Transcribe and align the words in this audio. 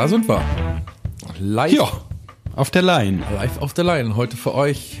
Da 0.00 0.08
sind 0.08 0.26
wir. 0.28 0.42
Live, 1.38 1.72
Ja, 1.72 1.90
auf 2.56 2.70
der 2.70 2.80
Line. 2.80 3.22
live 3.34 3.58
auf 3.58 3.74
der 3.74 3.84
Line. 3.84 4.16
Heute 4.16 4.34
für 4.34 4.54
euch 4.54 4.96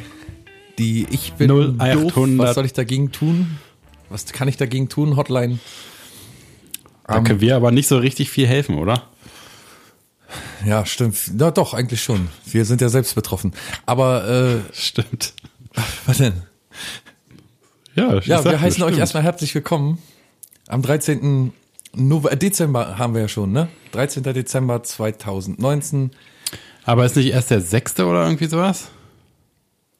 die 0.76 1.06
Ich 1.10 1.32
bin 1.32 1.50
0800. 1.50 1.96
doof. 1.96 2.12
Was 2.36 2.54
soll 2.54 2.66
ich 2.66 2.74
dagegen 2.74 3.10
tun? 3.10 3.58
Was 4.10 4.26
kann 4.26 4.46
ich 4.46 4.58
dagegen 4.58 4.90
tun? 4.90 5.16
Hotline. 5.16 5.58
Da 7.06 7.20
können 7.22 7.40
wir 7.40 7.56
aber 7.56 7.70
nicht 7.70 7.88
so 7.88 7.96
richtig 7.96 8.28
viel 8.28 8.46
helfen, 8.46 8.76
oder? 8.76 9.04
Ja, 10.66 10.84
stimmt. 10.84 11.16
Ja, 11.38 11.50
doch, 11.50 11.72
eigentlich 11.72 12.02
schon. 12.02 12.28
Wir 12.44 12.66
sind 12.66 12.82
ja 12.82 12.90
selbst 12.90 13.14
betroffen. 13.14 13.54
Aber, 13.86 14.28
äh, 14.28 14.74
Stimmt. 14.74 15.32
was 16.04 16.18
denn? 16.18 16.42
Ja, 17.94 18.18
Ja, 18.20 18.44
wir 18.44 18.60
heißen 18.60 18.82
euch 18.82 18.88
stimmt. 18.90 18.98
erstmal 18.98 19.22
herzlich 19.22 19.54
willkommen. 19.54 19.96
Am 20.68 20.82
13. 20.82 21.54
Nove 21.94 22.30
äh, 22.30 22.36
Dezember 22.36 22.98
haben 22.98 23.14
wir 23.14 23.22
ja 23.22 23.28
schon, 23.28 23.52
ne? 23.52 23.68
13. 23.92 24.22
Dezember 24.22 24.82
2019. 24.82 26.10
Aber 26.84 27.04
ist 27.04 27.16
nicht 27.16 27.32
erst 27.32 27.50
der 27.50 27.60
sechste 27.60 28.06
oder 28.06 28.24
irgendwie 28.24 28.46
sowas? 28.46 28.88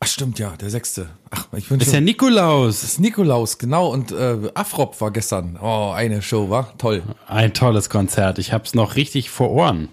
Ach, 0.03 0.07
stimmt, 0.07 0.39
ja, 0.39 0.57
der 0.57 0.71
sechste. 0.71 1.11
Ach, 1.31 1.47
ich 1.55 1.69
bin 1.69 1.79
Ist 1.79 1.93
ja 1.93 2.01
Nikolaus. 2.01 2.83
Ist 2.83 3.01
Nikolaus, 3.01 3.59
genau. 3.59 3.89
Und 3.89 4.13
äh, 4.13 4.51
Afrop 4.55 4.99
war 5.01 5.11
gestern. 5.11 5.59
Oh, 5.61 5.91
eine 5.95 6.23
Show, 6.23 6.49
war 6.49 6.77
toll. 6.79 7.03
Ein 7.27 7.53
tolles 7.53 7.91
Konzert. 7.91 8.39
Ich 8.39 8.53
hab's 8.53 8.75
noch 8.75 8.97
richtig 8.97 9.29
vor 9.29 9.51
Ohren. 9.51 9.89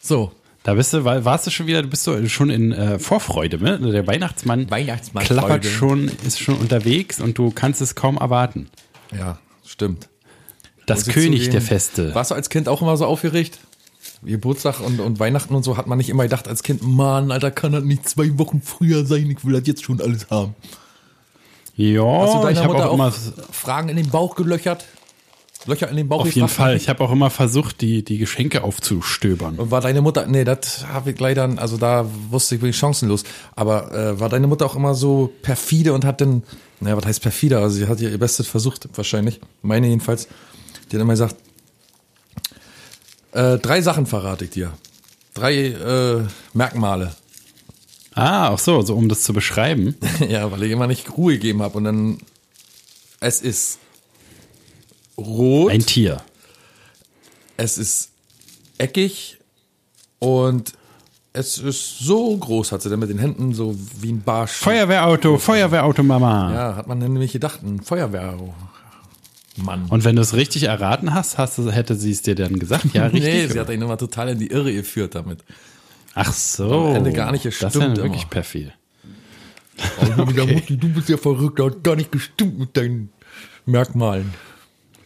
So, 0.00 0.32
Da 0.64 0.74
bist 0.74 0.92
du, 0.94 1.04
war- 1.04 1.24
warst 1.24 1.46
du 1.46 1.50
schon 1.50 1.66
wieder, 1.66 1.82
du 1.82 1.88
bist 1.88 2.04
so 2.04 2.26
schon 2.26 2.48
in 2.50 2.72
äh, 2.72 2.98
Vorfreude, 2.98 3.62
ne? 3.62 3.78
Der 3.78 4.06
Weihnachtsmann, 4.06 4.70
Weihnachtsmann 4.70 5.22
klappert 5.24 5.64
Freude. 5.64 5.68
schon, 5.68 6.10
ist 6.26 6.40
schon 6.40 6.56
unterwegs 6.56 7.20
und 7.20 7.36
du 7.38 7.50
kannst 7.50 7.80
es 7.82 7.94
kaum 7.94 8.16
erwarten. 8.16 8.68
ja, 9.16 9.38
stimmt. 9.64 10.08
Das 10.86 11.06
Muss 11.06 11.14
König 11.14 11.48
der 11.50 11.62
Feste. 11.62 12.14
Warst 12.14 12.30
du 12.30 12.34
als 12.34 12.50
Kind 12.50 12.68
auch 12.68 12.82
immer 12.82 12.96
so 12.98 13.06
aufgeregt? 13.06 13.58
Geburtstag 14.22 14.80
und, 14.80 15.00
und 15.00 15.18
Weihnachten 15.18 15.54
und 15.54 15.62
so 15.62 15.76
hat 15.76 15.86
man 15.86 15.96
nicht 15.98 16.08
immer 16.10 16.22
gedacht 16.24 16.48
als 16.48 16.62
Kind, 16.62 16.82
Mann, 16.82 17.30
Alter, 17.30 17.50
kann 17.50 17.72
das 17.72 17.84
nicht 17.84 18.08
zwei 18.08 18.38
Wochen 18.38 18.60
früher 18.62 19.04
sein? 19.06 19.30
Ich 19.30 19.44
will 19.46 19.52
das 19.58 19.66
jetzt 19.66 19.84
schon 19.84 20.00
alles 20.00 20.28
haben. 20.30 20.54
Ja, 21.76 22.48
ich 22.50 22.58
habe 22.58 22.68
Mutter 22.68 22.86
auch 22.86 22.90
auch, 22.90 22.94
immer, 22.94 23.12
Fragen 23.50 23.88
in 23.88 23.96
den 23.96 24.08
Bauch 24.10 24.36
gelöchert? 24.36 24.84
Löcher 25.66 25.88
in 25.88 25.96
den 25.96 26.08
Bauch 26.08 26.20
auf 26.20 26.32
jeden? 26.32 26.48
Fall, 26.48 26.76
ich 26.76 26.88
habe 26.88 27.02
auch 27.02 27.10
immer 27.10 27.30
versucht, 27.30 27.80
die, 27.80 28.04
die 28.04 28.18
Geschenke 28.18 28.62
aufzustöbern. 28.62 29.56
Und 29.56 29.70
war 29.70 29.80
deine 29.80 30.02
Mutter, 30.02 30.26
nee, 30.26 30.44
das 30.44 30.86
habe 30.86 31.12
ich 31.12 31.20
leider, 31.20 31.48
also 31.56 31.76
da 31.76 32.06
wusste 32.30 32.56
ich, 32.56 32.60
bin 32.60 32.70
ich 32.70 32.76
chancenlos. 32.76 33.24
Aber 33.56 33.92
äh, 33.92 34.20
war 34.20 34.28
deine 34.28 34.46
Mutter 34.46 34.66
auch 34.66 34.76
immer 34.76 34.94
so 34.94 35.32
perfide 35.42 35.92
und 35.92 36.04
hat 36.04 36.20
dann, 36.20 36.42
naja, 36.80 36.96
was 36.96 37.06
heißt 37.06 37.22
perfide? 37.22 37.58
Also 37.58 37.76
sie 37.76 37.88
hat 37.88 38.00
ja 38.00 38.10
ihr 38.10 38.18
Bestes 38.18 38.46
versucht, 38.46 38.88
wahrscheinlich. 38.94 39.40
Meine 39.62 39.88
jedenfalls. 39.88 40.28
Die 40.90 40.96
hat 40.96 41.02
immer 41.02 41.14
gesagt, 41.14 41.36
äh, 43.32 43.58
drei 43.58 43.80
Sachen 43.80 44.06
verrate 44.06 44.44
ich 44.44 44.50
dir. 44.50 44.72
Drei 45.32 45.66
äh, 45.66 46.22
Merkmale. 46.52 47.14
Ah, 48.14 48.50
auch 48.50 48.60
so, 48.60 48.82
so 48.82 48.94
um 48.94 49.08
das 49.08 49.22
zu 49.22 49.32
beschreiben. 49.32 49.96
ja, 50.28 50.50
weil 50.52 50.62
ich 50.62 50.70
immer 50.70 50.86
nicht 50.86 51.16
Ruhe 51.16 51.34
gegeben 51.34 51.62
habe. 51.62 51.78
Und 51.78 51.84
dann, 51.84 52.18
es 53.20 53.40
ist 53.40 53.78
rot. 55.18 55.70
Ein 55.70 55.80
Tier. 55.80 56.22
Es 57.56 57.78
ist 57.78 58.10
eckig 58.78 59.38
und 60.18 60.72
es 61.32 61.58
ist 61.58 61.98
so 61.98 62.36
groß, 62.36 62.72
hat 62.72 62.82
sie 62.82 62.90
dann 62.90 63.00
mit 63.00 63.10
den 63.10 63.18
Händen 63.18 63.54
so 63.54 63.76
wie 64.00 64.12
ein 64.12 64.22
Barsch. 64.22 64.52
Feuerwehrauto, 64.52 65.38
Feuerwehrauto, 65.38 66.02
Mama. 66.02 66.52
Ja, 66.52 66.76
hat 66.76 66.86
man 66.86 66.98
nämlich 66.98 67.32
gedacht, 67.32 67.62
ein 67.62 67.80
Feuerwehrmann. 67.80 68.54
Und 69.88 70.04
wenn 70.04 70.14
du 70.14 70.22
es 70.22 70.34
richtig 70.34 70.64
erraten 70.64 71.12
hast, 71.12 71.38
hast 71.38 71.58
du, 71.58 71.70
hätte 71.70 71.96
sie 71.96 72.12
es 72.12 72.22
dir 72.22 72.36
dann 72.36 72.58
gesagt? 72.58 72.86
Ja, 72.94 73.06
richtig. 73.06 73.22
Nee, 73.22 73.46
sie 73.48 73.58
hat 73.58 73.68
ihn 73.70 73.82
immer 73.82 73.98
total 73.98 74.30
in 74.30 74.38
die 74.38 74.46
Irre 74.48 74.72
geführt 74.72 75.16
damit. 75.16 75.44
Ach 76.14 76.32
so. 76.32 76.86
Am 76.86 76.96
Ende 76.96 77.12
gar 77.12 77.32
nicht 77.32 77.44
Das 77.44 77.54
ist 77.54 77.60
ja 77.60 77.68
gestimmt 77.68 77.96
wirklich 77.96 78.22
immer. 78.22 78.30
perfide. 78.30 78.72
okay. 80.16 80.54
Mutti, 80.54 80.76
du 80.76 80.88
bist 80.88 81.08
ja 81.08 81.16
verrückt, 81.16 81.58
hat 81.60 81.82
gar 81.82 81.96
nicht 81.96 82.12
gestimmt 82.12 82.60
mit 82.60 82.76
deinen 82.76 83.10
Merkmalen. 83.66 84.32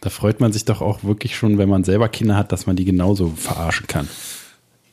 Da 0.01 0.09
freut 0.09 0.39
man 0.39 0.51
sich 0.53 0.65
doch 0.65 0.81
auch 0.81 1.03
wirklich 1.03 1.35
schon, 1.35 1.57
wenn 1.57 1.69
man 1.69 1.83
selber 1.83 2.09
Kinder 2.09 2.35
hat, 2.35 2.51
dass 2.51 2.67
man 2.67 2.75
die 2.75 2.85
genauso 2.85 3.33
verarschen 3.35 3.87
kann. 3.87 4.07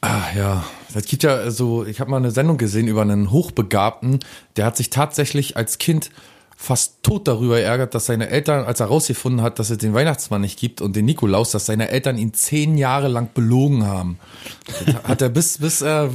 Ah 0.00 0.25
ja, 0.37 0.65
es 0.94 1.06
gibt 1.06 1.22
ja 1.22 1.50
so, 1.50 1.84
ich 1.84 2.00
habe 2.00 2.11
mal 2.11 2.19
eine 2.19 2.31
Sendung 2.31 2.59
gesehen 2.59 2.87
über 2.87 3.03
einen 3.03 3.31
Hochbegabten, 3.31 4.21
der 4.56 4.67
hat 4.67 4.77
sich 4.77 4.91
tatsächlich 4.91 5.56
als 5.56 5.78
Kind 5.78 6.11
fast 6.56 7.03
tot 7.03 7.28
darüber 7.28 7.61
ärgert, 7.61 7.94
dass 7.94 8.06
seine 8.06 8.28
Eltern, 8.28 8.65
als 8.65 8.81
er 8.81 8.87
rausgefunden 8.87 9.43
hat, 9.43 9.59
dass 9.59 9.69
es 9.71 9.78
den 9.78 9.93
Weihnachtsmann 9.93 10.41
nicht 10.41 10.59
gibt 10.59 10.81
und 10.81 10.97
den 10.97 11.05
Nikolaus, 11.05 11.50
dass 11.50 11.67
seine 11.67 11.91
Eltern 11.91 12.17
ihn 12.17 12.33
zehn 12.33 12.78
Jahre 12.78 13.09
lang 13.09 13.28
belogen 13.34 13.84
haben. 13.84 14.19
Das 14.87 14.94
hat 15.05 15.23
er 15.23 15.28
bis, 15.28 15.59
bis 15.59 15.83
er, 15.83 16.11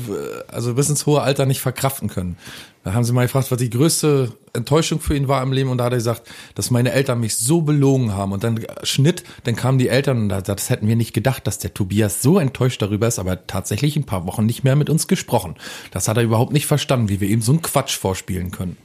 also 0.47 0.73
bis 0.73 0.89
ins 0.89 1.05
hohe 1.05 1.21
Alter 1.21 1.45
nicht 1.45 1.61
verkraften 1.61 2.09
können. 2.09 2.37
Da 2.83 2.93
haben 2.93 3.03
sie 3.03 3.13
mal 3.13 3.23
gefragt, 3.23 3.51
was 3.51 3.59
die 3.59 3.69
größte 3.69 4.31
Enttäuschung 4.53 4.99
für 4.99 5.15
ihn 5.15 5.27
war 5.27 5.43
im 5.43 5.53
Leben 5.53 5.69
und 5.69 5.77
da 5.77 5.83
hat 5.85 5.93
er 5.93 5.97
gesagt, 5.97 6.23
dass 6.55 6.71
meine 6.71 6.91
Eltern 6.91 7.19
mich 7.19 7.35
so 7.35 7.61
belogen 7.61 8.13
haben 8.13 8.31
und 8.31 8.43
dann 8.43 8.59
Schnitt, 8.81 9.23
dann 9.43 9.55
kamen 9.55 9.77
die 9.77 9.87
Eltern 9.87 10.23
und 10.23 10.29
da- 10.29 10.41
das 10.41 10.71
hätten 10.71 10.87
wir 10.87 10.95
nicht 10.95 11.13
gedacht, 11.13 11.45
dass 11.45 11.59
der 11.59 11.75
Tobias 11.75 12.23
so 12.23 12.39
enttäuscht 12.39 12.81
darüber 12.81 13.07
ist, 13.07 13.19
aber 13.19 13.31
er 13.31 13.45
tatsächlich 13.47 13.95
ein 13.97 14.05
paar 14.05 14.25
Wochen 14.25 14.47
nicht 14.47 14.63
mehr 14.63 14.75
mit 14.75 14.89
uns 14.89 15.07
gesprochen. 15.07 15.55
Das 15.91 16.07
hat 16.07 16.17
er 16.17 16.23
überhaupt 16.23 16.53
nicht 16.53 16.65
verstanden, 16.65 17.07
wie 17.09 17.21
wir 17.21 17.29
ihm 17.29 17.43
so 17.43 17.51
einen 17.51 17.61
Quatsch 17.61 17.95
vorspielen 17.95 18.49
können. 18.49 18.77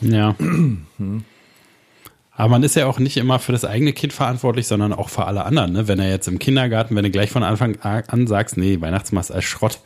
Ja. 0.00 0.34
Aber 2.34 2.48
man 2.48 2.62
ist 2.62 2.76
ja 2.76 2.86
auch 2.86 2.98
nicht 2.98 3.18
immer 3.18 3.38
für 3.38 3.52
das 3.52 3.64
eigene 3.66 3.92
Kind 3.92 4.14
verantwortlich, 4.14 4.66
sondern 4.66 4.92
auch 4.94 5.10
für 5.10 5.26
alle 5.26 5.44
anderen. 5.44 5.72
Ne? 5.72 5.86
Wenn 5.86 5.98
er 5.98 6.08
jetzt 6.08 6.28
im 6.28 6.38
Kindergarten, 6.38 6.96
wenn 6.96 7.04
du 7.04 7.10
gleich 7.10 7.30
von 7.30 7.42
Anfang 7.42 7.78
an 7.80 8.26
sagst, 8.26 8.56
nee, 8.56 8.80
Weihnachtsmann 8.80 9.20
ist 9.20 9.30
als 9.30 9.44
Schrott, 9.44 9.80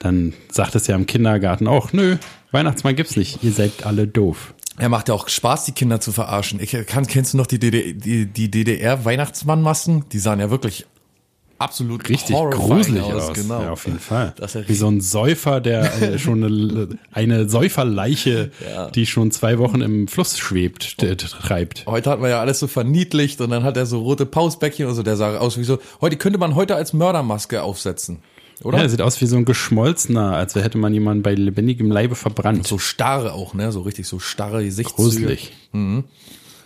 dann 0.00 0.32
sagt 0.50 0.74
es 0.74 0.88
ja 0.88 0.96
im 0.96 1.06
Kindergarten 1.06 1.68
auch, 1.68 1.92
nö, 1.92 2.16
Weihnachtsmann 2.50 2.96
gibt's 2.96 3.14
nicht, 3.16 3.44
ihr 3.44 3.52
seid 3.52 3.86
alle 3.86 4.08
doof. 4.08 4.54
Er 4.76 4.88
macht 4.88 5.08
ja 5.08 5.14
auch 5.14 5.28
Spaß, 5.28 5.66
die 5.66 5.72
Kinder 5.72 6.00
zu 6.00 6.10
verarschen. 6.10 6.58
Ich 6.60 6.72
kann, 6.86 7.06
kennst 7.06 7.34
du 7.34 7.36
noch 7.36 7.46
die, 7.46 7.58
DDR, 7.58 7.92
die, 7.92 8.26
die 8.26 8.50
DDR-Weihnachtsmannmasken? 8.50 10.06
Die 10.10 10.18
sahen 10.18 10.40
ja 10.40 10.50
wirklich 10.50 10.86
absolut 11.58 12.08
Richtig 12.08 12.34
gruselig 12.34 13.02
aus. 13.02 13.34
Genau. 13.34 13.60
Ja, 13.60 13.70
auf 13.72 13.84
jeden 13.86 13.98
Fall. 13.98 14.32
Ja 14.40 14.48
Wie 14.66 14.74
so 14.74 14.88
ein 14.88 15.02
Säufer, 15.02 15.60
der 15.60 16.02
äh, 16.02 16.18
schon 16.18 16.42
eine, 16.42 16.88
eine 17.12 17.48
Säuferleiche, 17.50 18.50
Ja. 18.66 18.90
die 18.90 19.04
schon 19.04 19.30
zwei 19.30 19.58
Wochen 19.58 19.82
im 19.82 20.08
Fluss 20.08 20.38
schwebt, 20.38 21.02
äh, 21.02 21.16
treibt. 21.16 21.84
Heute 21.86 22.08
hat 22.08 22.20
man 22.20 22.30
ja 22.30 22.40
alles 22.40 22.58
so 22.58 22.66
verniedlicht 22.66 23.42
und 23.42 23.50
dann 23.50 23.64
hat 23.64 23.76
er 23.76 23.84
so 23.84 24.00
rote 24.00 24.24
Pausbäckchen 24.24 24.86
und 24.86 24.94
so, 24.94 25.02
der 25.02 25.16
sah 25.16 25.36
aus 25.36 25.58
wie 25.58 25.64
so, 25.64 25.78
heute 26.00 26.16
könnte 26.16 26.38
man 26.38 26.54
heute 26.54 26.74
als 26.74 26.94
Mördermaske 26.94 27.62
aufsetzen. 27.62 28.20
Oder? 28.62 28.78
Ja, 28.78 28.88
sieht 28.88 29.00
aus 29.00 29.20
wie 29.20 29.26
so 29.26 29.36
ein 29.36 29.44
geschmolzener, 29.44 30.34
als 30.34 30.54
hätte 30.54 30.76
man 30.76 30.92
jemanden 30.92 31.22
bei 31.22 31.34
lebendigem 31.34 31.90
Leibe 31.90 32.14
verbrannt. 32.14 32.66
so 32.66 32.78
starre 32.78 33.32
auch, 33.32 33.54
ne? 33.54 33.72
So 33.72 33.80
richtig 33.80 34.06
so 34.06 34.18
starre 34.18 34.62
Gesichtszüge. 34.64 35.02
gruselig. 35.02 35.52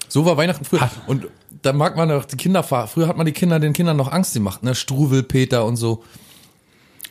So 0.09 0.25
war 0.25 0.37
Weihnachten 0.37 0.65
früher. 0.65 0.91
Und 1.07 1.29
da 1.63 1.73
mag 1.73 1.97
man 1.97 2.11
auch 2.11 2.25
die 2.25 2.37
Kinder 2.37 2.63
fahren. 2.63 2.89
Früher 2.89 3.07
hat 3.07 3.17
man 3.17 3.27
die 3.27 3.33
Kinder 3.33 3.61
den 3.61 3.73
Kindern 3.73 3.97
noch 3.97 4.11
Angst 4.11 4.35
gemacht, 4.35 4.63
ne? 4.63 4.75
Struwelpeter 4.75 5.65
und 5.65 5.77
so. 5.77 6.03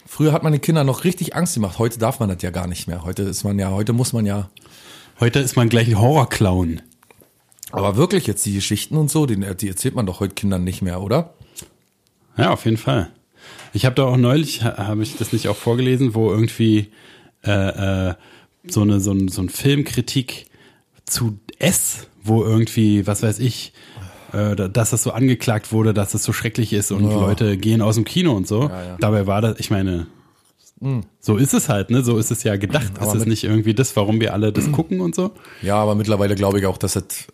Früher 0.05 0.31
hat 0.31 0.43
man 0.43 0.51
den 0.51 0.61
Kindern 0.61 0.85
noch 0.85 1.05
richtig 1.05 1.35
Angst 1.35 1.55
gemacht. 1.55 1.79
Heute 1.79 1.97
darf 1.97 2.19
man 2.19 2.29
das 2.29 2.41
ja 2.41 2.51
gar 2.51 2.67
nicht 2.67 2.87
mehr. 2.87 3.03
Heute 3.03 3.23
ist 3.23 3.43
man 3.43 3.57
ja, 3.57 3.71
heute 3.71 3.93
muss 3.93 4.13
man 4.13 4.25
ja. 4.25 4.49
Heute 5.19 5.39
ist 5.39 5.55
man 5.55 5.69
gleich 5.69 5.87
ein 5.87 5.99
Horrorclown. 5.99 6.81
Aber 7.71 7.97
wirklich 7.97 8.27
jetzt 8.27 8.45
die 8.45 8.53
Geschichten 8.53 8.97
und 8.97 9.09
so, 9.09 9.25
die, 9.25 9.37
die 9.55 9.67
erzählt 9.67 9.95
man 9.95 10.05
doch 10.05 10.19
heute 10.19 10.35
Kindern 10.35 10.63
nicht 10.63 10.81
mehr, 10.81 11.01
oder? 11.01 11.33
Ja, 12.37 12.51
auf 12.51 12.65
jeden 12.65 12.77
Fall. 12.77 13.09
Ich 13.73 13.85
habe 13.85 13.95
da 13.95 14.03
auch 14.05 14.17
neulich, 14.17 14.63
ha- 14.63 14.77
habe 14.87 15.03
ich 15.03 15.17
das 15.17 15.33
nicht 15.33 15.47
auch 15.47 15.55
vorgelesen, 15.57 16.13
wo 16.15 16.29
irgendwie 16.31 16.91
äh, 17.45 18.09
äh, 18.09 18.13
so 18.67 18.81
eine 18.81 18.99
so 18.99 19.11
ein, 19.11 19.27
so 19.27 19.41
ein 19.41 19.49
Filmkritik 19.49 20.45
zu 21.05 21.37
S, 21.59 22.07
wo 22.23 22.43
irgendwie, 22.43 23.05
was 23.07 23.23
weiß 23.23 23.39
ich, 23.39 23.73
äh, 24.31 24.55
da- 24.55 24.67
dass 24.67 24.91
das 24.91 25.03
so 25.03 25.11
angeklagt 25.11 25.71
wurde, 25.71 25.93
dass 25.93 26.13
es 26.13 26.23
so 26.23 26.33
schrecklich 26.33 26.71
ist 26.73 26.91
und 26.91 27.03
Leute 27.21 27.57
gehen 27.57 27.81
aus 27.81 27.95
dem 27.95 28.05
Kino 28.05 28.33
und 28.35 28.47
so. 28.47 28.63
ja. 28.69 28.97
Dabei 28.99 29.27
war 29.27 29.41
das, 29.41 29.59
ich 29.59 29.69
meine, 29.71 30.07
so 31.21 31.37
ist 31.37 31.53
es 31.53 31.69
halt, 31.69 31.89
ne? 31.91 32.03
So 32.03 32.17
ist 32.17 32.29
es 32.29 32.43
ja 32.43 32.57
gedacht. 32.57 32.91
Aber 32.99 33.13
ist 33.15 33.21
es 33.21 33.25
nicht 33.25 33.43
irgendwie 33.45 33.73
das, 33.73 33.95
warum 33.95 34.19
wir 34.19 34.33
alle 34.33 34.51
das 34.51 34.71
gucken 34.71 34.99
und 35.01 35.15
so? 35.15 35.31
Ja, 35.61 35.75
aber 35.77 35.95
mittlerweile 35.95 36.35
glaube 36.35 36.59
ich 36.59 36.65
auch, 36.65 36.77
dass 36.77 36.95
es 36.97 37.27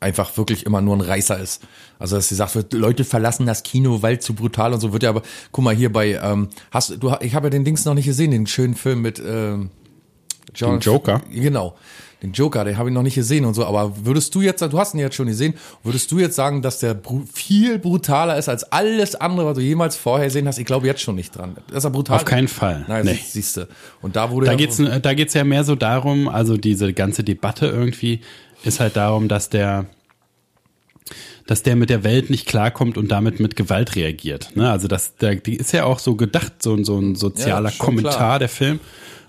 einfach 0.00 0.36
wirklich 0.36 0.66
immer 0.66 0.80
nur 0.80 0.96
ein 0.96 1.00
Reißer 1.00 1.38
ist. 1.38 1.62
Also 1.98 2.16
dass 2.16 2.28
gesagt 2.28 2.54
wird, 2.54 2.72
Leute 2.72 3.04
verlassen 3.04 3.46
das 3.46 3.62
Kino, 3.62 4.02
weil 4.02 4.18
zu 4.20 4.34
brutal 4.34 4.72
und 4.74 4.80
so 4.80 4.92
wird 4.92 5.02
ja 5.02 5.10
aber, 5.10 5.22
guck 5.52 5.64
mal 5.64 5.74
hier 5.74 5.92
bei, 5.92 6.18
ähm, 6.22 6.48
hast 6.70 7.02
du, 7.02 7.14
ich 7.20 7.34
habe 7.34 7.46
ja 7.46 7.50
den 7.50 7.64
Dings 7.64 7.84
noch 7.84 7.94
nicht 7.94 8.06
gesehen, 8.06 8.30
den 8.30 8.46
schönen 8.46 8.74
Film 8.74 9.02
mit 9.02 9.18
ähm, 9.24 9.70
John, 10.54 10.72
Den 10.78 10.80
Joker? 10.80 11.22
Genau. 11.32 11.76
Den 12.22 12.32
Joker, 12.32 12.64
den 12.64 12.78
habe 12.78 12.88
ich 12.88 12.94
noch 12.94 13.02
nicht 13.02 13.14
gesehen 13.14 13.44
und 13.44 13.52
so, 13.52 13.66
aber 13.66 13.92
würdest 14.06 14.34
du 14.34 14.40
jetzt, 14.40 14.62
du 14.62 14.78
hast 14.78 14.94
ihn 14.94 15.00
jetzt 15.00 15.16
schon 15.16 15.26
gesehen, 15.26 15.52
würdest 15.82 16.10
du 16.10 16.18
jetzt 16.18 16.34
sagen, 16.34 16.62
dass 16.62 16.78
der 16.78 16.94
bru 16.94 17.24
viel 17.30 17.78
brutaler 17.78 18.38
ist 18.38 18.48
als 18.48 18.64
alles 18.72 19.14
andere, 19.16 19.46
was 19.48 19.56
du 19.56 19.60
jemals 19.62 19.96
vorher 19.96 20.26
gesehen 20.26 20.48
hast? 20.48 20.58
Ich 20.58 20.64
glaube 20.64 20.86
jetzt 20.86 21.02
schon 21.02 21.14
nicht 21.14 21.36
dran. 21.36 21.56
Ist 21.70 21.84
er 21.84 21.90
brutal? 21.90 22.16
Auf 22.16 22.24
keinen 22.24 22.48
Fall. 22.48 22.86
Nein, 22.88 23.04
Nee. 23.04 23.18
siehst 23.22 23.58
du. 23.58 23.68
Und 24.00 24.16
da 24.16 24.30
wurde 24.30 24.46
Da 24.46 24.52
ja 24.52 24.58
geht's, 24.58 24.80
da 25.02 25.12
geht's 25.12 25.34
ja 25.34 25.44
mehr 25.44 25.64
so 25.64 25.74
darum, 25.74 26.26
also 26.28 26.56
diese 26.56 26.94
ganze 26.94 27.22
Debatte 27.22 27.66
irgendwie 27.66 28.20
ist 28.64 28.80
halt 28.80 28.96
darum, 28.96 29.28
dass 29.28 29.48
der, 29.50 29.86
dass 31.46 31.62
der 31.62 31.76
mit 31.76 31.90
der 31.90 32.04
Welt 32.04 32.30
nicht 32.30 32.46
klarkommt 32.46 32.98
und 32.98 33.10
damit 33.10 33.40
mit 33.40 33.56
Gewalt 33.56 33.94
reagiert. 33.96 34.56
Ne? 34.56 34.70
Also 34.70 34.88
das, 34.88 35.16
der, 35.16 35.36
die 35.36 35.56
ist 35.56 35.72
ja 35.72 35.84
auch 35.84 35.98
so 35.98 36.16
gedacht, 36.16 36.62
so, 36.62 36.82
so 36.82 36.98
ein 36.98 37.14
sozialer 37.14 37.70
Ja, 37.70 37.76
Kommentar 37.78 38.12
klar. 38.16 38.38
der 38.38 38.48
Film. 38.48 38.80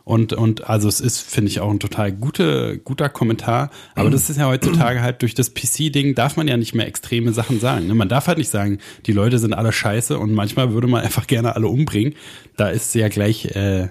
Und, 0.03 0.31
und 0.31 0.69
also 0.69 0.87
es 0.87 1.01
ist, 1.01 1.19
finde 1.19 1.51
ich, 1.51 1.59
auch 1.59 1.69
ein 1.69 1.81
total 1.81 2.13
gute, 2.13 2.77
guter 2.77 3.09
Kommentar. 3.09 3.71
Aber 3.93 4.09
das 4.09 4.29
ist 4.29 4.37
ja 4.37 4.47
heutzutage 4.47 5.01
halt 5.01 5.21
durch 5.21 5.35
das 5.35 5.53
PC-Ding 5.53 6.15
darf 6.15 6.37
man 6.37 6.47
ja 6.47 6.55
nicht 6.55 6.73
mehr 6.73 6.87
extreme 6.87 7.33
Sachen 7.33 7.59
sagen. 7.59 7.87
Ne? 7.87 7.93
Man 7.93 8.07
darf 8.07 8.27
halt 8.27 8.37
nicht 8.37 8.49
sagen, 8.49 8.79
die 9.05 9.11
Leute 9.11 9.37
sind 9.37 9.53
alle 9.53 9.73
scheiße 9.73 10.17
und 10.17 10.33
manchmal 10.33 10.71
würde 10.71 10.87
man 10.87 11.01
einfach 11.03 11.27
gerne 11.27 11.57
alle 11.57 11.67
umbringen. 11.67 12.15
Da 12.55 12.69
ist 12.69 12.95
ja 12.95 13.09
gleich, 13.09 13.47
äh, 13.53 13.89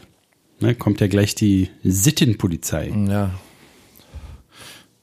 ne, 0.60 0.74
kommt 0.74 1.02
ja 1.02 1.06
gleich 1.06 1.34
die 1.34 1.68
Sittenpolizei. 1.84 2.94
Ja. 3.08 3.32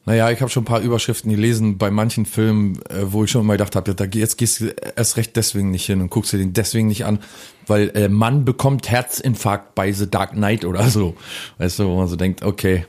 Naja, 0.05 0.29
ich 0.31 0.41
habe 0.41 0.51
schon 0.51 0.63
ein 0.63 0.65
paar 0.65 0.81
Überschriften 0.81 1.31
gelesen 1.31 1.77
bei 1.77 1.89
manchen 1.89 2.25
Filmen, 2.25 2.81
äh, 2.89 3.03
wo 3.11 3.23
ich 3.23 3.31
schon 3.31 3.45
mal 3.45 3.53
gedacht 3.53 3.75
habe, 3.77 3.95
ja, 3.97 4.05
jetzt 4.19 4.37
gehst 4.37 4.59
du 4.59 4.65
erst 4.95 5.15
recht 5.15 5.35
deswegen 5.37 5.71
nicht 5.71 5.85
hin 5.85 6.01
und 6.01 6.09
guckst 6.09 6.33
dir 6.33 6.37
den 6.39 6.51
deswegen 6.51 6.87
nicht 6.87 7.05
an, 7.05 7.19
weil 7.67 7.89
äh, 7.95 8.09
Mann 8.09 8.43
bekommt 8.43 8.89
Herzinfarkt 8.91 9.75
bei 9.75 9.91
The 9.93 10.09
Dark 10.09 10.33
Knight 10.33 10.65
oder 10.65 10.89
so. 10.89 11.15
Weißt 11.57 11.79
du, 11.79 11.85
wo 11.87 11.97
man 11.97 12.07
so 12.09 12.17
denkt, 12.17 12.43
okay, 12.43 12.85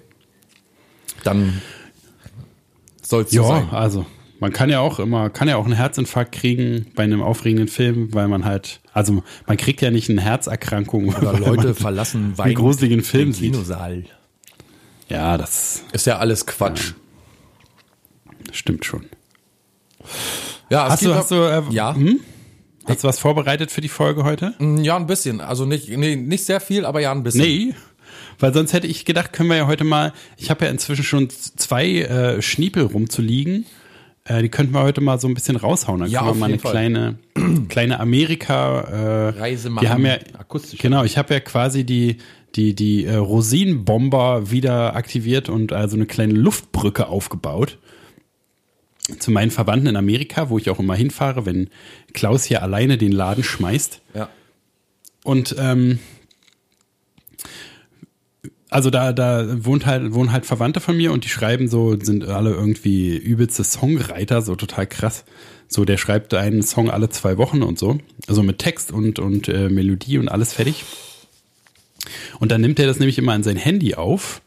dann 1.22 1.62
soll's 3.00 3.30
so 3.30 3.42
Ja, 3.42 3.48
sein. 3.48 3.70
also 3.70 4.06
man 4.40 4.52
kann 4.52 4.68
ja 4.68 4.80
auch 4.80 4.98
immer, 4.98 5.30
kann 5.30 5.46
ja 5.46 5.56
auch 5.56 5.64
einen 5.64 5.74
Herzinfarkt 5.76 6.32
kriegen 6.32 6.86
bei 6.96 7.04
einem 7.04 7.22
aufregenden 7.22 7.68
Film, 7.68 8.12
weil 8.12 8.26
man 8.26 8.44
halt, 8.44 8.80
also 8.92 9.22
man 9.46 9.56
kriegt 9.56 9.80
ja 9.80 9.92
nicht 9.92 10.10
eine 10.10 10.20
Herzerkrankung, 10.20 11.08
Oder 11.14 11.38
Leute 11.38 11.74
verlassen 11.76 12.34
einen 12.38 12.54
gruseligen 12.54 13.02
Film 13.04 13.28
den 13.28 13.32
sieht. 13.34 13.52
Kinosaal. 13.52 14.04
Ja, 15.08 15.38
das 15.38 15.84
Ist 15.92 16.06
ja 16.06 16.18
alles 16.18 16.44
Quatsch. 16.44 16.94
Stimmt 18.56 18.84
schon. 18.84 19.06
Ja, 20.70 20.88
Hast 20.88 21.04
du, 21.04 21.14
hast 21.14 21.30
du, 21.30 21.36
äh, 21.36 21.62
ja, 21.70 21.94
hast 22.86 23.04
du 23.04 23.08
was 23.08 23.18
vorbereitet 23.18 23.70
für 23.70 23.80
die 23.80 23.88
Folge 23.88 24.24
heute? 24.24 24.54
ja, 24.82 24.96
ein 24.96 25.06
bisschen. 25.06 25.40
Also 25.40 25.64
nicht, 25.66 25.88
nee, 25.88 26.16
nicht 26.16 26.44
sehr 26.44 26.60
viel, 26.60 26.84
aber 26.84 27.00
ja, 27.00 27.12
ein 27.12 27.22
bisschen. 27.22 27.42
Nee. 27.42 27.74
Weil 28.38 28.52
sonst 28.52 28.72
hätte 28.72 28.86
ich 28.86 29.04
gedacht, 29.04 29.32
können 29.32 29.48
wir 29.48 29.56
ja 29.56 29.66
heute 29.66 29.84
mal, 29.84 30.12
ich 30.36 30.50
habe 30.50 30.64
ja 30.64 30.70
inzwischen 30.70 31.04
schon 31.04 31.28
zwei 31.30 31.86
äh, 32.02 32.42
Schniepel 32.42 32.84
rumzuliegen. 32.84 33.64
Äh, 34.24 34.42
die 34.42 34.48
könnten 34.48 34.72
wir 34.74 34.82
heute 34.82 35.00
mal 35.00 35.20
so 35.20 35.28
ein 35.28 35.34
bisschen 35.34 35.56
raushauen. 35.56 36.00
Dann 36.00 36.10
Ja, 36.10 36.20
können 36.20 36.34
wir 36.34 36.40
mal 36.40 36.46
eine 36.46 36.58
Fall. 36.58 36.72
kleine, 36.72 37.18
kleine 37.68 38.00
Amerika 38.00 38.80
äh, 38.80 39.28
Reise 39.38 39.68
Wir 39.68 39.72
machen, 39.72 39.88
haben 39.88 40.06
ja 40.06 40.16
akustisch. 40.38 40.80
Genau, 40.80 41.04
ich 41.04 41.16
habe 41.16 41.32
ja 41.34 41.40
quasi 41.40 41.84
die 41.84 42.16
die 42.56 42.74
die 42.74 43.04
äh, 43.04 43.16
Rosinenbomber 43.16 44.50
wieder 44.50 44.94
aktiviert 44.96 45.48
und 45.48 45.72
also 45.72 45.96
eine 45.96 46.06
kleine 46.06 46.34
Luftbrücke 46.34 47.06
aufgebaut 47.08 47.78
zu 49.18 49.30
meinen 49.30 49.50
Verwandten 49.50 49.86
in 49.88 49.96
Amerika, 49.96 50.48
wo 50.48 50.58
ich 50.58 50.70
auch 50.70 50.78
immer 50.78 50.94
hinfahre, 50.94 51.44
wenn 51.46 51.68
Klaus 52.12 52.44
hier 52.44 52.62
alleine 52.62 52.96
den 52.96 53.12
Laden 53.12 53.44
schmeißt. 53.44 54.00
Ja. 54.14 54.28
Und 55.24 55.54
ähm, 55.58 55.98
also 58.70 58.90
da, 58.90 59.12
da 59.12 59.64
wohnt 59.64 59.86
halt, 59.86 60.14
wohnen 60.14 60.32
halt 60.32 60.46
Verwandte 60.46 60.80
von 60.80 60.96
mir 60.96 61.12
und 61.12 61.24
die 61.24 61.28
schreiben 61.28 61.68
so, 61.68 61.98
sind 62.00 62.24
alle 62.24 62.50
irgendwie 62.50 63.16
übelste 63.16 63.62
Songwriter, 63.62 64.42
so 64.42 64.56
total 64.56 64.86
krass. 64.86 65.24
So, 65.68 65.84
der 65.84 65.96
schreibt 65.96 66.34
einen 66.34 66.62
Song 66.62 66.90
alle 66.90 67.08
zwei 67.08 67.36
Wochen 67.38 67.62
und 67.62 67.78
so. 67.78 67.98
Also 68.26 68.42
mit 68.42 68.58
Text 68.58 68.90
und, 68.90 69.18
und 69.18 69.48
äh, 69.48 69.68
Melodie 69.68 70.18
und 70.18 70.28
alles 70.28 70.54
fertig. 70.54 70.84
Und 72.40 72.50
dann 72.50 72.60
nimmt 72.60 72.78
er 72.78 72.86
das 72.86 72.98
nämlich 72.98 73.18
immer 73.18 73.32
an 73.32 73.42
sein 73.42 73.56
Handy 73.56 73.94
auf 73.94 74.42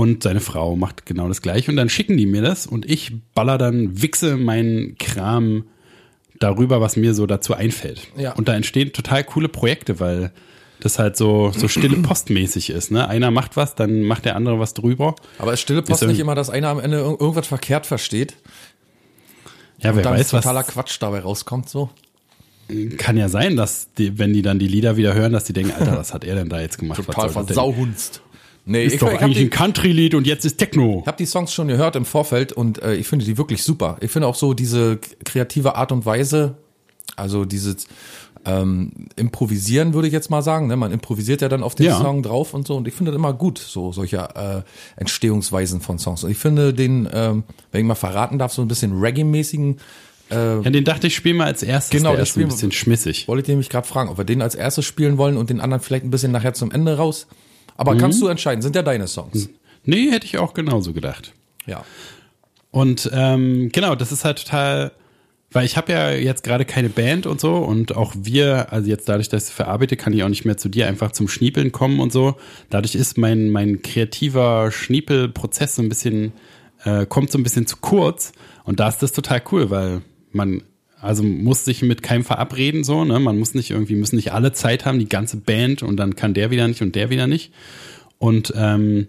und 0.00 0.22
seine 0.22 0.40
Frau 0.40 0.76
macht 0.76 1.04
genau 1.04 1.28
das 1.28 1.42
gleiche 1.42 1.70
und 1.70 1.76
dann 1.76 1.90
schicken 1.90 2.16
die 2.16 2.24
mir 2.26 2.40
das 2.42 2.66
und 2.66 2.88
ich 2.88 3.12
baller 3.34 3.58
dann, 3.58 4.00
wichse 4.00 4.36
meinen 4.38 4.96
Kram 4.96 5.64
darüber, 6.38 6.80
was 6.80 6.96
mir 6.96 7.12
so 7.12 7.26
dazu 7.26 7.52
einfällt. 7.54 8.08
Ja. 8.16 8.32
Und 8.32 8.48
da 8.48 8.54
entstehen 8.54 8.92
total 8.94 9.24
coole 9.24 9.48
Projekte, 9.48 10.00
weil 10.00 10.32
das 10.80 10.98
halt 10.98 11.18
so, 11.18 11.52
so 11.54 11.68
stille 11.68 11.96
postmäßig 12.02 12.70
ist. 12.70 12.90
Ne? 12.90 13.06
Einer 13.06 13.30
macht 13.30 13.58
was, 13.58 13.74
dann 13.74 14.02
macht 14.04 14.24
der 14.24 14.36
andere 14.36 14.58
was 14.58 14.72
drüber. 14.72 15.16
Aber 15.38 15.52
ist 15.52 15.60
stille 15.60 15.82
Post 15.82 16.02
Ist 16.02 16.08
nicht 16.08 16.18
immer, 16.20 16.34
dass 16.34 16.48
einer 16.48 16.68
am 16.68 16.80
Ende 16.80 16.96
ir- 17.00 17.20
irgendwas 17.20 17.46
verkehrt 17.48 17.84
versteht 17.84 18.36
Ja, 19.78 19.90
wer 19.90 19.96
und 19.96 20.02
dann 20.04 20.14
weiß, 20.14 20.32
was 20.32 20.42
totaler 20.44 20.62
Quatsch 20.64 20.96
dabei 21.00 21.20
rauskommt 21.20 21.68
so? 21.68 21.90
kann 22.98 23.16
ja 23.16 23.28
sein, 23.28 23.56
dass 23.56 23.92
die, 23.98 24.16
wenn 24.18 24.32
die 24.32 24.42
dann 24.42 24.60
die 24.60 24.68
Lieder 24.68 24.96
wieder 24.96 25.12
hören, 25.12 25.32
dass 25.32 25.42
die 25.42 25.52
denken, 25.52 25.72
Alter, 25.72 25.98
was 25.98 26.14
hat 26.14 26.24
er 26.24 26.36
denn 26.36 26.48
da 26.48 26.60
jetzt 26.60 26.78
gemacht? 26.78 27.04
Total 27.04 27.34
was 27.34 27.46
Nee, 28.70 28.84
Ist 28.84 28.94
ich, 28.94 29.00
doch 29.00 29.08
ich 29.08 29.14
habe 29.14 29.24
eigentlich 29.24 29.38
die, 29.38 29.44
ein 29.46 29.50
Country-Lied 29.50 30.14
und 30.14 30.28
jetzt 30.28 30.44
ist 30.44 30.58
Techno. 30.58 31.00
ich 31.02 31.06
hab 31.08 31.16
die 31.16 31.26
Songs 31.26 31.52
schon 31.52 31.66
gehört 31.66 31.96
im 31.96 32.04
Vorfeld 32.04 32.52
und 32.52 32.80
äh, 32.80 32.94
ich 32.94 33.08
finde 33.08 33.24
die 33.24 33.36
wirklich 33.36 33.64
super. 33.64 33.96
Ich 34.00 34.12
finde 34.12 34.28
auch 34.28 34.36
so 34.36 34.54
diese 34.54 34.98
kreative 35.24 35.74
Art 35.74 35.90
und 35.90 36.06
Weise, 36.06 36.54
also 37.16 37.44
dieses 37.44 37.88
ähm, 38.46 38.92
Improvisieren 39.16 39.92
würde 39.92 40.06
ich 40.06 40.14
jetzt 40.14 40.30
mal 40.30 40.42
sagen. 40.42 40.68
Ne? 40.68 40.76
Man 40.76 40.92
improvisiert 40.92 41.42
ja 41.42 41.48
dann 41.48 41.64
auf 41.64 41.74
den 41.74 41.86
Ja. 41.86 41.98
Song 41.98 42.22
drauf 42.22 42.54
und 42.54 42.64
so 42.68 42.76
und 42.76 42.86
ich 42.86 42.94
finde 42.94 43.10
das 43.10 43.18
immer 43.18 43.32
gut, 43.32 43.58
so 43.58 43.90
solche 43.90 44.18
äh, 44.36 44.62
Entstehungsweisen 45.00 45.80
von 45.80 45.98
Songs. 45.98 46.22
Und 46.22 46.30
ich 46.30 46.38
finde 46.38 46.72
den, 46.72 47.08
ähm, 47.12 47.42
wenn 47.72 47.80
ich 47.80 47.86
mal 47.88 47.96
verraten 47.96 48.38
darf, 48.38 48.52
so 48.52 48.62
ein 48.62 48.68
bisschen 48.68 48.92
Reggae-mäßigen 48.92 49.78
Ja, 50.30 50.60
den 50.60 50.84
dachte 50.84 51.08
ich, 51.08 51.16
spiel 51.16 51.34
mal 51.34 51.46
als 51.46 51.64
erstes. 51.64 51.90
Genau, 51.90 52.10
der 52.10 52.20
das 52.20 52.30
ist 52.30 52.36
ein 52.36 52.46
bisschen 52.46 52.70
schmissig. 52.70 53.26
Wollte 53.26 53.42
ich 53.42 53.48
nämlich 53.48 53.68
gerade 53.68 53.88
fragen, 53.88 54.10
ob 54.10 54.16
wir 54.16 54.24
den 54.24 54.42
als 54.42 54.54
erstes 54.54 54.84
spielen 54.84 55.18
wollen 55.18 55.36
und 55.36 55.50
den 55.50 55.60
anderen 55.60 55.82
vielleicht 55.82 56.04
ein 56.04 56.12
bisschen 56.12 56.30
nachher 56.30 56.54
zum 56.54 56.70
Ende 56.70 56.96
raus. 56.96 57.26
Aber 57.80 57.94
Mhm. 57.94 57.98
kannst 57.98 58.20
du 58.20 58.26
entscheiden, 58.28 58.60
sind 58.60 58.76
ja 58.76 58.82
deine 58.82 59.06
Songs. 59.08 59.48
Nee, 59.84 60.10
hätte 60.10 60.26
ich 60.26 60.36
auch 60.36 60.52
genauso 60.52 60.92
gedacht. 60.92 61.32
Ja. 61.66 61.82
Und 62.70 63.10
ähm, 63.14 63.70
genau, 63.72 63.94
das 63.94 64.12
ist 64.12 64.24
halt 64.26 64.44
total, 64.44 64.92
weil 65.50 65.64
ich 65.64 65.78
habe 65.78 65.90
ja 65.90 66.10
jetzt 66.10 66.44
gerade 66.44 66.66
keine 66.66 66.90
Band 66.90 67.24
und 67.26 67.40
so 67.40 67.56
und 67.56 67.96
auch 67.96 68.12
wir, 68.14 68.70
also 68.70 68.86
jetzt 68.88 69.08
dadurch, 69.08 69.30
dass 69.30 69.48
ich 69.48 69.54
verarbeite, 69.54 69.96
kann 69.96 70.12
ich 70.12 70.22
auch 70.22 70.28
nicht 70.28 70.44
mehr 70.44 70.58
zu 70.58 70.68
dir 70.68 70.86
einfach 70.88 71.12
zum 71.12 71.26
Schniepeln 71.26 71.72
kommen 71.72 72.00
und 72.00 72.12
so. 72.12 72.36
Dadurch 72.68 72.94
ist 72.94 73.16
mein 73.16 73.48
mein 73.48 73.80
kreativer 73.80 74.70
Schniepelprozess 74.70 75.76
so 75.76 75.82
ein 75.82 75.88
bisschen 75.88 76.32
äh, 76.84 77.06
kommt 77.06 77.32
so 77.32 77.38
ein 77.38 77.42
bisschen 77.42 77.66
zu 77.66 77.78
kurz 77.78 78.32
und 78.64 78.78
da 78.78 78.88
ist 78.88 78.98
das 79.02 79.12
total 79.12 79.42
cool, 79.50 79.70
weil 79.70 80.02
man 80.32 80.62
also 81.00 81.22
muss 81.22 81.64
sich 81.64 81.82
mit 81.82 82.02
keinem 82.02 82.24
verabreden 82.24 82.84
so, 82.84 83.04
ne? 83.04 83.18
Man 83.20 83.38
muss 83.38 83.54
nicht 83.54 83.70
irgendwie 83.70 83.94
müssen 83.94 84.16
nicht 84.16 84.32
alle 84.32 84.52
Zeit 84.52 84.84
haben, 84.84 84.98
die 84.98 85.08
ganze 85.08 85.36
Band 85.38 85.82
und 85.82 85.96
dann 85.96 86.16
kann 86.16 86.34
der 86.34 86.50
wieder 86.50 86.68
nicht 86.68 86.82
und 86.82 86.94
der 86.94 87.10
wieder 87.10 87.26
nicht. 87.26 87.52
Und 88.18 88.52
ähm, 88.56 89.08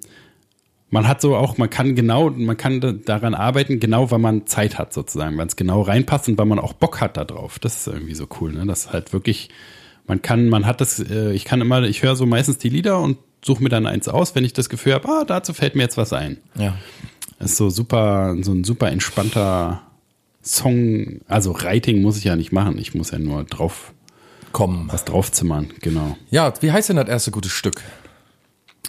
man 0.90 1.08
hat 1.08 1.22
so 1.22 1.36
auch, 1.36 1.58
man 1.58 1.70
kann 1.70 1.96
genau, 1.96 2.30
man 2.30 2.58
kann 2.58 2.82
da- 2.82 2.92
daran 2.92 3.34
arbeiten, 3.34 3.80
genau 3.80 4.12
weil 4.12 4.20
man 4.20 4.46
Zeit 4.48 4.78
hat 4.78 4.94
sozusagen, 4.94 5.38
wenn 5.38 5.48
es 5.48 5.56
genau 5.56 5.82
reinpasst 5.82 6.30
und 6.30 6.38
weil 6.38 6.46
man 6.46 6.60
auch 6.60 6.74
Bock 6.74 7.02
hat 7.02 7.18
da 7.18 7.26
drauf. 7.26 7.60
Das 7.60 7.76
ist 7.76 7.88
irgendwie 7.88 8.16
so 8.16 8.28
cool, 8.40 8.54
ne? 8.54 8.66
Das 8.66 8.92
halt 8.94 9.12
wirklich, 9.14 9.50
man 10.08 10.22
kann, 10.22 10.50
man 10.50 10.66
hat 10.66 10.82
das, 10.82 11.00
äh, 11.00 11.32
ich 11.34 11.46
kann 11.46 11.62
immer, 11.62 11.84
ich 11.84 12.04
höre 12.04 12.16
so 12.16 12.26
meistens 12.26 12.58
die 12.58 12.70
Lieder 12.70 13.00
und 13.00 13.18
suche 13.44 13.64
mir 13.64 13.70
dann 13.70 13.86
eins 13.86 14.08
aus, 14.08 14.36
wenn 14.36 14.46
ich 14.46 14.54
das 14.54 14.70
Gefühl 14.70 14.94
habe, 14.94 15.08
ah, 15.10 15.24
dazu 15.26 15.54
fällt 15.54 15.76
mir 15.76 15.84
jetzt 15.84 15.98
was 15.98 16.14
ein. 16.14 16.38
Ja. 16.58 16.78
Das 17.40 17.52
ist 17.52 17.58
so 17.58 17.70
super, 17.70 18.36
so 18.42 18.52
ein 18.52 18.64
super 18.64 18.92
entspannter 18.92 19.82
Song, 20.44 21.22
also 21.28 21.54
Writing 21.56 22.02
muss 22.02 22.18
ich 22.18 22.24
ja 22.24 22.36
nicht 22.36 22.52
machen, 22.52 22.78
ich 22.78 22.94
muss 22.96 23.12
ja 23.12 23.20
nur 23.20 23.44
drauf, 23.44 23.94
Komm. 24.52 24.90
was 24.92 25.06
draufzimmern, 25.06 25.70
genau. 25.82 26.18
Ja, 26.30 26.54
wie 26.62 26.72
heißt 26.72 26.90
denn 26.90 26.96
das 26.98 27.08
erste 27.10 27.32
gute 27.32 27.50
Stück? 27.50 27.82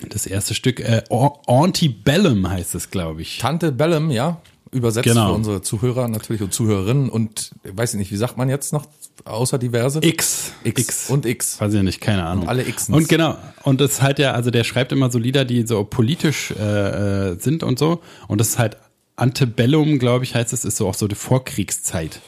Das 0.09 0.27
erste 0.27 0.55
Stück, 0.55 0.81
äh, 0.81 1.03
Antebellum 1.47 2.49
heißt 2.49 2.75
es, 2.75 2.91
glaube 2.91 3.23
ich. 3.23 3.39
Tante 3.39 3.71
Bellum, 3.73 4.11
ja. 4.11 4.41
Übersetzt 4.73 5.05
Genau. 5.07 5.29
für 5.29 5.35
unsere 5.35 5.61
Zuhörer 5.61 6.09
natürlich 6.09 6.41
und 6.41 6.55
Zuhörerinnen 6.55 7.11
und 7.11 7.51
weiß 7.63 7.93
ich 7.93 7.99
nicht, 7.99 8.11
wie 8.11 8.17
sagt 8.17 8.39
man 8.39 8.49
jetzt 8.49 8.73
noch, 8.73 8.87
außer 9.27 9.59
diverse? 9.59 10.01
X. 10.03 10.53
X. 10.65 11.11
Und 11.11 11.27
X. 11.27 11.61
Weiß 11.61 11.75
ich 11.75 11.83
nicht, 11.83 12.01
keine 12.01 12.25
Ahnung. 12.25 12.49
alle 12.49 12.65
Xens. 12.65 12.89
Und 12.89 13.07
genau. 13.07 13.37
Und 13.65 13.83
das 13.83 13.93
ist 13.93 14.03
halt 14.03 14.19
ja, 14.19 14.33
also 14.33 14.51
der 14.51 14.65
schreibt 14.65 14.91
immer 14.93 15.11
so 15.13 15.19
Lieder, 15.19 15.45
die 15.45 15.67
so 15.67 15.85
politisch 15.85 16.53
äh, 16.59 17.33
äh, 17.33 17.39
sind 17.39 17.63
und 17.63 17.79
so. 17.79 18.01
Und 18.29 18.41
das 18.41 18.49
ist 18.49 18.59
halt 18.59 18.79
Antebellum, 19.17 19.99
glaube 19.99 20.25
ich, 20.25 20.35
heißt 20.35 20.53
es, 20.53 20.65
ist 20.65 20.77
so 20.77 20.89
auch 20.89 20.95
so 20.95 21.09
die 21.09 21.15
Vorkriegszeit. 21.15 22.21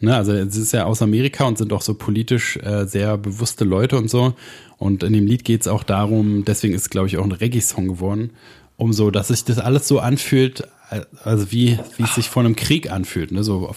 Ne, 0.00 0.14
also 0.14 0.32
es 0.32 0.56
ist 0.56 0.72
ja 0.72 0.84
aus 0.84 1.02
Amerika 1.02 1.44
und 1.44 1.58
sind 1.58 1.72
auch 1.72 1.82
so 1.82 1.94
politisch 1.94 2.56
äh, 2.58 2.86
sehr 2.86 3.18
bewusste 3.18 3.64
Leute 3.64 3.96
und 3.96 4.08
so. 4.08 4.34
Und 4.76 5.02
in 5.02 5.12
dem 5.12 5.26
Lied 5.26 5.44
geht 5.44 5.62
es 5.62 5.68
auch 5.68 5.82
darum, 5.82 6.44
deswegen 6.44 6.72
ist 6.74 6.82
es, 6.82 6.90
glaube 6.90 7.08
ich, 7.08 7.18
auch 7.18 7.24
ein 7.24 7.32
Reggae-Song 7.32 7.88
geworden, 7.88 8.30
um 8.76 8.92
so, 8.92 9.10
dass 9.10 9.28
sich 9.28 9.44
das 9.44 9.58
alles 9.58 9.88
so 9.88 9.98
anfühlt, 9.98 10.68
äh, 10.90 11.00
also 11.24 11.50
wie, 11.50 11.80
wie 11.96 12.04
es 12.04 12.14
sich 12.14 12.28
vor 12.28 12.44
einem 12.44 12.54
Krieg 12.54 12.92
anfühlt, 12.92 13.32
ne? 13.32 13.42
so 13.42 13.74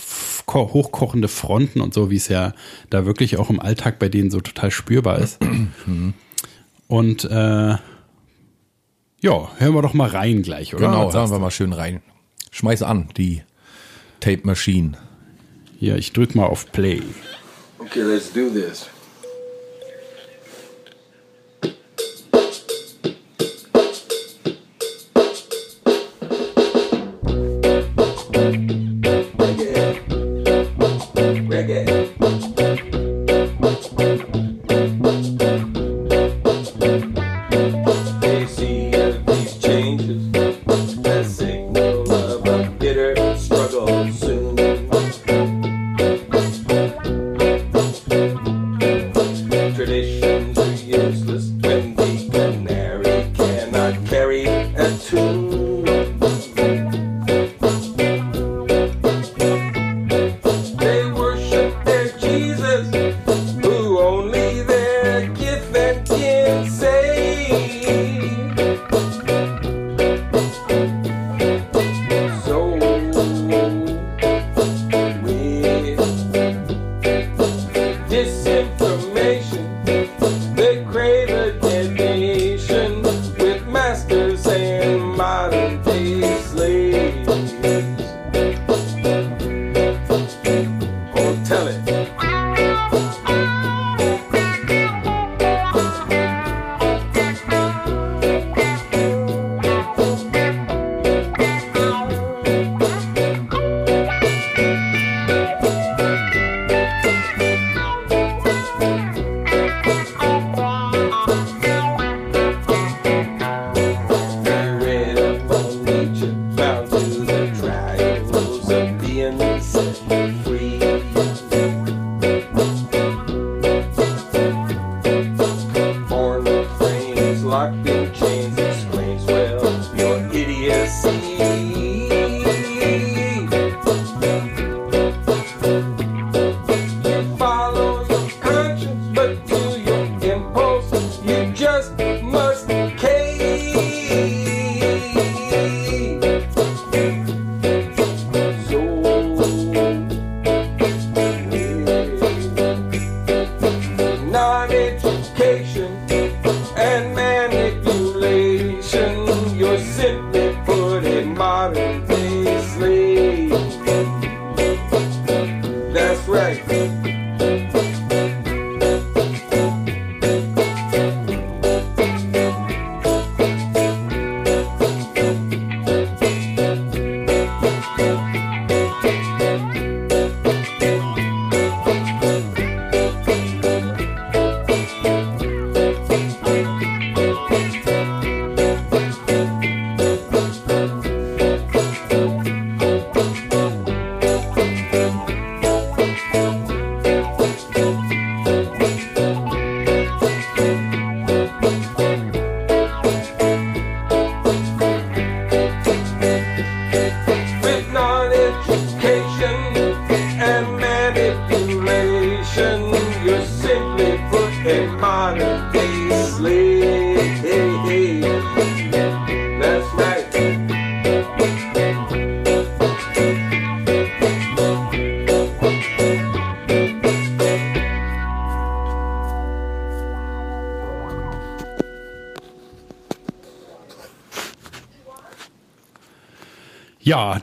hochkochende 0.47 1.27
Fronten 1.27 1.81
und 1.81 1.95
so, 1.95 2.11
wie 2.11 2.17
es 2.17 2.27
ja 2.27 2.53
da 2.91 3.07
wirklich 3.07 3.37
auch 3.37 3.49
im 3.49 3.59
Alltag 3.59 3.97
bei 3.97 4.07
denen 4.07 4.29
so 4.29 4.41
total 4.41 4.69
spürbar 4.69 5.17
ist. 5.17 5.39
Und 6.87 7.23
äh, 7.23 7.77
ja, 9.23 9.51
hören 9.57 9.73
wir 9.73 9.81
doch 9.81 9.95
mal 9.95 10.09
rein 10.09 10.43
gleich, 10.43 10.75
oder? 10.75 10.87
Genau, 10.87 11.11
hören 11.11 11.31
wir 11.31 11.39
mal 11.39 11.51
schön 11.51 11.73
rein. 11.73 12.01
Schmeiß 12.51 12.83
an, 12.83 13.09
die 13.17 13.41
Tape 14.19 14.41
Machine. 14.43 14.97
Hier, 15.79 15.95
ich 15.95 16.13
drück 16.13 16.35
mal 16.35 16.45
auf 16.45 16.71
Play. 16.71 17.01
Okay, 17.79 18.03
let's 18.03 18.31
do 18.31 18.49
this. 18.49 18.87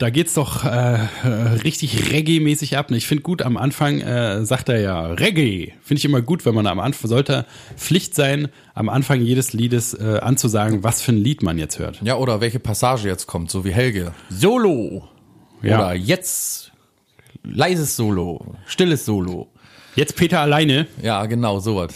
Da 0.08 0.10
geht's 0.10 0.32
doch 0.32 0.64
äh, 0.64 0.94
äh, 1.22 1.28
richtig 1.64 2.10
Reggae-mäßig 2.10 2.78
ab. 2.78 2.90
Ich 2.92 3.06
finde 3.06 3.22
gut, 3.22 3.42
am 3.42 3.58
Anfang 3.58 4.00
äh, 4.00 4.42
sagt 4.42 4.70
er 4.70 4.80
ja 4.80 5.06
Reggae. 5.08 5.74
Finde 5.82 5.98
ich 5.98 6.04
immer 6.06 6.22
gut, 6.22 6.46
wenn 6.46 6.54
man 6.54 6.66
am 6.66 6.80
Anfang 6.80 7.10
sollte 7.10 7.44
Pflicht 7.76 8.14
sein, 8.14 8.48
am 8.72 8.88
Anfang 8.88 9.20
jedes 9.20 9.52
Liedes 9.52 9.92
äh, 9.92 10.20
anzusagen, 10.22 10.82
was 10.82 11.02
für 11.02 11.12
ein 11.12 11.18
Lied 11.18 11.42
man 11.42 11.58
jetzt 11.58 11.78
hört. 11.78 12.00
Ja, 12.00 12.16
oder 12.16 12.40
welche 12.40 12.58
Passage 12.58 13.06
jetzt 13.06 13.26
kommt, 13.26 13.50
so 13.50 13.66
wie 13.66 13.70
Helge. 13.70 14.14
Solo. 14.30 15.06
Ja. 15.60 15.76
Oder 15.76 15.94
jetzt 15.94 16.72
leises 17.42 17.94
Solo, 17.94 18.54
stilles 18.64 19.04
Solo. 19.04 19.48
Jetzt 19.98 20.14
Peter 20.14 20.40
alleine. 20.40 20.86
Ja, 21.02 21.26
genau, 21.26 21.58
sowas. 21.58 21.92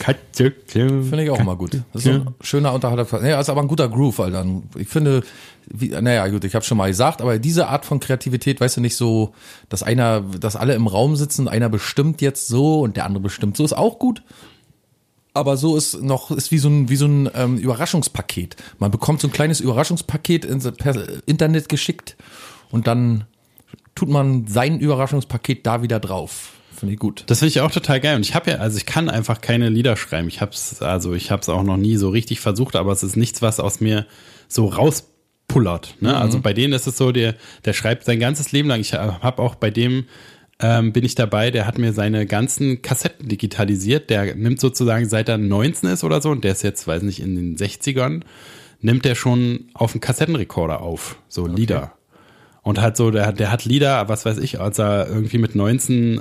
Finde 0.66 1.04
Finde 1.04 1.22
ich 1.22 1.30
auch 1.30 1.42
mal 1.44 1.54
gut. 1.54 1.74
Das 1.92 2.04
ist 2.04 2.04
so 2.04 2.10
ein 2.10 2.34
schöner 2.40 2.72
Unterhalter. 2.72 3.24
Ja, 3.24 3.40
ist 3.40 3.48
aber 3.48 3.60
ein 3.60 3.68
guter 3.68 3.88
Groove, 3.88 4.18
Alter. 4.18 4.44
Ich 4.76 4.88
finde, 4.88 5.22
wie, 5.68 5.90
naja, 5.90 6.26
gut, 6.26 6.42
ich 6.42 6.56
habe 6.56 6.64
schon 6.64 6.78
mal 6.78 6.88
gesagt, 6.88 7.22
aber 7.22 7.38
diese 7.38 7.68
Art 7.68 7.86
von 7.86 8.00
Kreativität, 8.00 8.60
weißt 8.60 8.78
du, 8.78 8.80
nicht 8.80 8.96
so, 8.96 9.34
dass 9.68 9.84
einer, 9.84 10.20
dass 10.20 10.56
alle 10.56 10.74
im 10.74 10.88
Raum 10.88 11.14
sitzen, 11.14 11.46
einer 11.46 11.68
bestimmt 11.68 12.20
jetzt 12.20 12.48
so 12.48 12.80
und 12.80 12.96
der 12.96 13.04
andere 13.04 13.22
bestimmt 13.22 13.56
so, 13.56 13.64
ist 13.64 13.72
auch 13.72 14.00
gut. 14.00 14.24
Aber 15.32 15.56
so 15.56 15.76
ist 15.76 16.02
noch, 16.02 16.32
ist 16.32 16.50
wie 16.50 16.58
so 16.58 16.68
ein, 16.68 16.88
wie 16.88 16.96
so 16.96 17.06
ein 17.06 17.30
ähm, 17.36 17.56
Überraschungspaket. 17.56 18.56
Man 18.80 18.90
bekommt 18.90 19.20
so 19.20 19.28
ein 19.28 19.32
kleines 19.32 19.60
Überraschungspaket 19.60 20.44
ins 20.44 20.68
per 20.72 20.96
Internet 21.26 21.68
geschickt 21.68 22.16
und 22.72 22.88
dann 22.88 23.26
tut 23.94 24.08
man 24.08 24.48
sein 24.48 24.80
Überraschungspaket 24.80 25.64
da 25.64 25.82
wieder 25.82 26.00
drauf. 26.00 26.54
Finde 26.82 26.94
ich 26.94 26.98
gut. 26.98 27.22
Das 27.28 27.38
finde 27.38 27.50
ich 27.50 27.60
auch 27.60 27.70
total 27.70 28.00
geil. 28.00 28.16
Und 28.16 28.22
ich 28.22 28.34
habe 28.34 28.50
ja, 28.50 28.56
also 28.56 28.76
ich 28.76 28.86
kann 28.86 29.08
einfach 29.08 29.40
keine 29.40 29.68
Lieder 29.68 29.94
schreiben. 29.94 30.26
Ich 30.26 30.40
hab's, 30.40 30.82
also 30.82 31.14
ich 31.14 31.30
habe 31.30 31.40
es 31.40 31.48
auch 31.48 31.62
noch 31.62 31.76
nie 31.76 31.94
so 31.94 32.08
richtig 32.08 32.40
versucht, 32.40 32.74
aber 32.74 32.90
es 32.90 33.04
ist 33.04 33.14
nichts, 33.14 33.40
was 33.40 33.60
aus 33.60 33.78
mir 33.78 34.04
so 34.48 34.66
rauspullert. 34.66 35.94
Ne? 36.00 36.16
Also 36.16 36.40
bei 36.40 36.52
denen 36.52 36.72
ist 36.72 36.88
es 36.88 36.96
so, 36.96 37.12
der, 37.12 37.36
der 37.64 37.72
schreibt 37.72 38.04
sein 38.04 38.18
ganzes 38.18 38.50
Leben 38.50 38.68
lang. 38.68 38.80
Ich 38.80 38.94
habe 38.94 39.40
auch 39.40 39.54
bei 39.54 39.70
dem 39.70 40.06
ähm, 40.58 40.92
bin 40.92 41.04
ich 41.04 41.14
dabei, 41.14 41.52
der 41.52 41.68
hat 41.68 41.78
mir 41.78 41.92
seine 41.92 42.26
ganzen 42.26 42.82
Kassetten 42.82 43.28
digitalisiert. 43.28 44.10
Der 44.10 44.34
nimmt 44.34 44.58
sozusagen, 44.58 45.08
seit 45.08 45.28
er 45.28 45.38
19 45.38 45.88
ist 45.88 46.02
oder 46.02 46.20
so, 46.20 46.30
und 46.30 46.42
der 46.42 46.50
ist 46.50 46.62
jetzt, 46.62 46.84
weiß 46.88 47.02
nicht, 47.02 47.20
in 47.20 47.36
den 47.36 47.56
60ern, 47.56 48.22
nimmt 48.80 49.04
der 49.04 49.14
schon 49.14 49.70
auf 49.72 49.92
einen 49.92 50.00
Kassettenrekorder 50.00 50.80
auf, 50.80 51.20
so 51.28 51.46
Lieder. 51.46 51.92
Und 52.64 52.80
hat 52.80 52.96
so, 52.96 53.10
der, 53.10 53.26
hat- 53.26 53.40
der 53.40 53.50
hat 53.50 53.64
Lieder, 53.64 54.08
was 54.08 54.24
weiß 54.24 54.38
ich, 54.38 54.60
als 54.60 54.78
er 54.78 55.08
irgendwie 55.08 55.38
mit 55.38 55.54
19 55.56 56.20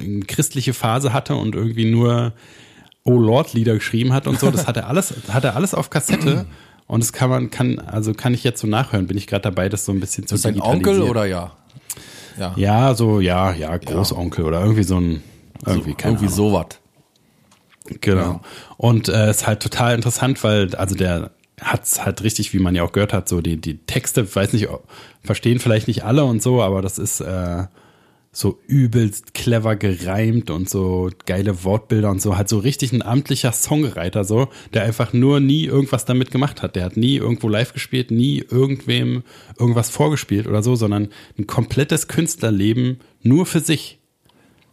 eine 0.00 0.20
christliche 0.26 0.74
Phase 0.74 1.12
hatte 1.12 1.34
und 1.34 1.54
irgendwie 1.56 1.90
nur 1.90 2.32
Oh 3.04 3.18
Lord 3.18 3.52
Lieder 3.52 3.74
geschrieben 3.74 4.12
hat 4.12 4.28
und 4.28 4.38
so, 4.38 4.50
das 4.52 4.66
hat 4.68 4.76
er 4.76 4.86
alles, 4.88 5.12
hat 5.32 5.42
er 5.44 5.56
alles 5.56 5.74
auf 5.74 5.90
Kassette. 5.90 6.46
Und 6.86 7.02
das 7.02 7.12
kann 7.12 7.30
man, 7.30 7.50
kann, 7.50 7.78
also 7.80 8.12
kann 8.12 8.32
ich 8.34 8.44
jetzt 8.44 8.60
so 8.60 8.66
nachhören, 8.68 9.06
bin 9.08 9.16
ich 9.16 9.26
gerade 9.26 9.42
dabei, 9.42 9.68
das 9.68 9.84
so 9.84 9.92
ein 9.92 9.98
bisschen 9.98 10.26
zu 10.26 10.34
Ist 10.36 10.44
digitalisieren. 10.44 10.86
Onkel 10.88 11.02
oder 11.10 11.24
ja? 11.24 11.52
Ja, 12.38 12.52
Ja, 12.56 12.94
so, 12.94 13.18
ja, 13.20 13.52
ja, 13.52 13.76
Großonkel 13.76 14.44
oder 14.44 14.60
irgendwie 14.60 14.82
so 14.84 14.98
ein, 14.98 15.22
irgendwie, 15.66 15.94
keine 15.94 16.14
irgendwie 16.14 16.32
sowas. 16.32 16.66
Genau. 18.00 18.40
Und 18.76 19.08
äh, 19.08 19.30
ist 19.30 19.46
halt 19.46 19.60
total 19.60 19.94
interessant, 19.94 20.42
weil, 20.44 20.74
also 20.76 20.94
der 20.94 21.30
hat's 21.62 22.04
halt 22.04 22.22
richtig, 22.22 22.52
wie 22.52 22.58
man 22.58 22.74
ja 22.74 22.82
auch 22.82 22.92
gehört 22.92 23.12
hat, 23.12 23.28
so 23.28 23.40
die, 23.40 23.56
die 23.56 23.78
Texte, 23.78 24.34
weiß 24.34 24.52
nicht, 24.52 24.68
verstehen 25.22 25.58
vielleicht 25.58 25.88
nicht 25.88 26.04
alle 26.04 26.24
und 26.24 26.42
so, 26.42 26.62
aber 26.62 26.82
das 26.82 26.98
ist 26.98 27.20
äh, 27.20 27.64
so 28.34 28.58
übelst 28.66 29.34
clever 29.34 29.76
gereimt 29.76 30.50
und 30.50 30.68
so 30.68 31.10
geile 31.26 31.64
Wortbilder 31.64 32.10
und 32.10 32.22
so, 32.22 32.36
halt 32.36 32.48
so 32.48 32.58
richtig 32.58 32.92
ein 32.92 33.02
amtlicher 33.02 33.52
Songwriter 33.52 34.24
so, 34.24 34.48
der 34.72 34.84
einfach 34.84 35.12
nur 35.12 35.38
nie 35.38 35.66
irgendwas 35.66 36.06
damit 36.06 36.30
gemacht 36.30 36.62
hat. 36.62 36.74
Der 36.74 36.84
hat 36.84 36.96
nie 36.96 37.16
irgendwo 37.16 37.48
live 37.48 37.74
gespielt, 37.74 38.10
nie 38.10 38.38
irgendwem 38.38 39.22
irgendwas 39.58 39.90
vorgespielt 39.90 40.46
oder 40.46 40.62
so, 40.62 40.76
sondern 40.76 41.08
ein 41.38 41.46
komplettes 41.46 42.08
Künstlerleben 42.08 43.00
nur 43.22 43.44
für 43.44 43.60
sich. 43.60 43.98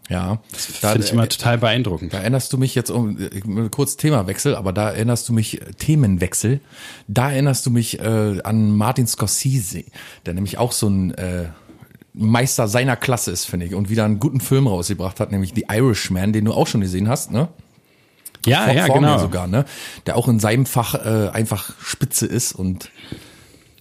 Ja. 0.10 0.40
Das 0.52 0.66
finde 0.66 1.06
ich 1.06 1.12
immer 1.14 1.30
total 1.30 1.60
beeindruckend. 1.60 2.14
Da 2.14 2.18
erinnerst 2.20 2.52
du 2.52 2.58
mich 2.58 2.74
jetzt 2.74 2.90
um 2.90 3.18
äh, 3.20 3.70
kurz 3.70 3.96
Themawechsel, 3.96 4.56
aber 4.56 4.74
da 4.74 4.90
erinnerst 4.90 5.30
du 5.30 5.34
mich 5.34 5.62
Themenwechsel. 5.78 6.62
Da 7.08 7.32
erinnerst 7.32 7.66
du 7.68 7.70
mich 7.70 8.00
äh, 8.00 8.40
an 8.44 8.76
Martin 8.76 9.06
Scorsese, 9.06 9.84
der 10.26 10.34
nämlich 10.34 10.58
auch 10.58 10.72
so 10.72 10.88
ein 10.90 11.14
äh, 11.14 11.50
Meister 12.14 12.68
seiner 12.68 12.96
Klasse 12.96 13.30
ist, 13.32 13.46
finde 13.46 13.68
ich, 13.68 13.76
und 13.76 13.90
wieder 13.92 14.04
einen 14.04 14.20
guten 14.20 14.42
Film 14.42 14.66
rausgebracht 14.66 15.20
hat, 15.20 15.32
nämlich 15.32 15.54
The 15.56 15.66
Irishman, 15.72 16.34
den 16.34 16.46
du 16.46 16.54
auch 16.54 16.66
schon 16.68 16.82
gesehen 16.82 17.08
hast, 17.08 17.32
ne? 17.32 17.48
Ja, 18.46 18.66
Vor- 18.66 18.74
ja, 18.74 18.86
vor 18.88 18.96
genau. 18.96 19.20
sogar, 19.20 19.48
ne? 19.48 19.66
Der 20.08 20.16
auch 20.18 20.28
in 20.28 20.40
seinem 20.40 20.66
Fach 20.66 20.96
äh, 20.96 21.30
einfach 21.30 21.74
Spitze 21.84 22.26
ist 22.26 22.54
und 22.54 22.90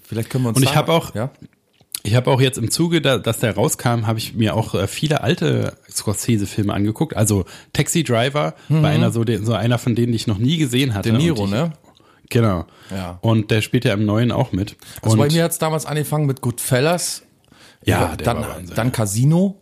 vielleicht 0.02 0.28
können 0.30 0.44
wir 0.44 0.48
uns 0.50 0.58
Und 0.58 0.64
ich 0.64 0.76
habe 0.76 0.92
auch- 0.92 1.14
ja? 1.14 1.30
Ich 2.08 2.14
habe 2.14 2.30
auch 2.30 2.40
jetzt 2.40 2.56
im 2.56 2.70
Zuge, 2.70 3.02
da, 3.02 3.18
dass 3.18 3.40
der 3.40 3.54
rauskam, 3.54 4.06
habe 4.06 4.18
ich 4.18 4.34
mir 4.34 4.56
auch 4.56 4.74
äh, 4.74 4.86
viele 4.86 5.20
alte 5.20 5.74
Scorsese-Filme 5.90 6.72
angeguckt. 6.72 7.14
Also 7.14 7.44
Taxi 7.74 8.02
Driver 8.02 8.54
war 8.70 8.88
einer 8.88 9.10
so, 9.10 9.24
de, 9.24 9.44
so 9.44 9.52
einer 9.52 9.76
von 9.76 9.94
denen, 9.94 10.12
die 10.12 10.16
ich 10.16 10.26
noch 10.26 10.38
nie 10.38 10.56
gesehen 10.56 10.94
hatte. 10.94 11.12
Mhm. 11.12 11.18
De 11.18 11.24
Niro, 11.24 11.44
ich, 11.44 11.50
ne? 11.50 11.72
Genau. 12.30 12.64
Ja. 12.90 13.18
Und 13.20 13.50
der 13.50 13.60
spielt 13.60 13.84
ja 13.84 13.92
im 13.92 14.06
Neuen 14.06 14.32
auch 14.32 14.52
mit. 14.52 14.76
Also 15.02 15.12
und 15.12 15.18
bei 15.18 15.28
mir 15.28 15.44
hat's 15.44 15.58
damals 15.58 15.84
angefangen 15.84 16.24
mit 16.24 16.40
Goodfellas. 16.40 17.24
Ja, 17.84 18.16
der 18.16 18.24
dann, 18.24 18.46
dann 18.74 18.90
Casino. 18.90 19.60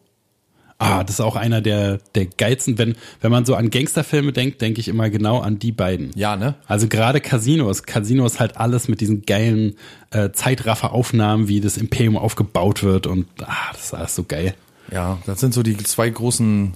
Ah, 0.78 1.04
das 1.04 1.16
ist 1.16 1.21
auch 1.21 1.37
einer 1.37 1.61
der, 1.61 1.99
der 2.14 2.26
geilsten. 2.26 2.78
Wenn, 2.78 2.97
wenn 3.21 3.30
man 3.30 3.45
so 3.45 3.54
an 3.54 3.71
Gangsterfilme 3.71 4.33
denkt, 4.33 4.61
denke 4.61 4.80
ich 4.80 4.88
immer 4.88 5.11
genau 5.11 5.40
an 5.40 5.59
die 5.59 5.73
beiden. 5.73 6.11
Ja, 6.14 6.37
ne? 6.37 6.54
Also 6.66 6.88
gerade 6.88 7.21
Casinos. 7.21 7.85
Casino 7.85 8.26
ist 8.26 8.40
halt 8.40 8.56
alles 8.56 8.88
mit 8.88 9.00
diesen 9.00 9.23
geilen 9.23 9.76
äh, 10.11 10.30
Zeitrafferaufnahmen, 10.30 11.49
wie 11.49 11.61
das 11.61 11.76
Imperium 11.76 12.16
aufgebaut 12.16 12.83
wird 12.83 13.06
und 13.06 13.26
ah, 13.42 13.73
das 13.73 13.87
ist 13.87 13.95
alles 13.95 14.14
so 14.14 14.25
geil. 14.25 14.54
Ja, 14.92 15.18
das 15.26 15.40
sind 15.40 15.52
so 15.52 15.62
die 15.62 15.76
zwei 15.78 16.09
großen, 16.09 16.75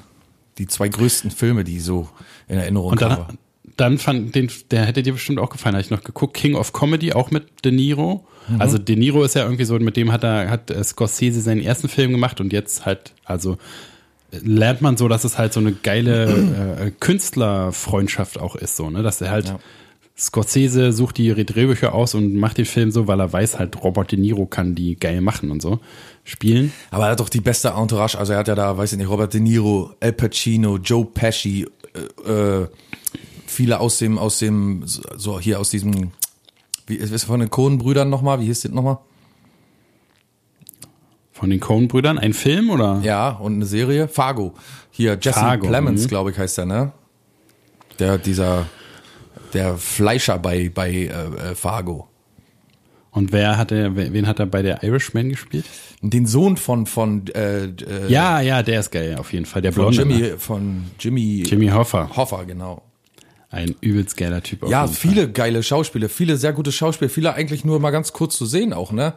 die 0.58 0.66
zwei 0.66 0.88
größten 0.88 1.30
Filme, 1.30 1.64
die 1.64 1.78
so 1.78 2.08
in 2.48 2.58
Erinnerung 2.58 2.90
Und 2.92 3.02
dann, 3.02 3.12
habe. 3.12 3.34
dann 3.76 3.98
fand 3.98 4.34
den, 4.34 4.50
der 4.72 4.84
hätte 4.84 5.02
dir 5.02 5.12
bestimmt 5.12 5.38
auch 5.38 5.50
gefallen, 5.50 5.76
habe 5.76 5.84
ich 5.84 5.90
noch 5.90 6.02
geguckt. 6.02 6.34
King 6.34 6.56
of 6.56 6.72
Comedy, 6.72 7.12
auch 7.12 7.30
mit 7.30 7.64
De 7.64 7.70
Niro. 7.70 8.26
Also 8.58 8.78
De 8.78 8.96
Niro 8.96 9.22
ist 9.22 9.36
ja 9.36 9.44
irgendwie 9.44 9.64
so, 9.64 9.78
mit 9.78 9.96
dem 9.96 10.10
hat 10.10 10.24
er, 10.24 10.50
hat 10.50 10.72
Scorsese 10.82 11.40
seinen 11.40 11.60
ersten 11.60 11.88
Film 11.88 12.10
gemacht 12.10 12.40
und 12.40 12.52
jetzt 12.52 12.84
halt, 12.84 13.12
also 13.24 13.58
lernt 14.30 14.80
man 14.80 14.96
so, 14.96 15.08
dass 15.08 15.24
es 15.24 15.38
halt 15.38 15.52
so 15.52 15.60
eine 15.60 15.72
geile 15.72 16.76
äh, 16.80 16.90
Künstlerfreundschaft 17.00 18.38
auch 18.38 18.56
ist, 18.56 18.76
so, 18.76 18.90
ne? 18.90 19.02
Dass 19.02 19.20
er 19.20 19.30
halt 19.30 19.48
Ja. 19.48 19.58
Scorsese 20.16 20.92
sucht 20.92 21.16
die 21.16 21.32
Drehbücher 21.32 21.94
aus 21.94 22.14
und 22.14 22.36
macht 22.36 22.58
den 22.58 22.66
Film 22.66 22.90
so, 22.90 23.06
weil 23.06 23.18
er 23.20 23.32
weiß 23.32 23.58
halt, 23.58 23.82
Robert 23.82 24.12
De 24.12 24.18
Niro 24.18 24.44
kann 24.44 24.74
die 24.74 24.96
geil 24.96 25.22
machen 25.22 25.50
und 25.50 25.62
so. 25.62 25.80
Spielen. 26.24 26.72
Aber 26.90 27.06
er 27.06 27.12
hat 27.12 27.20
doch 27.20 27.30
die 27.30 27.40
beste 27.40 27.68
Entourage. 27.70 28.18
Also 28.18 28.34
er 28.34 28.40
hat 28.40 28.48
ja 28.48 28.54
da, 28.54 28.76
weiß 28.76 28.92
ich 28.92 28.98
nicht, 28.98 29.08
Robert 29.08 29.32
De 29.32 29.40
Niro, 29.40 29.94
Al 29.98 30.12
Pacino, 30.12 30.76
Joe 30.76 31.06
Pesci, 31.06 31.66
äh, 32.26 32.30
äh, 32.30 32.68
viele 33.46 33.80
aus 33.80 33.96
dem, 33.96 34.18
aus 34.18 34.38
dem, 34.38 34.82
so 34.84 35.40
hier 35.40 35.58
aus 35.58 35.70
diesem, 35.70 36.12
wie 36.86 36.96
ist 36.96 37.12
es 37.12 37.24
von 37.24 37.40
den 37.40 37.48
Cohen-Brüdern 37.48 38.10
nochmal? 38.10 38.40
Wie 38.40 38.44
hieß 38.44 38.60
das 38.60 38.72
nochmal? 38.72 38.98
Von 41.40 41.48
den 41.48 41.58
Coen-Brüdern. 41.58 42.18
Ein 42.18 42.34
Film 42.34 42.68
oder? 42.68 43.00
Ja, 43.02 43.30
und 43.30 43.54
eine 43.54 43.64
Serie. 43.64 44.08
Fargo. 44.08 44.52
Hier, 44.90 45.16
Jesse 45.18 45.40
Fargo, 45.40 45.68
Plemons, 45.68 46.02
mhm. 46.02 46.08
glaube 46.08 46.30
ich, 46.32 46.38
heißt 46.38 46.58
der, 46.58 46.66
ne? 46.66 46.92
Der, 47.98 48.18
dieser, 48.18 48.66
der 49.54 49.78
Fleischer 49.78 50.38
bei, 50.38 50.68
bei 50.68 50.90
äh, 50.90 51.06
äh, 51.06 51.54
Fargo. 51.54 52.08
Und 53.10 53.32
wer 53.32 53.56
hat 53.56 53.72
er, 53.72 53.96
wen 53.96 54.26
hat 54.26 54.38
er 54.38 54.44
bei 54.44 54.60
der 54.60 54.82
Irishman 54.82 55.30
gespielt? 55.30 55.64
Den 56.02 56.26
Sohn 56.26 56.58
von, 56.58 56.84
von, 56.84 57.26
äh, 57.28 57.64
äh, 57.64 57.72
Ja, 58.08 58.42
ja, 58.42 58.62
der 58.62 58.80
ist 58.80 58.90
geil, 58.90 59.16
auf 59.18 59.32
jeden 59.32 59.46
Fall. 59.46 59.62
Der 59.62 59.72
von 59.72 59.90
Blonde. 59.94 60.02
Jimmy, 60.02 60.20
ne? 60.20 60.38
von 60.38 60.84
Jimmy, 60.98 61.42
Jimmy 61.46 61.68
Hoffa. 61.68 62.10
Hoffa, 62.14 62.42
genau. 62.42 62.82
Ein 63.48 63.74
übelst 63.80 64.18
geiler 64.18 64.42
Typ. 64.42 64.68
Ja, 64.68 64.84
jeden 64.84 64.94
Fall. 64.94 65.10
viele 65.10 65.32
geile 65.32 65.62
Schauspieler, 65.62 66.10
viele 66.10 66.36
sehr 66.36 66.52
gute 66.52 66.70
Schauspieler, 66.70 67.08
viele 67.08 67.32
eigentlich 67.32 67.64
nur 67.64 67.80
mal 67.80 67.92
ganz 67.92 68.12
kurz 68.12 68.36
zu 68.36 68.44
sehen 68.44 68.74
auch, 68.74 68.92
ne? 68.92 69.14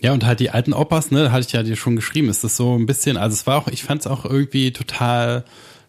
Ja, 0.00 0.12
und 0.12 0.26
halt 0.26 0.40
die 0.40 0.50
alten 0.50 0.72
Opas, 0.72 1.10
ne, 1.10 1.32
hatte 1.32 1.46
ich 1.46 1.52
ja 1.52 1.62
dir 1.62 1.76
schon 1.76 1.96
geschrieben, 1.96 2.28
ist 2.28 2.44
das 2.44 2.56
so 2.56 2.76
ein 2.76 2.86
bisschen, 2.86 3.16
also 3.16 3.34
es 3.34 3.46
war 3.46 3.58
auch, 3.58 3.68
ich 3.68 3.84
fand 3.84 4.02
es 4.02 4.06
auch 4.06 4.24
irgendwie 4.24 4.72
total, 4.72 5.44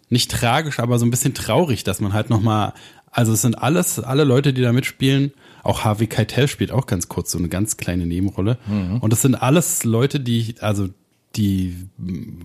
nicht 0.10 0.32
tragisch, 0.32 0.80
aber 0.80 1.00
so 1.00 1.06
ein 1.06 1.12
bisschen 1.12 1.34
traurig, 1.34 1.84
dass 1.84 2.00
man 2.00 2.14
halt 2.14 2.30
nochmal, 2.30 2.74
also 3.12 3.34
es 3.34 3.42
sind 3.42 3.56
alles, 3.56 4.00
alle 4.00 4.24
Leute, 4.24 4.54
die 4.54 4.62
da 4.62 4.72
mitspielen, 4.72 5.34
auch 5.64 5.84
Harvey 5.84 6.08
Keitel 6.08 6.48
spielt 6.48 6.72
auch 6.72 6.86
ganz 6.86 7.10
kurz 7.10 7.32
so 7.32 7.40
eine 7.40 7.50
ganz 7.50 7.76
kleine 7.78 8.06
Nebenrolle. 8.06 8.60
Und 9.02 9.12
das 9.12 9.24
sind 9.24 9.36
alles 9.36 9.84
Leute, 9.84 10.20
die, 10.20 10.56
also 10.60 10.90
die 11.36 11.76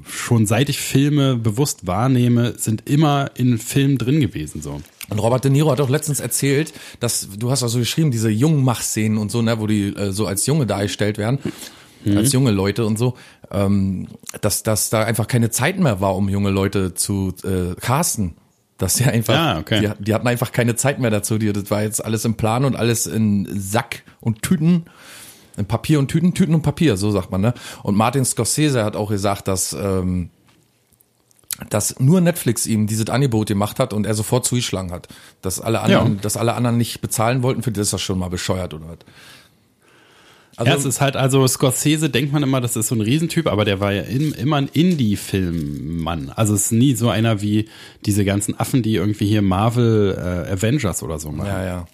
schon 0.08 0.46
seit 0.46 0.68
ich 0.70 0.80
Filme 0.80 1.36
bewusst 1.36 1.86
wahrnehme, 1.86 2.54
sind 2.56 2.88
immer 2.88 3.30
in 3.34 3.58
Filmen 3.58 3.98
drin 3.98 4.20
gewesen, 4.20 4.62
so. 4.62 4.80
Und 5.10 5.18
Robert 5.18 5.44
De 5.44 5.50
Niro 5.50 5.70
hat 5.70 5.80
auch 5.80 5.88
letztens 5.88 6.20
erzählt, 6.20 6.72
dass 7.00 7.28
du 7.36 7.50
hast 7.50 7.62
also 7.62 7.78
geschrieben, 7.78 8.10
diese 8.10 8.30
Jungmach-Szenen 8.30 9.18
und 9.18 9.30
so, 9.30 9.42
ne, 9.42 9.60
wo 9.60 9.66
die 9.66 9.88
äh, 9.94 10.12
so 10.12 10.26
als 10.26 10.46
Junge 10.46 10.66
dargestellt 10.66 11.18
werden, 11.18 11.38
als 12.16 12.32
junge 12.32 12.50
Leute 12.50 12.86
und 12.86 12.98
so, 12.98 13.14
ähm, 13.50 14.08
dass, 14.40 14.62
dass 14.62 14.88
da 14.88 15.02
einfach 15.02 15.26
keine 15.26 15.50
Zeit 15.50 15.78
mehr 15.78 16.00
war, 16.00 16.16
um 16.16 16.28
junge 16.28 16.50
Leute 16.50 16.94
zu 16.94 17.34
äh, 17.44 17.74
casten. 17.80 18.36
Dass 18.78 18.94
die 18.94 19.04
einfach, 19.04 19.34
Ah, 19.34 19.58
okay. 19.58 19.80
die, 19.98 20.04
die 20.04 20.14
hatten 20.14 20.26
einfach 20.26 20.52
keine 20.52 20.74
Zeit 20.76 20.98
mehr 21.00 21.10
dazu. 21.10 21.36
Die, 21.36 21.52
das 21.52 21.70
war 21.70 21.82
jetzt 21.82 22.02
alles 22.02 22.24
im 22.24 22.36
Plan 22.36 22.64
und 22.64 22.76
alles 22.76 23.06
in 23.06 23.46
Sack 23.50 24.04
und 24.20 24.40
Tüten. 24.40 24.86
In 25.58 25.66
Papier 25.66 25.98
und 25.98 26.08
Tüten, 26.08 26.32
Tüten 26.32 26.54
und 26.54 26.62
Papier, 26.62 26.96
so 26.96 27.10
sagt 27.10 27.30
man, 27.30 27.42
ne? 27.42 27.52
Und 27.82 27.94
Martin 27.96 28.24
Scorsese 28.24 28.82
hat 28.82 28.96
auch 28.96 29.10
gesagt, 29.10 29.48
dass 29.48 29.74
ähm, 29.74 30.30
dass 31.68 32.00
nur 32.00 32.20
Netflix 32.20 32.66
ihm 32.66 32.86
dieses 32.86 33.08
Angebot 33.10 33.48
gemacht 33.48 33.78
hat 33.78 33.92
und 33.92 34.06
er 34.06 34.14
sofort 34.14 34.46
zugeschlagen 34.46 34.90
hat. 34.92 35.08
Dass 35.42 35.60
alle 35.60 35.80
anderen, 35.80 36.14
Ja. 36.14 36.20
dass 36.22 36.36
alle 36.36 36.54
anderen 36.54 36.76
nicht 36.78 37.00
bezahlen 37.00 37.42
wollten, 37.42 37.62
für 37.62 37.70
das 37.72 37.88
ist 37.88 37.92
das 37.92 38.02
schon 38.02 38.18
mal 38.18 38.30
bescheuert 38.30 38.72
oder 38.74 38.86
was. 38.88 38.98
Also, 40.56 40.72
ja, 40.72 40.76
es 40.78 40.84
ist 40.84 41.00
halt, 41.00 41.16
also 41.16 41.46
Scorsese 41.46 42.10
denkt 42.10 42.32
man 42.32 42.42
immer, 42.42 42.60
das 42.60 42.76
ist 42.76 42.88
so 42.88 42.94
ein 42.94 43.00
Riesentyp, 43.00 43.46
aber 43.46 43.64
der 43.64 43.80
war 43.80 43.92
ja 43.92 44.02
im, 44.02 44.34
immer 44.34 44.56
ein 44.56 44.68
Indie-Filmmann. 44.70 46.30
Also 46.30 46.54
es 46.54 46.66
ist 46.66 46.72
nie 46.72 46.94
so 46.94 47.08
einer 47.08 47.40
wie 47.40 47.68
diese 48.04 48.24
ganzen 48.24 48.58
Affen, 48.58 48.82
die 48.82 48.94
irgendwie 48.96 49.26
hier 49.26 49.42
Marvel 49.42 50.14
äh, 50.18 50.52
Avengers 50.52 51.02
oder 51.02 51.18
so 51.18 51.30
machen. 51.30 51.48
ja, 51.48 51.64
ja. 51.64 51.86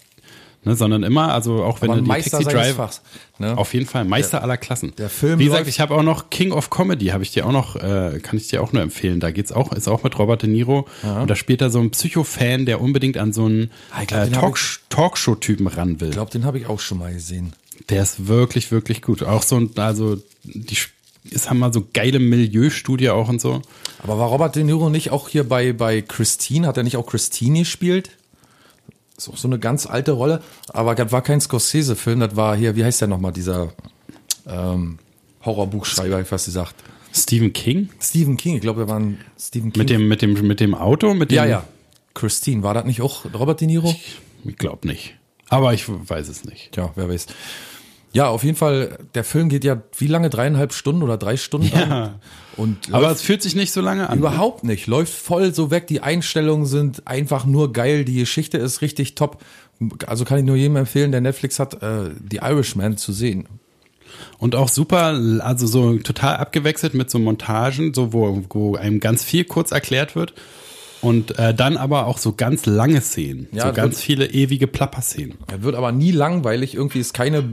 Ne, 0.67 0.75
sondern 0.75 1.03
immer, 1.03 1.33
also 1.33 1.63
auch 1.63 1.81
wenn 1.81 1.89
Aber 1.89 1.97
du 1.99 2.03
die 2.03 2.07
Meister 2.09 2.39
Taxi 2.39 2.53
Driver, 2.55 2.73
Fachs. 2.75 3.01
Ne? 3.39 3.57
auf 3.57 3.73
jeden 3.73 3.85
Fall 3.85 4.03
Meister 4.05 4.41
aller 4.43 4.57
Klassen. 4.57 4.93
der 4.97 5.09
Film 5.09 5.39
Wie 5.39 5.45
gesagt, 5.45 5.67
ich 5.67 5.79
habe 5.79 5.95
auch 5.95 6.03
noch 6.03 6.29
King 6.29 6.51
of 6.51 6.69
Comedy, 6.69 7.07
habe 7.07 7.23
ich 7.23 7.31
dir 7.31 7.45
auch 7.45 7.51
noch, 7.51 7.75
äh, 7.75 8.19
kann 8.21 8.37
ich 8.37 8.47
dir 8.47 8.61
auch 8.61 8.73
nur 8.73 8.81
empfehlen. 8.83 9.19
Da 9.19 9.31
geht's 9.31 9.51
auch, 9.51 9.71
ist 9.71 9.87
auch 9.87 10.03
mit 10.03 10.17
Robert 10.19 10.41
De 10.43 10.49
Niro 10.49 10.87
und 11.03 11.29
da 11.29 11.35
spielt 11.35 11.61
er 11.61 11.69
so 11.69 11.79
ein 11.79 11.91
Psycho-Fan, 11.91 12.65
der 12.65 12.81
unbedingt 12.81 13.17
an 13.17 13.33
so 13.33 13.45
einen 13.45 13.71
Ah, 13.91 14.01
äh, 14.03 14.29
Talk 14.29 14.59
Talkshow-Typen 14.89 15.67
ran 15.67 15.99
will. 16.01 16.09
Ich 16.09 16.13
glaube, 16.15 16.31
den 16.31 16.45
habe 16.45 16.59
ich 16.59 16.67
auch 16.67 16.79
schon 16.79 16.97
mal 16.99 17.13
gesehen. 17.13 17.53
Der 17.89 18.01
ist 18.01 18.27
wirklich, 18.27 18.71
wirklich 18.71 19.01
gut. 19.01 19.23
Auch 19.23 19.43
so, 19.43 19.55
ein- 19.57 19.69
also 19.77 20.17
die 20.43 20.77
ist 21.29 21.49
haben 21.49 21.59
mal 21.59 21.71
so 21.73 21.85
geile 21.93 22.19
Milieustudie 22.19 23.09
auch 23.09 23.29
und 23.29 23.39
so. 23.41 23.61
Aber 24.03 24.17
war 24.17 24.29
Robert 24.29 24.55
De 24.55 24.63
Niro 24.63 24.89
nicht 24.89 25.11
auch 25.11 25.29
hier 25.29 25.43
bei, 25.47 25.73
bei 25.73 26.01
Christine? 26.01 26.67
Hat 26.67 26.77
er 26.77 26.83
nicht 26.83 26.97
auch 26.97 27.05
Christine 27.05 27.59
gespielt? 27.59 28.11
Ist 29.17 29.29
auch 29.29 29.37
so 29.37 29.47
eine 29.47 29.57
ganz 29.57 29.87
alte 29.87 30.11
Rolle. 30.11 30.41
Aber 30.69 30.93
das 30.93 31.11
war 31.11 31.21
kein 31.23 31.41
Scorsese-Film, 31.41 32.19
das 32.19 32.35
war 32.35 32.55
hier, 32.55 32.75
wie 32.75 32.83
heißt 32.83 33.01
der 33.01 33.07
nochmal, 33.07 33.33
dieser 33.33 33.73
ähm, 34.47 34.99
Horrorbuchschreiber, 35.43 36.21
ich 36.21 36.27
fast 36.27 36.45
gesagt. 36.45 36.75
Stephen 37.13 37.51
King 37.51 37.89
Stephen 37.99 38.37
King, 38.37 38.55
ich 38.55 38.61
glaube, 38.61 38.81
er 38.81 38.89
war 38.89 38.99
ein 38.99 39.17
Stephen 39.39 39.73
King. 39.73 39.81
mit 39.81 39.89
dem 39.89 40.07
mit 40.07 40.21
dem 40.21 40.47
mit 40.47 40.59
dem 40.59 40.75
Auto, 40.75 41.15
mit 41.15 41.31
dem 41.31 41.35
ja, 41.35 41.45
ja. 41.45 41.63
Christine, 42.13 42.61
war 42.61 42.75
das 42.75 42.85
nicht 42.85 43.01
auch 43.01 43.25
Robert 43.33 43.59
De 43.59 43.67
Niro? 43.67 43.95
Ich 44.43 44.57
glaube 44.57 44.87
nicht. 44.87 45.15
Aber 45.49 45.73
ich 45.73 45.85
weiß 45.87 46.27
es 46.27 46.45
nicht. 46.45 46.73
Tja, 46.73 46.91
wer 46.95 47.09
weiß. 47.09 47.27
Ja, 48.13 48.29
auf 48.29 48.43
jeden 48.43 48.57
Fall, 48.57 48.99
der 49.15 49.23
Film 49.23 49.49
geht 49.49 49.63
ja 49.63 49.81
wie 49.97 50.07
lange? 50.07 50.29
Dreieinhalb 50.29 50.73
Stunden 50.73 51.01
oder 51.01 51.17
drei 51.17 51.37
Stunden? 51.37 51.71
Ja. 51.75 52.03
an? 52.03 52.15
Und 52.57 52.91
Aber 52.91 53.11
es 53.11 53.21
fühlt 53.21 53.41
sich 53.43 53.55
nicht 53.55 53.71
so 53.71 53.81
lange 53.81 54.09
an. 54.09 54.17
überhaupt 54.17 54.63
nicht. 54.63 54.87
Läuft 54.87 55.13
voll 55.13 55.53
so 55.53 55.69
weg. 55.71 55.87
Die 55.87 56.01
Einstellungen 56.01 56.65
sind 56.65 57.07
einfach 57.07 57.45
nur 57.45 57.71
geil. 57.71 58.03
Die 58.03 58.15
Geschichte 58.15 58.57
ist 58.57 58.81
richtig 58.81 59.15
top. 59.15 59.37
Also 60.07 60.25
kann 60.25 60.39
ich 60.39 60.43
nur 60.43 60.55
jedem 60.55 60.75
empfehlen, 60.75 61.11
der 61.11 61.21
Netflix 61.21 61.59
hat, 61.59 61.81
äh, 61.83 62.09
The 62.31 62.37
Irishman 62.37 62.97
zu 62.97 63.13
sehen. 63.13 63.47
Und 64.39 64.55
auch 64.55 64.69
super, 64.69 65.19
also 65.41 65.67
so 65.67 65.97
total 65.97 66.37
abgewechselt 66.37 66.95
mit 66.95 67.11
so 67.11 67.19
Montagen, 67.19 67.93
so 67.93 68.13
wo, 68.13 68.43
wo 68.49 68.75
einem 68.75 68.99
ganz 68.99 69.23
viel 69.23 69.43
kurz 69.43 69.71
erklärt 69.71 70.15
wird. 70.15 70.33
Und 71.01 71.37
äh, 71.37 71.53
dann 71.53 71.77
aber 71.77 72.07
auch 72.07 72.17
so 72.17 72.33
ganz 72.33 72.65
lange 72.65 73.01
Szenen. 73.01 73.47
Ja, 73.51 73.67
so 73.67 73.73
ganz 73.73 74.01
viele 74.01 74.27
ewige 74.27 74.67
Plapper-Szenen. 74.67 75.37
Er 75.47 75.63
wird 75.63 75.75
aber 75.75 75.91
nie 75.91 76.11
langweilig. 76.11 76.73
Irgendwie 76.75 76.99
ist 76.99 77.13
keine 77.13 77.43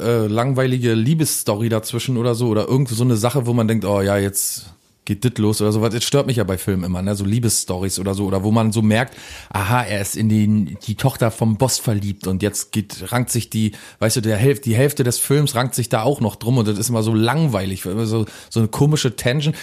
äh, 0.00 0.26
langweilige 0.26 0.94
Liebesstory 0.94 1.68
dazwischen 1.68 2.16
oder 2.16 2.34
so. 2.34 2.48
Oder 2.48 2.68
irgend 2.68 2.88
so 2.88 3.02
eine 3.02 3.16
Sache, 3.16 3.46
wo 3.46 3.52
man 3.52 3.66
denkt, 3.66 3.84
oh 3.84 4.00
ja, 4.00 4.18
jetzt 4.18 4.66
geht 5.04 5.24
dit 5.24 5.38
los 5.38 5.60
oder 5.60 5.72
sowas. 5.72 5.92
Das 5.92 6.04
stört 6.04 6.26
mich 6.26 6.36
ja 6.36 6.44
bei 6.44 6.58
Filmen 6.58 6.84
immer, 6.84 7.02
ne? 7.02 7.16
So 7.16 7.24
Liebesstories 7.24 7.98
oder 7.98 8.14
so. 8.14 8.24
Oder 8.26 8.44
wo 8.44 8.52
man 8.52 8.72
so 8.72 8.82
merkt, 8.82 9.16
aha, 9.50 9.82
er 9.82 10.00
ist 10.00 10.16
in 10.16 10.28
die, 10.28 10.76
die 10.86 10.94
Tochter 10.94 11.30
vom 11.30 11.56
Boss 11.56 11.78
verliebt 11.78 12.26
und 12.26 12.42
jetzt 12.42 12.72
geht, 12.72 13.10
rankt 13.10 13.30
sich 13.30 13.50
die, 13.50 13.72
weißt 13.98 14.16
du, 14.16 14.20
der 14.20 14.36
Hälfte, 14.36 14.70
die 14.70 14.76
Hälfte 14.76 15.02
des 15.02 15.18
Films 15.18 15.54
rankt 15.54 15.74
sich 15.74 15.88
da 15.88 16.02
auch 16.02 16.20
noch 16.20 16.36
drum 16.36 16.58
und 16.58 16.68
das 16.68 16.78
ist 16.78 16.88
immer 16.88 17.02
so 17.02 17.14
langweilig, 17.14 17.84
immer 17.84 18.06
so, 18.06 18.26
so 18.48 18.60
eine 18.60 18.68
komische 18.68 19.16
Tension. 19.16 19.54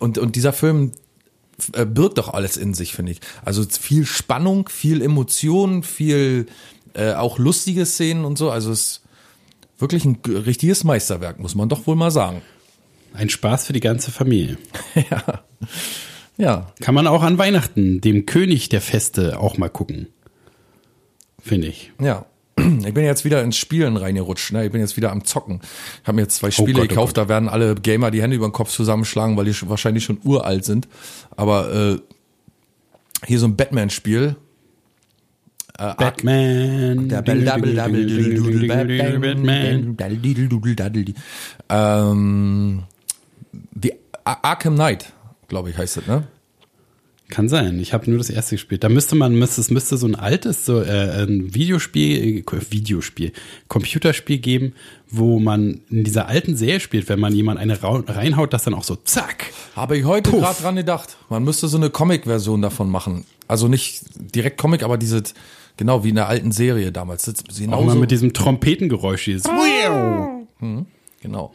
Und, 0.00 0.18
und 0.18 0.34
dieser 0.34 0.52
Film 0.52 0.92
äh, 1.72 1.84
birgt 1.84 2.18
doch 2.18 2.32
alles 2.32 2.56
in 2.56 2.74
sich, 2.74 2.92
finde 2.92 3.12
ich. 3.12 3.20
Also 3.44 3.64
viel 3.64 4.06
Spannung, 4.06 4.68
viel 4.68 5.02
Emotion, 5.02 5.82
viel 5.82 6.46
äh, 6.94 7.12
auch 7.14 7.38
lustige 7.38 7.86
Szenen 7.86 8.24
und 8.24 8.38
so. 8.38 8.50
Also 8.50 8.70
es 8.72 8.80
ist 8.80 9.02
wirklich 9.78 10.04
ein 10.04 10.18
richtiges 10.26 10.84
Meisterwerk, 10.84 11.38
muss 11.38 11.54
man 11.54 11.68
doch 11.68 11.86
wohl 11.86 11.96
mal 11.96 12.10
sagen. 12.10 12.42
Ein 13.12 13.30
Spaß 13.30 13.66
für 13.66 13.72
die 13.72 13.80
ganze 13.80 14.10
Familie. 14.10 14.58
ja. 15.10 15.44
Ja, 16.36 16.72
Kann 16.80 16.94
man 16.94 17.08
auch 17.08 17.22
an 17.24 17.36
Weihnachten, 17.36 18.00
dem 18.00 18.24
König 18.24 18.68
der 18.68 18.80
Feste, 18.80 19.40
auch 19.40 19.58
mal 19.58 19.68
gucken. 19.68 20.06
Finde 21.40 21.66
ich. 21.66 21.92
ja. 22.00 22.26
Ich 22.86 22.94
bin 22.94 23.04
jetzt 23.04 23.24
wieder 23.24 23.42
ins 23.42 23.56
Spielen 23.56 23.96
reingerutscht. 23.96 24.52
Ne? 24.52 24.66
Ich 24.66 24.72
bin 24.72 24.80
jetzt 24.80 24.96
wieder 24.96 25.10
am 25.12 25.24
Zocken. 25.24 25.60
Ich 26.02 26.06
habe 26.08 26.16
mir 26.16 26.22
jetzt 26.22 26.36
zwei 26.36 26.50
Spiele 26.50 26.72
Gott, 26.74 26.84
oh 26.84 26.88
gekauft. 26.88 27.16
Da 27.16 27.28
werden 27.28 27.48
alle 27.48 27.74
Gamer 27.74 28.10
die 28.10 28.22
Hände 28.22 28.36
über 28.36 28.46
den 28.48 28.52
Kopf 28.52 28.70
zusammenschlagen, 28.70 29.36
weil 29.36 29.44
die 29.44 29.54
schon, 29.54 29.68
wahrscheinlich 29.68 30.04
schon 30.04 30.18
uralt 30.24 30.64
sind. 30.64 30.88
Aber 31.36 31.72
äh, 31.72 31.98
hier 33.26 33.38
so 33.38 33.46
ein 33.46 33.56
Batman-Spiel. 33.56 34.36
Doodle 38.36 38.66
Batman. 38.66 39.96
Ähm, 41.68 42.82
die 43.52 43.92
Ar- 44.24 44.38
Arkham 44.42 44.74
Knight, 44.74 45.12
glaube 45.46 45.70
ich, 45.70 45.78
heißt 45.78 45.98
das, 45.98 46.06
ne? 46.06 46.24
Kann 47.28 47.50
sein. 47.50 47.78
Ich 47.78 47.92
habe 47.92 48.08
nur 48.08 48.18
das 48.18 48.30
erste 48.30 48.54
gespielt. 48.54 48.82
Da 48.82 48.88
müsste 48.88 49.14
man, 49.14 49.34
müsste, 49.38 49.60
es 49.60 49.70
müsste 49.70 49.98
so 49.98 50.06
ein 50.06 50.14
altes, 50.14 50.64
so 50.64 50.80
äh, 50.80 51.24
ein 51.24 51.54
Videospiel, 51.54 52.38
äh, 52.38 52.70
Videospiel, 52.70 53.32
Computerspiel 53.68 54.38
geben, 54.38 54.72
wo 55.10 55.38
man 55.38 55.82
in 55.90 56.04
dieser 56.04 56.26
alten 56.26 56.56
Serie 56.56 56.80
spielt, 56.80 57.10
wenn 57.10 57.20
man 57.20 57.34
jemand 57.34 57.60
eine 57.60 57.78
reinhaut, 57.82 58.54
das 58.54 58.64
dann 58.64 58.72
auch 58.72 58.84
so 58.84 58.96
zack. 58.96 59.52
Habe 59.76 59.98
ich 59.98 60.04
heute 60.06 60.30
gerade 60.30 60.62
dran 60.62 60.76
gedacht. 60.76 61.18
Man 61.28 61.44
müsste 61.44 61.68
so 61.68 61.76
eine 61.76 61.90
Comic-Version 61.90 62.62
davon 62.62 62.90
machen. 62.90 63.26
Also 63.46 63.68
nicht 63.68 64.04
direkt 64.16 64.56
Comic, 64.56 64.82
aber 64.82 64.96
diese, 64.96 65.22
genau 65.76 66.04
wie 66.04 66.10
in 66.10 66.14
der 66.14 66.28
alten 66.28 66.50
Serie 66.50 66.92
damals. 66.92 67.24
Das 67.24 67.34
ist 67.34 67.68
Auch 67.72 67.84
mal 67.84 67.94
mit 67.96 68.10
diesem 68.10 68.32
Trompetengeräusch. 68.32 69.26
Dieses 69.26 69.44
genau. 71.20 71.52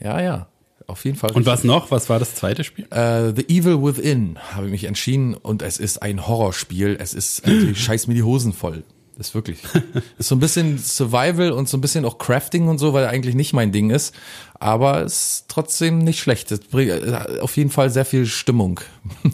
Ja, 0.00 0.20
ja. 0.20 0.46
Auf 0.86 1.04
jeden 1.04 1.16
Fall. 1.16 1.32
Und 1.32 1.46
was 1.46 1.64
noch? 1.64 1.90
Was 1.90 2.08
war 2.08 2.18
das 2.18 2.34
zweite 2.34 2.64
Spiel? 2.64 2.86
Äh, 2.90 3.32
The 3.34 3.48
Evil 3.48 3.82
Within 3.82 4.38
habe 4.52 4.66
ich 4.66 4.72
mich 4.72 4.84
entschieden 4.84 5.34
und 5.34 5.62
es 5.62 5.78
ist 5.78 6.02
ein 6.02 6.26
Horrorspiel. 6.26 6.96
Es 7.00 7.14
ist, 7.14 7.44
also 7.44 7.66
ich 7.70 7.82
scheiß 7.82 8.06
mir 8.06 8.14
die 8.14 8.22
Hosen 8.22 8.52
voll. 8.52 8.84
Das 9.16 9.28
ist 9.28 9.34
wirklich. 9.34 9.58
ist 10.18 10.28
so 10.28 10.34
ein 10.34 10.40
bisschen 10.40 10.78
Survival 10.78 11.52
und 11.52 11.68
so 11.68 11.76
ein 11.76 11.80
bisschen 11.80 12.04
auch 12.04 12.18
Crafting 12.18 12.68
und 12.68 12.78
so, 12.78 12.92
weil 12.92 13.06
eigentlich 13.06 13.34
nicht 13.34 13.52
mein 13.52 13.72
Ding 13.72 13.90
ist. 13.90 14.14
Aber 14.54 15.02
es 15.02 15.12
ist 15.12 15.44
trotzdem 15.48 15.98
nicht 15.98 16.20
schlecht. 16.20 16.50
Es 16.50 16.60
bringt 16.60 16.90
äh, 16.90 17.40
auf 17.40 17.56
jeden 17.56 17.70
Fall 17.70 17.90
sehr 17.90 18.04
viel 18.04 18.26
Stimmung 18.26 18.80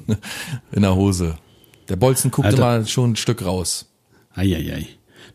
in 0.73 0.83
der 0.83 0.95
Hose. 0.95 1.37
Der 1.89 1.97
Bolzen 1.97 2.31
guckt 2.31 2.47
Alter. 2.47 2.77
immer 2.77 2.87
schon 2.87 3.13
ein 3.13 3.17
Stück 3.17 3.45
raus. 3.45 3.87
Eieiei. 4.35 4.87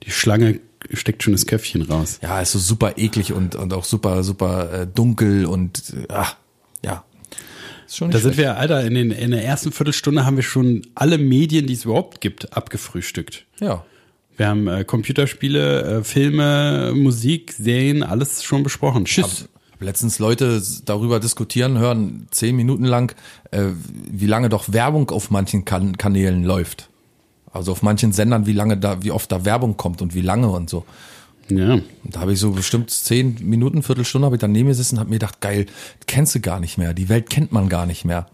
Die 0.03 0.11
Schlange 0.11 0.59
steckt 0.93 1.23
schon 1.23 1.33
das 1.33 1.45
Köpfchen 1.45 1.81
raus. 1.83 2.19
Ja, 2.21 2.41
ist 2.41 2.51
so 2.51 2.59
super 2.59 2.93
eklig 2.97 3.33
und, 3.33 3.55
und 3.55 3.73
auch 3.73 3.85
super, 3.85 4.23
super 4.23 4.81
äh, 4.81 4.87
dunkel 4.87 5.45
und 5.45 5.93
äh, 6.09 6.13
ah, 6.13 6.27
ja. 6.83 7.03
Ist 7.85 7.97
schon 7.97 8.11
Da 8.11 8.19
sind 8.19 8.33
schlecht. 8.33 8.49
wir, 8.49 8.57
Alter, 8.57 8.83
in, 8.83 8.93
den, 8.95 9.11
in 9.11 9.31
der 9.31 9.43
ersten 9.43 9.71
Viertelstunde 9.71 10.25
haben 10.25 10.35
wir 10.35 10.43
schon 10.43 10.81
alle 10.95 11.17
Medien, 11.17 11.67
die 11.67 11.73
es 11.73 11.85
überhaupt 11.85 12.21
gibt, 12.21 12.55
abgefrühstückt. 12.55 13.45
Ja. 13.59 13.85
Wir 14.35 14.47
haben 14.47 14.67
äh, 14.67 14.83
Computerspiele, 14.83 15.99
äh, 15.99 16.03
Filme, 16.03 16.93
Musik, 16.95 17.53
Serien, 17.53 18.03
alles 18.03 18.43
schon 18.43 18.63
besprochen. 18.63 19.05
Tschüss. 19.05 19.47
hab 19.71 19.81
letztens 19.81 20.17
Leute 20.19 20.61
darüber 20.85 21.19
diskutieren 21.19 21.77
hören, 21.77 22.27
zehn 22.31 22.55
Minuten 22.55 22.85
lang, 22.85 23.15
äh, 23.51 23.65
wie 24.09 24.25
lange 24.25 24.49
doch 24.49 24.73
Werbung 24.73 25.11
auf 25.11 25.29
manchen 25.29 25.65
kan 25.65 25.97
Kanälen 25.97 26.43
läuft. 26.43 26.89
Also 27.53 27.71
auf 27.71 27.81
manchen 27.83 28.11
Sendern, 28.11 28.45
wie 28.47 28.53
lange 28.53 28.77
da, 28.77 29.03
wie 29.03 29.11
oft 29.11 29.31
da 29.31 29.45
Werbung 29.45 29.77
kommt 29.77 30.01
und 30.01 30.13
wie 30.15 30.21
lange 30.21 30.49
und 30.49 30.69
so. 30.69 30.83
Ja. 31.49 31.73
Und 31.73 31.83
da 32.09 32.21
habe 32.21 32.33
ich 32.33 32.39
so 32.39 32.51
bestimmt 32.51 32.89
zehn 32.89 33.37
Minuten, 33.41 33.83
Viertelstunde 33.83 34.25
habe 34.25 34.35
ich 34.37 34.39
daneben 34.41 34.69
gesessen 34.69 34.95
und 34.95 34.99
habe 35.01 35.09
mir 35.09 35.17
gedacht, 35.17 35.39
geil, 35.41 35.65
kennst 36.07 36.33
du 36.35 36.39
gar 36.39 36.59
nicht 36.59 36.77
mehr. 36.77 36.93
Die 36.93 37.09
Welt 37.09 37.29
kennt 37.29 37.51
man 37.51 37.69
gar 37.69 37.85
nicht 37.85 38.05
mehr. 38.05 38.27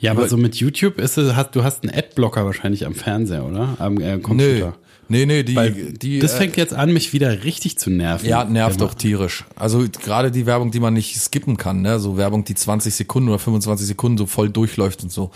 Ja, 0.00 0.10
aber 0.12 0.20
Aber- 0.22 0.28
so 0.28 0.36
mit 0.36 0.56
YouTube 0.56 0.98
ist 1.00 1.16
es, 1.18 1.34
hast, 1.34 1.54
du 1.56 1.64
hast 1.64 1.82
einen 1.84 1.94
Adblocker 1.96 2.44
wahrscheinlich 2.44 2.86
am 2.86 2.94
Fernseher, 2.94 3.44
oder? 3.44 3.76
Am 3.78 3.96
äh, 3.98 4.16
Nee, 4.16 4.20
Computer. 4.20 4.74
nee, 5.08 5.26
nee, 5.26 5.42
die, 5.44 5.54
Weil 5.56 5.72
die 5.92 6.18
das 6.18 6.34
äh, 6.34 6.38
fängt 6.38 6.56
jetzt 6.56 6.74
an, 6.74 6.92
mich 6.92 7.12
wieder 7.12 7.44
richtig 7.44 7.78
zu 7.78 7.88
nerven. 7.88 8.28
Ja, 8.28 8.44
nervt 8.44 8.80
Wenn 8.80 8.86
doch 8.86 8.94
tierisch. 8.94 9.44
Also 9.56 9.84
gerade 9.88 10.30
die 10.30 10.44
Werbung, 10.44 10.70
die 10.72 10.80
man 10.80 10.92
nicht 10.94 11.18
skippen 11.20 11.56
kann, 11.56 11.82
ne? 11.82 11.98
So 12.00 12.16
Werbung, 12.16 12.44
die 12.44 12.54
20 12.54 12.94
Sekunden 12.94 13.28
oder 13.28 13.38
25 13.38 13.86
Sekunden 13.86 14.18
so 14.18 14.26
voll 14.26 14.50
durchläuft 14.50 15.02
und 15.04 15.10
so. 15.12 15.30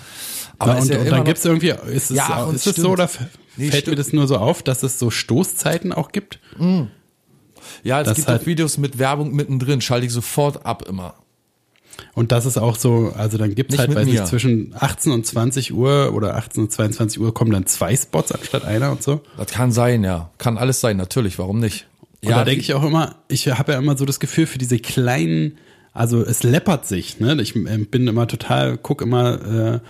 Aber 0.58 0.78
ist 0.78 0.84
und, 0.84 0.90
ja 0.92 0.98
und 1.00 1.06
dann 1.10 1.18
noch- 1.18 1.24
gibt's 1.24 1.44
irgendwie, 1.44 1.68
ist 1.92 2.10
es, 2.10 2.16
Ja, 2.16 2.50
ist 2.50 2.66
es 2.66 2.76
so 2.76 2.90
oder 2.90 3.08
Nee, 3.56 3.70
fällt 3.70 3.86
mir 3.86 3.94
das 3.96 4.12
nur 4.12 4.26
so 4.26 4.36
auf, 4.36 4.62
dass 4.62 4.82
es 4.82 4.98
so 4.98 5.10
Stoßzeiten 5.10 5.92
auch 5.92 6.12
gibt? 6.12 6.38
Ja, 7.82 8.00
es 8.00 8.06
Das 8.08 8.16
gibt 8.16 8.28
halt- 8.28 8.42
auch 8.42 8.46
Videos 8.46 8.78
mit 8.78 8.98
Werbung 8.98 9.34
mittendrin, 9.34 9.80
schalte 9.80 10.06
ich 10.06 10.12
sofort 10.12 10.64
ab 10.66 10.84
immer. 10.88 11.14
Und 12.14 12.30
das 12.32 12.44
ist 12.44 12.58
auch 12.58 12.76
so, 12.76 13.12
also 13.16 13.38
dann 13.38 13.54
gibt's 13.54 13.72
Nicht 13.72 13.80
halt, 13.80 13.94
weiß 13.94 14.06
mir. 14.06 14.12
nicht, 14.12 14.26
zwischen 14.26 14.74
18 14.78 15.12
und 15.12 15.24
20 15.26 15.72
Uhr 15.72 16.12
oder 16.14 16.36
18 16.36 16.64
und 16.64 16.72
22 16.72 17.18
Uhr 17.20 17.32
kommen 17.32 17.50
dann 17.50 17.66
zwei 17.66 17.96
Spots 17.96 18.32
anstatt 18.32 18.64
einer 18.64 18.90
und 18.92 19.02
so. 19.02 19.22
Das 19.38 19.46
kann 19.48 19.72
sein, 19.72 20.04
ja. 20.04 20.30
Kann 20.36 20.58
alles 20.58 20.80
sein, 20.80 20.98
natürlich, 20.98 21.38
warum 21.38 21.58
nicht? 21.58 21.86
Und 22.22 22.30
da 22.32 22.44
denke 22.44 22.60
ich 22.60 22.74
auch 22.74 22.82
immer, 22.82 23.16
ich 23.28 23.48
habe 23.48 23.72
ja 23.72 23.78
immer 23.78 23.96
so 23.96 24.04
das 24.04 24.20
Gefühl 24.20 24.46
für 24.46 24.58
diese 24.58 24.78
kleinen, 24.78 25.56
also 25.94 26.20
es 26.22 26.42
läppert 26.42 26.86
sich, 26.86 27.18
ne? 27.20 27.40
Ich 27.40 27.54
äh, 27.56 27.78
bin 27.78 28.06
immer 28.08 28.26
total, 28.26 28.76
guck 28.76 29.00
immer, 29.00 29.74
äh, 29.74 29.80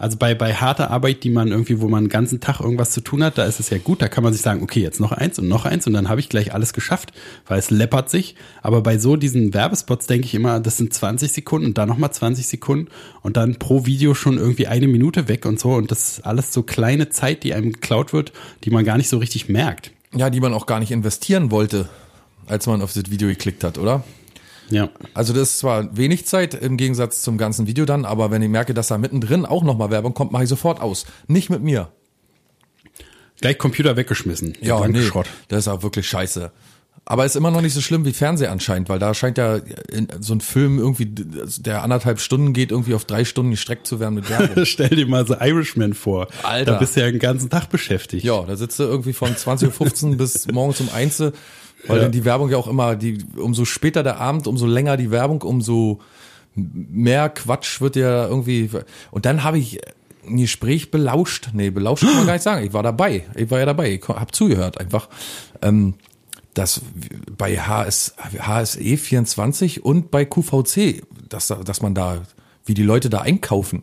also 0.00 0.16
bei, 0.16 0.34
bei 0.34 0.54
harter 0.54 0.90
Arbeit, 0.90 1.24
die 1.24 1.30
man 1.30 1.48
irgendwie, 1.48 1.78
wo 1.82 1.88
man 1.88 2.04
den 2.04 2.08
ganzen 2.08 2.40
Tag 2.40 2.60
irgendwas 2.60 2.90
zu 2.90 3.02
tun 3.02 3.22
hat, 3.22 3.36
da 3.36 3.44
ist 3.44 3.60
es 3.60 3.68
ja 3.68 3.76
gut, 3.76 4.00
da 4.00 4.08
kann 4.08 4.24
man 4.24 4.32
sich 4.32 4.40
sagen, 4.40 4.62
okay, 4.62 4.80
jetzt 4.80 4.98
noch 4.98 5.12
eins 5.12 5.38
und 5.38 5.46
noch 5.46 5.66
eins 5.66 5.86
und 5.86 5.92
dann 5.92 6.08
habe 6.08 6.20
ich 6.20 6.30
gleich 6.30 6.54
alles 6.54 6.72
geschafft, 6.72 7.12
weil 7.46 7.58
es 7.58 7.70
läppert 7.70 8.08
sich. 8.08 8.34
Aber 8.62 8.80
bei 8.80 8.96
so 8.96 9.16
diesen 9.16 9.52
Werbespots 9.52 10.06
denke 10.06 10.24
ich 10.24 10.34
immer, 10.34 10.58
das 10.58 10.78
sind 10.78 10.94
20 10.94 11.30
Sekunden 11.30 11.66
und 11.66 11.76
dann 11.76 11.86
nochmal 11.86 12.10
20 12.10 12.46
Sekunden 12.46 12.88
und 13.20 13.36
dann 13.36 13.56
pro 13.56 13.84
Video 13.84 14.14
schon 14.14 14.38
irgendwie 14.38 14.68
eine 14.68 14.88
Minute 14.88 15.28
weg 15.28 15.44
und 15.44 15.60
so 15.60 15.74
und 15.74 15.90
das 15.90 16.12
ist 16.12 16.26
alles 16.26 16.50
so 16.50 16.62
kleine 16.62 17.10
Zeit, 17.10 17.44
die 17.44 17.52
einem 17.52 17.74
geklaut 17.74 18.14
wird, 18.14 18.32
die 18.64 18.70
man 18.70 18.86
gar 18.86 18.96
nicht 18.96 19.10
so 19.10 19.18
richtig 19.18 19.50
merkt. 19.50 19.90
Ja, 20.14 20.30
die 20.30 20.40
man 20.40 20.54
auch 20.54 20.64
gar 20.64 20.80
nicht 20.80 20.92
investieren 20.92 21.50
wollte, 21.50 21.90
als 22.46 22.66
man 22.66 22.80
auf 22.80 22.94
das 22.94 23.10
Video 23.10 23.28
geklickt 23.28 23.64
hat, 23.64 23.76
oder? 23.76 24.02
Ja. 24.70 24.90
Also 25.14 25.32
das 25.32 25.50
ist 25.50 25.58
zwar 25.58 25.96
wenig 25.96 26.26
Zeit 26.26 26.54
im 26.54 26.76
Gegensatz 26.76 27.22
zum 27.22 27.38
ganzen 27.38 27.66
Video 27.66 27.84
dann, 27.84 28.04
aber 28.04 28.30
wenn 28.30 28.42
ich 28.42 28.48
merke, 28.48 28.74
dass 28.74 28.88
da 28.88 28.98
mittendrin 28.98 29.44
auch 29.44 29.62
nochmal 29.62 29.90
Werbung 29.90 30.14
kommt, 30.14 30.32
mache 30.32 30.44
ich 30.44 30.48
sofort 30.48 30.80
aus. 30.80 31.06
Nicht 31.26 31.50
mit 31.50 31.62
mir. 31.62 31.88
Gleich 33.40 33.58
Computer 33.58 33.96
weggeschmissen. 33.96 34.56
Ja, 34.60 34.86
nee, 34.86 35.02
Schrott. 35.02 35.26
das 35.48 35.60
ist 35.60 35.68
auch 35.68 35.82
wirklich 35.82 36.06
scheiße. 36.08 36.52
Aber 37.06 37.24
ist 37.24 37.34
immer 37.34 37.50
noch 37.50 37.62
nicht 37.62 37.72
so 37.72 37.80
schlimm 37.80 38.04
wie 38.04 38.12
Fernseher 38.12 38.52
anscheinend, 38.52 38.88
weil 38.88 38.98
da 38.98 39.14
scheint 39.14 39.38
ja 39.38 39.56
in, 39.56 40.08
so 40.20 40.34
ein 40.34 40.40
Film 40.40 40.78
irgendwie, 40.78 41.06
der 41.06 41.82
anderthalb 41.82 42.20
Stunden 42.20 42.52
geht, 42.52 42.70
irgendwie 42.70 42.94
auf 42.94 43.04
drei 43.04 43.24
Stunden 43.24 43.50
gestreckt 43.50 43.86
zu 43.86 43.98
werden 43.98 44.14
mit 44.14 44.28
Werbung. 44.30 44.64
Stell 44.64 44.90
dir 44.90 45.06
mal 45.06 45.26
so 45.26 45.34
Irishman 45.34 45.94
vor. 45.94 46.28
Alter. 46.42 46.72
Da 46.72 46.78
bist 46.78 46.96
du 46.96 47.00
ja 47.00 47.10
den 47.10 47.18
ganzen 47.18 47.50
Tag 47.50 47.68
beschäftigt. 47.70 48.22
ja, 48.24 48.42
da 48.42 48.54
sitzt 48.54 48.78
du 48.78 48.84
irgendwie 48.84 49.12
von 49.12 49.34
20.15 49.34 50.10
Uhr 50.10 50.16
bis 50.18 50.46
morgens 50.52 50.80
um 50.80 50.90
1 50.90 51.20
Uhr, 51.20 51.32
weil 51.86 52.02
Ja. 52.02 52.08
die 52.08 52.24
Werbung 52.24 52.50
ja 52.50 52.56
auch 52.56 52.66
immer, 52.68 52.96
die, 52.96 53.18
umso 53.36 53.64
später 53.64 54.02
der 54.02 54.18
Abend, 54.20 54.46
umso 54.46 54.66
länger 54.66 54.96
die 54.96 55.10
Werbung, 55.10 55.42
umso 55.42 56.00
mehr 56.54 57.28
Quatsch 57.28 57.80
wird 57.80 57.96
ja 57.96 58.26
irgendwie. 58.26 58.70
Und 59.10 59.24
dann 59.26 59.44
habe 59.44 59.58
ich 59.58 59.80
ein 60.26 60.36
Gespräch 60.36 60.90
belauscht. 60.90 61.50
Nee, 61.54 61.70
belauscht 61.70 62.04
kann 62.04 62.14
man 62.16 62.26
gar 62.26 62.32
nicht 62.34 62.42
sagen. 62.42 62.66
Ich 62.66 62.72
war 62.72 62.82
dabei. 62.82 63.24
Ich 63.36 63.50
war 63.50 63.58
ja 63.60 63.66
dabei. 63.66 63.92
Ich 63.92 64.06
habe 64.08 64.32
zugehört 64.32 64.78
einfach. 64.78 65.08
Ähm, 65.62 65.94
dass 66.54 66.80
bei 67.38 67.56
HS, 67.56 68.14
HSE 68.38 68.96
24 68.96 69.84
und 69.84 70.10
bei 70.10 70.24
QVC, 70.24 71.02
dass, 71.28 71.46
da- 71.46 71.62
dass 71.62 71.80
man 71.80 71.94
da, 71.94 72.22
wie 72.66 72.74
die 72.74 72.82
Leute 72.82 73.08
da 73.08 73.20
einkaufen, 73.20 73.82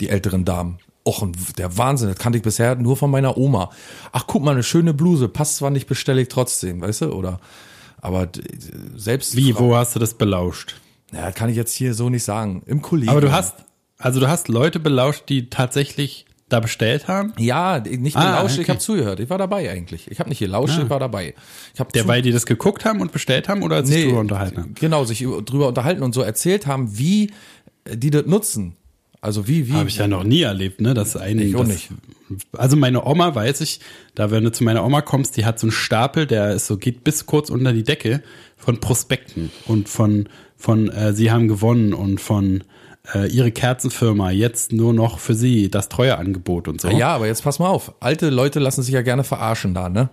die 0.00 0.08
älteren 0.08 0.44
Damen. 0.44 0.78
Och, 1.06 1.26
der 1.58 1.76
Wahnsinn, 1.76 2.08
das 2.08 2.18
kannte 2.18 2.38
ich 2.38 2.42
bisher 2.42 2.76
nur 2.76 2.96
von 2.96 3.10
meiner 3.10 3.36
Oma. 3.36 3.70
Ach, 4.12 4.24
guck 4.26 4.42
mal, 4.42 4.52
eine 4.52 4.62
schöne 4.62 4.94
Bluse, 4.94 5.28
passt 5.28 5.56
zwar 5.56 5.70
nicht, 5.70 5.86
bestelle 5.86 6.22
ich 6.22 6.28
trotzdem, 6.28 6.80
weißt 6.80 7.02
du, 7.02 7.12
oder, 7.12 7.40
aber 8.00 8.28
selbst. 8.96 9.36
Wie, 9.36 9.54
wo 9.58 9.76
hast 9.76 9.94
du 9.94 9.98
das 10.00 10.14
belauscht? 10.14 10.76
Ja, 11.12 11.30
kann 11.30 11.50
ich 11.50 11.56
jetzt 11.56 11.74
hier 11.74 11.92
so 11.94 12.08
nicht 12.08 12.24
sagen. 12.24 12.62
Im 12.66 12.80
Kollegen. 12.82 13.10
Aber 13.10 13.20
du 13.20 13.32
hast, 13.32 13.54
also 13.98 14.18
du 14.18 14.28
hast 14.28 14.48
Leute 14.48 14.80
belauscht, 14.80 15.24
die 15.28 15.50
tatsächlich 15.50 16.24
da 16.48 16.60
bestellt 16.60 17.06
haben? 17.08 17.32
Ja, 17.38 17.80
nicht 17.80 18.16
Ah, 18.16 18.36
gelauscht, 18.36 18.54
ich 18.54 18.60
okay. 18.62 18.70
habe 18.72 18.78
zugehört. 18.80 19.20
Ich 19.20 19.28
war 19.30 19.38
dabei 19.38 19.70
eigentlich. 19.70 20.10
Ich 20.10 20.20
habe 20.20 20.28
nicht 20.30 20.38
gelauscht, 20.38 20.78
ich 20.82 20.90
war 20.90 21.00
dabei. 21.00 21.34
Ich 21.74 21.80
hab 21.80 21.92
Der, 21.92 22.02
zu- 22.02 22.08
weil 22.08 22.22
die 22.22 22.32
das 22.32 22.46
geguckt 22.46 22.84
haben 22.84 23.00
und 23.00 23.12
bestellt 23.12 23.48
haben 23.48 23.62
oder 23.62 23.84
sich 23.84 23.96
Nee, 23.96 24.04
drüber 24.06 24.20
unterhalten 24.20 24.56
haben? 24.58 24.74
Genau, 24.74 25.04
sich 25.04 25.20
über- 25.22 25.42
drüber 25.42 25.68
unterhalten 25.68 26.02
und 26.02 26.14
so 26.14 26.22
erzählt 26.22 26.66
haben, 26.66 26.98
wie 26.98 27.30
die 27.90 28.10
das 28.10 28.26
nutzen. 28.26 28.76
Also 29.24 29.48
wie, 29.48 29.68
wie. 29.68 29.72
Habe 29.72 29.88
ich 29.88 29.96
ja 29.96 30.06
noch 30.06 30.22
nie 30.22 30.42
erlebt, 30.42 30.82
ne? 30.82 30.92
Das 30.92 31.16
ein, 31.16 31.38
Ich 31.38 31.56
auch 31.56 31.64
nicht. 31.64 31.88
Also 32.52 32.76
meine 32.76 33.06
Oma 33.06 33.34
weiß 33.34 33.62
ich, 33.62 33.80
da 34.14 34.30
wenn 34.30 34.44
du 34.44 34.52
zu 34.52 34.64
meiner 34.64 34.84
Oma 34.84 35.00
kommst, 35.00 35.38
die 35.38 35.46
hat 35.46 35.58
so 35.58 35.66
einen 35.66 35.72
Stapel, 35.72 36.26
der 36.26 36.52
ist 36.52 36.66
so 36.66 36.76
geht 36.76 37.04
bis 37.04 37.24
kurz 37.24 37.48
unter 37.48 37.72
die 37.72 37.84
Decke 37.84 38.22
von 38.58 38.80
Prospekten 38.80 39.50
und 39.66 39.88
von 39.88 40.28
von 40.58 40.90
äh, 40.90 41.14
sie 41.14 41.30
haben 41.30 41.48
gewonnen 41.48 41.94
und 41.94 42.20
von 42.20 42.64
äh, 43.14 43.26
ihre 43.28 43.50
Kerzenfirma 43.50 44.30
jetzt 44.30 44.72
nur 44.72 44.92
noch 44.92 45.18
für 45.18 45.34
sie 45.34 45.70
das 45.70 45.88
Treueangebot 45.88 46.68
und 46.68 46.82
so. 46.82 46.88
Ja, 46.88 47.14
aber 47.14 47.26
jetzt 47.26 47.44
pass 47.44 47.58
mal 47.58 47.68
auf. 47.68 47.94
Alte 48.00 48.28
Leute 48.28 48.60
lassen 48.60 48.82
sich 48.82 48.92
ja 48.92 49.00
gerne 49.00 49.24
verarschen 49.24 49.72
da, 49.72 49.88
ne? 49.88 50.10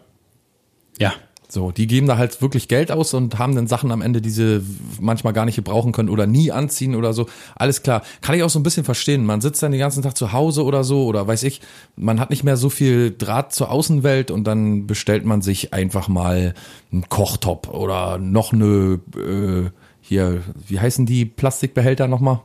Ja. 1.00 1.14
So, 1.52 1.72
die 1.72 1.86
geben 1.86 2.08
da 2.08 2.18
halt 2.18 2.42
wirklich 2.42 2.70
Geld 2.70 2.92
aus 2.92 3.14
und 3.14 3.38
haben 3.38 3.56
dann 3.56 3.68
Sachen 3.68 3.92
am 3.92 4.02
Ende, 4.02 4.22
die 4.22 4.30
sie 4.30 4.64
manchmal 5.02 5.34
gar 5.34 5.44
nicht 5.44 5.58
gebrauchen 5.58 5.92
können 5.92 6.08
oder 6.08 6.26
nie 6.26 6.50
anziehen 6.50 6.96
oder 6.96 7.12
so. 7.12 7.26
Alles 7.56 7.84
klar. 7.84 8.04
Kann 8.22 8.36
ich 8.36 8.44
auch 8.44 8.50
so 8.50 8.58
ein 8.58 8.64
bisschen 8.64 8.86
verstehen. 8.86 9.26
Man 9.26 9.42
sitzt 9.42 9.62
dann 9.62 9.74
den 9.74 9.80
ganzen 9.80 10.02
Tag 10.02 10.16
zu 10.16 10.32
Hause 10.32 10.64
oder 10.64 10.86
so 10.86 11.06
oder 11.06 11.28
weiß 11.28 11.44
ich, 11.44 11.60
man 11.98 12.22
hat 12.22 12.30
nicht 12.30 12.46
mehr 12.46 12.56
so 12.56 12.70
viel 12.70 13.14
Draht 13.18 13.54
zur 13.54 13.70
Außenwelt 13.70 14.32
und 14.32 14.46
dann 14.46 14.88
bestellt 14.88 15.26
man 15.26 15.42
sich 15.42 15.74
einfach 15.74 16.08
mal 16.08 16.54
einen 16.90 17.10
Kochtop 17.10 17.68
oder 17.68 18.18
noch 18.18 18.54
eine, 18.54 19.02
äh, 19.18 19.72
hier, 20.00 20.44
wie 20.68 20.80
heißen 20.80 21.06
die 21.06 21.26
Plastikbehälter 21.26 22.08
nochmal? 22.08 22.40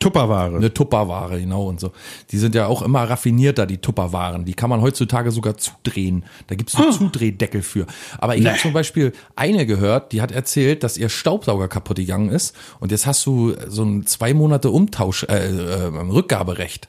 Tupperware. 0.00 0.56
Eine 0.56 0.72
Tupperware, 0.72 1.38
genau 1.38 1.68
und 1.68 1.78
so. 1.78 1.92
Die 2.30 2.38
sind 2.38 2.54
ja 2.54 2.66
auch 2.66 2.82
immer 2.82 3.04
raffinierter, 3.04 3.66
die 3.66 3.78
Tupperwaren. 3.78 4.46
Die 4.46 4.54
kann 4.54 4.70
man 4.70 4.80
heutzutage 4.80 5.30
sogar 5.30 5.58
zudrehen. 5.58 6.24
Da 6.48 6.54
gibt's 6.56 6.72
so 6.72 6.90
Zudrehdeckel 6.90 7.62
für. 7.62 7.86
Aber 8.18 8.34
ich 8.34 8.46
habe 8.46 8.58
zum 8.58 8.72
Beispiel 8.72 9.12
eine 9.36 9.66
gehört, 9.66 10.12
die 10.12 10.22
hat 10.22 10.32
erzählt, 10.32 10.82
dass 10.82 10.96
ihr 10.96 11.10
Staubsauger 11.10 11.68
kaputt 11.68 11.98
gegangen 11.98 12.30
ist. 12.30 12.56
Und 12.80 12.90
jetzt 12.90 13.06
hast 13.06 13.24
du 13.26 13.54
so 13.68 13.84
ein 13.84 14.06
zwei 14.06 14.32
Monate 14.32 14.70
Umtausch, 14.70 15.24
äh, 15.24 15.36
äh, 15.36 15.84
Rückgaberecht. 15.84 16.88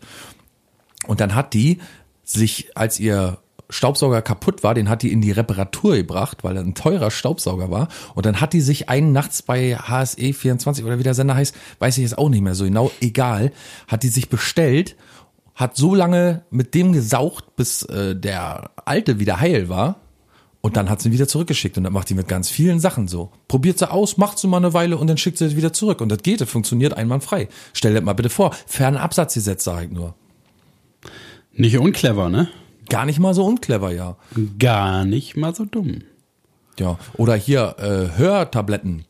Und 1.05 1.19
dann 1.19 1.35
hat 1.35 1.53
die 1.53 1.79
sich, 2.23 2.69
als 2.75 2.99
ihr 2.99 3.39
Staubsauger 3.71 4.21
kaputt 4.21 4.63
war, 4.63 4.75
den 4.75 4.89
hat 4.89 5.01
die 5.01 5.11
in 5.11 5.21
die 5.21 5.31
Reparatur 5.31 5.95
gebracht, 5.95 6.43
weil 6.43 6.57
er 6.57 6.63
ein 6.63 6.75
teurer 6.75 7.09
Staubsauger 7.09 7.71
war. 7.71 7.87
Und 8.13 8.25
dann 8.25 8.41
hat 8.41 8.53
die 8.53 8.61
sich 8.61 8.89
einen 8.89 9.13
nachts 9.13 9.41
bei 9.41 9.75
HSE 9.75 10.33
24 10.33 10.85
oder 10.85 10.99
wie 10.99 11.03
der 11.03 11.13
Sender 11.13 11.35
heißt, 11.35 11.55
weiß 11.79 11.97
ich 11.97 12.03
jetzt 12.03 12.17
auch 12.17 12.29
nicht 12.29 12.41
mehr 12.41 12.53
so 12.53 12.65
genau, 12.65 12.91
egal, 12.99 13.51
hat 13.87 14.03
die 14.03 14.09
sich 14.09 14.29
bestellt, 14.29 14.95
hat 15.55 15.77
so 15.77 15.95
lange 15.95 16.43
mit 16.51 16.75
dem 16.75 16.91
gesaugt, 16.91 17.55
bis 17.55 17.83
äh, 17.83 18.15
der 18.15 18.71
alte 18.85 19.19
wieder 19.19 19.39
heil 19.39 19.69
war. 19.69 20.01
Und 20.61 20.77
dann 20.77 20.89
hat 20.89 21.01
sie 21.01 21.09
ihn 21.09 21.13
wieder 21.13 21.27
zurückgeschickt 21.27 21.77
und 21.77 21.85
dann 21.85 21.93
macht 21.93 22.09
die 22.09 22.13
mit 22.13 22.27
ganz 22.27 22.49
vielen 22.49 22.79
Sachen 22.79 23.07
so. 23.07 23.31
Probiert 23.47 23.79
sie 23.79 23.89
aus, 23.89 24.17
macht 24.17 24.37
sie 24.37 24.47
mal 24.47 24.57
eine 24.57 24.73
Weile 24.73 24.97
und 24.97 25.07
dann 25.07 25.17
schickt 25.17 25.39
sie 25.39 25.45
es 25.45 25.55
wieder 25.55 25.73
zurück. 25.73 26.01
Und 26.01 26.09
das 26.09 26.19
geht, 26.19 26.39
das 26.39 26.49
funktioniert 26.49 26.93
einwandfrei. 26.93 27.47
Stell 27.73 27.95
dir 27.95 28.01
mal 28.01 28.13
bitte 28.13 28.29
vor, 28.29 28.53
Fernabsatz 28.67 29.33
gesetzt, 29.33 29.63
sag 29.63 29.85
ich 29.85 29.91
nur. 29.91 30.13
Nicht 31.53 31.77
unclever, 31.77 32.29
ne? 32.29 32.47
Gar 32.91 33.05
nicht 33.05 33.19
mal 33.19 33.33
so 33.33 33.45
unclever, 33.45 33.91
ja. 33.93 34.17
Gar 34.59 35.05
nicht 35.05 35.37
mal 35.37 35.55
so 35.55 35.63
dumm. 35.63 36.01
Ja, 36.77 36.99
oder 37.13 37.35
hier 37.35 37.75
äh, 37.79 38.17
Hörtabletten. 38.17 39.05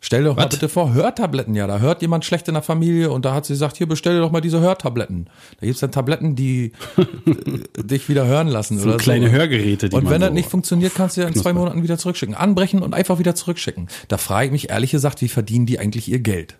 Stell 0.00 0.22
dir 0.22 0.30
doch 0.30 0.36
mal 0.36 0.48
bitte 0.48 0.68
vor, 0.68 0.92
Hörtabletten, 0.92 1.54
ja, 1.54 1.68
da 1.68 1.78
hört 1.78 2.02
jemand 2.02 2.24
schlecht 2.24 2.48
in 2.48 2.54
der 2.54 2.64
Familie 2.64 3.12
und 3.12 3.24
da 3.24 3.32
hat 3.32 3.46
sie 3.46 3.52
gesagt, 3.52 3.76
hier 3.76 3.86
bestell 3.86 4.14
dir 4.14 4.20
doch 4.20 4.32
mal 4.32 4.40
diese 4.40 4.58
Hörtabletten. 4.58 5.28
Da 5.60 5.66
gibt's 5.66 5.80
dann 5.80 5.92
Tabletten, 5.92 6.34
die 6.34 6.72
äh, 6.96 7.84
dich 7.84 8.08
wieder 8.08 8.26
hören 8.26 8.48
lassen 8.48 8.78
So 8.80 8.88
oder 8.88 8.96
kleine 8.96 9.26
so. 9.26 9.32
Hörgeräte, 9.32 9.88
die 9.88 9.94
Und 9.94 10.10
wenn 10.10 10.20
das 10.20 10.30
so 10.30 10.34
nicht 10.34 10.48
funktioniert, 10.48 10.94
kannst 10.96 11.16
du 11.16 11.20
ja 11.20 11.28
in 11.28 11.34
zwei. 11.34 11.52
Monaten 11.52 11.84
wieder 11.84 11.96
zurückschicken. 11.96 12.34
Anbrechen 12.34 12.82
und 12.82 12.92
einfach 12.92 13.20
wieder 13.20 13.36
zurückschicken. 13.36 13.86
Da 14.08 14.16
frage 14.16 14.46
ich 14.46 14.52
mich 14.52 14.70
ehrlich 14.70 14.90
gesagt, 14.90 15.20
wie 15.20 15.28
verdienen 15.28 15.66
die 15.66 15.78
eigentlich 15.78 16.08
ihr 16.08 16.18
Geld? 16.18 16.56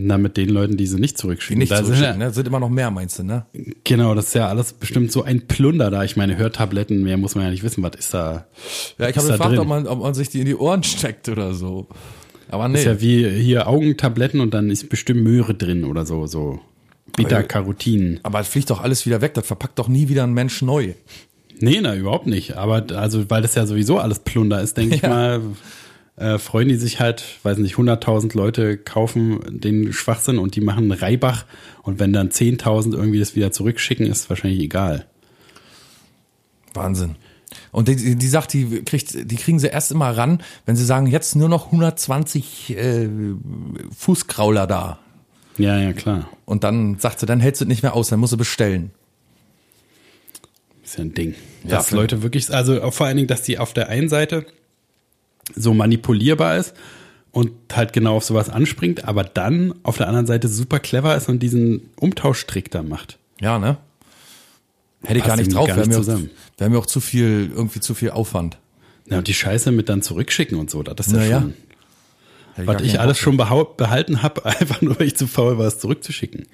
Na, 0.00 0.16
mit 0.16 0.36
den 0.36 0.48
Leuten, 0.50 0.76
die 0.76 0.86
sie 0.86 1.00
nicht 1.00 1.16
Die 1.16 1.20
zurückschicken. 1.22 1.58
nicht 1.58 1.72
Da 1.72 1.76
sind 1.78 1.86
zurückschicken, 1.86 2.20
ja, 2.20 2.26
ne? 2.28 2.32
Sind 2.32 2.46
immer 2.46 2.60
noch 2.60 2.68
mehr, 2.68 2.88
meinst 2.92 3.18
du, 3.18 3.24
ne? 3.24 3.46
Genau, 3.82 4.14
das 4.14 4.28
ist 4.28 4.34
ja 4.34 4.46
alles 4.48 4.72
bestimmt 4.72 5.10
so 5.10 5.24
ein 5.24 5.48
Plunder 5.48 5.90
da. 5.90 6.04
Ich 6.04 6.16
meine, 6.16 6.36
Hörtabletten, 6.36 7.02
mehr 7.02 7.16
muss 7.16 7.34
man 7.34 7.44
ja 7.44 7.50
nicht 7.50 7.64
wissen, 7.64 7.82
was 7.82 7.96
ist 7.98 8.14
da. 8.14 8.46
Ja, 8.98 9.08
ich 9.08 9.16
habe 9.16 9.26
gefragt, 9.26 9.50
drin? 9.50 9.58
ob 9.58 9.66
man, 9.66 9.86
ob 9.88 9.98
man 10.00 10.14
sich 10.14 10.28
die 10.28 10.38
in 10.40 10.46
die 10.46 10.54
Ohren 10.54 10.84
steckt 10.84 11.28
oder 11.28 11.52
so. 11.52 11.88
Aber 12.48 12.68
nee. 12.68 12.78
Ist 12.78 12.84
ja 12.84 13.00
wie 13.00 13.28
hier 13.28 13.66
Augentabletten 13.68 14.40
und 14.40 14.54
dann 14.54 14.70
ist 14.70 14.88
bestimmt 14.88 15.22
Möhre 15.22 15.54
drin 15.54 15.84
oder 15.84 16.06
so, 16.06 16.26
so 16.26 16.60
Beta-Carotin. 17.16 18.20
aber 18.22 18.40
es 18.40 18.48
fliegt 18.48 18.70
doch 18.70 18.80
alles 18.82 19.04
wieder 19.06 19.20
weg. 19.20 19.34
Das 19.34 19.46
verpackt 19.46 19.78
doch 19.78 19.88
nie 19.88 20.08
wieder 20.08 20.24
ein 20.24 20.32
Mensch 20.32 20.62
neu. 20.62 20.92
Nee, 21.60 21.80
na, 21.82 21.96
überhaupt 21.96 22.26
nicht. 22.26 22.56
Aber 22.56 22.84
also, 22.94 23.28
weil 23.30 23.42
das 23.42 23.54
ja 23.56 23.66
sowieso 23.66 23.98
alles 23.98 24.20
Plunder 24.20 24.62
ist, 24.62 24.76
denke 24.76 24.94
ich 24.94 25.02
Ja. 25.02 25.08
mal, 25.08 25.40
äh, 26.18 26.38
freuen 26.38 26.68
die 26.68 26.76
sich 26.76 27.00
halt, 27.00 27.24
weiß 27.42 27.58
nicht, 27.58 27.76
100.000 27.76 28.36
Leute 28.36 28.76
kaufen 28.76 29.60
den 29.60 29.92
Schwachsinn 29.92 30.38
und 30.38 30.56
die 30.56 30.60
machen 30.60 30.90
Reibach 30.90 31.44
und 31.82 31.98
wenn 31.98 32.12
dann 32.12 32.30
10.000 32.30 32.94
irgendwie 32.94 33.18
das 33.18 33.36
wieder 33.36 33.52
zurückschicken, 33.52 34.06
ist 34.06 34.28
wahrscheinlich 34.28 34.60
egal. 34.60 35.06
Wahnsinn. 36.74 37.16
Und 37.72 37.88
die, 37.88 37.96
die, 37.96 38.16
die 38.16 38.28
sagt, 38.28 38.52
die 38.52 38.82
kriegt, 38.84 39.30
die 39.30 39.36
kriegen 39.36 39.58
sie 39.58 39.68
erst 39.68 39.90
immer 39.92 40.10
ran, 40.16 40.42
wenn 40.66 40.76
sie 40.76 40.84
sagen, 40.84 41.06
jetzt 41.06 41.36
nur 41.36 41.48
noch 41.48 41.66
120 41.66 42.76
äh, 42.76 43.08
Fußkrauler 43.96 44.66
da. 44.66 44.98
Ja, 45.56 45.78
ja, 45.78 45.92
klar. 45.92 46.28
Und 46.44 46.64
dann 46.64 46.98
sagt 46.98 47.20
sie, 47.20 47.26
dann 47.26 47.40
hältst 47.40 47.60
du 47.60 47.64
es 47.64 47.68
nicht 47.68 47.82
mehr 47.82 47.94
aus, 47.94 48.08
dann 48.08 48.20
musst 48.20 48.32
du 48.32 48.36
bestellen. 48.36 48.90
Ist 50.84 50.98
ja 50.98 51.04
ein 51.04 51.14
Ding. 51.14 51.34
Ja, 51.64 51.76
Dass. 51.76 51.90
Leute 51.90 52.22
wirklich, 52.22 52.52
also 52.52 52.90
vor 52.90 53.06
allen 53.06 53.16
Dingen, 53.16 53.28
dass 53.28 53.42
die 53.42 53.58
auf 53.58 53.72
der 53.72 53.88
einen 53.88 54.08
Seite 54.08 54.46
so 55.54 55.74
manipulierbar 55.74 56.56
ist 56.56 56.74
und 57.30 57.52
halt 57.72 57.92
genau 57.92 58.16
auf 58.16 58.24
sowas 58.24 58.48
anspringt, 58.50 59.04
aber 59.04 59.24
dann 59.24 59.74
auf 59.82 59.96
der 59.96 60.08
anderen 60.08 60.26
Seite 60.26 60.48
super 60.48 60.80
clever 60.80 61.16
ist 61.16 61.28
und 61.28 61.40
diesen 61.40 61.90
Umtauschtrick 61.96 62.70
da 62.70 62.82
macht. 62.82 63.18
Ja, 63.40 63.58
ne? 63.58 63.76
Hätte 65.02 65.18
ich 65.18 65.24
gar 65.24 65.36
nicht 65.36 65.54
drauf, 65.54 65.68
wäre 65.68 65.86
mir, 65.86 66.28
wär 66.58 66.70
mir 66.70 66.78
auch 66.78 66.86
zu 66.86 67.00
viel, 67.00 67.50
irgendwie 67.54 67.80
zu 67.80 67.94
viel 67.94 68.10
Aufwand. 68.10 68.58
Ja, 69.08 69.18
und 69.18 69.28
die 69.28 69.34
Scheiße 69.34 69.70
mit 69.70 69.88
dann 69.88 70.02
zurückschicken 70.02 70.58
und 70.58 70.70
so, 70.70 70.82
das 70.82 71.06
ist 71.06 71.12
ja 71.12 71.18
Naja. 71.18 71.40
schon, 71.40 71.54
was 72.66 72.82
ich 72.82 73.00
alles 73.00 73.18
schon 73.18 73.36
behalten 73.36 74.22
habe, 74.22 74.44
einfach 74.60 74.82
nur, 74.82 74.98
weil 74.98 75.06
ich 75.06 75.16
zu 75.16 75.26
faul 75.26 75.58
war, 75.58 75.66
es 75.66 75.78
zurückzuschicken. 75.78 76.46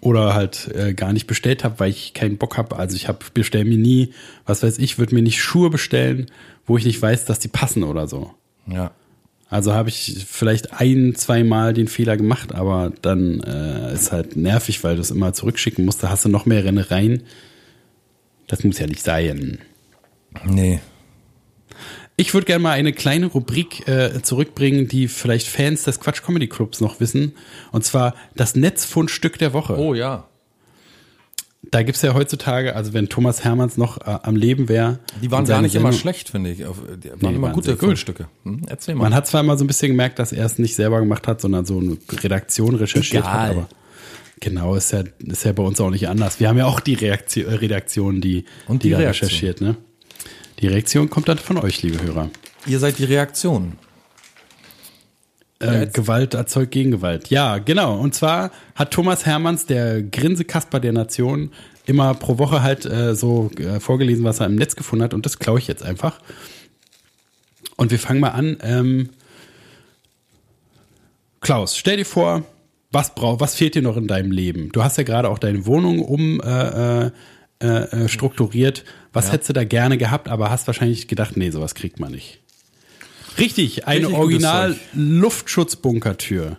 Oder 0.00 0.34
halt 0.34 0.70
äh, 0.74 0.94
gar 0.94 1.12
nicht 1.12 1.26
bestellt 1.26 1.64
habe, 1.64 1.80
weil 1.80 1.90
ich 1.90 2.14
keinen 2.14 2.38
Bock 2.38 2.56
habe. 2.56 2.76
Also 2.76 2.96
ich 2.96 3.08
habe 3.08 3.18
bestell 3.34 3.64
mir 3.64 3.78
nie, 3.78 4.12
was 4.46 4.62
weiß 4.62 4.78
ich, 4.78 4.98
würde 4.98 5.14
mir 5.14 5.22
nicht 5.22 5.42
Schuhe 5.42 5.70
bestellen, 5.70 6.26
wo 6.66 6.76
ich 6.76 6.84
nicht 6.84 7.00
weiß, 7.00 7.24
dass 7.24 7.38
die 7.38 7.48
passen 7.48 7.82
oder 7.82 8.06
so. 8.06 8.32
Ja. 8.66 8.92
Also 9.50 9.72
habe 9.72 9.88
ich 9.88 10.26
vielleicht 10.28 10.74
ein, 10.74 11.14
zweimal 11.14 11.72
den 11.72 11.88
Fehler 11.88 12.16
gemacht, 12.16 12.54
aber 12.54 12.92
dann 13.00 13.40
äh, 13.40 13.94
ist 13.94 14.12
halt 14.12 14.36
nervig, 14.36 14.84
weil 14.84 14.96
du 14.96 15.00
es 15.00 15.10
immer 15.10 15.32
zurückschicken 15.32 15.84
musst. 15.84 16.02
Da 16.02 16.10
hast 16.10 16.26
du 16.26 16.28
noch 16.28 16.44
mehr 16.44 16.64
Rennereien. 16.64 17.22
Das 18.46 18.62
muss 18.62 18.78
ja 18.78 18.86
nicht 18.86 19.02
sein. 19.02 19.58
Nee. 20.44 20.80
Ich 22.20 22.34
würde 22.34 22.46
gerne 22.46 22.62
mal 22.62 22.72
eine 22.72 22.92
kleine 22.92 23.26
Rubrik 23.26 23.86
äh, 23.86 24.20
zurückbringen, 24.22 24.88
die 24.88 25.06
vielleicht 25.06 25.46
Fans 25.46 25.84
des 25.84 26.00
Quatsch 26.00 26.20
Comedy 26.22 26.48
Clubs 26.48 26.80
noch 26.80 26.98
wissen. 26.98 27.32
Und 27.70 27.84
zwar 27.84 28.14
das 28.34 28.56
Netzfundstück 28.56 29.38
der 29.38 29.52
Woche. 29.52 29.78
Oh 29.78 29.94
ja. 29.94 30.26
Da 31.70 31.82
gibt's 31.82 32.02
ja 32.02 32.14
heutzutage, 32.14 32.74
also 32.74 32.92
wenn 32.92 33.08
Thomas 33.08 33.44
Hermanns 33.44 33.76
noch 33.76 33.98
äh, 33.98 34.18
am 34.22 34.34
Leben 34.36 34.68
wäre. 34.68 34.98
Die 35.22 35.30
waren 35.30 35.44
gar 35.44 35.62
nicht 35.62 35.74
immer 35.76 35.92
Sendung- 35.92 36.00
schlecht, 36.00 36.30
finde 36.30 36.50
ich. 36.50 36.66
Auf- 36.66 36.78
Die 37.02 37.08
waren 37.10 37.18
Nee, 37.20 37.28
immer 37.36 37.48
waren 37.48 37.52
gute. 37.54 37.76
Fundstücke. 37.76 38.26
Hm? 38.44 38.62
Erzähl 38.68 38.94
mal. 38.96 39.04
Man 39.04 39.14
hat 39.14 39.26
zwar 39.28 39.40
immer 39.42 39.56
so 39.56 39.62
ein 39.64 39.68
bisschen 39.68 39.90
gemerkt, 39.92 40.18
dass 40.18 40.32
er 40.32 40.44
es 40.46 40.58
nicht 40.58 40.74
selber 40.74 40.98
gemacht 40.98 41.26
hat, 41.28 41.40
sondern 41.40 41.66
so 41.66 41.78
eine 41.78 41.98
Redaktion 42.22 42.74
recherchiert 42.74 43.24
Egal. 43.24 43.32
hat, 43.40 43.50
aber 43.50 43.68
genau, 44.40 44.74
ist 44.74 44.90
ja, 44.92 45.04
ist 45.24 45.44
ja 45.44 45.52
bei 45.52 45.62
uns 45.62 45.80
auch 45.80 45.90
nicht 45.90 46.08
anders. 46.08 46.40
Wir 46.40 46.48
haben 46.48 46.58
ja 46.58 46.66
auch 46.66 46.80
die 46.80 46.94
Reaktion, 46.94 47.46
Redaktion, 47.46 48.20
die, 48.20 48.44
Und 48.66 48.82
die 48.82 48.90
da 48.90 48.98
Reaktion. 48.98 49.28
recherchiert, 49.28 49.60
ne? 49.60 49.76
Die 50.60 50.66
Reaktion 50.66 51.08
kommt 51.08 51.28
dann 51.28 51.38
von 51.38 51.58
euch, 51.58 51.82
liebe 51.82 52.02
Hörer. 52.02 52.30
Ihr 52.66 52.78
seid 52.78 52.98
die 52.98 53.04
Reaktion. 53.04 53.74
Äh, 55.60 55.86
Gewalt 55.88 56.34
erzeugt 56.34 56.72
Gegengewalt. 56.72 57.30
Ja, 57.30 57.58
genau. 57.58 57.98
Und 57.98 58.14
zwar 58.14 58.50
hat 58.74 58.92
Thomas 58.92 59.26
Hermanns, 59.26 59.66
der 59.66 60.02
Grinsekasper 60.02 60.78
der 60.78 60.92
Nation, 60.92 61.50
immer 61.86 62.14
pro 62.14 62.38
Woche 62.38 62.62
halt 62.62 62.86
äh, 62.86 63.14
so 63.14 63.50
äh, 63.58 63.80
vorgelesen, 63.80 64.24
was 64.24 64.40
er 64.40 64.46
im 64.46 64.54
Netz 64.54 64.76
gefunden 64.76 65.04
hat. 65.04 65.14
Und 65.14 65.26
das 65.26 65.38
klaue 65.38 65.58
ich 65.58 65.66
jetzt 65.66 65.82
einfach. 65.82 66.20
Und 67.76 67.90
wir 67.90 67.98
fangen 67.98 68.20
mal 68.20 68.30
an. 68.30 68.58
Ähm, 68.62 69.10
Klaus, 71.40 71.76
stell 71.76 71.96
dir 71.96 72.06
vor, 72.06 72.44
was 72.90 73.14
brauch, 73.14 73.40
was 73.40 73.54
fehlt 73.54 73.74
dir 73.74 73.82
noch 73.82 73.96
in 73.96 74.06
deinem 74.06 74.32
Leben? 74.32 74.70
Du 74.72 74.82
hast 74.82 74.96
ja 74.96 75.04
gerade 75.04 75.28
auch 75.28 75.38
deine 75.38 75.66
Wohnung 75.66 76.00
um 76.00 76.40
äh, 76.40 77.10
äh, 77.60 77.66
äh, 78.04 78.08
strukturiert. 78.08 78.84
Was 79.12 79.26
Ja. 79.26 79.32
hättest 79.32 79.48
du 79.50 79.52
da 79.54 79.64
gerne 79.64 79.98
gehabt, 79.98 80.28
aber 80.28 80.50
hast 80.50 80.66
wahrscheinlich 80.66 81.08
gedacht, 81.08 81.36
nee, 81.36 81.50
sowas 81.50 81.74
kriegt 81.74 81.98
man 82.00 82.12
nicht. 82.12 82.40
Richtig, 83.38 83.86
eine 83.86 84.06
Richtig 84.06 84.16
original. 84.18 84.76
Luftschutzbunkertür 84.94 86.56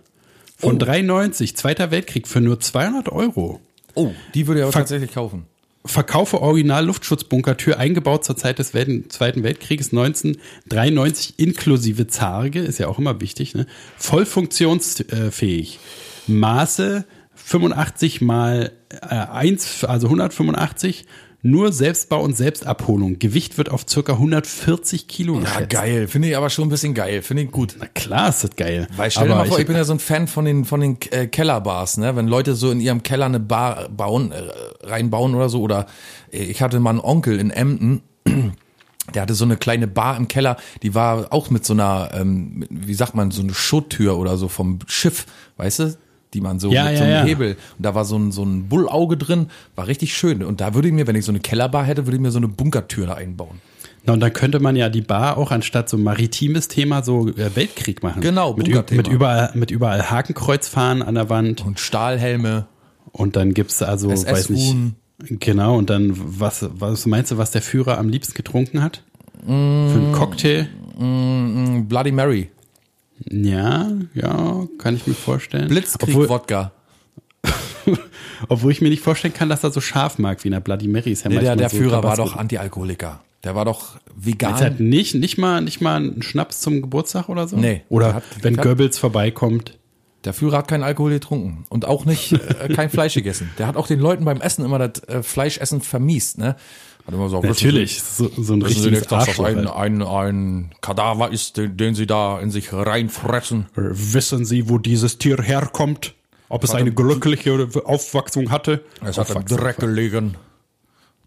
von 0.57 0.75
Oh. 0.75 0.79
93, 0.79 1.55
Zweiter 1.55 1.91
Weltkrieg 1.91 2.27
für 2.27 2.41
nur 2.41 2.59
200 2.59 3.09
Euro. 3.09 3.61
Oh, 3.95 4.11
die 4.33 4.47
würde 4.47 4.59
ich 4.59 4.63
aber 4.63 4.71
Fuck. 4.73 4.81
tatsächlich 4.81 5.13
kaufen. 5.13 5.45
Verkaufe 5.85 6.41
Original 6.41 6.85
Luftschutzbunkertür 6.85 7.77
eingebaut 7.79 8.25
zur 8.25 8.35
Zeit 8.35 8.59
des 8.59 8.73
Wel- 8.73 9.07
Zweiten 9.07 9.43
Weltkrieges 9.43 9.91
1993 9.93 11.35
inklusive 11.37 12.07
Zarge, 12.07 12.59
ist 12.59 12.79
ja 12.79 12.87
auch 12.87 12.99
immer 12.99 13.21
wichtig, 13.21 13.55
ne? 13.55 13.65
voll 13.97 14.25
funktionsfähig. 14.25 15.79
Maße 16.27 17.05
85 17.45 18.21
mal 18.21 18.71
äh, 19.01 19.15
1, 19.15 19.83
also 19.85 20.07
185, 20.07 21.05
Nur 21.41 21.71
Selbstbau 21.71 22.21
und 22.21 22.35
Selbstabholung. 22.35 23.17
Gewicht 23.17 23.57
wird 23.57 23.71
auf 23.71 23.85
circa 23.89 24.13
140 24.13 25.07
Kilo 25.07 25.35
Ja, 25.35 25.39
geschätzt. 25.41 25.69
geil. 25.69 26.07
Finde 26.09 26.27
ich 26.27 26.35
aber 26.35 26.49
schon 26.49 26.65
ein 26.65 26.69
bisschen 26.69 26.93
geil. 26.93 27.21
Finde 27.21 27.43
ich 27.43 27.51
gut. 27.51 27.75
Na 27.79 27.85
klar 27.87 28.27
ist 28.29 28.43
das 28.43 28.55
geil. 28.57 28.87
Weil 28.97 29.09
stell 29.09 29.27
dir 29.27 29.33
Aber 29.35 29.43
mal 29.43 29.47
vor, 29.47 29.57
ich, 29.57 29.61
ich- 29.61 29.67
bin 29.67 29.77
ja 29.77 29.85
so 29.85 29.93
ein 29.93 29.99
Fan 29.99 30.27
von 30.27 30.43
den, 30.43 30.65
von 30.65 30.81
den 30.81 30.97
äh, 31.11 31.27
Kellerbars, 31.27 31.97
ne? 31.97 32.15
Wenn 32.17 32.27
Leute 32.27 32.55
so 32.55 32.71
in 32.71 32.81
ihrem 32.81 33.03
Keller 33.03 33.25
eine 33.27 33.39
Bar 33.39 33.87
bauen, 33.89 34.33
äh, 34.33 34.41
reinbauen 34.85 35.33
oder 35.33 35.47
so. 35.47 35.61
Oder 35.61 35.85
äh, 36.31 36.43
ich 36.43 36.61
hatte 36.61 36.79
mal 36.81 36.89
einen 36.89 36.99
Onkel 36.99 37.39
in 37.39 37.51
Emden, 37.51 38.01
der 39.15 39.21
hatte 39.21 39.33
so 39.33 39.45
eine 39.45 39.55
kleine 39.55 39.87
Bar 39.87 40.17
im 40.17 40.27
Keller, 40.27 40.57
die 40.83 40.93
war 40.93 41.31
auch 41.31 41.49
mit 41.49 41.65
so 41.65 41.71
einer, 41.73 42.11
ähm, 42.15 42.65
wie 42.69 42.93
sagt 42.93 43.15
man, 43.15 43.31
so 43.31 43.41
eine 43.41 43.53
Schutttür 43.53 44.17
oder 44.17 44.35
so 44.35 44.49
vom 44.49 44.79
Schiff, 44.87 45.25
weißt 45.55 45.79
du? 45.79 45.97
Die 46.33 46.41
man 46.41 46.59
so 46.59 46.71
Ja, 46.71 46.83
mit 46.85 46.91
ja, 46.93 46.97
so 46.97 47.03
einem 47.05 47.13
ja. 47.13 47.23
Hebel. 47.23 47.51
Und 47.77 47.85
da 47.85 47.95
war 47.95 48.05
so 48.05 48.15
ein, 48.17 48.31
so 48.31 48.43
ein 48.43 48.69
Bullauge 48.69 49.17
drin, 49.17 49.47
war 49.75 49.87
richtig 49.87 50.15
schön. 50.15 50.43
Und 50.43 50.61
da 50.61 50.73
würde 50.75 50.87
ich 50.87 50.93
mir, 50.93 51.07
wenn 51.07 51.15
ich 51.15 51.25
so 51.25 51.31
eine 51.31 51.39
Kellerbar 51.39 51.83
hätte, 51.85 52.05
würde 52.05 52.17
ich 52.17 52.21
mir 52.21 52.31
so 52.31 52.37
eine 52.37 52.47
Bunkertür 52.47 53.07
da 53.07 53.13
einbauen. 53.15 53.61
Na, 54.05 54.13
und 54.13 54.19
dann 54.21 54.31
könnte 54.31 54.59
man 54.59 54.75
ja 54.75 54.89
die 54.89 55.01
Bar 55.01 55.37
auch 55.37 55.51
anstatt 55.51 55.89
so 55.89 55.97
maritimes 55.97 56.67
Thema 56.67 57.03
so 57.03 57.27
äh, 57.29 57.55
Weltkrieg 57.55 58.01
machen. 58.03 58.21
Genau, 58.21 58.53
mit, 58.53 58.67
mit 58.91 59.07
überall 59.07 59.51
mit 59.55 59.71
überall 59.71 60.09
Hakenkreuzfahnen 60.09 61.03
an 61.03 61.15
der 61.15 61.29
Wand 61.29 61.65
Und 61.65 61.79
Stahlhelme. 61.79 62.67
und 63.11 63.35
dann 63.35 63.53
gibt's 63.53 63.81
also 63.81 64.09
weiß 64.09 64.49
nicht 64.51 64.75
genau 65.39 65.77
und 65.77 65.89
dann 65.89 66.13
was 66.15 66.65
was 66.71 67.05
meinst 67.07 67.31
du, 67.31 67.37
was 67.37 67.51
der 67.51 67.61
Führer 67.61 67.97
am 67.97 68.07
liebsten 68.07 68.35
getrunken 68.35 68.81
hat? 68.81 69.03
Für 69.45 69.51
Mm. 69.51 69.89
einen 69.91 70.11
Cocktail? 70.13 70.67
Mm, 70.97 71.87
Bloody 71.87 72.11
Mary. 72.11 72.49
Ja, 73.29 73.91
ja, 74.13 74.65
kann 74.77 74.95
ich 74.95 75.07
mir 75.07 75.13
vorstellen. 75.13 75.67
Blitzkrieg 75.67 76.09
obwohl, 76.09 76.29
Wodka. 76.29 76.71
obwohl 78.49 78.71
ich 78.71 78.81
mir 78.81 78.89
nicht 78.89 79.03
vorstellen 79.03 79.33
kann, 79.33 79.49
dass 79.49 79.63
er 79.63 79.71
so 79.71 79.81
scharf 79.81 80.17
mag 80.19 80.43
wie 80.43 80.47
in 80.49 80.53
der 80.53 80.59
Bloody 80.59 80.87
Mary. 80.87 81.11
Ist 81.11 81.23
ja 81.23 81.29
Nee, 81.29 81.39
der, 81.39 81.55
der 81.55 81.69
so 81.69 81.77
Führer 81.77 82.03
war 82.03 82.15
doch 82.15 82.35
Antialkoholiker. 82.35 83.21
Der 83.43 83.55
war 83.55 83.65
doch 83.65 83.97
vegan. 84.15 84.51
Jetzt 84.51 84.61
halt 84.61 84.79
nicht, 84.81 85.15
nicht 85.15 85.37
mal, 85.37 85.61
nicht 85.61 85.79
mal 85.81 85.95
einen 85.97 86.21
Schnaps 86.21 86.59
zum 86.59 86.81
Geburtstag 86.81 87.29
oder 87.29 87.47
so? 87.47 87.55
Nee. 87.57 87.83
Oder 87.89 88.07
Der 88.07 88.15
hat- 88.15 88.23
wenn 88.41 88.55
der- 88.55 88.63
Goebbels 88.65 88.97
vorbeikommt. 88.97 89.77
Der 90.25 90.33
Führer 90.33 90.57
hat 90.57 90.67
keinen 90.67 90.83
Alkohol 90.83 91.11
getrunken 91.11 91.63
und 91.69 91.85
auch 91.85 92.03
nicht 92.03 92.33
äh, 92.33 92.67
kein 92.75 92.89
Fleisch 92.89 93.13
gegessen. 93.13 93.49
Der 93.57 93.67
hat 93.67 93.77
auch 93.77 93.87
den 93.87 94.01
Leuten 94.01 94.25
beim 94.25 94.41
Essen 94.41 94.65
immer 94.65 94.77
das 94.77 95.01
äh, 95.07 95.23
Fleischessen 95.23 95.79
vermiest. 95.79 96.37
Ne? 96.37 96.57
Hat 97.05 97.13
immer 97.13 97.25
gesagt, 97.25 97.43
Natürlich, 97.43 98.01
so, 98.01 98.29
so 98.37 98.53
ein 98.53 98.61
Wissen 98.61 98.81
Sie, 98.81 98.89
richtiges 98.89 98.91
nicht, 98.91 99.11
dass 99.11 99.25
das 99.25 99.27
Arschloch. 99.29 99.45
ein, 99.45 99.69
halt. 99.69 99.75
ein, 99.75 100.01
ein 100.03 100.71
Kadaver 100.81 101.31
ist, 101.31 101.57
den, 101.57 101.75
den 101.77 101.95
Sie 101.95 102.05
da 102.05 102.39
in 102.39 102.51
sich 102.51 102.71
reinfressen? 102.71 103.67
Wissen 103.75 104.45
Sie, 104.45 104.69
wo 104.69 104.77
dieses 104.77 105.17
Tier 105.17 105.41
herkommt? 105.41 106.15
Ob 106.49 106.63
es 106.63 106.71
eine 106.71 106.91
glückliche 106.91 107.67
Aufwachsung 107.85 108.51
hatte? 108.51 108.83
Es 109.03 109.17
hat 109.17 109.29
im 109.29 109.45
Dreck 109.45 109.77
gelegen. 109.77 110.35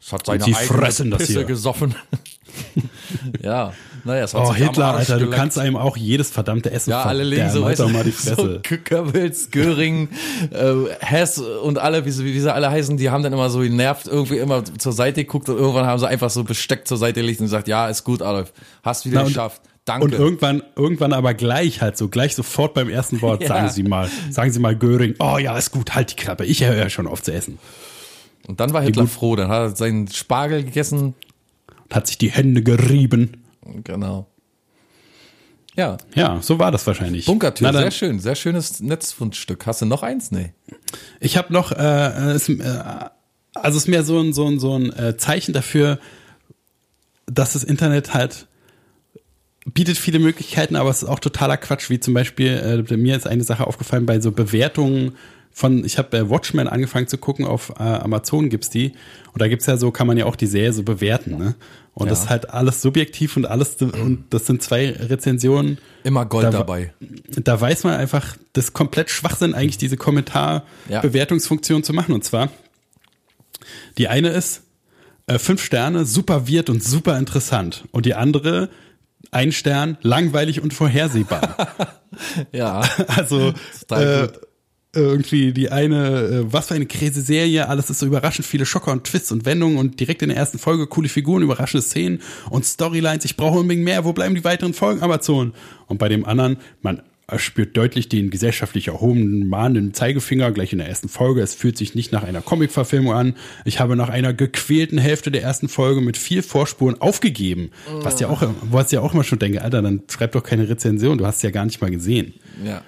Es 0.05 0.13
hat 0.13 0.27
seine 0.27 0.43
Sie 0.45 0.55
eigene 0.55 0.67
fressen 0.79 1.11
das 1.11 1.21
Pisse 1.21 1.33
hier. 1.35 1.45
gesoffen. 1.45 1.95
ja, 3.43 3.73
naja, 4.05 4.25
es 4.25 4.35
hat 4.35 4.41
Oh, 4.45 4.53
Hitler, 4.55 4.95
Alter, 4.95 5.15
du 5.15 5.21
geleckt. 5.21 5.37
kannst 5.39 5.59
einem 5.59 5.77
auch 5.77 5.97
jedes 5.97 6.31
verdammte 6.31 6.71
Essen 6.73 6.91
Ja, 6.91 7.05
alle 7.05 7.23
legen 7.23 7.49
so, 7.51 7.63
weißt 7.63 7.81
du, 7.81 7.89
mal 7.89 8.03
die 8.05 8.11
so 8.11 8.35
Fresse. 8.35 8.61
Goebbels, 8.89 9.51
Göring, 9.51 10.09
äh, 10.51 10.75
Hess 11.01 11.39
und 11.39 11.79
alle, 11.79 12.05
wie 12.05 12.11
sie, 12.11 12.25
wie 12.25 12.39
sie 12.41 12.53
alle 12.53 12.71
heißen, 12.71 12.97
die 12.97 13.11
haben 13.11 13.23
dann 13.23 13.33
immer 13.33 13.49
so 13.49 13.61
genervt, 13.61 14.07
irgendwie 14.09 14.39
immer 14.39 14.65
zur 14.65 14.93
Seite 14.93 15.25
geguckt 15.25 15.49
und 15.49 15.57
irgendwann 15.57 15.87
haben 15.87 15.99
sie 16.01 16.09
einfach 16.09 16.31
so 16.31 16.43
Besteck 16.45 16.87
zur 16.89 16.97
Seite 16.99 17.21
gelegt 17.21 17.41
und 17.41 17.47
gesagt, 17.47 17.69
ja, 17.69 17.89
ist 17.89 18.05
gut, 18.05 18.23
Adolf, 18.23 18.53
hast 18.83 19.07
wieder 19.07 19.21
Na, 19.21 19.29
geschafft, 19.29 19.63
danke. 19.85 20.05
Und 20.05 20.13
irgendwann, 20.15 20.63
irgendwann 20.77 21.13
aber 21.13 21.33
gleich 21.35 21.81
halt 21.81 21.97
so, 21.97 22.09
gleich 22.09 22.35
sofort 22.35 22.75
beim 22.75 22.89
ersten 22.91 23.23
Wort, 23.23 23.43
Ja. 23.43 23.49
sagen 23.49 23.69
Sie 23.71 23.83
mal, 23.85 24.11
sagen 24.31 24.53
Sie 24.53 24.59
mal 24.59 24.77
Göring, 24.77 25.15
oh 25.21 25.39
ja, 25.39 25.57
ist 25.57 25.71
gut, 25.71 25.95
halt 25.95 26.11
die 26.11 26.17
Klappe, 26.17 26.45
ich 26.45 26.65
höre 26.65 26.75
ja 26.77 26.91
schon 26.91 27.07
auf 27.07 27.23
zu 27.23 27.33
essen. 27.33 27.59
Und 28.47 28.61
dann 28.61 28.73
war 28.73 28.83
Hitler 28.83 29.07
froh, 29.07 29.37
dann 29.37 29.49
hat 29.49 29.61
er 29.61 29.77
seinen 29.77 30.09
Spargel 30.09 30.65
gegessen, 30.65 31.15
Und 31.69 31.95
hat 31.95 32.07
sich 32.07 32.19
die 32.19 32.31
Hände 32.31 32.63
gerieben. 32.63 33.43
genau. 33.85 34.27
Ja, 35.75 35.97
Ja, 36.15 36.39
so 36.43 36.59
war 36.59 36.71
das 36.71 36.87
wahrscheinlich. 36.87 37.25
Bunkertür, 37.25 37.73
sehr 37.73 37.91
schön, 37.91 38.21
sehr 38.21 38.35
schönes 38.35 38.81
Netzfundstück. 38.81 39.67
Hast 39.67 39.81
du 39.81 39.87
noch 39.87 40.03
eins? 40.03 40.31
Nee. 40.31 40.53
Ich 41.19 41.37
habe 41.39 41.53
noch, 41.53 41.73
äh, 41.73 42.33
es, 42.33 42.49
äh, 42.49 42.63
also 43.55 43.77
es 43.79 43.85
ist 43.85 43.89
mehr 43.89 44.05
so 44.05 44.21
ein, 44.21 44.33
so 44.33 44.47
ein, 44.47 44.59
so 44.61 44.79
ein 44.79 44.93
äh, 44.93 45.17
Zeichen 45.17 45.55
dafür, 45.55 45.99
dass 47.27 47.55
das 47.55 47.65
Internet 47.65 48.13
halt 48.13 48.49
bietet 49.65 49.97
viele 49.97 50.19
Möglichkeiten, 50.19 50.75
aber 50.77 50.91
es 50.91 51.03
ist 51.05 51.09
auch 51.09 51.21
totaler 51.21 51.57
Quatsch, 51.57 51.89
wie 51.89 52.01
zum 52.01 52.15
Beispiel, 52.15 52.85
äh, 52.91 52.97
mir 52.97 53.17
ist 53.17 53.27
eine 53.27 53.45
Sache 53.45 53.67
aufgefallen 53.67 54.07
bei 54.07 54.21
so 54.21 54.33
Bewertungen 54.33 55.13
von, 55.53 55.85
ich 55.85 55.99
habe 55.99 56.09
bei 56.11 56.31
Watchmen 56.31 56.69
angefangen 56.69 57.09
zu 57.09 57.19
gucken, 57.19 57.45
auf 57.45 57.71
äh, 57.79 57.83
Amazon 57.83 58.49
gibt's 58.49 58.71
die 58.71 58.93
und 59.33 59.41
da 59.43 59.49
gibt's 59.49 59.67
ja 59.67 59.77
so, 59.77 59.91
kann 59.91 60.07
man 60.07 60.17
ja 60.17 60.25
auch 60.27 60.37
die 60.37 60.47
Serie 60.47 60.73
so 60.73 60.83
bewerten, 60.83 61.37
ne? 61.37 61.55
Und 61.95 62.11
das 62.11 62.21
ist 62.21 62.31
halt 62.31 62.49
alles 62.49 62.81
subjektiv 62.81 63.37
und 63.37 63.45
alles, 63.45 63.77
und 63.83 64.25
das 64.31 64.47
sind 64.47 64.63
zwei 64.63 64.93
Rezensionen, 64.93 65.77
Immer 66.05 66.25
Gold 66.25 66.47
Da 66.47 66.51
dabei. 66.51 66.95
da 67.29 67.61
weiß 67.61 67.85
man 67.85 67.95
einfach, 67.97 68.37
das 68.55 68.67
ist 68.67 68.73
komplett 68.73 69.11
Schwachsinn, 69.11 69.53
eigentlich 69.53 69.77
diese 69.77 69.99
Kommentarbewertungsfunktion 69.99 71.85
zu 71.85 71.93
machen. 71.93 72.15
Und 72.15 72.25
zwar, 72.25 72.49
die 73.99 74.09
eine 74.09 74.31
ist 74.31 74.63
äh, 75.27 75.39
fünf 75.39 75.63
Sterne, 75.63 76.07
super 76.07 76.49
wird 76.49 76.71
und 76.71 76.83
super 76.83 77.19
interessant. 77.19 77.85
Und 77.93 78.07
die 78.07 78.15
andere, 78.15 78.71
ein 79.31 79.53
Stern, 79.53 79.99
langweilig 80.01 80.63
und 80.63 80.73
vorhersehbar. 80.75 81.57
Ja. 82.53 82.83
also 83.09 83.55
äh. 83.91 84.29
Irgendwie 84.95 85.53
die 85.53 85.71
eine, 85.71 86.19
äh, 86.21 86.53
was 86.53 86.69
für 86.69 86.75
eine 86.75 86.87
kräse 86.87 87.23
Serie, 87.23 87.69
alles 87.69 87.89
ist 87.89 88.01
so 88.01 88.07
überraschend, 88.07 88.47
viele 88.47 88.67
Schocker 88.67 88.93
und 88.93 89.05
Twists 89.05 89.33
und 89.33 89.47
Wendungen 89.47 89.79
und 89.79 89.99
direkt 90.01 90.23
in 90.23 90.29
der 90.29 90.37
ersten 90.37 90.59
Folge 90.59 90.87
coole 90.87 91.09
Figuren, 91.09 91.43
überraschende 91.43 91.83
Szenen 91.83 92.21
und 92.51 92.67
Storylines, 92.67 93.25
ich 93.25 93.37
brauche 93.37 93.59
unbedingt 93.59 93.85
mehr, 93.85 94.05
wo 94.05 94.13
bleiben 94.13 94.35
die 94.35 94.45
weiteren 94.45 94.75
Folgen, 94.75 95.03
Amazon? 95.03 95.55
Und 95.87 95.99
bei 95.99 96.09
dem 96.09 96.27
anderen, 96.27 96.59
man 96.83 97.01
spürt 97.37 97.77
deutlich 97.77 98.11
den 98.11 98.31
gesellschaftlich 98.31 98.89
erhobenen, 98.89 99.49
mahnenden 99.49 99.95
Zeigefinger 99.95 100.51
gleich 100.51 100.73
in 100.73 100.79
der 100.79 100.89
ersten 100.89 101.09
Folge. 101.09 101.41
Es 101.41 101.55
fühlt 101.55 101.79
sich 101.79 101.95
nicht 101.95 102.13
nach 102.13 102.25
einer 102.25 102.43
Comic-Verfilmung 102.43 103.15
an. 103.15 103.37
Ich 103.65 103.81
habe 103.81 103.97
nach 103.97 104.09
einer 104.09 104.35
gequälten 104.35 104.99
Hälfte 104.99 105.31
der 105.31 105.43
ersten 105.43 105.69
Folge 105.69 106.01
mit 106.01 106.19
viel 106.19 106.43
Vorspuren 106.43 107.01
aufgegeben. 107.01 107.71
Was 108.03 108.21
ja 108.21 108.29
auch, 108.29 108.43
was 108.63 108.93
ja 108.93 109.01
auch 109.01 109.15
immer 109.15 109.25
schon 109.25 109.39
denke, 109.39 109.63
Alter, 109.63 109.81
dann 109.81 110.03
schreib 110.11 110.33
doch 110.33 110.43
keine 110.43 110.69
Rezension, 110.69 111.17
du 111.17 111.27
hast 111.27 111.37
es 111.37 111.43
ja 111.43 111.51
gar 111.51 111.65
nicht 111.65 111.81
mal 111.81 111.91
gesehen. 111.91 112.35
Ja. 112.65 112.83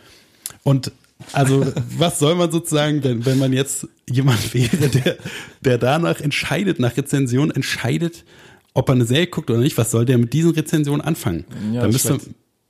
Und 0.62 0.92
also, 1.32 1.64
was 1.96 2.18
soll 2.18 2.34
man 2.34 2.50
sozusagen, 2.50 3.02
wenn, 3.04 3.24
wenn 3.24 3.38
man 3.38 3.52
jetzt 3.52 3.88
jemand 4.10 4.52
wäre, 4.54 4.88
der, 4.88 5.16
der 5.60 5.78
danach 5.78 6.20
entscheidet, 6.20 6.78
nach 6.78 6.96
Rezension 6.96 7.50
entscheidet, 7.50 8.24
ob 8.74 8.88
er 8.88 8.94
eine 8.94 9.04
Serie 9.04 9.28
guckt 9.28 9.50
oder 9.50 9.60
nicht, 9.60 9.78
was 9.78 9.90
soll 9.90 10.04
der 10.04 10.18
mit 10.18 10.32
diesen 10.32 10.50
Rezensionen 10.50 11.00
anfangen? 11.00 11.44
Ja, 11.72 11.82
da 11.82 11.88
müsste, 11.88 12.18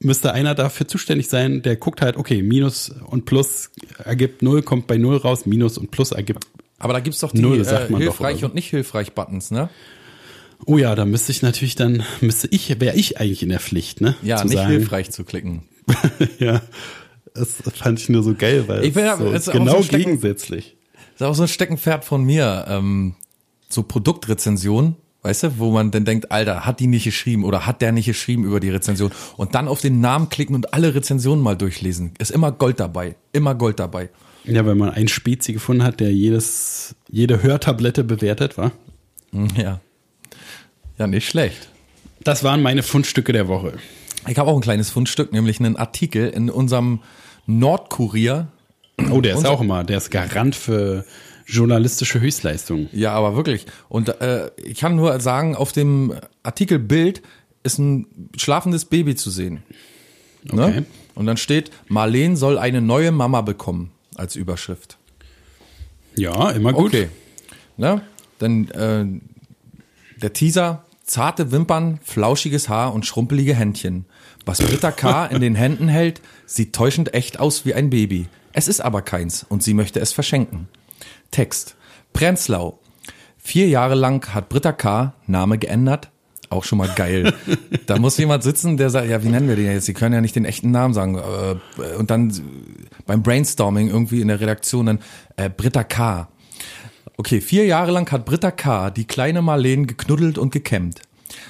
müsste 0.00 0.32
einer 0.32 0.54
dafür 0.54 0.86
zuständig 0.86 1.28
sein, 1.28 1.62
der 1.62 1.76
guckt 1.76 2.02
halt, 2.02 2.16
okay, 2.16 2.42
Minus 2.42 2.94
und 3.06 3.24
Plus 3.24 3.70
ergibt 4.04 4.42
Null, 4.42 4.62
kommt 4.62 4.86
bei 4.86 4.98
Null 4.98 5.16
raus, 5.16 5.46
Minus 5.46 5.78
und 5.78 5.90
Plus 5.90 6.12
ergibt. 6.12 6.46
Aber 6.78 6.92
da 6.92 7.00
gibt's 7.00 7.20
doch 7.20 7.32
die 7.32 7.40
Null, 7.40 7.60
äh, 7.60 7.86
hilfreich 7.96 8.40
so. 8.40 8.46
und 8.46 8.54
nicht 8.54 8.68
hilfreich 8.68 9.12
Buttons, 9.12 9.50
ne? 9.50 9.70
Oh 10.66 10.78
ja, 10.78 10.94
da 10.94 11.04
müsste 11.04 11.32
ich 11.32 11.42
natürlich 11.42 11.74
dann, 11.74 12.02
müsste 12.20 12.48
ich, 12.50 12.80
wäre 12.80 12.96
ich 12.96 13.18
eigentlich 13.18 13.42
in 13.42 13.48
der 13.48 13.60
Pflicht, 13.60 14.00
ne? 14.00 14.14
Ja, 14.22 14.36
zu 14.36 14.46
nicht 14.46 14.56
sagen, 14.56 14.70
hilfreich 14.70 15.10
zu 15.10 15.24
klicken. 15.24 15.62
ja. 16.38 16.62
Das 17.34 17.56
fand 17.74 17.98
ich 18.00 18.08
nur 18.08 18.22
so 18.22 18.34
geil, 18.34 18.64
weil 18.68 18.84
Ich 18.84 18.94
bin 18.94 19.04
so 19.18 19.30
ist 19.30 19.50
genau 19.50 19.78
so 19.78 19.82
Stecken- 19.82 20.04
gegensätzlich. 20.04 20.76
Das 21.18 21.26
ist 21.26 21.30
auch 21.32 21.34
so 21.34 21.42
ein 21.42 21.48
Steckenpferd 21.48 22.04
von 22.04 22.24
mir. 22.24 22.64
Ähm, 22.68 23.14
so 23.68 23.82
Produktrezension, 23.82 24.94
weißt 25.22 25.42
du, 25.44 25.58
wo 25.58 25.70
man 25.72 25.90
dann 25.90 26.04
denkt, 26.04 26.30
Alter, 26.30 26.64
hat 26.64 26.78
die 26.80 26.86
nicht 26.86 27.04
geschrieben 27.04 27.44
oder 27.44 27.66
hat 27.66 27.82
der 27.82 27.90
nicht 27.92 28.06
geschrieben 28.06 28.44
über 28.44 28.60
die 28.60 28.70
Rezension? 28.70 29.10
Und 29.36 29.54
dann 29.56 29.66
auf 29.68 29.80
den 29.80 30.00
Namen 30.00 30.28
klicken 30.28 30.54
und 30.54 30.72
alle 30.74 30.94
Rezensionen 30.94 31.42
mal 31.42 31.56
durchlesen. 31.56 32.12
Ist 32.18 32.30
immer 32.30 32.52
Gold 32.52 32.78
dabei. 32.80 33.16
Immer 33.32 33.54
Gold 33.56 33.80
dabei. 33.80 34.10
Ja, 34.44 34.64
wenn 34.66 34.78
man 34.78 34.90
einen 34.90 35.08
Spezi 35.08 35.52
gefunden 35.54 35.82
hat, 35.82 35.98
der 36.00 36.12
jedes, 36.12 36.94
jede 37.10 37.42
Hörtablette 37.42 38.04
bewertet 38.04 38.56
war. 38.58 38.70
Hm, 39.32 39.48
Ja. 39.56 39.80
Ja, 40.98 41.08
nicht 41.08 41.28
schlecht. 41.28 41.68
Das 42.22 42.44
waren 42.44 42.62
meine 42.62 42.84
Fundstücke 42.84 43.32
der 43.32 43.48
Woche. 43.48 43.72
Ich 44.26 44.38
habe 44.38 44.50
auch 44.50 44.56
ein 44.56 44.62
kleines 44.62 44.90
Fundstück, 44.90 45.32
nämlich 45.32 45.60
einen 45.60 45.76
Artikel 45.76 46.28
in 46.28 46.50
unserem 46.50 47.00
Nordkurier. 47.46 48.48
Oh, 49.10 49.20
der 49.20 49.36
ist 49.36 49.46
auch 49.46 49.60
immer, 49.60 49.84
der 49.84 49.98
ist 49.98 50.10
Garant 50.10 50.54
für 50.54 51.04
journalistische 51.46 52.20
Höchstleistungen. 52.20 52.88
Ja, 52.92 53.12
aber 53.12 53.36
wirklich. 53.36 53.66
Und 53.88 54.08
äh, 54.20 54.50
ich 54.62 54.78
kann 54.78 54.96
nur 54.96 55.20
sagen, 55.20 55.56
auf 55.56 55.72
dem 55.72 56.14
Artikelbild 56.42 57.22
ist 57.62 57.78
ein 57.78 58.06
schlafendes 58.36 58.86
Baby 58.86 59.14
zu 59.14 59.30
sehen. 59.30 59.62
Ne? 60.44 60.66
Okay. 60.66 60.82
Und 61.14 61.26
dann 61.26 61.36
steht, 61.36 61.70
Marleen 61.88 62.36
soll 62.36 62.58
eine 62.58 62.80
neue 62.80 63.12
Mama 63.12 63.40
bekommen 63.40 63.92
als 64.14 64.36
Überschrift. 64.36 64.98
Ja, 66.16 66.50
immer 66.50 66.72
gut. 66.72 66.94
Okay. 66.94 67.08
Ne? 67.76 68.02
Dann 68.38 68.68
äh, 68.70 69.06
der 70.20 70.32
Teaser, 70.32 70.84
zarte 71.04 71.50
Wimpern, 71.50 71.98
flauschiges 72.02 72.68
Haar 72.68 72.94
und 72.94 73.06
schrumpelige 73.06 73.54
Händchen. 73.54 74.06
Was 74.46 74.58
Britta 74.58 74.92
K. 74.92 75.26
in 75.26 75.40
den 75.40 75.54
Händen 75.54 75.88
hält, 75.88 76.20
sieht 76.46 76.74
täuschend 76.74 77.14
echt 77.14 77.40
aus 77.40 77.64
wie 77.64 77.74
ein 77.74 77.90
Baby. 77.90 78.28
Es 78.52 78.68
ist 78.68 78.80
aber 78.80 79.02
keins 79.02 79.44
und 79.48 79.62
sie 79.62 79.74
möchte 79.74 80.00
es 80.00 80.12
verschenken. 80.12 80.68
Text. 81.30 81.76
Prenzlau. 82.12 82.78
Vier 83.38 83.68
Jahre 83.68 83.94
lang 83.94 84.34
hat 84.34 84.48
Britta 84.48 84.72
K. 84.72 85.14
Name 85.26 85.58
geändert. 85.58 86.10
Auch 86.50 86.64
schon 86.64 86.78
mal 86.78 86.88
geil. 86.94 87.32
da 87.86 87.98
muss 87.98 88.16
jemand 88.18 88.42
sitzen, 88.42 88.76
der 88.76 88.90
sagt, 88.90 89.08
ja, 89.08 89.24
wie 89.24 89.28
nennen 89.28 89.48
wir 89.48 89.56
den 89.56 89.66
jetzt? 89.66 89.86
Sie 89.86 89.94
können 89.94 90.14
ja 90.14 90.20
nicht 90.20 90.36
den 90.36 90.44
echten 90.44 90.70
Namen 90.70 90.94
sagen. 90.94 91.16
Äh, 91.16 91.96
Und 91.96 92.10
dann 92.10 92.32
beim 93.06 93.22
Brainstorming 93.22 93.88
irgendwie 93.88 94.20
in 94.20 94.28
der 94.28 94.40
Redaktion 94.40 94.86
dann 94.86 94.98
äh, 95.36 95.48
Britta 95.48 95.84
K. 95.84 96.28
Okay, 97.16 97.40
vier 97.40 97.64
Jahre 97.66 97.92
lang 97.92 98.10
hat 98.12 98.24
Britta 98.24 98.50
K. 98.50 98.90
die 98.90 99.06
kleine 99.06 99.40
Marleen 99.40 99.86
geknuddelt 99.86 100.36
und 100.38 100.52
gekämmt. 100.52 101.00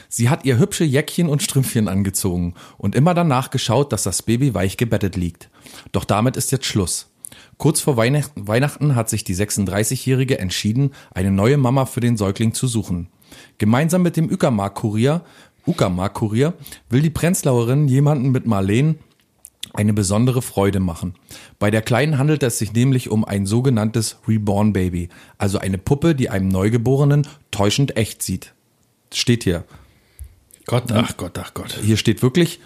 Sie 0.09 0.29
hat 0.29 0.45
ihr 0.45 0.59
hübsche 0.59 0.85
Jäckchen 0.85 1.29
und 1.29 1.43
Strümpfchen 1.43 1.89
angezogen 1.89 2.55
und 2.79 2.95
immer 2.95 3.15
danach 3.15 3.51
geschaut, 3.51 3.93
dass 3.93 4.03
das 4.05 4.23
Baby 4.23 4.55
weich 4.55 4.77
gebettet 4.77 5.17
liegt. 5.17 5.51
Doch 5.93 6.05
damit 6.05 6.37
ist 6.37 6.53
jetzt 6.53 6.67
Schluss. 6.67 7.11
Kurz 7.59 7.81
vor 7.81 7.97
Weihnacht- 7.97 8.33
Weihnachten 8.37 8.95
hat 8.95 9.09
sich 9.09 9.25
die 9.25 9.35
36-Jährige 9.35 10.39
entschieden, 10.39 10.93
eine 11.13 11.31
neue 11.31 11.57
Mama 11.57 11.87
für 11.87 12.01
den 12.01 12.17
Säugling 12.17 12.55
zu 12.55 12.67
suchen. 12.67 13.09
Gemeinsam 13.59 14.03
mit 14.03 14.17
dem 14.17 14.31
Uckermark-Kurier, 14.31 15.23
Uckermark-Kurier 15.67 16.55
will 16.91 17.03
die 17.03 17.11
Prenzlauerin 17.11 17.89
jemanden 17.89 18.31
mit 18.31 18.47
Marleen 18.47 18.99
eine 19.73 19.93
besondere 19.93 20.43
Freude 20.43 20.79
machen. 20.79 21.15
Bei 21.59 21.71
der 21.71 21.83
Kleinen 21.83 22.19
handelt 22.19 22.43
es 22.43 22.59
sich 22.59 22.73
nämlich 22.73 23.11
um 23.11 23.25
ein 23.25 23.47
sogenanntes 23.47 24.19
Reborn 24.29 24.73
Baby, 24.73 25.09
also 25.39 25.59
eine 25.59 25.79
Puppe, 25.79 26.15
die 26.15 26.31
einem 26.31 26.49
Neugeborenen 26.49 27.27
täuschend 27.51 27.97
echt 27.97 28.23
sieht. 28.23 28.54
Steht 29.15 29.45
hier. 29.45 29.65
Gott, 30.67 30.91
ach 30.93 31.17
Gott, 31.17 31.39
ach 31.39 31.55
Gott. 31.55 31.79
Hier 31.83 31.97
steht 31.97 32.23
wirklich, 32.23 32.61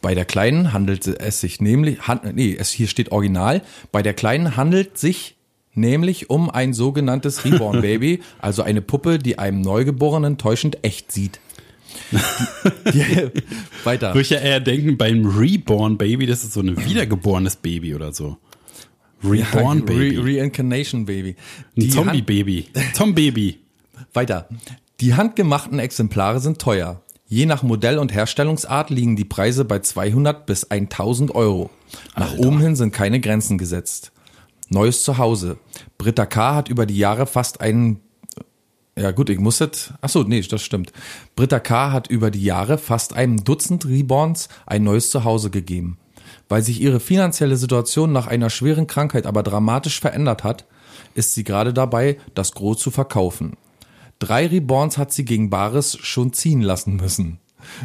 bei 0.00 0.14
der 0.14 0.24
Kleinen 0.24 0.72
handelt 0.72 1.06
es 1.06 1.40
sich 1.40 1.60
nämlich, 1.60 2.06
han, 2.08 2.20
nee, 2.34 2.56
es 2.58 2.70
hier 2.70 2.88
steht 2.88 3.12
original, 3.12 3.62
bei 3.92 4.02
der 4.02 4.14
Kleinen 4.14 4.56
handelt 4.56 4.96
sich 4.98 5.36
nämlich 5.74 6.30
um 6.30 6.50
ein 6.50 6.72
sogenanntes 6.72 7.44
Reborn 7.44 7.80
Baby, 7.82 8.20
also 8.38 8.62
eine 8.62 8.80
Puppe, 8.82 9.18
die 9.18 9.38
einem 9.38 9.60
Neugeborenen 9.60 10.38
täuschend 10.38 10.78
echt 10.82 11.12
sieht. 11.12 11.40
Die, 12.92 13.02
weiter. 13.84 14.08
Würde 14.10 14.20
ich 14.22 14.30
ja 14.30 14.38
eher 14.38 14.60
denken, 14.60 14.96
beim 14.96 15.26
Reborn 15.26 15.98
Baby, 15.98 16.26
das 16.26 16.44
ist 16.44 16.52
so 16.52 16.60
ein 16.60 16.82
wiedergeborenes 16.86 17.56
Baby 17.56 17.94
oder 17.94 18.12
so. 18.12 18.38
Reborn 19.24 19.84
Baby. 19.84 20.16
Re 20.16 20.40
Reincarnation 20.40 21.04
Baby. 21.04 21.30
ein 21.76 21.80
Die 21.82 21.88
Zombie 21.90 22.18
Hand- 22.18 22.26
Baby. 22.26 22.68
Zombie 22.94 23.58
Weiter. 24.14 24.48
Die 25.00 25.14
handgemachten 25.14 25.78
Exemplare 25.78 26.40
sind 26.40 26.58
teuer. 26.58 27.02
Je 27.28 27.46
nach 27.46 27.62
Modell 27.62 27.98
und 27.98 28.12
Herstellungsart 28.12 28.90
liegen 28.90 29.14
die 29.14 29.24
Preise 29.24 29.64
bei 29.64 29.78
200 29.78 30.44
bis 30.44 30.64
1000 30.72 31.36
Euro. 31.36 31.70
Nach 32.16 32.36
oben 32.36 32.58
hin 32.58 32.74
sind 32.74 32.92
keine 32.92 33.20
Grenzen 33.20 33.58
gesetzt. 33.58 34.10
Neues 34.70 35.04
Zuhause. 35.04 35.58
Britta 35.98 36.26
K. 36.26 36.56
hat 36.56 36.68
über 36.68 36.84
die 36.84 36.98
Jahre 36.98 37.26
fast 37.26 37.60
einen 37.60 38.00
ja 38.96 39.12
gut, 39.12 39.30
ich 39.30 39.38
muss 39.38 39.60
jetzt. 39.60 39.94
Ach 40.00 40.08
so, 40.08 40.24
nee, 40.24 40.40
das 40.40 40.62
stimmt. 40.62 40.92
Britta 41.36 41.60
K. 41.60 41.92
hat 41.92 42.08
über 42.08 42.32
die 42.32 42.42
Jahre 42.42 42.76
fast 42.76 43.14
einem 43.14 43.44
Dutzend 43.44 43.86
Reborns 43.86 44.48
ein 44.66 44.82
neues 44.82 45.10
Zuhause 45.10 45.50
gegeben. 45.50 45.98
Weil 46.48 46.62
sich 46.62 46.80
ihre 46.80 46.98
finanzielle 46.98 47.56
Situation 47.56 48.10
nach 48.10 48.26
einer 48.26 48.50
schweren 48.50 48.88
Krankheit 48.88 49.26
aber 49.26 49.44
dramatisch 49.44 50.00
verändert 50.00 50.42
hat, 50.42 50.64
ist 51.14 51.34
sie 51.34 51.44
gerade 51.44 51.72
dabei, 51.72 52.16
das 52.34 52.50
Gros 52.50 52.80
zu 52.80 52.90
verkaufen. 52.90 53.56
Drei 54.18 54.46
Reborns 54.46 54.98
hat 54.98 55.12
sie 55.12 55.24
gegen 55.24 55.48
Bares 55.50 55.96
schon 56.00 56.32
ziehen 56.32 56.60
lassen 56.60 56.96
müssen. 56.96 57.38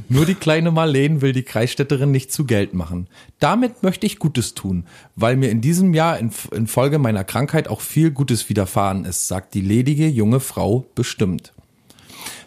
Nur 0.08 0.26
die 0.26 0.36
kleine 0.36 0.72
Marleen 0.72 1.22
will 1.22 1.34
die 1.34 1.44
Kreisstädterin 1.44 2.12
nicht 2.12 2.32
zu 2.32 2.46
Geld 2.46 2.74
machen. 2.74 3.08
Damit 3.40 3.84
möchte 3.84 4.06
ich 4.06 4.18
Gutes 4.20 4.54
tun, 4.54 4.86
weil 5.16 5.36
mir 5.36 5.50
in 5.50 5.62
diesem 5.62 5.94
Jahr 5.94 6.18
in- 6.20 6.32
infolge 6.52 7.00
meiner 7.00 7.24
Krankheit 7.24 7.68
auch 7.68 7.82
viel 7.82 8.12
Gutes 8.12 8.50
widerfahren 8.50 9.06
ist, 9.06 9.28
sagt 9.28 9.54
die 9.54 9.62
ledige 9.62 10.08
junge 10.08 10.40
Frau 10.40 10.86
bestimmt. 10.96 11.54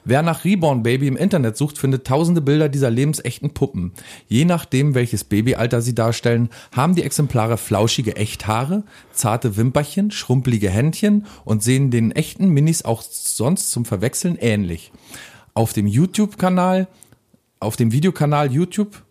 Wer 0.05 0.23
nach 0.23 0.45
Reborn 0.45 0.85
Baby 0.85 1.09
im 1.09 1.17
Internet 1.17 1.57
sucht, 1.57 1.79
findet 1.79 2.07
tausende 2.07 2.41
Bilder 2.41 2.69
dieser 2.69 2.91
lebensechten 2.91 3.51
Puppen. 3.51 3.93
Je 4.29 4.45
nachdem, 4.45 4.95
welches 4.95 5.25
Babyalter 5.25 5.83
sie 5.83 5.97
darstellen, 5.97 6.49
haben 6.71 6.95
die 6.95 7.03
Exemplare 7.03 7.59
flauschige 7.59 8.15
Echthaare, 8.15 8.85
zarte 9.13 9.57
Wimperchen, 9.57 10.13
schrumpelige 10.13 10.71
Händchen 10.71 11.27
und 11.45 11.65
sehen 11.65 11.91
den 11.91 12.13
echten 12.13 12.51
Minis 12.51 12.85
auch 12.85 13.03
sonst 13.03 13.73
zum 13.73 13.85
Verwechseln 13.85 14.37
ähnlich. 14.41 14.93
Auf 15.55 15.73
dem 15.73 15.89
YouTube-Kanal, 15.89 16.87
auf 17.59 17.75
dem 17.75 17.91
Videokanal 17.91 18.53
YouTube, 18.53 19.03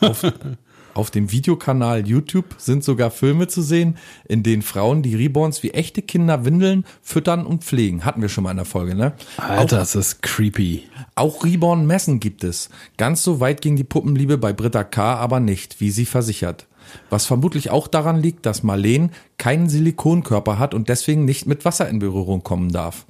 auf, 0.00 0.22
auf 0.94 1.10
dem 1.10 1.32
Videokanal 1.32 2.06
YouTube 2.06 2.54
sind 2.58 2.84
sogar 2.84 3.10
Filme 3.10 3.48
zu 3.48 3.62
sehen, 3.62 3.96
in 4.28 4.42
denen 4.42 4.62
Frauen 4.62 5.02
die 5.02 5.14
Reborns 5.14 5.62
wie 5.62 5.70
echte 5.70 6.02
Kinder 6.02 6.44
windeln, 6.44 6.84
füttern 7.02 7.44
und 7.44 7.64
pflegen. 7.64 8.04
Hatten 8.04 8.22
wir 8.22 8.28
schon 8.28 8.44
mal 8.44 8.52
in 8.52 8.58
der 8.58 8.64
Folge, 8.64 8.94
ne? 8.94 9.12
Alter, 9.36 9.78
das 9.78 9.94
ist 9.94 10.22
creepy. 10.22 10.84
Auch 11.14 11.44
Reborn-Messen 11.44 12.20
gibt 12.20 12.44
es. 12.44 12.70
Ganz 12.96 13.22
so 13.22 13.40
weit 13.40 13.60
ging 13.60 13.76
die 13.76 13.84
Puppenliebe 13.84 14.38
bei 14.38 14.52
Britta 14.52 14.84
K. 14.84 15.16
aber 15.16 15.40
nicht, 15.40 15.80
wie 15.80 15.90
sie 15.90 16.06
versichert. 16.06 16.66
Was 17.10 17.26
vermutlich 17.26 17.70
auch 17.70 17.88
daran 17.88 18.20
liegt, 18.20 18.46
dass 18.46 18.62
Marleen 18.62 19.10
keinen 19.38 19.68
Silikonkörper 19.68 20.58
hat 20.58 20.74
und 20.74 20.88
deswegen 20.88 21.24
nicht 21.24 21.46
mit 21.46 21.64
Wasser 21.64 21.88
in 21.88 21.98
Berührung 21.98 22.42
kommen 22.42 22.70
darf. 22.70 23.06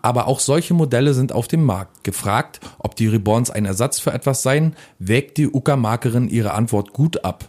Aber 0.00 0.26
auch 0.26 0.40
solche 0.40 0.74
Modelle 0.74 1.14
sind 1.14 1.32
auf 1.32 1.48
dem 1.48 1.64
Markt. 1.64 2.04
Gefragt, 2.04 2.60
ob 2.78 2.96
die 2.96 3.08
Reborns 3.08 3.50
ein 3.50 3.64
Ersatz 3.64 3.98
für 3.98 4.12
etwas 4.12 4.42
seien, 4.42 4.76
wägt 4.98 5.38
die 5.38 5.48
Uckermarkerin 5.48 6.28
ihre 6.28 6.54
Antwort 6.54 6.92
gut 6.92 7.24
ab. 7.24 7.48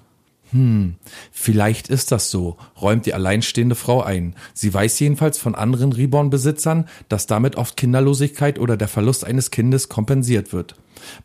Hm, 0.54 0.96
vielleicht 1.32 1.90
ist 1.90 2.12
das 2.12 2.30
so, 2.30 2.58
räumt 2.80 3.08
die 3.08 3.16
alleinstehende 3.16 3.74
Frau 3.74 4.04
ein. 4.04 4.36
Sie 4.54 4.72
weiß 4.72 5.00
jedenfalls 5.00 5.40
von 5.40 5.56
anderen 5.56 5.92
Reborn-Besitzern, 5.92 6.88
dass 7.10 7.26
damit 7.26 7.56
oft 7.56 7.76
Kinderlosigkeit 7.76 8.60
oder 8.60 8.78
der 8.78 8.88
Verlust 8.88 9.26
eines 9.26 9.50
Kindes 9.50 9.90
kompensiert 9.90 10.54
wird. 10.54 10.76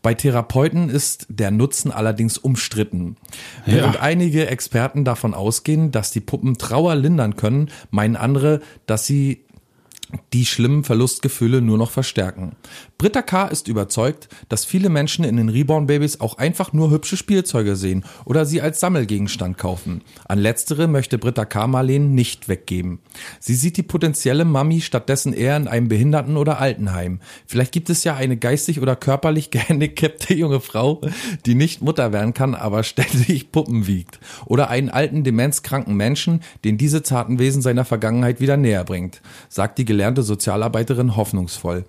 Bei 0.01 0.15
Therapeuten 0.15 0.89
ist 0.89 1.27
der 1.29 1.51
Nutzen 1.51 1.93
allerdings 1.93 2.39
umstritten. 2.39 3.17
Während 3.67 4.01
einige 4.01 4.47
Experten 4.47 5.05
davon 5.05 5.35
ausgehen, 5.35 5.93
dass 5.93 6.11
die 6.11 6.21
Puppen 6.21 6.57
Trauer 6.57 6.95
lindern 6.95 7.37
können, 7.37 7.71
meinen 7.91 8.17
andere, 8.17 8.61
dass 8.87 9.05
sie 9.07 9.45
die 10.33 10.47
schlimmen 10.47 10.85
Verlustgefühle 10.85 11.61
nur 11.61 11.79
noch 11.79 11.91
verstärken. 11.91 12.57
Britta 12.97 13.23
K. 13.23 13.47
ist 13.47 13.69
überzeugt, 13.69 14.29
dass 14.49 14.65
viele 14.65 14.89
Menschen 14.89 15.25
in 15.25 15.37
den 15.37 15.49
Reborn-Babys 15.49 16.21
auch 16.21 16.39
einfach 16.39 16.73
nur 16.73 16.91
hübsche 16.91 17.17
Spielzeuge 17.17 17.77
sehen 17.77 18.05
oder 18.25 18.45
sie 18.45 18.61
als 18.61 18.81
Sammelgegenstand 18.81 19.59
kaufen. 19.59 20.03
An 20.27 20.39
letztere 20.39 20.89
möchte 20.89 21.19
Britta 21.19 21.45
K. 21.45 21.67
Marleen 21.67 22.15
nicht 22.15 22.49
weggeben. 22.49 23.01
Sie 23.39 23.55
sieht 23.55 23.77
die 23.77 23.83
potenzielle 23.83 24.45
Mami 24.45 24.81
stattdessen 24.81 25.33
eher 25.33 25.57
in 25.57 25.69
einem 25.69 25.89
Behinderten- 25.89 26.37
oder 26.37 26.59
Altenheim. 26.59 27.21
Vielleicht 27.47 27.73
gibt 27.73 27.91
es 27.91 28.05
ja 28.05 28.17
eine 28.17 28.37
geistig 28.37 28.81
oder 28.81 28.97
körperlich 28.97 29.51
gehandicapte 29.53 30.35
junge 30.35 30.61
Frau, 30.61 31.01
die 31.47 31.55
nicht 31.55 31.83
Mutter 31.83 32.13
werden 32.13 32.35
kann, 32.35 32.55
aber 32.55 32.83
ständig 32.83 33.53
Puppen 33.53 33.87
wiegt. 33.87 34.19
Oder 34.47 34.71
einen 34.71 34.89
alten, 34.89 35.25
demenzkranken 35.25 35.97
Menschen, 35.97 36.41
den 36.65 36.79
diese 36.79 37.03
zarten 37.03 37.39
Wesen 37.39 37.63
seiner 37.63 37.85
Vergangenheit 37.85 38.41
wieder 38.41 38.57
näher 38.57 38.85
bringt, 38.85 39.21
sagt 39.49 39.79
die 39.79 39.85
gelernte 39.99 40.22
Sozialarbeiterin 40.22 41.16
hoffnungsvoll. 41.16 41.84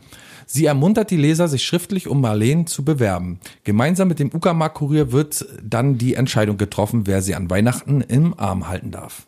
Sie 0.47 0.65
ermuntert 0.65 1.11
die 1.11 1.17
Leser, 1.17 1.47
sich 1.47 1.63
schriftlich 1.63 2.07
um 2.07 2.21
Marleen 2.21 2.65
zu 2.65 2.83
bewerben. 2.83 3.39
Gemeinsam 3.65 4.07
mit 4.07 4.17
dem 4.17 4.33
Uckermark-Kurier 4.33 5.11
wird 5.11 5.45
dann 5.61 5.99
die 5.99 6.15
Entscheidung 6.15 6.57
getroffen, 6.57 7.05
wer 7.05 7.21
sie 7.21 7.35
an 7.35 7.51
Weihnachten 7.51 8.01
im 8.01 8.33
Arm 8.39 8.67
halten 8.67 8.89
darf. 8.89 9.27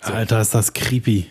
Alter, 0.00 0.42
ist 0.42 0.54
das 0.54 0.74
creepy. 0.74 1.24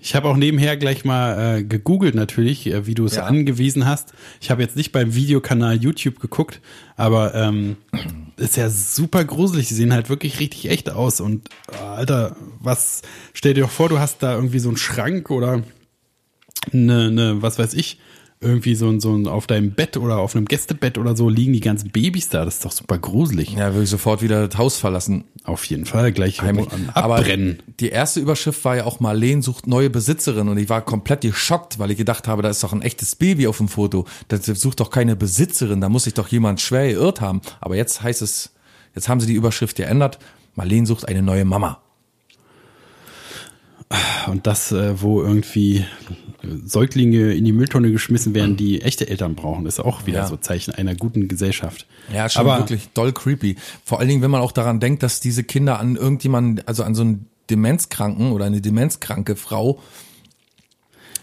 Ich 0.00 0.14
habe 0.14 0.28
auch 0.28 0.36
nebenher 0.36 0.76
gleich 0.76 1.04
mal 1.04 1.58
äh, 1.58 1.64
gegoogelt 1.64 2.14
natürlich, 2.14 2.68
äh, 2.68 2.86
wie 2.86 2.94
du 2.94 3.04
es 3.04 3.16
Ja. 3.16 3.24
angewiesen 3.24 3.84
hast. 3.84 4.14
Ich 4.40 4.50
habe 4.52 4.62
jetzt 4.62 4.76
nicht 4.76 4.92
beim 4.92 5.14
Videokanal 5.16 5.76
YouTube 5.76 6.20
geguckt, 6.20 6.60
aber 6.96 7.34
ähm, 7.34 7.76
ist 8.36 8.56
ja 8.56 8.70
super 8.70 9.24
gruselig. 9.24 9.68
Sie 9.68 9.74
sehen 9.74 9.92
halt 9.92 10.08
wirklich 10.08 10.38
richtig 10.38 10.70
echt 10.70 10.88
aus. 10.88 11.20
Und 11.20 11.48
äh, 11.72 11.84
Alter, 11.84 12.36
was 12.60 13.02
stell 13.34 13.54
dir 13.54 13.64
doch 13.64 13.70
vor, 13.70 13.88
du 13.88 13.98
hast 13.98 14.22
da 14.22 14.34
irgendwie 14.36 14.60
so 14.60 14.68
einen 14.68 14.78
Schrank 14.78 15.30
oder 15.30 15.64
eine, 16.72 17.06
eine 17.06 17.42
was 17.42 17.58
weiß 17.58 17.74
ich, 17.74 17.98
irgendwie 18.42 18.74
so 18.74 18.88
ein, 18.88 19.00
so 19.00 19.14
ein 19.14 19.26
auf 19.28 19.46
deinem 19.46 19.72
Bett 19.72 19.98
oder 19.98 20.16
auf 20.16 20.34
einem 20.34 20.46
Gästebett 20.46 20.96
oder 20.96 21.14
so 21.14 21.28
liegen 21.28 21.52
die 21.52 21.60
ganzen 21.60 21.90
Babys 21.90 22.30
da. 22.30 22.44
Das 22.46 22.54
ist 22.54 22.64
doch 22.64 22.72
super 22.72 22.96
gruselig. 22.96 23.52
Ja, 23.52 23.74
würde 23.74 23.84
ich 23.84 23.90
sofort 23.90 24.22
wieder 24.22 24.48
das 24.48 24.56
Haus 24.58 24.78
verlassen. 24.78 25.24
Auf 25.44 25.64
jeden 25.66 25.84
Fall 25.84 26.10
gleich 26.10 26.40
Heimlich. 26.40 26.70
an- 26.72 26.88
Aber 26.94 27.16
abbrennen. 27.16 27.62
die 27.80 27.90
erste 27.90 28.20
Überschrift 28.20 28.64
war 28.64 28.76
ja 28.76 28.84
auch 28.86 28.98
Marleen 28.98 29.42
sucht 29.42 29.66
neue 29.66 29.90
Besitzerin 29.90 30.48
und 30.48 30.56
ich 30.56 30.70
war 30.70 30.80
komplett 30.82 31.20
geschockt, 31.20 31.78
weil 31.78 31.90
ich 31.90 31.98
gedacht 31.98 32.28
habe, 32.28 32.40
da 32.40 32.48
ist 32.48 32.62
doch 32.64 32.72
ein 32.72 32.80
echtes 32.80 33.14
Baby 33.14 33.46
auf 33.46 33.58
dem 33.58 33.68
Foto. 33.68 34.06
Das 34.28 34.46
sucht 34.46 34.80
doch 34.80 34.90
keine 34.90 35.16
Besitzerin, 35.16 35.82
da 35.82 35.90
muss 35.90 36.04
sich 36.04 36.14
doch 36.14 36.28
jemand 36.28 36.62
schwer 36.62 36.88
geirrt 36.90 37.20
haben. 37.20 37.42
Aber 37.60 37.76
jetzt 37.76 38.02
heißt 38.02 38.22
es, 38.22 38.54
jetzt 38.94 39.08
haben 39.10 39.20
sie 39.20 39.26
die 39.26 39.34
Überschrift 39.34 39.76
geändert. 39.76 40.18
Marleen 40.54 40.86
sucht 40.86 41.06
eine 41.08 41.20
neue 41.22 41.44
Mama. 41.44 41.82
Und 44.28 44.46
das, 44.46 44.70
äh, 44.70 45.00
wo 45.02 45.20
irgendwie 45.22 45.84
Säuglinge 46.64 47.32
in 47.34 47.44
die 47.44 47.52
Mülltonne 47.52 47.90
geschmissen 47.90 48.34
werden, 48.34 48.56
die 48.56 48.82
echte 48.82 49.08
Eltern 49.08 49.34
brauchen, 49.34 49.66
ist 49.66 49.80
auch 49.80 50.06
wieder 50.06 50.20
Ja. 50.20 50.26
so 50.26 50.36
Zeichen 50.36 50.72
einer 50.72 50.94
guten 50.94 51.26
Gesellschaft. 51.26 51.86
Ja, 52.12 52.28
schon 52.28 52.40
Aber 52.40 52.58
wirklich 52.58 52.88
doll 52.94 53.12
creepy. 53.12 53.56
Vor 53.84 53.98
allen 53.98 54.08
Dingen, 54.08 54.22
wenn 54.22 54.30
man 54.30 54.40
auch 54.40 54.52
daran 54.52 54.78
denkt, 54.80 55.02
dass 55.02 55.20
diese 55.20 55.42
Kinder 55.42 55.80
an 55.80 55.96
irgendjemanden, 55.96 56.64
also 56.66 56.84
an 56.84 56.94
so 56.94 57.02
einen 57.02 57.26
Demenzkranken 57.50 58.32
oder 58.32 58.44
eine 58.44 58.60
demenzkranke 58.60 59.34
Frau 59.34 59.80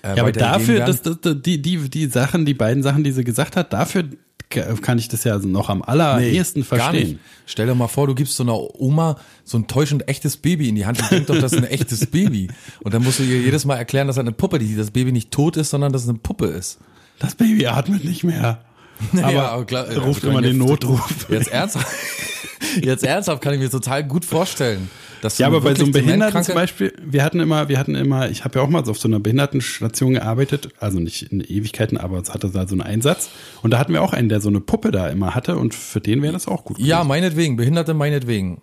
äh, 0.04 0.16
Ja, 0.16 0.24
aber 0.24 0.32
dafür, 0.34 0.80
dass, 0.86 1.02
dass, 1.02 1.18
die, 1.24 1.62
die, 1.62 1.90
die 1.90 2.06
Sachen, 2.08 2.46
die 2.46 2.54
beiden 2.54 2.84
Sachen, 2.84 3.04
die 3.04 3.12
sie 3.12 3.24
gesagt 3.24 3.56
hat, 3.56 3.72
dafür 3.72 4.04
kann 4.50 4.98
ich 4.98 5.08
das 5.10 5.24
ja 5.24 5.38
noch 5.40 5.70
am 5.70 5.82
allerersten 5.82 6.62
Gar 6.62 6.80
verstehen. 6.80 7.08
nicht. 7.10 7.20
Stell 7.46 7.68
dir 7.68 7.76
mal 7.76 7.88
vor, 7.88 8.08
du 8.08 8.16
gibst 8.16 8.36
so 8.36 8.44
einer 8.44 8.58
Oma 8.80 9.18
so 9.44 9.58
ein 9.58 9.68
täuschend 9.68 10.08
echtes 10.08 10.38
Baby 10.38 10.70
in 10.70 10.76
die 10.76 10.86
Hand. 10.86 11.00
Die 11.00 11.04
denkt 11.16 11.30
doch, 11.30 11.40
das 11.40 11.54
ist 11.54 11.58
ein 11.60 11.66
echtes 11.66 12.06
Baby. 12.06 12.50
Und 12.82 12.94
dann 12.94 13.04
musst 13.04 13.20
du 13.20 13.24
ihr 13.24 13.40
jedes 13.42 13.66
Mal 13.66 13.76
erklären, 13.76 14.08
dass 14.08 14.16
das 14.16 14.22
eine 14.24 14.32
Puppe, 14.32 14.60
die 14.60 14.76
das 14.76 14.92
Baby 14.92 15.12
nicht 15.12 15.32
tot 15.32 15.58
ist, 15.58 15.70
sondern 15.70 15.92
dass 15.94 16.04
es 16.04 16.10
eine 16.10 16.18
Puppe 16.18 16.46
ist. 16.48 16.80
Das 17.20 17.36
Baby 17.36 17.68
atmet 17.68 18.04
nicht 18.06 18.24
mehr. 18.24 18.64
Aber, 19.22 19.32
Ja, 19.32 19.64
klar, 19.64 19.86
ruft 19.98 20.24
also 20.24 20.30
immer 20.30 20.42
jetzt- 20.42 20.52
den 20.52 20.58
Notruf. 20.60 21.26
Jetzt 21.30 21.50
ernsthaft, 21.52 21.88
jetzt 22.82 23.04
ernsthaft 23.04 23.42
kann 23.42 23.54
ich 23.54 23.60
mir 23.60 23.70
total 23.70 24.04
gut 24.04 24.26
vorstellen. 24.26 24.90
Dass 25.22 25.38
Ja, 25.38 25.48
aber 25.48 25.62
bei 25.62 25.76
so 25.76 25.84
einem 25.84 25.94
Behinderten 25.94 26.44
zum 26.44 26.56
Beispiel, 26.56 26.94
wir 27.04 27.24
hatten 27.24 27.40
immer, 27.40 27.70
wir 27.70 27.80
hatten 27.80 27.96
immer, 27.96 28.30
ich 28.30 28.44
habe 28.44 28.60
ja 28.60 28.66
auch 28.66 28.70
mal 28.70 28.88
auf 28.88 28.98
so 29.00 29.08
einer 29.08 29.20
Behindertenstation 29.20 30.14
gearbeitet, 30.14 30.70
also 30.80 31.00
nicht 31.00 31.24
in 31.32 31.42
Ewigkeiten, 31.42 31.98
aber 31.98 32.20
es 32.20 32.34
hatte 32.34 32.50
da 32.50 32.68
so 32.68 32.74
einen 32.74 32.82
Einsatz. 32.82 33.30
Und 33.62 33.72
da 33.72 33.80
hatten 33.80 33.94
wir 33.94 34.02
auch 34.02 34.14
einen, 34.14 34.30
der 34.30 34.42
so 34.42 34.50
eine 34.50 34.60
Puppe 34.62 34.92
da 34.92 35.10
immer 35.10 35.36
hatte 35.36 35.58
und 35.58 35.74
für 35.74 36.02
den 36.02 36.22
wäre 36.22 36.34
das 36.34 36.48
auch 36.48 36.64
gut. 36.64 36.80
Ja, 36.80 36.98
gewesen. 36.98 37.08
meinetwegen, 37.08 37.56
Behinderte 37.58 37.94
meinetwegen. 37.94 38.62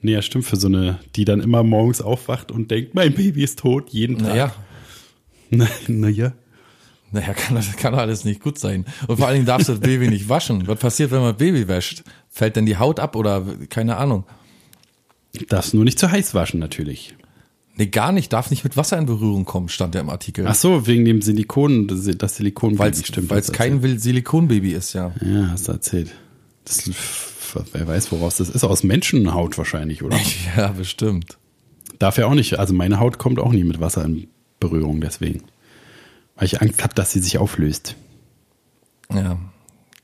Nee, 0.00 0.12
ja, 0.12 0.22
stimmt, 0.22 0.46
für 0.46 0.56
so 0.56 0.68
eine, 0.68 1.00
die 1.16 1.24
dann 1.24 1.40
immer 1.40 1.62
morgens 1.62 2.00
aufwacht 2.00 2.52
und 2.52 2.70
denkt, 2.70 2.94
mein 2.94 3.14
Baby 3.14 3.42
ist 3.42 3.58
tot, 3.58 3.90
jeden 3.90 4.18
Tag. 4.18 4.28
Naja, 4.28 4.54
Naja. 5.50 5.70
naja. 5.88 6.32
naja, 7.10 7.32
kann 7.34 7.56
das 7.56 7.74
kann 7.76 7.94
alles 7.94 8.24
nicht 8.24 8.40
gut 8.40 8.58
sein. 8.58 8.84
Und 9.06 9.16
vor 9.16 9.26
allen 9.26 9.36
Dingen 9.36 9.46
darfst 9.46 9.68
du 9.68 9.72
das 9.72 9.80
Baby 9.80 10.08
nicht 10.08 10.28
waschen. 10.28 10.66
Was 10.68 10.78
passiert, 10.78 11.10
wenn 11.10 11.20
man 11.20 11.36
Baby 11.36 11.66
wäscht? 11.66 12.04
Fällt 12.28 12.54
denn 12.56 12.66
die 12.66 12.76
Haut 12.76 13.00
ab 13.00 13.16
oder 13.16 13.44
keine 13.70 13.96
Ahnung? 13.96 14.24
Darfst 15.48 15.74
nur 15.74 15.84
nicht 15.84 15.98
zu 15.98 16.10
heiß 16.10 16.34
waschen, 16.34 16.60
natürlich. 16.60 17.14
Nee, 17.76 17.86
gar 17.86 18.10
nicht, 18.10 18.32
darf 18.32 18.50
nicht 18.50 18.64
mit 18.64 18.76
Wasser 18.76 18.98
in 18.98 19.06
Berührung 19.06 19.44
kommen, 19.44 19.68
stand 19.68 19.94
ja 19.94 20.00
im 20.00 20.10
Artikel. 20.10 20.44
Ach 20.48 20.54
so, 20.56 20.88
wegen 20.88 21.04
dem 21.04 21.22
Silikon, 21.22 21.86
das 21.86 22.08
das 22.18 22.36
Silikon 22.36 22.76
Weil 22.78 22.90
es 22.90 23.06
stimmt. 23.06 23.30
weil's 23.30 23.46
hast 23.48 23.54
du 23.54 23.58
kein 23.58 23.98
Silikonbaby 23.98 24.72
ist, 24.72 24.94
ja. 24.94 25.12
Ja, 25.24 25.50
hast 25.52 25.68
du 25.68 25.72
erzählt. 25.72 26.10
Das, 26.64 26.90
wer 27.72 27.86
weiß, 27.86 28.10
woraus 28.10 28.38
das 28.38 28.50
ist. 28.50 28.64
Aus 28.64 28.82
Menschenhaut 28.82 29.56
wahrscheinlich, 29.58 30.02
oder? 30.02 30.18
Ja, 30.56 30.68
bestimmt. 30.68 31.38
Darf 32.00 32.18
ja 32.18 32.26
auch 32.26 32.34
nicht. 32.34 32.58
Also 32.58 32.74
meine 32.74 32.98
Haut 32.98 33.18
kommt 33.18 33.38
auch 33.38 33.52
nie 33.52 33.64
mit 33.64 33.80
Wasser 33.80 34.04
in 34.04 34.26
Berührung, 34.58 35.00
deswegen. 35.00 35.44
Weil 36.34 36.46
ich 36.46 36.60
Angst 36.60 36.82
habe, 36.82 36.94
dass 36.94 37.12
sie 37.12 37.20
sich 37.20 37.38
auflöst. 37.38 37.94
Ja. 39.12 39.38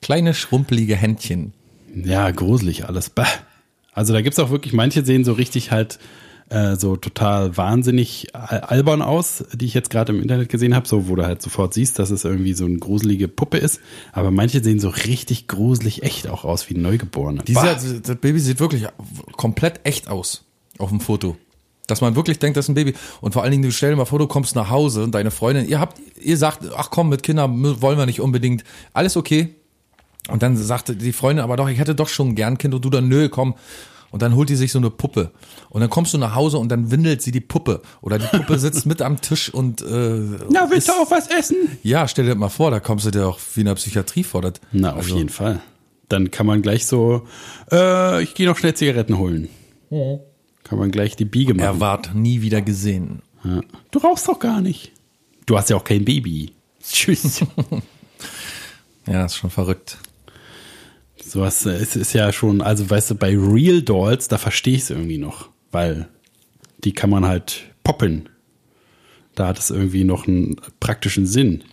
Kleine, 0.00 0.32
schrumpelige 0.34 0.96
Händchen. 0.96 1.52
Ja, 1.94 2.30
gruselig 2.30 2.86
alles. 2.86 3.10
Bah. 3.10 3.26
Also 3.94 4.12
da 4.12 4.20
gibt's 4.20 4.38
auch 4.38 4.50
wirklich, 4.50 4.72
manche 4.74 5.04
sehen 5.04 5.24
so 5.24 5.32
richtig 5.32 5.70
halt 5.70 5.98
äh, 6.50 6.76
so 6.76 6.96
total 6.96 7.56
wahnsinnig 7.56 8.34
al- 8.34 8.60
albern 8.60 9.00
aus, 9.00 9.44
die 9.54 9.64
ich 9.64 9.72
jetzt 9.72 9.88
gerade 9.88 10.12
im 10.12 10.20
Internet 10.20 10.50
gesehen 10.50 10.74
habe, 10.74 10.86
so 10.86 11.08
wo 11.08 11.14
du 11.16 11.24
halt 11.24 11.40
sofort 11.40 11.72
siehst, 11.72 11.98
dass 11.98 12.10
es 12.10 12.24
irgendwie 12.24 12.52
so 12.52 12.66
eine 12.66 12.76
gruselige 12.78 13.28
Puppe 13.28 13.56
ist. 13.56 13.80
Aber 14.12 14.30
manche 14.30 14.62
sehen 14.62 14.78
so 14.78 14.90
richtig 14.90 15.48
gruselig 15.48 16.02
echt 16.02 16.28
auch 16.28 16.44
aus 16.44 16.68
wie 16.68 16.74
Neugeborene. 16.74 17.42
Dieser, 17.44 17.62
Bah. 17.62 17.74
das 18.02 18.16
Baby 18.16 18.40
sieht 18.40 18.60
wirklich 18.60 18.84
komplett 19.36 19.80
echt 19.84 20.08
aus 20.08 20.44
auf 20.78 20.90
dem 20.90 21.00
Foto. 21.00 21.36
Dass 21.86 22.00
man 22.00 22.16
wirklich 22.16 22.38
denkt, 22.38 22.56
das 22.56 22.64
ist 22.66 22.70
ein 22.70 22.74
Baby. 22.74 22.94
Und 23.20 23.32
vor 23.32 23.42
allen 23.42 23.50
Dingen, 23.52 23.62
du 23.62 23.70
stell 23.70 23.90
dir 23.90 23.96
mal 23.96 24.04
vor, 24.06 24.18
du 24.18 24.26
kommst 24.26 24.54
nach 24.56 24.70
Hause 24.70 25.02
und 25.04 25.14
deine 25.14 25.30
Freundin, 25.30 25.68
ihr 25.68 25.80
habt, 25.80 25.98
ihr 26.20 26.36
sagt, 26.38 26.60
ach 26.76 26.90
komm, 26.90 27.10
mit 27.10 27.22
Kindern 27.22 27.80
wollen 27.82 27.98
wir 27.98 28.06
nicht 28.06 28.20
unbedingt. 28.20 28.64
Alles 28.92 29.16
okay. 29.16 29.54
Und 30.28 30.42
dann 30.42 30.56
sagte 30.56 30.96
die 30.96 31.12
Freundin, 31.12 31.42
aber 31.44 31.56
doch, 31.56 31.68
ich 31.68 31.78
hätte 31.78 31.94
doch 31.94 32.08
schon 32.08 32.28
ein 32.28 32.34
gern 32.34 32.56
Kind 32.58 32.74
und 32.74 32.84
du 32.84 32.90
dann, 32.90 33.08
nö, 33.08 33.28
komm. 33.28 33.54
Und 34.10 34.22
dann 34.22 34.36
holt 34.36 34.48
die 34.48 34.54
sich 34.54 34.70
so 34.70 34.78
eine 34.78 34.90
Puppe. 34.90 35.32
Und 35.70 35.80
dann 35.80 35.90
kommst 35.90 36.14
du 36.14 36.18
nach 36.18 36.36
Hause 36.36 36.58
und 36.58 36.68
dann 36.68 36.90
windelt 36.92 37.20
sie 37.20 37.32
die 37.32 37.40
Puppe. 37.40 37.82
Oder 38.00 38.18
die 38.18 38.26
Puppe 38.28 38.58
sitzt 38.60 38.86
mit 38.86 39.02
am 39.02 39.20
Tisch 39.20 39.52
und 39.52 39.82
äh, 39.82 40.38
Na, 40.48 40.70
willst 40.70 40.88
du 40.88 40.92
auch 40.92 41.10
was 41.10 41.26
essen? 41.28 41.56
ja, 41.82 42.06
stell 42.06 42.26
dir 42.26 42.34
mal 42.36 42.48
vor, 42.48 42.70
da 42.70 42.78
kommst 42.80 43.06
du 43.06 43.10
dir 43.10 43.26
auch 43.26 43.38
wie 43.54 43.60
in 43.60 43.66
der 43.66 43.74
Psychiatrie 43.74 44.22
vor. 44.22 44.40
Das, 44.40 44.54
Na, 44.70 44.92
auf 44.92 44.98
also, 44.98 45.16
jeden 45.16 45.30
Fall. 45.30 45.60
Dann 46.08 46.30
kann 46.30 46.46
man 46.46 46.62
gleich 46.62 46.86
so, 46.86 47.26
äh, 47.72 48.22
ich 48.22 48.34
gehe 48.34 48.46
noch 48.46 48.56
schnell 48.56 48.74
Zigaretten 48.74 49.18
holen. 49.18 49.48
Kann 50.62 50.78
man 50.78 50.90
gleich 50.90 51.16
die 51.16 51.24
Biege 51.24 51.54
machen. 51.54 51.66
Er 51.66 51.80
ward 51.80 52.14
nie 52.14 52.40
wieder 52.40 52.62
gesehen. 52.62 53.22
Ja. 53.42 53.62
Du 53.90 53.98
rauchst 53.98 54.28
doch 54.28 54.38
gar 54.38 54.60
nicht. 54.60 54.92
Du 55.46 55.58
hast 55.58 55.70
ja 55.70 55.76
auch 55.76 55.84
kein 55.84 56.04
Baby. 56.04 56.52
Tschüss. 56.82 57.40
Ja, 59.06 59.26
ist 59.26 59.36
schon 59.36 59.50
verrückt. 59.50 59.98
Sowas, 61.34 61.66
äh, 61.66 61.70
es 61.72 61.96
ist 61.96 62.12
ja 62.12 62.32
schon, 62.32 62.62
also 62.62 62.88
weißt 62.88 63.10
du, 63.10 63.14
bei 63.16 63.36
Real 63.36 63.82
Dolls, 63.82 64.28
da 64.28 64.38
verstehe 64.38 64.76
ich 64.76 64.82
es 64.82 64.90
irgendwie 64.90 65.18
noch, 65.18 65.48
weil 65.72 66.08
die 66.84 66.92
kann 66.92 67.10
man 67.10 67.26
halt 67.26 67.64
poppen. 67.82 68.28
Da 69.34 69.48
hat 69.48 69.58
es 69.58 69.70
irgendwie 69.70 70.04
noch 70.04 70.28
einen 70.28 70.54
praktischen 70.78 71.26
Sinn. 71.26 71.64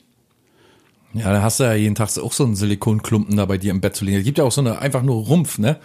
Ja, 1.14 1.32
da 1.32 1.44
hast 1.44 1.60
du 1.60 1.64
ja 1.66 1.76
jeden 1.76 1.94
Tag 1.94 2.18
auch 2.18 2.34
so 2.34 2.44
einen 2.44 2.56
Silikonklumpen 2.56 3.38
da 3.38 3.46
bei 3.46 3.60
dir 3.60 3.70
im 3.70 3.82
Bett 3.82 3.96
zu 3.96 4.04
liegen. 4.04 4.18
Es 4.18 4.24
gibt 4.24 4.40
ja 4.40 4.46
auch 4.46 4.52
so 4.52 4.62
eine, 4.62 4.80
einfach 4.80 5.04
nur 5.04 5.26
Rumpf, 5.26 5.60
ne? 5.60 5.78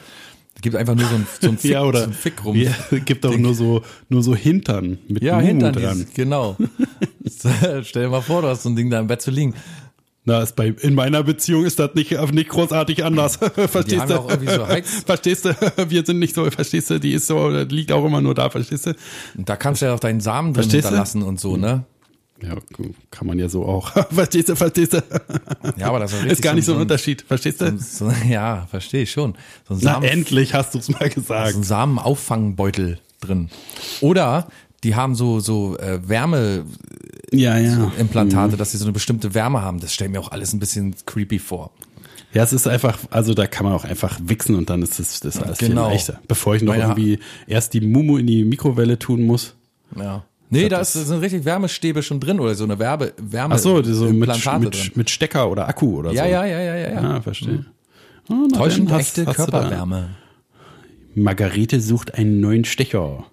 Es 0.54 0.62
gibt 0.62 0.74
einfach 0.74 0.94
nur 0.94 1.06
so 1.06 1.14
einen, 1.16 1.26
so 1.38 1.48
einen 1.48 1.58
Fick, 1.58 1.70
ja, 1.72 1.82
oder 1.82 1.98
so 1.98 2.04
einen 2.04 2.14
Fickrumpf. 2.14 2.56
Ja, 2.56 2.72
gibt 3.04 3.26
auch 3.26 3.36
nur 3.36 3.52
so, 3.54 3.82
nur 4.08 4.22
so 4.22 4.34
Hintern 4.34 4.96
mit 5.06 5.22
Ja, 5.22 5.34
Mumu 5.34 5.48
hinter 5.48 5.72
dran. 5.72 5.98
dieses, 5.98 6.14
genau. 6.14 6.56
Stell 7.82 8.04
dir 8.04 8.08
mal 8.08 8.22
vor, 8.22 8.40
du 8.40 8.48
hast 8.48 8.62
so 8.62 8.70
ein 8.70 8.76
Ding 8.76 8.88
da 8.88 9.00
im 9.00 9.06
Bett 9.06 9.20
zu 9.20 9.30
liegen. 9.30 9.52
Na, 10.28 10.42
ist 10.42 10.56
bei, 10.56 10.74
in 10.80 10.94
meiner 10.94 11.22
Beziehung 11.22 11.64
ist 11.64 11.78
das 11.78 11.94
nicht, 11.94 12.10
nicht 12.32 12.48
großartig 12.48 13.04
anders. 13.04 13.36
verstehst 13.54 14.10
du? 14.10 14.14
so 14.16 14.66
verstehst 15.06 15.44
du? 15.44 15.54
Wir 15.88 16.04
sind 16.04 16.18
nicht 16.18 16.34
so, 16.34 16.50
verstehst 16.50 16.90
du? 16.90 16.98
Die 16.98 17.12
ist 17.12 17.28
so, 17.28 17.48
liegt 17.48 17.92
auch 17.92 18.04
immer 18.04 18.20
nur 18.20 18.34
da, 18.34 18.50
verstehst 18.50 18.86
du? 18.86 18.94
Und 19.38 19.48
da 19.48 19.54
kannst 19.56 19.82
du 19.82 19.86
ja 19.86 19.94
auch 19.94 20.00
deinen 20.00 20.20
Samen 20.20 20.52
drin 20.52 20.64
Verstehst 20.64 20.86
du? 20.86 20.88
hinterlassen 20.88 21.22
und 21.22 21.38
so, 21.38 21.56
ne? 21.56 21.84
Ja, 22.42 22.56
kann 23.10 23.28
man 23.28 23.38
ja 23.38 23.48
so 23.48 23.64
auch. 23.64 23.90
verstehst 24.10 24.48
du? 24.48 24.56
Verstehst 24.56 24.94
du? 24.94 25.02
Ja, 25.76 25.86
aber 25.88 26.00
das 26.00 26.12
ist, 26.12 26.24
Ist 26.24 26.42
gar 26.42 26.54
nicht 26.54 26.64
so 26.66 26.74
ein 26.74 26.80
Unterschied, 26.80 27.22
verstehst 27.22 27.60
du? 27.60 27.78
So, 27.78 28.12
ja, 28.28 28.66
verstehe 28.68 29.04
ich 29.04 29.12
schon. 29.12 29.36
So 29.68 29.74
ein 29.74 29.80
Na, 29.82 29.92
Samen, 29.94 30.06
endlich 30.06 30.54
hast 30.54 30.74
du 30.74 30.78
es 30.78 30.88
mal 30.88 31.08
so 31.08 31.20
gesagt. 31.20 31.54
ein 31.54 31.62
Samenauffangbeutel 31.62 32.98
drin. 33.20 33.48
Oder 34.00 34.48
die 34.84 34.94
haben 34.94 35.14
so, 35.14 35.40
so 35.40 35.78
äh, 35.78 36.00
Wärmeimplantate, 36.06 36.76
Ja, 37.32 37.58
ja. 37.58 37.90
Mhm. 37.98 38.56
dass 38.56 38.70
sie 38.72 38.76
so 38.78 38.84
eine 38.84 38.92
bestimmte 38.92 39.34
Wärme 39.34 39.60
haben. 39.62 39.80
Das 39.80 39.92
stellt 39.92 40.10
mir 40.12 40.20
auch 40.20 40.30
alles 40.30 40.52
ein 40.52 40.58
bisschen 40.60 40.94
creepy 41.06 41.38
vor. 41.38 41.70
Ja, 42.32 42.42
es 42.42 42.52
ist 42.52 42.66
einfach, 42.66 42.98
also 43.10 43.34
da 43.34 43.46
kann 43.46 43.64
man 43.64 43.72
auch 43.72 43.84
einfach 43.84 44.18
wichsen 44.22 44.54
und 44.56 44.68
dann 44.68 44.82
ist 44.82 44.98
das, 44.98 45.20
das 45.20 45.40
alles 45.40 45.58
Genau. 45.58 45.84
viel 45.86 45.92
leichter. 45.94 46.20
Bevor 46.28 46.54
ich 46.54 46.62
noch 46.62 46.72
Meine- 46.76 46.84
irgendwie 46.84 47.18
erst 47.46 47.72
die 47.74 47.80
Mumu 47.80 48.18
in 48.18 48.26
die 48.26 48.44
Mikrowelle 48.44 48.98
tun 48.98 49.24
muss. 49.24 49.54
Ja. 49.96 50.24
Nee, 50.50 50.68
da 50.68 50.78
ist, 50.80 50.92
sind 50.92 51.18
richtig 51.20 51.44
Wärmestäbe 51.44 52.02
schon 52.02 52.20
drin 52.20 52.38
oder 52.38 52.54
so 52.54 52.62
eine 52.64 52.78
Werbe, 52.78 53.14
Wärme 53.16 53.54
Ach 53.54 53.58
so, 53.58 53.82
so 53.82 54.04
mit, 54.04 54.14
Implantate 54.14 54.60
mit, 54.60 54.96
mit 54.96 55.10
Stecker 55.10 55.50
oder 55.50 55.66
Akku 55.66 55.98
oder 55.98 56.12
Ja, 56.12 56.24
so. 56.24 56.30
ja, 56.30 56.44
ja, 56.44 56.60
ja, 56.60 56.76
ja, 56.76 56.90
ja. 56.92 57.00
Ah, 57.16 57.20
verstehe. 57.20 57.64
Oh, 58.28 58.34
na 58.50 58.58
Täuschend 58.58 58.90
hast- 58.92 59.00
echte 59.18 59.26
hast 59.26 59.36
Körperwärme. 59.36 60.10
Margarete 61.14 61.80
sucht 61.80 62.14
einen 62.14 62.40
neuen 62.40 62.64
Stecher. 62.64 63.24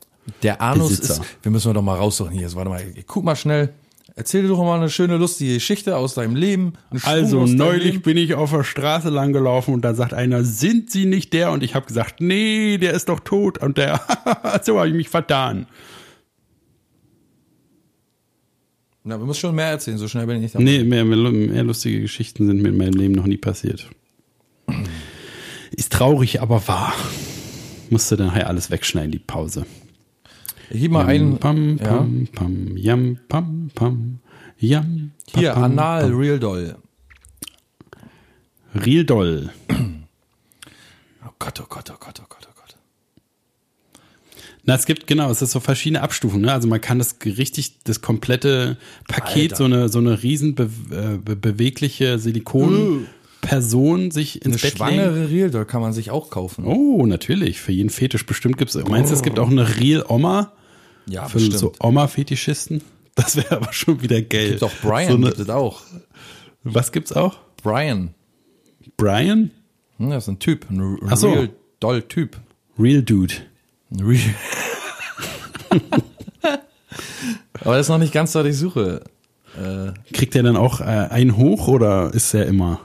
Der 0.41 0.61
Anus 0.61 0.89
Besitzer. 0.89 1.15
ist, 1.21 1.23
wir 1.43 1.51
müssen 1.51 1.69
wir 1.69 1.73
doch 1.73 1.81
mal 1.81 1.97
raussuchen 1.97 2.31
hier. 2.31 2.43
Jetzt, 2.43 2.55
warte 2.55 2.69
mal, 2.69 2.81
guck 3.05 3.25
mal 3.25 3.35
schnell. 3.35 3.73
Erzähl 4.15 4.43
dir 4.43 4.49
doch 4.49 4.59
mal 4.59 4.77
eine 4.77 4.91
schöne, 4.91 5.17
lustige 5.17 5.55
Geschichte 5.55 5.97
aus 5.97 6.13
deinem 6.13 6.35
Leben. 6.35 6.73
Also 7.03 7.47
neulich 7.47 7.93
Leben. 7.93 8.01
bin 8.03 8.17
ich 8.17 8.35
auf 8.35 8.51
der 8.51 8.63
Straße 8.63 9.09
lang 9.09 9.33
gelaufen 9.33 9.73
und 9.73 9.83
da 9.83 9.95
sagt 9.95 10.13
einer, 10.13 10.43
sind 10.43 10.91
Sie 10.91 11.05
nicht 11.05 11.33
der? 11.33 11.51
Und 11.51 11.63
ich 11.63 11.73
habe 11.73 11.87
gesagt, 11.87 12.21
nee, 12.21 12.77
der 12.77 12.93
ist 12.93 13.09
doch 13.09 13.19
tot. 13.19 13.57
Und 13.57 13.79
der, 13.79 14.01
so 14.63 14.77
habe 14.77 14.89
ich 14.89 14.93
mich 14.93 15.09
vertan. 15.09 15.65
Na, 19.03 19.17
wir 19.17 19.25
müssen 19.25 19.39
schon 19.39 19.55
mehr 19.55 19.65
erzählen, 19.65 19.97
so 19.97 20.07
schnell 20.07 20.27
bin 20.27 20.37
ich 20.37 20.41
nicht 20.43 20.55
dabei. 20.55 20.63
Nee, 20.63 20.83
mehr, 20.83 21.03
mehr, 21.03 21.17
mehr 21.31 21.63
lustige 21.63 21.99
Geschichten 21.99 22.45
sind 22.45 22.61
mir 22.61 22.69
in 22.69 22.77
meinem 22.77 22.93
Leben 22.93 23.15
noch 23.15 23.25
nie 23.25 23.37
passiert. 23.37 23.89
Ist 25.71 25.91
traurig, 25.91 26.39
aber 26.39 26.67
wahr. 26.67 26.93
Musste 27.89 28.15
dann 28.15 28.33
halt 28.33 28.45
alles 28.45 28.69
wegschneiden, 28.69 29.11
die 29.11 29.19
Pause. 29.19 29.65
Gebe 30.71 30.93
mal 30.93 31.05
einen, 31.05 31.37
Pam, 31.37 31.77
ja. 31.77 31.87
pam, 31.87 32.27
pam, 32.33 32.77
yam, 32.77 33.19
pam, 33.27 33.69
pam, 33.75 34.19
pam, 34.55 35.11
hier, 35.35 35.53
pam, 35.53 35.63
Anal 35.63 36.09
pam. 36.09 36.17
Real 36.19 36.39
Doll. 36.39 36.75
Real 38.75 39.03
Doll. 39.03 39.49
Oh 41.25 41.31
Gott, 41.39 41.59
oh 41.61 41.65
Gott, 41.69 41.91
oh 41.91 41.97
Gott, 41.99 42.19
oh 42.21 42.25
Gott, 42.27 42.47
oh 42.49 42.53
Gott. 42.55 42.77
Na, 44.63 44.75
es 44.75 44.85
gibt, 44.85 45.07
genau, 45.07 45.29
es 45.29 45.41
ist 45.41 45.51
so 45.51 45.59
verschiedene 45.59 46.01
Abstufungen. 46.01 46.45
Ne? 46.45 46.53
Also 46.53 46.67
man 46.67 46.81
kann 46.81 46.97
das 46.97 47.17
richtig, 47.25 47.83
das 47.83 48.01
komplette 48.01 48.77
Paket, 49.07 49.53
Alter. 49.53 49.55
so 49.57 49.63
eine, 49.65 49.89
so 49.89 49.99
eine 49.99 50.23
riesen 50.23 50.55
be, 50.55 50.69
äh, 50.91 51.17
be, 51.17 51.35
bewegliche 51.35 52.17
Silikon-Person 53.43 54.11
sich 54.11 54.37
ins 54.45 54.45
Eine 54.45 54.53
Bett 54.55 54.63
legen. 54.63 54.77
schwangere 54.77 55.29
Real 55.29 55.65
kann 55.65 55.81
man 55.81 55.93
sich 55.93 56.11
auch 56.11 56.29
kaufen. 56.29 56.65
Oh, 56.65 57.05
natürlich. 57.05 57.59
Für 57.61 57.71
jeden 57.71 57.89
Fetisch 57.89 58.25
bestimmt 58.25 58.57
gibt's. 58.57 58.75
Meinst 58.75 59.11
du, 59.11 59.15
es 59.15 59.21
gibt 59.23 59.39
auch 59.39 59.49
eine 59.49 59.79
Real 59.79 60.05
Oma? 60.07 60.53
ja, 61.05 61.27
Für 61.27 61.37
bestimmt. 61.37 61.57
so 61.59 61.73
Oma-Fetischisten? 61.81 62.81
Das 63.15 63.35
wäre 63.35 63.57
aber 63.57 63.71
schon 63.73 64.01
wieder 64.01 64.21
geil. 64.21 64.51
gibt 64.51 64.63
auch 64.63 64.71
Brian, 64.81 65.09
So 65.09 65.15
eine, 65.17 65.25
gibt 65.27 65.39
es 65.39 65.49
auch. 65.49 65.81
was 66.63 66.91
gibt's 66.91 67.11
auch? 67.13 67.37
Brian. 67.61 68.13
Brian? 68.97 69.51
Hm, 69.97 70.09
Das 70.09 70.23
ist 70.23 70.29
ein 70.29 70.39
Typ, 70.39 70.65
ein 70.69 70.79
R- 70.79 70.97
Ach 71.09 71.17
so. 71.17 71.31
Real 71.31 71.49
Doll 71.79 72.01
Typ. 72.03 72.37
Real 72.79 73.03
Dude. 73.03 73.33
Real. 73.99 74.19
Aber 77.61 77.77
das 77.77 77.85
ist 77.85 77.89
noch 77.89 77.97
nicht 77.99 78.13
ganz, 78.13 78.33
was 78.35 78.45
ich 78.45 78.57
suche. 78.57 79.03
Kriegt 80.11 80.33
der 80.33 80.41
dann 80.43 80.57
auch 80.57 80.81
äh, 80.81 80.83
einen 80.85 81.37
hoch 81.37 81.67
oder 81.67 82.11
ist 82.13 82.33
der 82.33 82.47
immer 82.47 82.79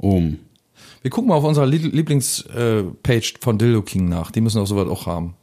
oben? 0.00 0.40
Wir 1.02 1.10
gucken 1.10 1.28
mal 1.28 1.36
auf 1.36 1.44
unserer 1.44 1.66
Lie- 1.66 1.78
Lieblingspage 1.88 3.34
von 3.40 3.58
Dildo 3.58 3.82
King 3.82 4.08
nach. 4.08 4.30
Die 4.30 4.40
müssen 4.40 4.60
auch 4.60 4.66
sowas 4.66 4.88
auch 4.88 5.06
haben. 5.06 5.34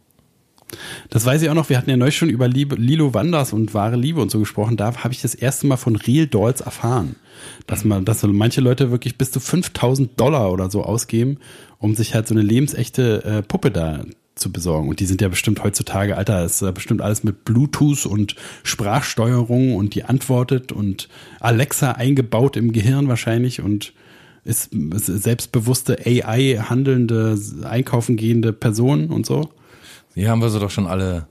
Das 1.09 1.25
weiß 1.25 1.41
ich 1.41 1.49
auch 1.49 1.53
noch. 1.53 1.69
Wir 1.69 1.77
hatten 1.77 1.89
ja 1.89 1.97
neulich 1.97 2.17
schon 2.17 2.29
über 2.29 2.47
Liebe, 2.47 2.75
Lilo 2.75 3.13
Wanders 3.13 3.53
und 3.53 3.73
wahre 3.73 3.95
Liebe 3.95 4.21
und 4.21 4.29
so 4.29 4.39
gesprochen. 4.39 4.75
Da 4.75 4.93
habe 5.03 5.13
ich 5.13 5.21
das 5.21 5.33
erste 5.33 5.65
Mal 5.65 5.77
von 5.77 5.95
Real 5.95 6.27
Dolls 6.27 6.59
erfahren, 6.61 7.15
dass 7.67 7.85
man, 7.85 8.03
dass 8.03 8.23
manche 8.23 8.59
Leute 8.61 8.91
wirklich 8.91 9.17
bis 9.17 9.31
zu 9.31 9.39
5000 9.39 10.19
Dollar 10.19 10.51
oder 10.51 10.69
so 10.69 10.83
ausgeben, 10.83 11.37
um 11.79 11.95
sich 11.95 12.13
halt 12.13 12.27
so 12.27 12.33
eine 12.33 12.43
lebensechte 12.43 13.23
äh, 13.23 13.41
Puppe 13.43 13.71
da 13.71 14.03
zu 14.35 14.51
besorgen. 14.51 14.89
Und 14.89 14.99
die 14.99 15.05
sind 15.05 15.21
ja 15.21 15.29
bestimmt 15.29 15.63
heutzutage, 15.63 16.17
Alter, 16.17 16.43
ist 16.43 16.61
ja 16.61 16.71
bestimmt 16.71 17.01
alles 17.01 17.23
mit 17.23 17.45
Bluetooth 17.45 18.05
und 18.05 18.35
Sprachsteuerung 18.63 19.75
und 19.75 19.95
die 19.95 20.03
antwortet 20.03 20.71
und 20.73 21.07
Alexa 21.39 21.93
eingebaut 21.93 22.57
im 22.57 22.73
Gehirn 22.73 23.07
wahrscheinlich 23.07 23.61
und 23.61 23.93
ist, 24.47 24.73
ist 24.73 25.05
selbstbewusste 25.05 25.99
AI 26.05 26.57
handelnde, 26.57 27.37
einkaufen 27.63 28.15
gehende 28.15 28.53
Person 28.53 29.09
und 29.09 29.25
so. 29.25 29.49
Hier 30.15 30.29
haben 30.29 30.41
wir 30.41 30.49
sie 30.49 30.59
doch 30.59 30.71
schon 30.71 30.87
alle. 30.87 31.27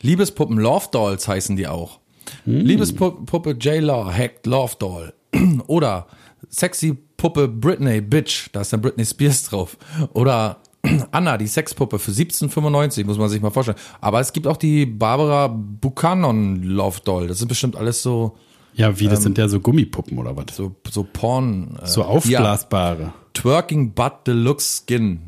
Liebespuppen 0.00 0.58
Love 0.58 0.86
Dolls 0.90 1.28
heißen 1.28 1.56
die 1.56 1.68
auch. 1.68 2.00
Liebespuppe 2.46 3.52
J. 3.52 3.82
Law 3.82 4.12
hackt 4.12 4.46
Love 4.46 4.74
Doll. 4.78 5.12
Oder 5.66 6.06
sexy 6.48 6.96
Puppe 7.16 7.48
Britney 7.48 8.00
Bitch, 8.00 8.48
da 8.52 8.62
ist 8.62 8.72
dann 8.72 8.80
Britney 8.80 9.04
Spears 9.04 9.44
drauf. 9.44 9.76
Oder 10.12 10.58
Anna, 11.10 11.38
die 11.38 11.46
Sexpuppe 11.46 11.98
für 11.98 12.10
17,95, 12.10 13.04
muss 13.04 13.18
man 13.18 13.28
sich 13.28 13.40
mal 13.40 13.50
vorstellen. 13.50 13.78
Aber 14.00 14.20
es 14.20 14.32
gibt 14.32 14.46
auch 14.46 14.56
die 14.56 14.86
Barbara 14.86 15.48
Buchanan 15.48 16.62
Love 16.62 17.00
Doll. 17.04 17.28
Das 17.28 17.38
sind 17.38 17.48
bestimmt 17.48 17.76
alles 17.76 18.02
so, 18.02 18.36
Ja, 18.74 18.98
wie, 18.98 19.08
das 19.08 19.22
sind 19.22 19.38
ja 19.38 19.48
so 19.48 19.60
Gummipuppen 19.60 20.18
oder 20.18 20.36
was? 20.36 20.56
so, 20.56 20.74
so 20.90 21.06
Porn. 21.10 21.78
Äh, 21.82 21.86
So 21.86 22.02
Ja, 22.02 22.06
aufblasbare. 22.08 23.12
Twerking 23.34 23.92
Butt 23.92 24.26
Deluxe 24.26 24.82
Skin. 24.86 25.20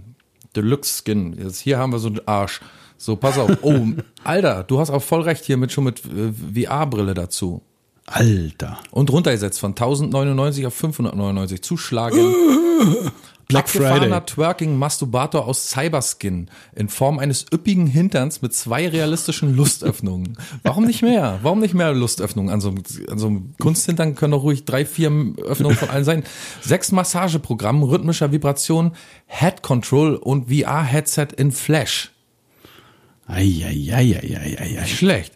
Deluxe 0.54 1.02
Skin. 1.02 1.36
Jetzt 1.38 1.60
hier 1.60 1.78
haben 1.78 1.92
wir 1.92 1.98
so 1.98 2.08
einen 2.08 2.20
Arsch. 2.26 2.60
So, 2.98 3.16
pass 3.16 3.38
auf. 3.38 3.58
Oh, 3.62 3.86
Alter, 4.24 4.64
du 4.64 4.80
hast 4.80 4.90
auch 4.90 5.02
voll 5.02 5.22
recht 5.22 5.44
hier 5.44 5.56
mit 5.56 5.70
schon 5.72 5.84
mit 5.84 6.02
äh, 6.04 6.64
VR-Brille 6.64 7.14
dazu. 7.14 7.62
Alter. 8.06 8.78
Und 8.90 9.10
runtergesetzt 9.10 9.58
von 9.58 9.72
1099 9.72 10.66
auf 10.66 10.74
599. 10.74 11.62
Zuschlagen. 11.62 12.18
Black 13.48 13.68
Friday. 13.68 14.20
Twerking 14.26 14.76
Masturbator 14.76 15.46
aus 15.46 15.70
Cyberskin 15.70 16.50
in 16.74 16.88
Form 16.88 17.20
eines 17.20 17.46
üppigen 17.52 17.86
Hinterns 17.86 18.42
mit 18.42 18.52
zwei 18.54 18.88
realistischen 18.88 19.54
Lustöffnungen. 19.54 20.36
Warum 20.64 20.84
nicht 20.84 21.02
mehr? 21.02 21.38
Warum 21.42 21.60
nicht 21.60 21.74
mehr 21.74 21.92
Lustöffnungen? 21.92 22.52
An 22.52 22.60
so, 22.60 22.70
einem- 22.70 22.82
an 23.08 23.18
so 23.18 23.28
einem 23.28 23.54
Kunsthintern 23.60 24.16
können 24.16 24.32
doch 24.32 24.42
ruhig 24.42 24.64
drei, 24.64 24.84
vier 24.84 25.12
Öffnungen 25.44 25.76
von 25.76 25.90
allen 25.90 26.04
sein. 26.04 26.24
Sechs 26.60 26.90
Massageprogramm, 26.90 27.84
rhythmischer 27.84 28.32
Vibration, 28.32 28.92
Head 29.26 29.62
Control 29.62 30.16
und 30.16 30.48
VR-Headset 30.50 31.28
in 31.36 31.52
Flash. 31.52 32.10
Eieieiei. 33.28 34.84
Schlecht. 34.86 35.34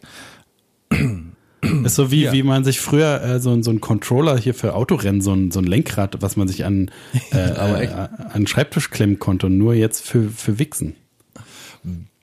Ist 1.84 1.94
so 1.96 2.10
wie, 2.10 2.22
Ja. 2.24 2.32
wie 2.32 2.42
man 2.42 2.64
sich 2.64 2.80
früher 2.80 3.22
äh, 3.22 3.40
so, 3.40 3.60
so 3.62 3.70
ein 3.70 3.80
Controller 3.80 4.38
hier 4.38 4.54
für 4.54 4.74
Autorennen, 4.74 5.20
so 5.20 5.32
ein, 5.34 5.50
so 5.50 5.58
ein 5.60 5.64
Lenkrad, 5.66 6.16
was 6.22 6.36
man 6.36 6.48
sich 6.48 6.64
an, 6.64 6.90
äh, 7.32 7.36
echt. 7.82 7.92
äh, 7.92 7.96
an 7.96 8.30
den 8.34 8.46
Schreibtisch 8.46 8.90
klemmen 8.90 9.18
konnte 9.18 9.46
und 9.46 9.58
nur 9.58 9.74
jetzt 9.74 10.02
für, 10.06 10.28
für 10.30 10.58
Wichsen. 10.58 10.94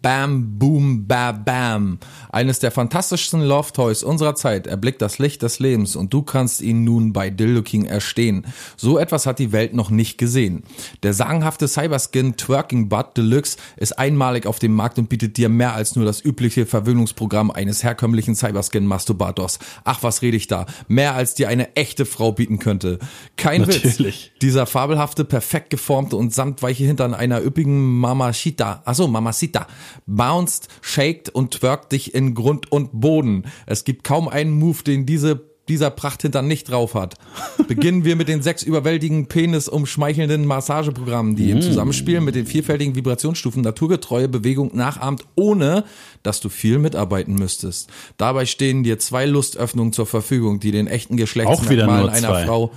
Bam, 0.08 0.58
Boom, 0.58 1.05
Bam, 1.05 1.43
Bam. 1.43 1.99
Eines 2.30 2.60
der 2.60 2.72
fantastischsten 2.72 3.41
Love 3.41 3.74
Toys 3.74 4.03
unserer 4.03 4.36
Zeit 4.36 4.66
erblickt 4.66 5.01
das 5.01 5.20
Licht 5.20 5.41
des 5.41 5.60
Lebens 5.60 5.97
und 5.97 6.14
du 6.14 6.22
kannst 6.22 6.62
ihn 6.62 6.86
nun 6.86 7.12
bei 7.12 7.30
Dildo 7.30 7.62
King 7.62 7.84
erstehen. 7.84 8.45
So 8.78 8.99
etwas 8.99 9.26
hat 9.26 9.38
die 9.38 9.51
Welt 9.51 9.74
noch 9.74 9.89
nicht 9.89 10.18
gesehen. 10.18 10.64
Der 11.03 11.14
sagenhafte 11.14 11.68
Cyberskin 11.68 12.38
Twerking 12.38 12.88
Butt 12.88 13.18
Deluxe 13.18 13.58
ist 13.76 13.99
einmalig 13.99 14.45
auf 14.45 14.60
dem 14.60 14.74
Markt 14.74 14.97
und 14.97 15.10
bietet 15.10 15.36
dir 15.36 15.49
mehr 15.49 15.74
als 15.74 15.97
nur 15.97 16.05
das 16.05 16.24
übliche 16.24 16.66
Verwöhnungsprogramm 16.66 17.51
eines 17.51 17.84
herkömmlichen 17.84 18.34
Cyberskin 18.34 18.86
Masturbators. 18.86 19.60
Ach, 19.84 20.03
was 20.03 20.22
rede 20.22 20.38
ich 20.38 20.47
da? 20.47 20.68
Mehr 20.88 21.16
als 21.16 21.34
dir 21.34 21.49
eine 21.49 21.76
echte 21.76 22.05
Frau 22.05 22.32
bieten 22.32 22.60
könnte. 22.60 22.99
Kein 23.36 23.60
Natürlich. 23.60 24.32
Witz. 24.32 24.39
Dieser 24.41 24.68
fabelhafte, 24.68 25.26
perfekt 25.26 25.70
geformte 25.70 26.16
und 26.16 26.34
samtweiche 26.34 26.86
Hintern 26.86 27.14
einer 27.14 27.43
üppigen 27.43 27.99
Mamacita, 27.99 28.84
achso, 28.86 29.10
Mamacita, 29.10 29.68
bounced, 30.06 30.68
shaked 30.82 31.30
und 31.30 31.52
twerkt 31.52 31.91
dich 31.91 32.14
in 32.14 32.34
Grund 32.34 32.72
und 32.72 32.89
Boden. 33.00 33.45
Es 33.66 33.84
gibt 33.84 34.04
kaum 34.04 34.28
einen 34.28 34.52
Move, 34.52 34.84
den 34.84 35.06
diese 35.06 35.48
dieser 35.68 35.89
Prachthintern 35.89 36.48
nicht 36.48 36.70
drauf 36.70 36.93
hat. 36.93 37.16
Beginnen 37.68 38.06
wir 38.06 38.16
mit 38.16 38.28
den 38.28 38.41
sechs 38.41 38.64
überwältigen 38.64 39.28
Penis 39.28 39.68
umschmeichelnden 39.68 40.45
Massageprogrammen, 40.45 41.36
die 41.36 41.52
im 41.52 41.62
Zusammenspiel 41.62 42.22
mit 42.22 42.36
den 42.36 42.45
vielfältigen 42.45 42.95
Vibrationsstufen 42.95 43.62
naturgetreue 43.62 44.30
Bewegung 44.30 44.76
nachahmt, 44.76 45.26
ohne 45.36 45.84
dass 46.24 46.39
du 46.39 46.50
viel 46.50 46.80
mitarbeiten 46.80 47.36
müsstest. 47.36 47.89
Dabei 48.18 48.45
stehen 48.45 48.84
dir 48.84 49.00
zwei 49.00 49.26
Lustöffnungen 49.26 49.93
zur 49.93 50.06
Verfügung, 50.06 50.60
die 50.60 50.72
den 50.72 50.88
echten 50.88 51.18
Geschlechtsmerkmalen 51.18 52.10
einer. 52.10 52.45
Frau 52.45 52.72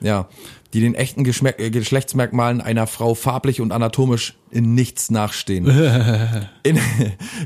ja, 0.00 0.28
die 0.74 0.80
den 0.80 0.94
echten 0.94 1.24
Geschmack, 1.24 1.58
äh, 1.58 1.70
Geschlechtsmerkmalen 1.70 2.60
einer 2.60 2.86
Frau 2.86 3.14
farblich 3.14 3.60
und 3.60 3.72
anatomisch 3.72 4.34
in 4.50 4.74
nichts 4.74 5.10
nachstehen. 5.10 5.66
In, 6.62 6.80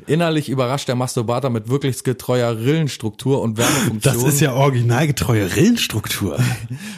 innerlich 0.06 0.48
überrascht 0.48 0.88
der 0.88 0.94
Masturbator 0.94 1.50
mit 1.50 1.68
wirklich 1.68 2.04
getreuer 2.04 2.56
Rillenstruktur 2.56 3.42
und 3.42 3.58
Wärmefunktion. 3.58 4.00
Das 4.14 4.22
ist 4.22 4.40
ja 4.40 4.54
originalgetreue 4.54 5.56
Rillenstruktur. 5.56 6.38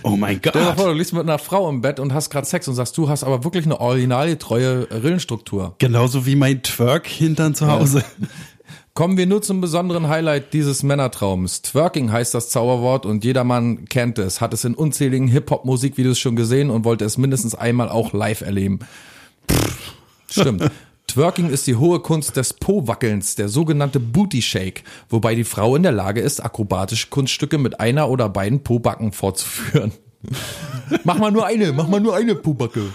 Oh 0.04 0.10
mein 0.10 0.38
Stell 0.38 0.52
dir 0.52 0.68
Gott. 0.68 0.76
vor, 0.76 0.86
du 0.88 0.92
liegst 0.92 1.12
mit 1.12 1.22
einer 1.22 1.38
Frau 1.38 1.68
im 1.68 1.80
Bett 1.80 1.98
und 1.98 2.12
hast 2.12 2.30
gerade 2.30 2.46
Sex 2.46 2.68
und 2.68 2.74
sagst, 2.74 2.96
du 2.96 3.08
hast 3.08 3.24
aber 3.24 3.42
wirklich 3.42 3.64
eine 3.64 3.80
originalgetreue 3.80 4.86
Rillenstruktur. 4.90 5.74
Genauso 5.78 6.26
wie 6.26 6.36
mein 6.36 6.62
Twerk-Hintern 6.62 7.54
zu 7.54 7.66
Hause. 7.66 8.04
Kommen 8.94 9.16
wir 9.16 9.26
nur 9.26 9.40
zum 9.40 9.62
besonderen 9.62 10.08
Highlight 10.08 10.52
dieses 10.52 10.82
Männertraums. 10.82 11.62
Twerking 11.62 12.12
heißt 12.12 12.34
das 12.34 12.50
Zauberwort 12.50 13.06
und 13.06 13.24
jedermann 13.24 13.86
kennt 13.86 14.18
es, 14.18 14.42
hat 14.42 14.52
es 14.52 14.66
in 14.66 14.74
unzähligen 14.74 15.28
Hip-Hop-Musikvideos 15.28 16.18
schon 16.18 16.36
gesehen 16.36 16.68
und 16.68 16.84
wollte 16.84 17.06
es 17.06 17.16
mindestens 17.16 17.54
einmal 17.54 17.88
auch 17.88 18.12
live 18.12 18.42
erleben. 18.42 18.80
Pff, 19.50 19.94
stimmt. 20.28 20.70
Twerking 21.06 21.48
ist 21.48 21.66
die 21.66 21.76
hohe 21.76 22.00
Kunst 22.00 22.36
des 22.36 22.52
Po-Wackelns, 22.52 23.34
der 23.34 23.48
sogenannte 23.48 23.98
Booty 23.98 24.42
Shake, 24.42 24.84
wobei 25.08 25.34
die 25.34 25.44
Frau 25.44 25.74
in 25.74 25.82
der 25.82 25.92
Lage 25.92 26.20
ist, 26.20 26.44
akrobatische 26.44 27.08
Kunststücke 27.08 27.56
mit 27.56 27.80
einer 27.80 28.10
oder 28.10 28.28
beiden 28.28 28.62
Po-Backen 28.62 29.12
fortzuführen. 29.12 29.92
mach 31.04 31.18
mal 31.18 31.32
nur 31.32 31.46
eine, 31.46 31.72
mach 31.72 31.88
mal 31.88 32.00
nur 32.00 32.14
eine 32.14 32.34
Po-Backe. 32.34 32.92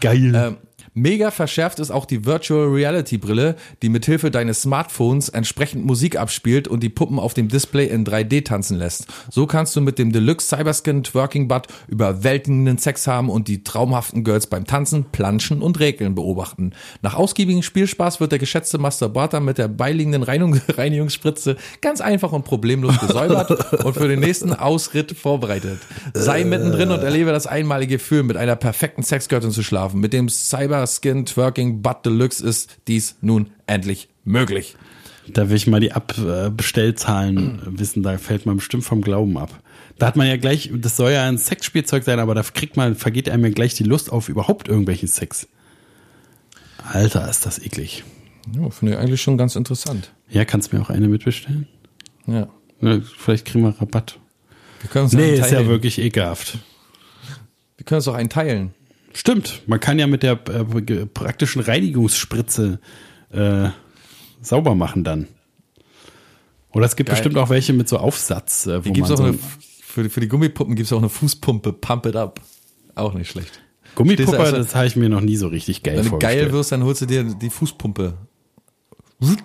Geil. 0.00 0.34
Ähm, 0.34 0.56
mega 0.94 1.30
verschärft 1.30 1.78
ist 1.78 1.90
auch 1.90 2.04
die 2.04 2.24
Virtual 2.24 2.68
Reality 2.68 3.18
Brille, 3.18 3.56
die 3.82 3.88
mithilfe 3.88 4.30
deines 4.30 4.62
Smartphones 4.62 5.28
entsprechend 5.28 5.84
Musik 5.84 6.18
abspielt 6.18 6.68
und 6.68 6.82
die 6.82 6.88
Puppen 6.88 7.18
auf 7.18 7.34
dem 7.34 7.48
Display 7.48 7.86
in 7.86 8.04
3D 8.04 8.44
tanzen 8.44 8.78
lässt. 8.78 9.06
So 9.30 9.46
kannst 9.46 9.76
du 9.76 9.80
mit 9.80 9.98
dem 9.98 10.12
Deluxe 10.12 10.48
Cyberskin 10.48 11.02
Twerking 11.02 11.48
Butt 11.48 11.68
überwältigenden 11.88 12.78
Sex 12.78 13.06
haben 13.06 13.28
und 13.28 13.48
die 13.48 13.62
traumhaften 13.62 14.24
Girls 14.24 14.46
beim 14.46 14.66
Tanzen, 14.66 15.04
Planschen 15.12 15.62
und 15.62 15.78
Regeln 15.80 16.14
beobachten. 16.14 16.72
Nach 17.02 17.14
ausgiebigem 17.14 17.62
Spielspaß 17.62 18.20
wird 18.20 18.32
der 18.32 18.38
geschätzte 18.38 18.78
Masturbator 18.78 19.40
mit 19.40 19.58
der 19.58 19.68
beiliegenden 19.68 20.22
Reinigung 20.22 20.60
Reinigungsspritze 20.68 21.56
ganz 21.80 22.00
einfach 22.00 22.32
und 22.32 22.44
problemlos 22.44 22.98
gesäubert 22.98 23.50
und 23.84 23.94
für 23.94 24.08
den 24.08 24.20
nächsten 24.20 24.52
Ausritt 24.52 25.16
vorbereitet. 25.16 25.78
Sei 26.14 26.44
mittendrin 26.44 26.90
und 26.90 27.02
erlebe 27.02 27.30
das 27.30 27.46
einmalige 27.46 27.90
Gefühl, 28.00 28.22
mit 28.22 28.36
einer 28.36 28.56
perfekten 28.56 29.02
Sexgöttin 29.02 29.50
zu 29.50 29.62
schlafen. 29.62 30.00
Mit 30.00 30.12
dem 30.12 30.28
Cyberskin 30.86 31.26
Twerking 31.26 31.82
Butt 31.82 32.06
Deluxe 32.06 32.44
ist 32.44 32.78
dies 32.88 33.16
nun 33.20 33.50
endlich 33.66 34.08
möglich. 34.24 34.76
Da 35.28 35.48
will 35.48 35.56
ich 35.56 35.66
mal 35.66 35.80
die 35.80 35.92
Abbestellzahlen 35.92 37.60
wissen, 37.78 38.02
da 38.02 38.16
fällt 38.18 38.46
man 38.46 38.56
bestimmt 38.56 38.84
vom 38.84 39.02
Glauben 39.02 39.36
ab. 39.36 39.60
Da 39.98 40.06
hat 40.06 40.16
man 40.16 40.26
ja 40.26 40.36
gleich, 40.38 40.70
das 40.74 40.96
soll 40.96 41.12
ja 41.12 41.28
ein 41.28 41.36
Sexspielzeug 41.36 42.04
sein, 42.04 42.18
aber 42.18 42.34
da 42.34 42.42
kriegt 42.42 42.76
man, 42.76 42.94
vergeht 42.94 43.28
einem 43.28 43.44
ja 43.44 43.50
gleich 43.50 43.74
die 43.74 43.84
Lust 43.84 44.10
auf 44.10 44.28
überhaupt 44.28 44.68
irgendwelchen 44.68 45.08
Sex. 45.08 45.46
Alter, 46.82 47.28
ist 47.28 47.44
das 47.44 47.58
eklig. 47.58 48.02
Ja, 48.56 48.70
finde 48.70 48.94
ich 48.94 48.98
eigentlich 48.98 49.20
schon 49.20 49.36
ganz 49.36 49.54
interessant. 49.56 50.10
Ja, 50.30 50.46
kannst 50.46 50.72
du 50.72 50.76
mir 50.76 50.82
auch 50.82 50.90
eine 50.90 51.08
mitbestellen? 51.08 51.68
Ja. 52.26 52.48
Ne, 52.80 53.02
Vielleicht 53.02 53.44
kriegen 53.44 53.62
wir 53.64 53.78
Rabatt. 53.78 54.18
Wir 54.80 54.88
können 54.88 55.04
uns 55.04 55.12
Nee, 55.12 55.34
ist 55.34 55.50
ja 55.50 55.66
wirklich 55.66 55.98
ekelhaft. 55.98 56.58
Wir 57.76 57.84
können 57.84 57.98
uns 57.98 58.08
auch 58.08 58.14
einen 58.14 58.30
teilen. 58.30 58.74
Stimmt, 59.12 59.62
man 59.66 59.80
kann 59.80 59.98
ja 59.98 60.06
mit 60.06 60.22
der 60.22 60.32
äh, 60.48 61.06
praktischen 61.06 61.62
Reinigungsspritze 61.62 62.78
äh, 63.32 63.68
sauber 64.40 64.74
machen 64.74 65.04
dann. 65.04 65.26
Oder 66.72 66.86
es 66.86 66.94
gibt 66.96 67.08
Geil. 67.08 67.16
bestimmt 67.16 67.36
auch 67.36 67.50
welche 67.50 67.72
mit 67.72 67.88
so 67.88 67.98
Aufsatz, 67.98 68.66
äh, 68.66 68.84
wo 68.84 68.90
man 68.92 69.02
auch 69.02 69.06
so 69.16 69.22
eine, 69.22 69.32
ein 69.32 69.38
für, 69.82 70.08
für 70.08 70.20
die 70.20 70.28
Gummipuppen 70.28 70.76
gibt's 70.76 70.92
auch 70.92 70.98
eine 70.98 71.08
Fußpumpe, 71.08 71.72
Pump 71.72 72.06
It 72.06 72.14
Up. 72.16 72.40
Auch 72.94 73.14
nicht 73.14 73.30
schlecht. 73.30 73.60
Gummipuppe, 73.96 74.38
also- 74.38 74.56
das 74.56 74.74
habe 74.76 74.86
ich 74.86 74.94
mir 74.94 75.08
noch 75.08 75.20
nie 75.20 75.36
so 75.36 75.48
richtig 75.48 75.82
geil 75.82 75.96
Wenn 75.96 76.04
du 76.04 76.10
vorgestellt. 76.10 76.44
geil 76.44 76.52
wirst, 76.52 76.70
dann 76.70 76.84
holst 76.84 77.02
du 77.02 77.06
dir 77.06 77.24
die 77.24 77.50
Fußpumpe. 77.50 78.14
Wenn 79.18 79.36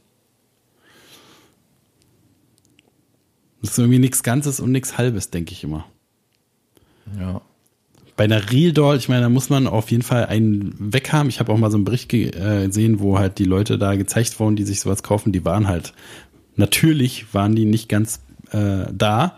Das 3.60 3.72
ist 3.72 3.78
irgendwie 3.78 3.98
nichts 3.98 4.22
Ganzes 4.22 4.60
und 4.60 4.70
nichts 4.70 4.96
Halbes, 4.96 5.30
denke 5.30 5.52
ich 5.52 5.64
immer. 5.64 5.84
Ja. 7.18 7.40
Bei 8.16 8.24
einer 8.24 8.50
Real 8.50 8.72
Doll, 8.72 8.96
ich 8.96 9.08
meine, 9.08 9.22
da 9.22 9.28
muss 9.28 9.48
man 9.48 9.68
auf 9.68 9.92
jeden 9.92 10.02
Fall 10.02 10.26
einen 10.26 10.74
weg 10.92 11.12
haben. 11.12 11.28
Ich 11.28 11.38
habe 11.38 11.52
auch 11.52 11.56
mal 11.56 11.70
so 11.70 11.76
einen 11.76 11.84
Bericht 11.84 12.12
äh, 12.12 12.66
gesehen, 12.66 12.98
wo 12.98 13.18
halt 13.18 13.38
die 13.38 13.44
Leute 13.44 13.78
da 13.78 13.94
gezeigt 13.94 14.40
wurden, 14.40 14.56
die 14.56 14.64
sich 14.64 14.80
sowas 14.80 15.04
kaufen, 15.04 15.32
die 15.32 15.44
waren 15.44 15.68
halt, 15.68 15.92
natürlich 16.56 17.32
waren 17.32 17.54
die 17.54 17.64
nicht 17.64 17.88
ganz 17.88 18.20
äh, 18.50 18.86
da, 18.92 19.36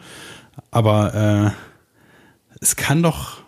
aber 0.71 1.55
äh, 1.55 2.61
es 2.61 2.77
kann 2.77 3.03
doch, 3.03 3.43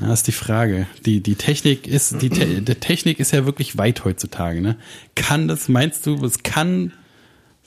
ja, 0.00 0.12
ist 0.12 0.26
die 0.26 0.32
Frage. 0.32 0.86
Die, 1.04 1.20
die 1.22 1.34
Technik 1.34 1.86
ist, 1.86 2.22
die, 2.22 2.28
die 2.28 2.74
Technik 2.74 3.18
ist 3.20 3.32
ja 3.32 3.46
wirklich 3.46 3.78
weit 3.78 4.04
heutzutage, 4.04 4.60
ne? 4.60 4.76
Kann 5.14 5.48
das, 5.48 5.68
meinst 5.68 6.06
du, 6.06 6.22
es 6.24 6.42
kann 6.42 6.92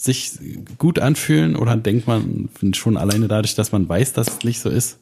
sich 0.02 0.32
gut 0.78 0.98
anfühlen 1.00 1.56
oder 1.56 1.76
denkt 1.76 2.08
man 2.08 2.50
schon 2.74 2.96
alleine 2.98 3.28
dadurch, 3.28 3.56
dass 3.56 3.72
man 3.72 3.88
weiß, 3.88 4.14
dass 4.14 4.28
es 4.30 4.44
nicht 4.44 4.60
so 4.62 4.70
ist? 4.70 5.00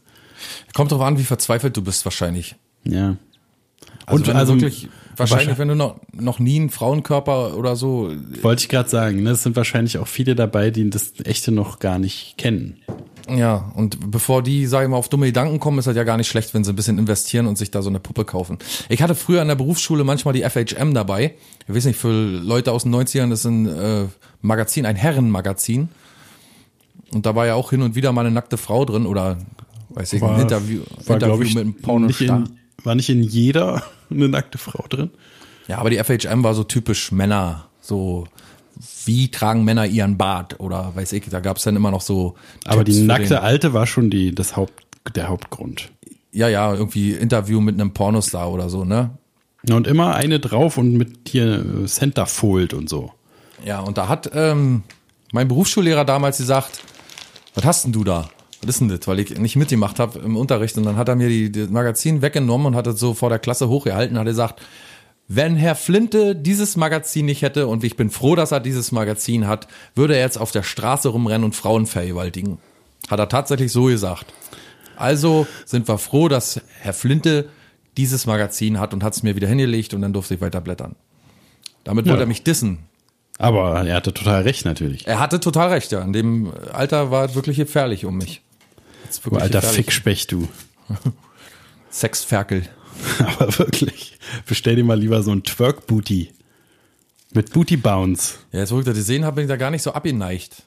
Kommt 0.74 0.92
drauf 0.92 1.02
an, 1.02 1.18
wie 1.20 1.24
verzweifelt 1.24 1.78
du 1.78 1.82
bist 1.84 2.04
wahrscheinlich. 2.06 2.56
Ja. 2.84 3.16
Also 4.06 4.22
Und 4.22 4.28
wenn 4.28 4.36
also 4.38 4.54
wirklich, 4.56 4.88
wahrscheinlich, 5.16 5.50
wahrscheinlich- 5.50 5.58
wenn 5.60 5.68
du 5.68 5.76
noch, 5.76 6.00
noch 6.14 6.40
nie 6.40 6.60
einen 6.60 6.70
Frauenkörper 6.70 7.56
oder 7.58 7.76
so, 7.76 8.12
Wollte 8.42 8.62
ich 8.64 8.70
gerade 8.70 8.90
sagen, 8.90 9.22
ne? 9.24 9.32
es 9.32 9.44
sind 9.44 9.56
wahrscheinlich 9.56 9.98
auch 9.98 10.08
viele 10.08 10.36
dabei, 10.36 10.72
die 10.72 10.90
das 10.90 11.14
echte 11.24 11.52
noch 11.52 11.80
gar 11.80 12.00
nicht 12.00 12.38
kennen. 12.38 12.78
Ja, 13.30 13.72
und 13.76 14.12
bevor 14.12 14.42
die, 14.42 14.66
sag 14.68 14.84
ich 14.84 14.90
mal, 14.90 14.98
auf 14.98 15.10
dumme 15.10 15.26
Gedanken 15.26 15.60
kommen, 15.60 15.80
ist 15.80 15.86
das 15.86 15.96
ja 15.96 16.04
gar 16.04 16.18
nicht 16.18 16.28
schlecht, 16.28 16.54
wenn 16.54 16.64
sie 16.64 16.72
ein 16.72 16.76
bisschen 16.76 16.98
investieren 16.98 17.48
und 17.48 17.58
sich 17.58 17.72
da 17.72 17.82
so 17.82 17.90
eine 17.90 18.00
Puppe 18.00 18.26
kaufen. 18.26 18.58
Ich 18.90 19.02
hatte 19.02 19.16
früher 19.16 19.42
in 19.42 19.48
der 19.48 19.56
Berufsschule 19.56 20.04
manchmal 20.04 20.34
die 20.34 20.44
FHM 20.44 20.94
dabei. 20.94 21.36
Ich 21.68 21.76
weiß 21.76 21.86
nicht, 21.86 22.00
für 22.00 22.12
Leute 22.12 22.72
aus 22.72 22.84
den 22.84 22.96
90ern, 22.96 23.30
das 23.30 23.40
ist 23.40 23.46
ein 23.46 23.66
äh, 23.68 24.06
Magazin, 24.42 24.86
ein 24.86 24.96
Herrenmagazin. 24.96 25.90
Und 27.14 27.26
da 27.26 27.36
war 27.36 27.46
ja 27.46 27.56
auch 27.56 27.70
hin 27.70 27.82
und 27.82 27.96
wieder 27.96 28.12
mal 28.12 28.22
eine 28.22 28.32
nackte 28.32 28.58
Frau 28.58 28.86
drin 28.86 29.06
oder, 29.06 29.38
weiß 29.90 30.14
ich, 30.14 30.24
ein 30.24 30.42
Interview, 30.42 30.82
Interview 31.00 31.18
glaub 31.18 31.40
mit 31.40 31.58
einem 31.58 31.74
Porno 31.74 32.08
nicht 32.08 32.22
in, 32.22 32.50
war 32.84 32.96
nicht 32.96 33.10
in 33.10 33.24
jeder 33.24 33.84
eine 34.10 34.30
nackte 34.30 34.58
Frau 34.58 34.86
drin? 34.88 35.12
Ja, 35.68 35.80
aber 35.80 35.90
die 35.90 35.98
FHM 35.98 36.44
war 36.44 36.54
so 36.54 36.64
typisch 36.64 37.12
Männer, 37.12 37.68
so 37.82 38.28
wie 39.06 39.30
tragen 39.30 39.64
Männer 39.64 39.86
ihren 39.86 40.18
Bart 40.18 40.60
oder 40.60 40.92
weiß 40.96 41.14
ich, 41.14 41.30
da 41.30 41.40
gab's 41.40 41.64
dann 41.64 41.76
immer 41.76 41.92
noch 41.92 42.02
so. 42.02 42.36
Aber 42.66 42.84
Tipps 42.84 42.98
die 42.98 43.02
für 43.02 43.08
nackte 43.08 43.42
Alte 43.42 43.74
war 43.74 43.88
schon 43.88 44.10
die, 44.10 44.34
das 44.34 44.56
Haupt, 44.56 44.84
der 45.16 45.28
Hauptgrund. 45.28 45.90
Ja, 46.32 46.48
ja, 46.48 46.74
irgendwie 46.74 47.12
Interview 47.14 47.62
mit 47.62 47.76
einem 47.76 47.94
Pornostar 47.94 48.52
oder 48.52 48.70
so, 48.70 48.86
ne? 48.86 49.12
Und 49.70 49.88
immer 49.88 50.16
eine 50.16 50.40
drauf 50.40 50.78
und 50.78 50.94
mit 50.94 51.30
hier 51.30 51.66
äh, 51.84 51.86
Centerfold 51.86 52.74
und 52.74 52.90
so. 52.90 53.12
Ja, 53.66 53.80
und 53.80 53.98
da 53.98 54.08
hat 54.08 54.32
ähm, 54.34 54.84
mein 55.32 55.48
Berufsschullehrer 55.48 56.06
damals 56.06 56.38
gesagt, 56.38 56.80
was 57.56 57.66
hast 57.66 57.86
denn 57.86 57.92
du 57.92 58.04
da? 58.04 58.30
Was 58.62 58.70
ist 58.70 58.82
denn 58.82 58.90
das? 58.90 59.08
Weil 59.08 59.20
ich 59.20 59.38
nicht 59.38 59.56
mitgemacht 59.56 60.00
habe 60.00 60.20
im 60.20 60.38
Unterricht 60.38 60.78
und 60.78 60.84
dann 60.84 60.98
hat 60.98 61.10
er 61.10 61.16
mir 61.16 61.30
die, 61.30 61.52
das 61.52 61.70
Magazin 61.70 62.22
weggenommen 62.22 62.68
und 62.68 62.76
hat 62.76 62.88
es 62.88 63.00
so 63.00 63.14
vor 63.14 63.30
der 63.30 63.40
Klasse 63.40 63.68
hochgehalten 63.68 64.16
und 64.16 64.20
hat 64.20 64.28
gesagt, 64.28 64.62
wenn 65.28 65.56
Herr 65.58 65.76
Flinte 65.76 66.36
dieses 66.36 66.78
Magazin 66.78 67.26
nicht 67.26 67.42
hätte 67.42 67.68
und 67.68 67.84
ich 67.84 67.98
bin 67.98 68.10
froh, 68.10 68.36
dass 68.36 68.52
er 68.52 68.60
dieses 68.60 68.92
Magazin 68.92 69.48
hat, 69.48 69.68
würde 69.96 70.16
er 70.16 70.22
jetzt 70.22 70.38
auf 70.38 70.52
der 70.52 70.64
Straße 70.64 71.10
rumrennen 71.10 71.44
und 71.44 71.56
Frauen 71.56 71.86
vergewaltigen. 71.86 72.60
Hat 73.10 73.20
er 73.20 73.28
tatsächlich 73.30 73.72
so 73.72 73.86
gesagt. 73.86 74.26
Also 74.96 75.46
sind 75.66 75.88
wir 75.88 75.98
froh, 75.98 76.28
dass 76.30 76.62
Herr 76.80 76.94
Flinte 76.94 77.50
dieses 77.98 78.26
Magazin 78.26 78.80
hat 78.80 78.94
und 78.94 79.04
hat 79.04 79.14
es 79.14 79.24
mir 79.24 79.36
wieder 79.36 79.48
hingelegt 79.48 79.94
und 79.94 80.02
dann 80.02 80.14
durfte 80.14 80.36
ich 80.36 80.42
weiter 80.42 80.62
blättern. 80.62 80.96
Damit 81.84 82.06
wollte 82.06 82.20
Ja. 82.20 82.24
er 82.26 82.28
mich 82.28 82.44
dissen. 82.44 82.80
Aber 83.40 83.86
er 83.86 83.96
hatte 83.96 84.14
total 84.14 84.42
recht 84.44 84.66
natürlich. 84.66 85.06
Er 85.08 85.20
hatte 85.20 85.40
total 85.40 85.70
recht, 85.70 85.92
ja. 85.92 86.02
In 86.02 86.14
dem 86.14 86.52
Alter 86.74 87.12
war 87.12 87.26
es 87.26 87.36
wirklich 87.36 87.58
gefährlich 87.58 88.06
um 88.06 88.18
mich. 88.18 88.42
Du 89.24 89.32
alter 89.36 89.48
gefährlich. 89.60 89.76
Fickspecht, 89.76 90.32
du. 90.32 90.48
Sexferkel. 91.92 92.64
Aber 93.20 93.58
wirklich. 93.60 94.18
Bestell 94.46 94.76
dir 94.76 94.84
mal 94.84 95.00
lieber 95.00 95.24
so 95.24 95.32
ein 95.32 95.44
Twerk-Booty. 95.44 96.32
Mit 97.34 97.52
Booty 97.54 97.78
Bounce. 97.78 98.36
Ja, 98.52 98.60
jetzt 98.62 98.72
wo 98.72 98.80
ich 98.80 98.86
das 98.86 98.96
gesehen 98.96 99.26
habe, 99.26 99.36
bin 99.36 99.44
ich 99.46 99.50
da 99.50 99.58
gar 99.58 99.72
nicht 99.72 99.84
so 99.84 99.92
abgeneigt. 99.92 100.64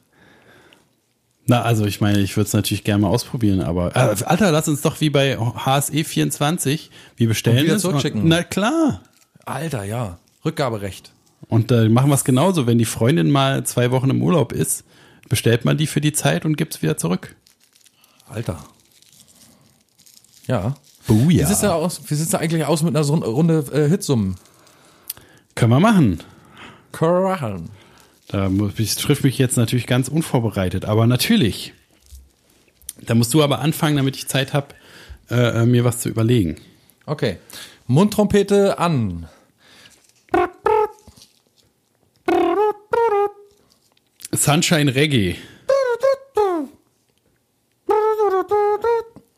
Na, 1.47 1.63
also 1.63 1.85
ich 1.87 2.01
meine, 2.01 2.21
ich 2.21 2.37
würde 2.37 2.47
es 2.47 2.53
natürlich 2.53 2.85
gerne 2.85 3.03
mal 3.03 3.09
ausprobieren, 3.09 3.61
aber 3.61 3.97
äh, 3.97 4.25
Alter, 4.25 4.53
lass 4.53 4.69
uns 4.69 4.83
doch 4.83 5.01
wie 5.01 5.11
bei 5.11 5.37
HSE 5.37 6.05
24, 6.05 6.91
wir 7.17 7.29
bestellen 7.29 7.59
Und 7.59 7.65
wieder 7.65 7.77
es. 7.77 7.83
zurückschicken. 7.83 8.29
Na 8.29 8.45
klar. 8.45 9.03
Alter, 9.47 9.85
ja. 9.85 10.19
Rückgaberecht. 10.45 11.13
Und 11.49 11.73
äh, 11.73 11.89
machen 11.89 12.11
wir 12.11 12.15
es 12.15 12.25
genauso, 12.25 12.67
wenn 12.67 12.79
die 12.79 12.85
Freundin 12.85 13.31
mal 13.31 13.65
zwei 13.65 13.91
Wochen 13.91 14.11
im 14.11 14.23
Urlaub 14.23 14.53
ist, 14.53 14.85
bestellt 15.29 15.65
man 15.65 15.77
die 15.77 15.87
für 15.87 16.01
die 16.01 16.13
Zeit 16.13 16.45
und 16.45 16.57
gibt 16.57 16.75
es 16.75 16.83
wieder 16.83 16.97
zurück. 16.97 17.35
Alter. 18.29 18.63
Ja. 20.47 20.75
Buja. 21.11 21.43
Wie 21.43 21.45
sieht's 21.49 21.61
da 21.61 21.75
aus? 21.75 22.01
Wie 22.09 22.15
sieht's 22.15 22.31
da 22.31 22.39
eigentlich 22.39 22.65
aus 22.65 22.83
mit 22.83 22.95
einer 22.95 23.05
so- 23.05 23.15
Runde 23.15 23.65
äh, 23.73 23.89
Hitsummen? 23.89 24.37
Können 25.57 25.73
wir 25.73 25.81
machen. 25.81 26.21
Koran. 26.93 27.69
Da 28.29 28.49
muss- 28.49 28.79
ich 28.79 28.95
trifft 28.95 29.25
mich 29.25 29.37
jetzt 29.39 29.57
natürlich 29.57 29.87
ganz 29.89 30.09
unvorbereitet, 30.09 30.85
aber 30.85 31.07
natürlich. 31.07 31.75
Da 33.03 33.15
musst 33.15 33.35
du 33.35 33.43
aber 33.43 33.59
anfangen, 33.61 33.97
damit 33.97 34.15
ich 34.17 34.29
Zeit 34.29 34.53
habe, 34.55 34.69
äh, 35.31 35.63
äh, 35.63 35.67
mir 35.67 35.85
was 35.85 35.99
zu 36.01 36.09
überlegen. 36.09 36.57
Okay. 37.07 37.39
Mundtrompete 37.89 38.79
an. 38.79 39.29
Sunshine 44.33 44.95
Reggae. 44.95 45.37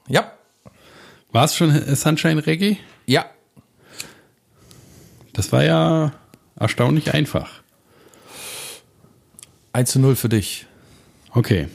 Ja. 0.08 0.32
War 1.32 1.46
es 1.46 1.56
schon 1.56 1.96
Sunshine 1.96 2.46
Reggae? 2.46 2.76
Ja. 3.06 3.24
Das 5.32 5.50
war 5.50 5.64
ja 5.64 6.12
erstaunlich 6.56 7.14
einfach. 7.14 7.62
1 9.72 9.92
zu 9.92 10.00
0 10.00 10.14
für 10.14 10.28
dich. 10.28 10.66
Okay. 11.30 11.68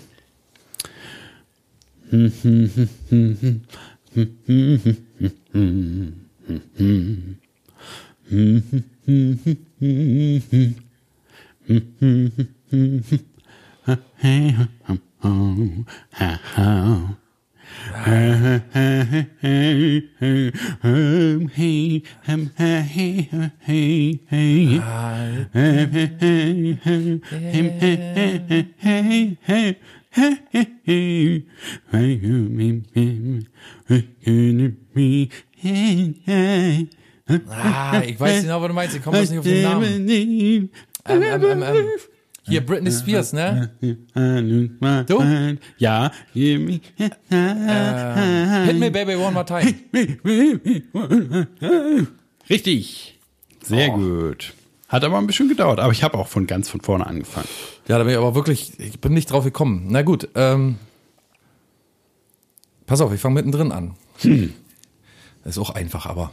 Ah, 37.49 38.01
ich 38.05 38.19
weiß 38.19 38.43
genau, 38.43 38.61
was 38.61 38.67
du 38.69 38.73
meinst. 38.73 38.95
Ich 38.95 39.03
komme 39.03 39.17
bloß 39.17 39.29
nicht 39.29 39.39
auf 39.39 39.45
den 39.45 39.61
Namen. 39.63 40.09
Ähm, 40.09 40.69
ähm, 41.09 41.21
ähm, 41.23 41.63
ähm. 41.63 41.85
Hier, 42.47 42.65
Britney 42.65 42.91
Spears, 42.91 43.33
ne? 43.33 43.71
Du? 45.07 45.21
Ja. 45.77 46.11
Hit 46.33 46.79
me, 48.79 48.91
baby, 48.91 49.15
one 49.15 49.33
more 49.33 49.45
time. 49.45 49.75
Richtig. 52.49 53.19
Sehr 53.63 53.89
gut. 53.89 54.53
Hat 54.87 55.03
aber 55.03 55.17
ein 55.17 55.27
bisschen 55.27 55.49
gedauert, 55.49 55.79
aber 55.79 55.91
ich 55.91 56.03
habe 56.03 56.17
auch 56.17 56.27
von 56.27 56.47
ganz 56.47 56.69
von 56.69 56.79
vorne 56.79 57.05
angefangen. 57.05 57.49
Ja, 57.89 57.97
da 57.97 58.05
bin 58.05 58.13
ich 58.13 58.17
aber 58.17 58.35
wirklich, 58.35 58.79
ich 58.79 59.01
bin 59.01 59.13
nicht 59.13 59.29
drauf 59.29 59.43
gekommen. 59.43 59.87
Na 59.89 60.01
gut, 60.01 60.29
ähm, 60.35 60.75
pass 62.85 63.01
auf, 63.01 63.13
ich 63.13 63.19
fange 63.19 63.35
mittendrin 63.35 63.73
an. 63.73 63.95
Das 65.43 65.55
ist 65.55 65.57
auch 65.57 65.71
einfach, 65.71 66.05
aber. 66.05 66.31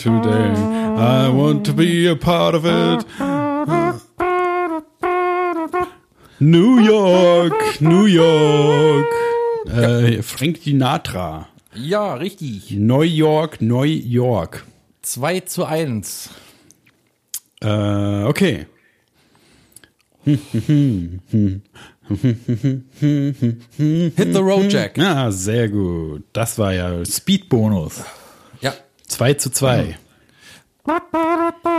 Today, 0.00 0.54
I 0.96 1.28
want 1.28 1.66
to 1.66 1.74
be 1.74 2.06
a 2.06 2.16
part 2.16 2.54
of 2.54 2.64
it. 2.64 3.04
New 6.40 6.80
York, 6.80 7.80
New 7.82 8.06
York. 8.06 9.06
Äh, 9.66 10.22
Frank 10.22 10.56
Sinatra. 10.62 11.48
Ja, 11.74 12.14
richtig. 12.14 12.70
New 12.70 13.02
York, 13.02 13.60
New 13.60 13.82
York. 13.82 14.64
2 15.02 15.40
zu 15.40 15.66
1. 15.66 16.30
Äh, 17.60 18.24
okay. 18.24 18.66
Hit 20.24 20.40
the 24.32 24.40
road, 24.40 24.72
Jack. 24.72 24.96
Ja, 24.96 25.30
sehr 25.30 25.68
gut. 25.68 26.24
Das 26.32 26.58
war 26.58 26.72
ja 26.72 27.04
Speed-Bonus. 27.04 28.02
Ja. 29.10 29.16
2 29.16 29.34
zu 29.34 29.50
2. 29.50 29.98
Reno 30.86 31.69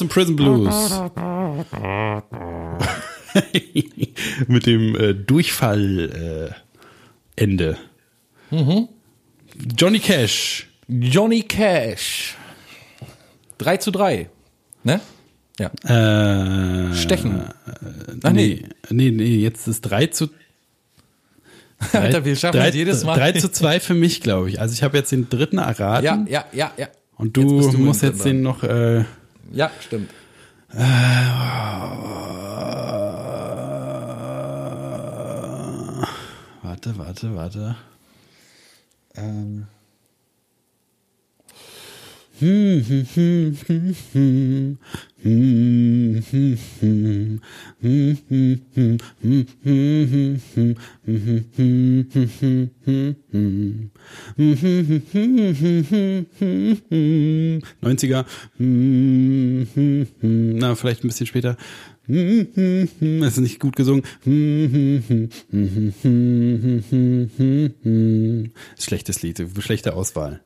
in 0.00 0.08
prison 0.08 0.36
blues. 0.36 0.92
Mit 4.46 4.66
dem 4.66 4.94
äh, 4.96 5.14
Durchfall 5.14 6.54
äh, 7.36 7.40
Ende. 7.42 7.76
Johnny 9.76 9.98
Cash. 9.98 10.68
Johnny 10.88 11.42
Cash. 11.42 12.36
3 13.58 13.76
zu 13.78 13.90
3. 13.90 14.28
Ne? 14.84 15.00
Ja. 15.58 15.70
Äh, 15.84 16.94
Stechen. 16.94 17.44
Ach 18.22 18.32
nee. 18.32 18.64
nee, 18.90 19.10
nee, 19.10 19.36
jetzt 19.36 19.66
ist 19.66 19.82
3 19.82 20.08
zu 20.08 20.28
Alter, 21.92 22.24
wir 22.24 22.36
schaffen 22.36 22.58
3, 22.58 22.66
das 22.66 22.74
jedes 22.74 23.04
Mal. 23.04 23.16
3 23.16 23.32
zu 23.32 23.50
2 23.50 23.80
für 23.80 23.94
mich, 23.94 24.20
glaube 24.20 24.48
ich. 24.48 24.60
Also 24.60 24.72
ich 24.72 24.82
habe 24.82 24.96
jetzt 24.96 25.12
den 25.12 25.28
dritten 25.28 25.58
erraten. 25.58 26.04
Ja, 26.04 26.24
ja, 26.28 26.44
ja, 26.52 26.72
ja. 26.76 26.88
Und 27.16 27.36
Jetzt 27.36 27.50
du, 27.50 27.56
bist 27.56 27.72
du 27.72 27.78
musst 27.78 28.02
jetzt 28.02 28.24
den 28.24 28.42
noch. 28.42 28.62
Äh, 28.62 29.04
Ja, 29.52 29.70
stimmt. 29.80 30.10
warte, 36.62 36.98
warte, 36.98 37.36
warte. 37.36 37.76
Ähm. 39.14 39.66
Neunziger. 57.80 58.26
Na, 60.20 60.74
vielleicht 60.74 61.04
ein 61.04 61.08
bisschen 61.08 61.26
später. 61.26 61.56
Das 62.06 63.32
ist 63.32 63.40
nicht 63.40 63.58
gut 63.58 63.76
gesungen. 63.76 64.02
Schlechtes 68.78 69.22
Lied, 69.22 69.46
schlechte 69.60 69.94
Auswahl. 69.94 70.42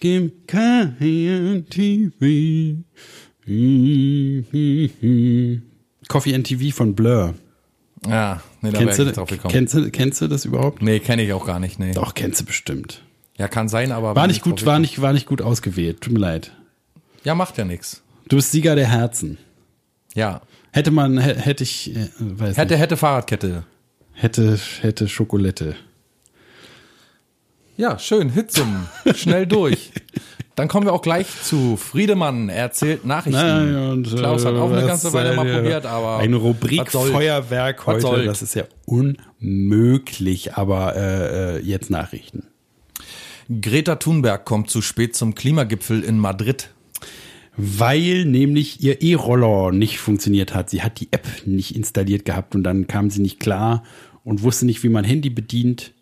Gib 0.00 0.46
kein 0.48 1.64
TV. 1.68 2.78
Coffee 6.08 6.34
and 6.34 6.46
TV 6.46 6.74
von 6.74 6.94
Blur. 6.94 7.34
Ja, 8.06 8.40
nee, 8.62 8.70
da 8.70 8.78
Kennst 8.78 8.98
du, 8.98 9.04
drauf 9.12 9.28
gekommen. 9.28 9.52
kennst, 9.52 9.74
du, 9.74 9.90
kennst 9.90 10.20
du 10.20 10.28
das 10.28 10.44
überhaupt? 10.44 10.82
nee, 10.82 11.00
kenne 11.00 11.22
ich 11.22 11.32
auch 11.32 11.44
gar 11.46 11.58
nicht, 11.58 11.78
nee. 11.78 11.92
Doch, 11.92 12.14
kennst 12.14 12.40
du 12.40 12.44
bestimmt. 12.44 13.02
Ja, 13.36 13.48
kann 13.48 13.68
sein, 13.68 13.92
aber. 13.92 14.14
War 14.16 14.26
nicht 14.26 14.42
gut, 14.42 14.64
war 14.66 14.78
nicht, 14.78 15.00
war 15.02 15.12
nicht 15.12 15.26
gut 15.26 15.42
ausgewählt. 15.42 16.00
Tut 16.00 16.12
mir 16.12 16.20
leid. 16.20 16.52
Ja, 17.24 17.34
macht 17.34 17.58
ja 17.58 17.64
nichts. 17.64 18.02
Du 18.28 18.36
bist 18.36 18.52
Sieger 18.52 18.74
der 18.76 18.86
Herzen. 18.88 19.38
Ja. 20.14 20.42
Hätte 20.72 20.90
man, 20.90 21.18
hä- 21.18 21.34
hätte 21.36 21.64
ich, 21.64 21.94
äh, 21.94 22.08
weiß 22.20 22.56
Hätte, 22.56 22.74
nicht, 22.74 22.82
hätte 22.82 22.96
Fahrradkette. 22.96 23.64
hätte, 24.12 24.58
hätte 24.80 25.08
Schokolette. 25.08 25.74
Ja, 27.78 27.98
schön, 27.98 28.30
Hitzum. 28.30 28.86
Schnell 29.14 29.46
durch. 29.46 29.92
Dann 30.56 30.66
kommen 30.66 30.84
wir 30.86 30.92
auch 30.92 31.02
gleich 31.02 31.28
zu 31.44 31.76
Friedemann. 31.76 32.48
Er 32.48 32.56
erzählt 32.62 33.04
Nachrichten. 33.06 33.40
Na, 33.72 33.92
und, 33.92 34.08
Klaus 34.14 34.44
hat 34.44 34.56
auch 34.56 34.70
eine 34.72 34.84
ganze 34.84 35.12
Weile 35.12 35.36
mal 35.36 35.46
äh, 35.46 35.54
probiert, 35.54 35.86
aber. 35.86 36.18
Eine 36.18 36.34
Rubrik 36.36 36.90
Feuerwerk 36.90 37.86
heute, 37.86 38.00
soll- 38.00 38.24
das 38.26 38.42
ist 38.42 38.54
ja 38.56 38.64
unmöglich, 38.84 40.54
aber 40.54 40.96
äh, 40.96 41.56
äh, 41.58 41.60
jetzt 41.62 41.90
Nachrichten. 41.90 42.42
Greta 43.60 43.94
Thunberg 43.96 44.44
kommt 44.44 44.68
zu 44.68 44.82
spät 44.82 45.14
zum 45.14 45.34
Klimagipfel 45.36 46.02
in 46.02 46.18
Madrid. 46.18 46.70
Weil 47.56 48.24
nämlich 48.24 48.82
ihr 48.82 49.02
E-Roller 49.02 49.72
nicht 49.72 49.98
funktioniert 49.98 50.54
hat. 50.54 50.70
Sie 50.70 50.82
hat 50.82 51.00
die 51.00 51.08
App 51.12 51.26
nicht 51.44 51.74
installiert 51.74 52.24
gehabt 52.24 52.54
und 52.54 52.62
dann 52.62 52.86
kam 52.86 53.10
sie 53.10 53.20
nicht 53.22 53.40
klar 53.40 53.82
und 54.22 54.42
wusste 54.42 54.64
nicht, 54.66 54.82
wie 54.84 54.88
man 54.88 55.04
Handy 55.04 55.28
bedient, 55.30 55.92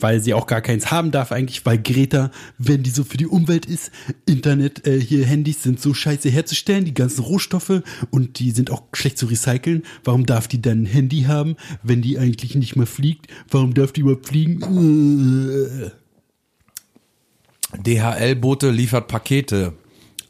weil 0.00 0.20
sie 0.20 0.34
auch 0.34 0.46
gar 0.46 0.60
keins 0.60 0.90
haben 0.90 1.10
darf 1.10 1.32
eigentlich, 1.32 1.64
weil 1.66 1.78
Greta, 1.78 2.30
wenn 2.58 2.82
die 2.82 2.90
so 2.90 3.04
für 3.04 3.16
die 3.16 3.26
Umwelt 3.26 3.66
ist, 3.66 3.90
Internet, 4.26 4.86
äh, 4.86 5.00
hier 5.00 5.24
Handys 5.26 5.62
sind 5.62 5.80
so 5.80 5.94
scheiße 5.94 6.28
herzustellen, 6.28 6.84
die 6.84 6.94
ganzen 6.94 7.22
Rohstoffe 7.22 7.82
und 8.10 8.38
die 8.38 8.50
sind 8.50 8.70
auch 8.70 8.82
schlecht 8.92 9.18
zu 9.18 9.26
recyceln. 9.26 9.82
Warum 10.04 10.26
darf 10.26 10.48
die 10.48 10.62
dann 10.62 10.82
ein 10.82 10.86
Handy 10.86 11.22
haben, 11.22 11.56
wenn 11.82 12.02
die 12.02 12.18
eigentlich 12.18 12.54
nicht 12.54 12.76
mehr 12.76 12.86
fliegt? 12.86 13.26
Warum 13.50 13.74
darf 13.74 13.92
die 13.92 14.00
überhaupt 14.02 14.28
fliegen? 14.28 14.62
Äh. 15.84 15.90
DHL-Bote 17.76 18.70
liefert 18.70 19.08
Pakete. 19.08 19.74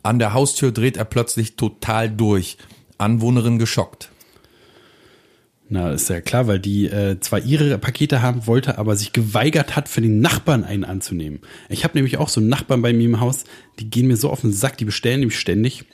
An 0.03 0.19
der 0.19 0.33
Haustür 0.33 0.73
dreht 0.73 0.97
er 0.97 1.05
plötzlich 1.05 1.57
total 1.57 2.11
durch. 2.11 2.57
Anwohnerin 2.99 3.59
geschockt. 3.59 4.11
Na, 5.71 5.91
ist 5.91 6.09
ja 6.09 6.23
klar, 6.23 6.47
weil 6.47 6.59
die 6.59 6.87
äh, 6.87 7.21
zwar 7.21 7.41
ihre 7.41 7.77
Pakete 7.79 8.23
haben 8.23 8.47
wollte, 8.47 8.79
aber 8.79 8.97
sich 8.97 9.12
geweigert 9.12 9.77
hat, 9.77 9.89
für 9.89 10.01
den 10.01 10.21
Nachbarn 10.21 10.64
einen 10.64 10.85
anzunehmen. 10.85 11.41
Ich 11.69 11.85
habe 11.85 11.97
nämlich 11.97 12.16
auch 12.16 12.31
so 12.31 12.41
Nachbarn 12.41 12.81
bei 12.81 12.95
mir 12.95 13.05
im 13.05 13.21
Haus, 13.21 13.45
die 13.79 13.91
gehen 13.91 14.07
mir 14.07 14.16
so 14.16 14.31
auf 14.31 14.41
den 14.41 14.53
Sack, 14.53 14.79
die 14.79 14.87
bestellen 14.87 15.21
nämlich 15.21 15.39
ständig 15.39 15.85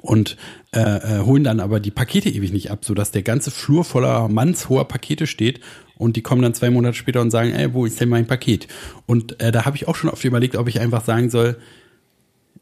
und 0.00 0.36
äh, 0.72 0.80
äh, 0.80 1.20
holen 1.24 1.42
dann 1.42 1.58
aber 1.58 1.80
die 1.80 1.90
Pakete 1.90 2.28
ewig 2.28 2.52
nicht 2.52 2.70
ab, 2.70 2.84
sodass 2.84 3.10
der 3.10 3.22
ganze 3.22 3.50
Flur 3.50 3.84
voller 3.84 4.28
mannshoher 4.28 4.86
Pakete 4.86 5.26
steht 5.26 5.60
und 5.98 6.16
die 6.16 6.22
kommen 6.22 6.42
dann 6.42 6.54
zwei 6.54 6.70
Monate 6.70 6.96
später 6.96 7.20
und 7.20 7.32
sagen, 7.32 7.52
ey, 7.52 7.74
wo 7.74 7.84
ist 7.84 8.00
denn 8.00 8.08
mein 8.08 8.26
Paket? 8.26 8.68
Und 9.06 9.40
äh, 9.40 9.50
da 9.50 9.64
habe 9.64 9.76
ich 9.76 9.88
auch 9.88 9.96
schon 9.96 10.10
oft 10.10 10.24
überlegt, 10.24 10.56
ob 10.56 10.68
ich 10.68 10.80
einfach 10.80 11.04
sagen 11.04 11.28
soll, 11.28 11.58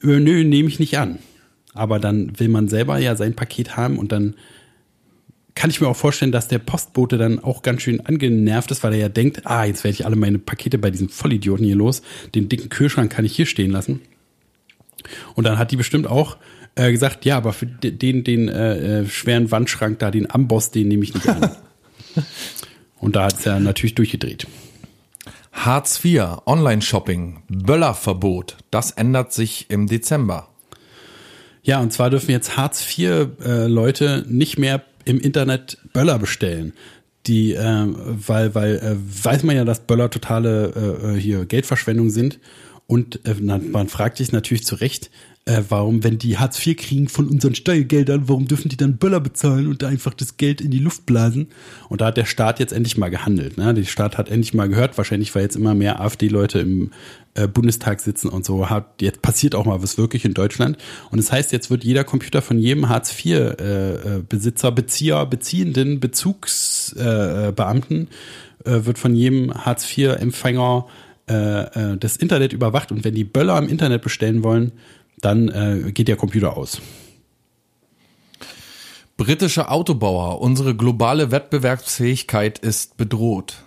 äh, 0.02 0.18
nö, 0.18 0.42
nehme 0.44 0.68
ich 0.68 0.80
nicht 0.80 0.98
an. 0.98 1.18
Aber 1.74 2.00
dann 2.00 2.38
will 2.40 2.48
man 2.48 2.68
selber 2.68 2.98
ja 2.98 3.14
sein 3.14 3.36
Paket 3.36 3.76
haben 3.76 3.98
und 3.98 4.10
dann 4.10 4.34
kann 5.60 5.68
ich 5.68 5.82
mir 5.82 5.88
auch 5.88 5.96
vorstellen, 5.96 6.32
dass 6.32 6.48
der 6.48 6.58
Postbote 6.58 7.18
dann 7.18 7.38
auch 7.38 7.60
ganz 7.60 7.82
schön 7.82 8.00
angenervt 8.00 8.70
ist, 8.70 8.82
weil 8.82 8.94
er 8.94 8.98
ja 8.98 9.08
denkt, 9.10 9.42
ah, 9.44 9.66
jetzt 9.66 9.84
werde 9.84 9.92
ich 9.92 10.06
alle 10.06 10.16
meine 10.16 10.38
Pakete 10.38 10.78
bei 10.78 10.90
diesem 10.90 11.10
Vollidioten 11.10 11.66
hier 11.66 11.76
los. 11.76 12.00
Den 12.34 12.48
dicken 12.48 12.70
Kühlschrank 12.70 13.12
kann 13.12 13.26
ich 13.26 13.36
hier 13.36 13.44
stehen 13.44 13.70
lassen. 13.70 14.00
Und 15.34 15.44
dann 15.44 15.58
hat 15.58 15.70
die 15.70 15.76
bestimmt 15.76 16.06
auch 16.06 16.38
äh, 16.76 16.90
gesagt, 16.90 17.26
ja, 17.26 17.36
aber 17.36 17.52
für 17.52 17.66
den, 17.66 18.24
den 18.24 18.48
äh, 18.48 19.00
äh, 19.00 19.06
schweren 19.06 19.50
Wandschrank 19.50 19.98
da, 19.98 20.10
den 20.10 20.30
Amboss, 20.30 20.70
den 20.70 20.88
nehme 20.88 21.04
ich 21.04 21.12
nicht 21.12 21.28
an. 21.28 21.50
Und 22.98 23.14
da 23.14 23.24
hat 23.24 23.38
es 23.40 23.44
ja 23.44 23.60
natürlich 23.60 23.94
durchgedreht. 23.94 24.46
Hartz 25.52 26.02
IV, 26.02 26.38
Online-Shopping, 26.46 27.42
Böllerverbot. 27.48 28.56
Das 28.70 28.92
ändert 28.92 29.34
sich 29.34 29.66
im 29.68 29.88
Dezember. 29.88 30.48
Ja, 31.62 31.80
und 31.80 31.92
zwar 31.92 32.08
dürfen 32.08 32.30
jetzt 32.30 32.56
Hartz-IV-Leute 32.56 34.24
nicht 34.26 34.58
mehr 34.58 34.82
im 35.04 35.20
Internet 35.20 35.78
Böller 35.92 36.18
bestellen. 36.18 36.72
Die, 37.26 37.52
äh, 37.52 37.86
weil, 37.86 38.54
weil 38.54 38.76
äh, 38.76 38.96
weiß 38.96 39.42
man 39.42 39.56
ja, 39.56 39.64
dass 39.64 39.80
Böller 39.80 40.10
totale 40.10 41.14
äh, 41.16 41.20
hier 41.20 41.44
Geldverschwendung 41.44 42.10
sind. 42.10 42.38
Und 42.86 43.20
äh, 43.26 43.34
man 43.34 43.88
fragt 43.88 44.16
sich 44.16 44.32
natürlich 44.32 44.64
zu 44.64 44.74
Recht, 44.74 45.10
äh, 45.46 45.62
warum, 45.68 46.04
wenn 46.04 46.18
die 46.18 46.38
Hartz 46.38 46.64
IV 46.64 46.76
kriegen 46.76 47.08
von 47.08 47.26
unseren 47.26 47.54
Steuergeldern, 47.54 48.28
warum 48.28 48.46
dürfen 48.46 48.68
die 48.68 48.76
dann 48.76 48.98
Böller 48.98 49.20
bezahlen 49.20 49.68
und 49.68 49.82
einfach 49.84 50.12
das 50.12 50.36
Geld 50.36 50.60
in 50.60 50.70
die 50.70 50.78
Luft 50.78 51.06
blasen? 51.06 51.48
Und 51.88 52.02
da 52.02 52.06
hat 52.06 52.18
der 52.18 52.26
Staat 52.26 52.60
jetzt 52.60 52.72
endlich 52.72 52.98
mal 52.98 53.08
gehandelt. 53.08 53.56
Ne? 53.56 53.72
Der 53.72 53.84
Staat 53.84 54.18
hat 54.18 54.28
endlich 54.28 54.52
mal 54.52 54.68
gehört, 54.68 54.98
wahrscheinlich, 54.98 55.34
weil 55.34 55.42
jetzt 55.42 55.56
immer 55.56 55.74
mehr 55.74 56.00
AfD-Leute 56.00 56.60
im 56.60 56.90
äh, 57.34 57.48
Bundestag 57.48 58.00
sitzen 58.00 58.28
und 58.28 58.44
so. 58.44 58.68
Hat, 58.68 59.00
jetzt 59.00 59.22
passiert 59.22 59.54
auch 59.54 59.64
mal 59.64 59.82
was 59.82 59.96
wirklich 59.96 60.26
in 60.26 60.34
Deutschland. 60.34 60.76
Und 61.10 61.18
das 61.18 61.32
heißt, 61.32 61.52
jetzt 61.52 61.70
wird 61.70 61.84
jeder 61.84 62.04
Computer 62.04 62.42
von 62.42 62.58
jedem 62.58 62.90
Hartz 62.90 63.12
IV-Besitzer, 63.12 64.68
äh, 64.68 64.72
Bezieher, 64.72 65.24
Beziehenden, 65.24 66.00
Bezugsbeamten 66.00 68.08
äh, 68.64 68.70
äh, 68.70 68.84
wird 68.84 68.98
von 68.98 69.14
jedem 69.14 69.54
Hartz 69.54 69.96
IV-Empfänger 69.96 70.86
äh, 71.30 71.92
äh, 71.92 71.96
das 71.96 72.16
Internet 72.16 72.52
überwacht. 72.52 72.92
Und 72.92 73.04
wenn 73.04 73.14
die 73.14 73.24
Böller 73.24 73.58
im 73.58 73.68
Internet 73.68 74.02
bestellen 74.02 74.42
wollen, 74.42 74.72
dann 75.20 75.48
äh, 75.48 75.92
geht 75.92 76.08
der 76.08 76.16
Computer 76.16 76.56
aus. 76.56 76.80
Britische 79.16 79.68
Autobauer, 79.68 80.40
unsere 80.40 80.74
globale 80.74 81.30
Wettbewerbsfähigkeit 81.30 82.58
ist 82.58 82.96
bedroht. 82.96 83.64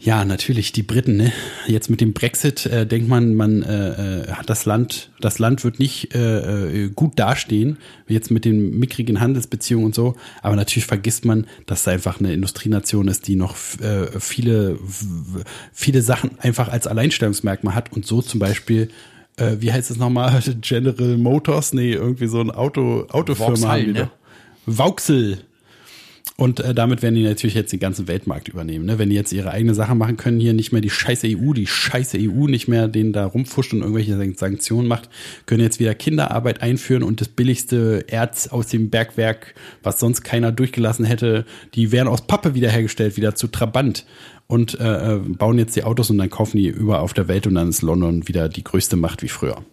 Ja, 0.00 0.24
natürlich, 0.24 0.70
die 0.70 0.84
Briten, 0.84 1.16
ne? 1.16 1.32
Jetzt 1.66 1.90
mit 1.90 2.00
dem 2.00 2.12
Brexit 2.12 2.66
äh, 2.66 2.86
denkt 2.86 3.08
man, 3.08 3.34
man 3.34 3.62
äh, 3.62 4.26
äh, 4.26 4.32
hat 4.32 4.48
das 4.48 4.64
Land, 4.64 5.10
das 5.18 5.40
Land 5.40 5.64
wird 5.64 5.80
nicht 5.80 6.14
äh, 6.14 6.84
äh, 6.84 6.88
gut 6.90 7.18
dastehen, 7.18 7.78
jetzt 8.06 8.30
mit 8.30 8.44
den 8.44 8.78
mickrigen 8.78 9.18
Handelsbeziehungen 9.18 9.86
und 9.86 9.96
so, 9.96 10.14
aber 10.40 10.54
natürlich 10.54 10.86
vergisst 10.86 11.24
man, 11.24 11.46
dass 11.66 11.80
es 11.80 11.88
einfach 11.88 12.20
eine 12.20 12.32
Industrienation 12.32 13.08
ist, 13.08 13.26
die 13.26 13.34
noch 13.34 13.56
äh, 13.80 14.20
viele, 14.20 14.78
viele 15.72 16.02
Sachen 16.02 16.38
einfach 16.38 16.68
als 16.68 16.86
Alleinstellungsmerkmal 16.86 17.74
hat 17.74 17.92
und 17.92 18.06
so 18.06 18.22
zum 18.22 18.38
Beispiel 18.38 18.90
äh, 19.38 19.56
wie 19.60 19.72
heißt 19.72 19.90
es 19.90 19.96
nochmal? 19.96 20.40
General 20.60 21.16
Motors? 21.16 21.72
Nee, 21.72 21.92
irgendwie 21.92 22.26
so 22.26 22.40
ein 22.40 22.50
Auto, 22.50 23.06
Autofirma 23.10 23.50
Vauxhall, 23.50 23.80
haben 23.80 23.86
die 23.86 24.00
ne? 24.00 24.10
Vauxhall. 24.66 25.38
Und 26.40 26.60
äh, 26.60 26.72
damit 26.72 27.02
werden 27.02 27.16
die 27.16 27.24
natürlich 27.24 27.54
jetzt 27.54 27.72
den 27.72 27.80
ganzen 27.80 28.06
Weltmarkt 28.06 28.46
übernehmen. 28.46 28.86
Ne? 28.86 29.00
Wenn 29.00 29.10
die 29.10 29.16
jetzt 29.16 29.32
ihre 29.32 29.50
eigene 29.50 29.74
Sache 29.74 29.96
machen 29.96 30.16
können, 30.16 30.38
hier 30.38 30.52
nicht 30.52 30.70
mehr 30.70 30.80
die 30.80 30.88
scheiße 30.88 31.26
EU, 31.26 31.52
die 31.52 31.66
scheiße 31.66 32.16
EU 32.16 32.46
nicht 32.46 32.68
mehr 32.68 32.86
den 32.86 33.12
da 33.12 33.26
rumfuscht 33.26 33.72
und 33.72 33.80
irgendwelche 33.80 34.16
Sanktionen 34.36 34.86
macht, 34.86 35.10
können 35.46 35.62
jetzt 35.62 35.80
wieder 35.80 35.96
Kinderarbeit 35.96 36.62
einführen 36.62 37.02
und 37.02 37.20
das 37.20 37.26
billigste 37.26 38.04
Erz 38.06 38.46
aus 38.46 38.68
dem 38.68 38.88
Bergwerk, 38.88 39.56
was 39.82 39.98
sonst 39.98 40.22
keiner 40.22 40.52
durchgelassen 40.52 41.04
hätte, 41.04 41.44
die 41.74 41.90
werden 41.90 42.06
aus 42.06 42.28
Pappe 42.28 42.54
wiederhergestellt, 42.54 43.16
wieder 43.16 43.34
zu 43.34 43.48
Trabant 43.48 44.06
und 44.46 44.78
äh, 44.78 45.16
äh, 45.16 45.18
bauen 45.18 45.58
jetzt 45.58 45.74
die 45.74 45.82
Autos 45.82 46.08
und 46.08 46.18
dann 46.18 46.30
kaufen 46.30 46.58
die 46.58 46.68
überall 46.68 47.00
auf 47.00 47.14
der 47.14 47.26
Welt 47.26 47.48
und 47.48 47.56
dann 47.56 47.68
ist 47.68 47.82
London 47.82 48.28
wieder 48.28 48.48
die 48.48 48.62
größte 48.62 48.94
Macht 48.94 49.24
wie 49.24 49.28
früher. 49.28 49.64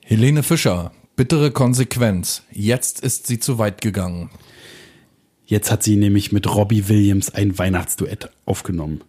Helene 0.00 0.44
Fischer, 0.44 0.92
bittere 1.16 1.50
Konsequenz. 1.50 2.44
Jetzt 2.52 3.00
ist 3.00 3.26
sie 3.26 3.40
zu 3.40 3.58
weit 3.58 3.80
gegangen. 3.80 4.30
Jetzt 5.46 5.70
hat 5.70 5.82
sie 5.82 5.96
nämlich 5.96 6.32
mit 6.32 6.46
Robbie 6.52 6.88
Williams 6.88 7.30
ein 7.34 7.58
Weihnachtsduett 7.58 8.30
aufgenommen. 8.46 9.02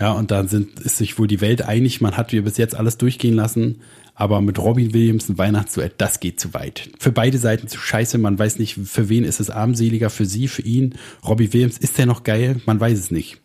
Ja, 0.00 0.12
und 0.12 0.30
da 0.30 0.46
sind, 0.46 0.80
ist 0.80 0.96
sich 0.96 1.18
wohl 1.18 1.26
die 1.28 1.40
Welt 1.40 1.62
einig, 1.62 2.00
man 2.00 2.16
hat 2.16 2.32
wir 2.32 2.42
bis 2.42 2.56
jetzt 2.56 2.74
alles 2.74 2.96
durchgehen 2.96 3.34
lassen, 3.34 3.82
aber 4.14 4.40
mit 4.40 4.58
Robbie 4.58 4.94
Williams 4.94 5.28
ein 5.28 5.36
Weihnachtsduett, 5.38 5.94
das 5.98 6.18
geht 6.18 6.40
zu 6.40 6.54
weit. 6.54 6.88
Für 6.98 7.12
beide 7.12 7.38
Seiten 7.38 7.68
zu 7.68 7.78
scheiße, 7.78 8.16
man 8.18 8.38
weiß 8.38 8.58
nicht, 8.58 8.78
für 8.84 9.08
wen 9.10 9.24
ist 9.24 9.38
es 9.38 9.50
armseliger, 9.50 10.08
für 10.10 10.24
sie, 10.24 10.48
für 10.48 10.62
ihn. 10.62 10.94
Robbie 11.26 11.52
Williams, 11.52 11.78
ist 11.78 11.98
der 11.98 12.06
noch 12.06 12.24
geil? 12.24 12.60
Man 12.66 12.80
weiß 12.80 12.98
es 12.98 13.10
nicht. 13.10 13.38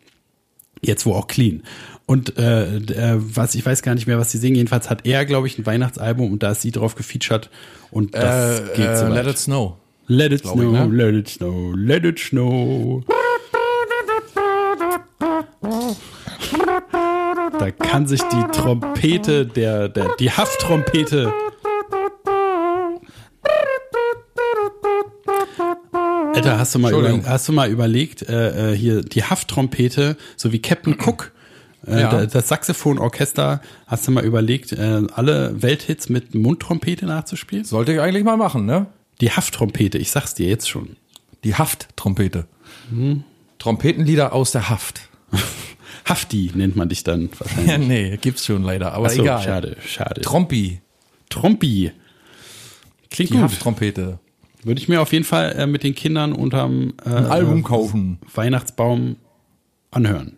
Jetzt 0.80 1.04
wo 1.06 1.12
auch 1.14 1.26
clean. 1.26 1.62
Und 2.06 2.38
äh, 2.38 2.76
äh, 2.78 3.16
was 3.18 3.54
ich 3.54 3.64
weiß 3.66 3.82
gar 3.82 3.94
nicht 3.94 4.06
mehr, 4.06 4.18
was 4.18 4.30
sie 4.32 4.38
singen. 4.38 4.56
Jedenfalls 4.56 4.88
hat 4.88 5.06
er, 5.06 5.26
glaube 5.26 5.46
ich, 5.48 5.58
ein 5.58 5.66
Weihnachtsalbum 5.66 6.32
und 6.32 6.42
da 6.42 6.52
ist 6.52 6.62
sie 6.62 6.70
drauf 6.70 6.94
gefeatured 6.94 7.50
und 7.90 8.14
das 8.14 8.60
Äh, 8.60 8.76
geht 8.76 8.86
äh, 8.86 8.96
so 8.96 9.04
weit. 9.06 9.14
let 9.14 9.26
it 9.26 9.38
snow. 9.38 9.76
Let 10.10 10.32
it 10.32 10.42
glaub 10.42 10.56
ich, 10.56 10.62
snow, 10.62 10.86
ne? 10.86 10.86
let 10.86 11.14
it 11.14 11.28
snow, 11.28 11.72
let 11.76 12.04
it 12.04 12.18
snow. 12.18 13.04
Da 17.58 17.70
kann 17.70 18.06
sich 18.06 18.22
die 18.22 18.42
Trompete, 18.52 19.44
der, 19.46 19.88
der, 19.88 20.16
die 20.18 20.30
Hafttrompete. 20.30 21.32
Alter, 26.34 26.58
hast 26.58 26.74
du 26.74 26.78
mal, 26.78 26.92
über, 26.92 27.20
hast 27.28 27.48
du 27.48 27.52
mal 27.52 27.68
überlegt, 27.70 28.22
äh, 28.28 28.72
äh, 28.72 28.76
hier 28.76 29.02
die 29.02 29.24
Hafttrompete, 29.24 30.16
so 30.36 30.52
wie 30.52 30.60
Captain 30.60 30.96
Cook, 31.04 31.32
äh, 31.86 32.00
Ja. 32.00 32.10
da- 32.10 32.26
das 32.26 32.48
Saxophonorchester, 32.48 33.60
hast 33.86 34.06
du 34.06 34.12
mal 34.12 34.24
überlegt, 34.24 34.72
äh, 34.72 35.02
alle 35.14 35.60
Welthits 35.62 36.08
mit 36.08 36.34
Mundtrompete 36.34 37.06
nachzuspielen? 37.06 37.64
Sollte 37.64 37.92
ich 37.92 38.00
eigentlich 38.00 38.24
mal 38.24 38.36
machen, 38.36 38.66
ne? 38.66 38.86
Die 39.20 39.30
Hafttrompete, 39.30 39.98
ich 39.98 40.10
sag's 40.10 40.34
dir 40.34 40.48
jetzt 40.48 40.68
schon. 40.68 40.96
Die 41.44 41.54
Hafttrompete. 41.54 42.46
Trompetenlieder 43.58 44.32
aus 44.32 44.52
der 44.52 44.68
Haft. 44.68 45.08
Hafti 46.04 46.50
nennt 46.54 46.76
man 46.76 46.88
dich 46.88 47.04
dann 47.04 47.28
wahrscheinlich. 47.38 47.68
Ja, 47.70 47.78
nee, 47.78 48.16
gibt's 48.16 48.46
schon 48.46 48.62
leider, 48.62 48.92
aber 48.92 49.10
so, 49.10 49.22
egal. 49.22 49.42
schade, 49.42 49.76
schade. 49.86 50.20
Trompi, 50.22 50.80
Trompi. 51.28 51.92
Klingt 53.10 53.30
die 53.30 53.34
gut. 53.34 53.42
Hafttrompete. 53.42 54.18
Würde 54.64 54.80
ich 54.80 54.88
mir 54.88 55.00
auf 55.00 55.12
jeden 55.12 55.24
Fall 55.24 55.52
äh, 55.52 55.66
mit 55.66 55.82
den 55.82 55.94
Kindern 55.94 56.32
unterm 56.32 56.94
äh, 57.04 57.10
Ein 57.10 57.26
Album 57.26 57.62
kaufen. 57.62 58.18
Weihnachtsbaum 58.34 59.16
anhören. 59.90 60.36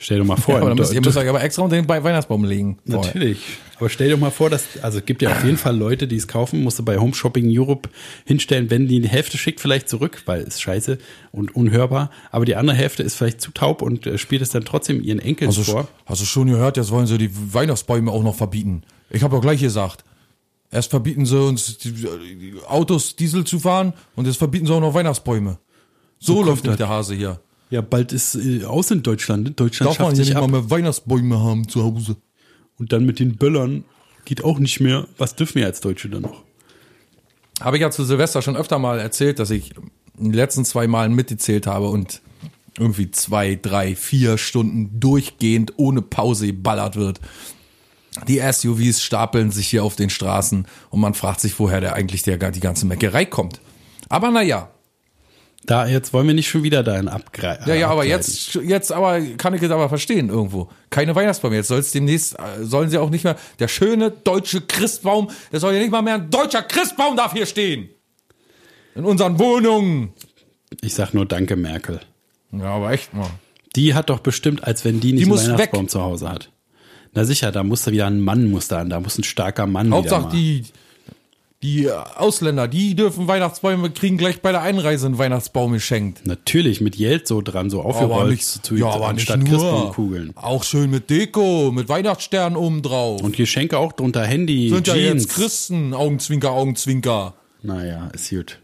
Stell 0.00 0.18
dir 0.18 0.24
mal 0.24 0.36
vor. 0.36 0.54
Ja, 0.54 0.60
aber 0.62 0.74
müsst, 0.74 0.92
ihr 0.92 1.00
müsst 1.00 1.16
euch 1.16 1.28
aber 1.28 1.42
extra 1.42 1.62
unter 1.62 1.74
den 1.74 1.88
Weihnachtsbaum 1.88 2.44
legen. 2.44 2.78
vorher. 2.86 3.06
Natürlich. 3.06 3.40
Aber 3.78 3.88
stell 3.88 4.08
dir 4.08 4.16
mal 4.16 4.30
vor, 4.30 4.48
dass, 4.48 4.80
also 4.82 4.98
es 4.98 5.04
gibt 5.04 5.22
ja 5.22 5.30
auf 5.30 5.44
jeden 5.44 5.56
Fall 5.56 5.76
Leute, 5.76 6.06
die 6.06 6.16
es 6.16 6.28
kaufen, 6.28 6.62
musst 6.62 6.78
du 6.78 6.84
bei 6.84 6.98
Home 6.98 7.14
Shopping 7.14 7.46
Europe 7.48 7.88
hinstellen, 8.24 8.70
wenn 8.70 8.86
die 8.86 9.00
die 9.00 9.08
Hälfte 9.08 9.38
schickt, 9.38 9.60
vielleicht 9.60 9.88
zurück, 9.88 10.22
weil 10.26 10.42
ist 10.42 10.62
scheiße 10.62 10.98
und 11.32 11.54
unhörbar. 11.54 12.10
Aber 12.30 12.44
die 12.44 12.56
andere 12.56 12.76
Hälfte 12.76 13.02
ist 13.02 13.16
vielleicht 13.16 13.40
zu 13.40 13.50
taub 13.50 13.82
und 13.82 14.06
äh, 14.06 14.18
spielt 14.18 14.42
es 14.42 14.50
dann 14.50 14.64
trotzdem 14.64 15.02
ihren 15.02 15.18
Enkels 15.18 15.58
Hast 15.58 15.68
du, 15.68 15.72
vor. 15.72 15.88
hast 16.06 16.20
du 16.20 16.26
schon 16.26 16.48
gehört, 16.48 16.76
jetzt 16.76 16.90
wollen 16.90 17.06
sie 17.06 17.18
die 17.18 17.30
Weihnachtsbäume 17.52 18.10
auch 18.10 18.22
noch 18.22 18.34
verbieten. 18.36 18.82
Ich 19.10 19.22
habe 19.22 19.34
ja 19.36 19.40
gleich 19.40 19.60
gesagt. 19.60 20.04
Erst 20.70 20.90
verbieten 20.90 21.24
sie 21.24 21.40
uns 21.40 21.78
Autos 22.68 23.16
Diesel 23.16 23.44
zu 23.44 23.58
fahren 23.58 23.94
und 24.16 24.26
jetzt 24.26 24.36
verbieten 24.36 24.66
sie 24.66 24.72
auch 24.74 24.80
noch 24.80 24.94
Weihnachtsbäume. 24.94 25.58
So, 26.18 26.34
kommt 26.36 26.46
läuft 26.46 26.64
nicht 26.66 26.78
der 26.78 26.88
Hase 26.88 27.14
hier. 27.14 27.40
Ja, 27.70 27.80
bald 27.82 28.12
ist 28.12 28.34
äh, 28.34 28.64
aus 28.64 28.90
in 28.90 29.02
Deutschland. 29.02 29.44
ne? 29.44 29.50
Deutschland 29.50 29.90
Darf 29.90 29.98
man 29.98 30.14
sich 30.14 30.28
nicht 30.28 30.36
ab. 30.36 30.42
mal 30.48 30.60
mehr 30.60 30.70
Weihnachtsbäume 30.70 31.40
haben 31.40 31.68
zu 31.68 31.82
Hause. 31.84 32.16
Und 32.78 32.92
dann 32.92 33.04
mit 33.04 33.18
den 33.18 33.36
Böllern 33.36 33.84
geht 34.24 34.44
auch 34.44 34.58
nicht 34.58 34.80
mehr. 34.80 35.06
Was 35.18 35.34
dürfen 35.36 35.56
wir 35.56 35.66
als 35.66 35.80
Deutsche 35.80 36.08
dann 36.08 36.22
noch? 36.22 36.44
Habe 37.60 37.76
ich 37.76 37.82
ja 37.82 37.90
zu 37.90 38.04
Silvester 38.04 38.40
schon 38.40 38.56
öfter 38.56 38.78
mal 38.78 38.98
erzählt, 39.00 39.38
dass 39.38 39.50
ich 39.50 39.74
in 40.16 40.24
den 40.26 40.32
letzten 40.32 40.64
zwei 40.64 40.86
Malen 40.86 41.14
mitgezählt 41.14 41.66
habe 41.66 41.88
und 41.88 42.22
irgendwie 42.78 43.10
zwei, 43.10 43.56
drei, 43.60 43.96
vier 43.96 44.38
Stunden 44.38 45.00
durchgehend 45.00 45.74
ohne 45.76 46.00
Pause 46.00 46.46
geballert 46.46 46.96
wird. 46.96 47.20
Die 48.28 48.40
SUVs 48.40 49.02
stapeln 49.02 49.50
sich 49.50 49.68
hier 49.68 49.84
auf 49.84 49.96
den 49.96 50.10
Straßen 50.10 50.66
und 50.90 51.00
man 51.00 51.14
fragt 51.14 51.40
sich, 51.40 51.58
woher 51.58 51.80
der 51.80 51.94
eigentlich 51.94 52.22
der, 52.22 52.38
die 52.50 52.60
ganze 52.60 52.86
Meckerei 52.86 53.24
kommt. 53.24 53.60
Aber 54.08 54.30
naja, 54.30 54.70
Da, 55.68 55.86
jetzt 55.86 56.14
wollen 56.14 56.26
wir 56.26 56.32
nicht 56.34 56.48
schon 56.48 56.62
wieder 56.62 56.82
dahin 56.82 57.08
abgreifen. 57.08 57.68
ja, 57.68 57.74
ja, 57.74 57.88
aber 57.90 58.04
jetzt, 58.06 58.54
jetzt 58.54 58.90
aber 58.90 59.20
kann 59.36 59.52
ich 59.52 59.62
es 59.62 59.70
aber 59.70 59.90
verstehen 59.90 60.30
irgendwo. 60.30 60.70
Keine 60.88 61.14
Weihnachtsbäume. 61.14 61.56
Jetzt 61.56 61.68
soll 61.68 61.80
es 61.80 61.92
demnächst, 61.92 62.38
äh, 62.38 62.64
sollen 62.64 62.88
sie 62.88 62.96
auch 62.96 63.10
nicht 63.10 63.24
mehr, 63.24 63.36
der 63.58 63.68
schöne 63.68 64.10
deutsche 64.10 64.62
Christbaum, 64.62 65.28
der 65.52 65.60
soll 65.60 65.74
ja 65.74 65.80
nicht 65.80 65.90
mal 65.90 66.00
mehr 66.00 66.14
ein 66.14 66.30
deutscher 66.30 66.62
Christbaum 66.62 67.16
darf 67.18 67.34
hier 67.34 67.44
stehen. 67.44 67.90
In 68.94 69.04
unseren 69.04 69.38
Wohnungen. 69.38 70.14
Ich 70.80 70.94
sag 70.94 71.12
nur 71.12 71.26
Danke, 71.26 71.54
Merkel. 71.56 72.00
Ja, 72.50 72.64
aber 72.76 72.92
echt 72.92 73.12
mal. 73.12 73.28
Die 73.76 73.92
hat 73.92 74.08
doch 74.08 74.20
bestimmt, 74.20 74.64
als 74.64 74.86
wenn 74.86 75.00
die 75.00 75.12
nicht 75.12 75.26
Die 75.26 75.30
einen 75.30 75.38
Weihnachtsbaum 75.38 75.84
weg. 75.84 75.90
zu 75.90 76.00
Hause 76.02 76.30
hat. 76.30 76.50
Na 77.12 77.24
sicher, 77.24 77.52
da 77.52 77.62
muss 77.62 77.82
da 77.82 77.92
wieder 77.92 78.06
ein 78.06 78.20
Mann 78.20 78.46
muss 78.50 78.68
da 78.68 78.78
an, 78.78 78.88
da 78.88 79.00
muss 79.00 79.18
ein 79.18 79.24
starker 79.24 79.66
Mann 79.66 79.88
wieder 79.88 79.96
Hauptsache 79.98 80.22
mal. 80.22 80.30
die, 80.30 80.64
die 81.62 81.90
Ausländer, 81.90 82.68
die 82.68 82.94
dürfen 82.94 83.26
Weihnachtsbäume, 83.26 83.90
kriegen 83.90 84.16
gleich 84.16 84.40
bei 84.40 84.52
der 84.52 84.62
Einreise 84.62 85.06
einen 85.06 85.18
Weihnachtsbaum 85.18 85.72
geschenkt. 85.72 86.24
Natürlich, 86.24 86.80
mit 86.80 86.96
Geld 86.96 87.26
so 87.26 87.42
dran, 87.42 87.68
so 87.68 87.82
aufgerollt 87.82 88.40
zu, 88.42 88.76
ja, 88.76 88.86
aber 88.86 89.12
nicht 89.12 89.30
anstatt 89.30 89.40
nur. 89.40 89.58
Christbaumkugeln. 89.58 90.32
Auch 90.36 90.62
schön 90.62 90.90
mit 90.90 91.10
Deko, 91.10 91.72
mit 91.72 91.88
Weihnachtssternen 91.88 92.56
oben 92.56 92.82
drauf. 92.82 93.22
Und 93.22 93.36
Geschenke 93.36 93.76
auch 93.76 93.92
drunter, 93.92 94.24
Handy, 94.24 94.68
sind 94.68 94.86
ja 94.86 94.94
Jeans. 94.94 95.24
jetzt 95.24 95.34
Christen, 95.34 95.94
Augenzwinker, 95.94 96.52
Augenzwinker. 96.52 97.34
Naja, 97.62 98.08
ist 98.14 98.30
gut. 98.30 98.60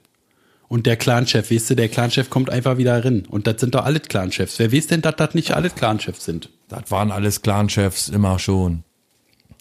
Und 0.69 0.87
der 0.87 0.97
Clanchef, 0.97 1.51
weißt 1.51 1.71
du, 1.71 1.77
der 1.77 1.89
Clanchef 1.89 2.31
kommt 2.31 2.49
einfach 2.49 2.79
wieder 2.79 3.05
rein. 3.05 3.27
Und 3.29 3.47
das 3.49 3.61
sind 3.61 3.75
doch 3.75 3.85
alle 3.85 4.01
Clanchefs. 4.01 4.59
Wer 4.61 4.73
weiß 4.73 4.87
denn, 4.87 5.03
dass 5.03 5.17
das 5.17 5.35
nicht 5.35 5.53
alle 5.53 5.71
Clanchefs 5.71 6.25
sind? 6.25 6.49
Das 6.69 6.91
waren 6.91 7.11
alles 7.11 7.43
Clanchefs, 7.43 8.09
immer 8.09 8.39
schon. 8.39 8.85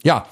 Ja. 0.03 0.27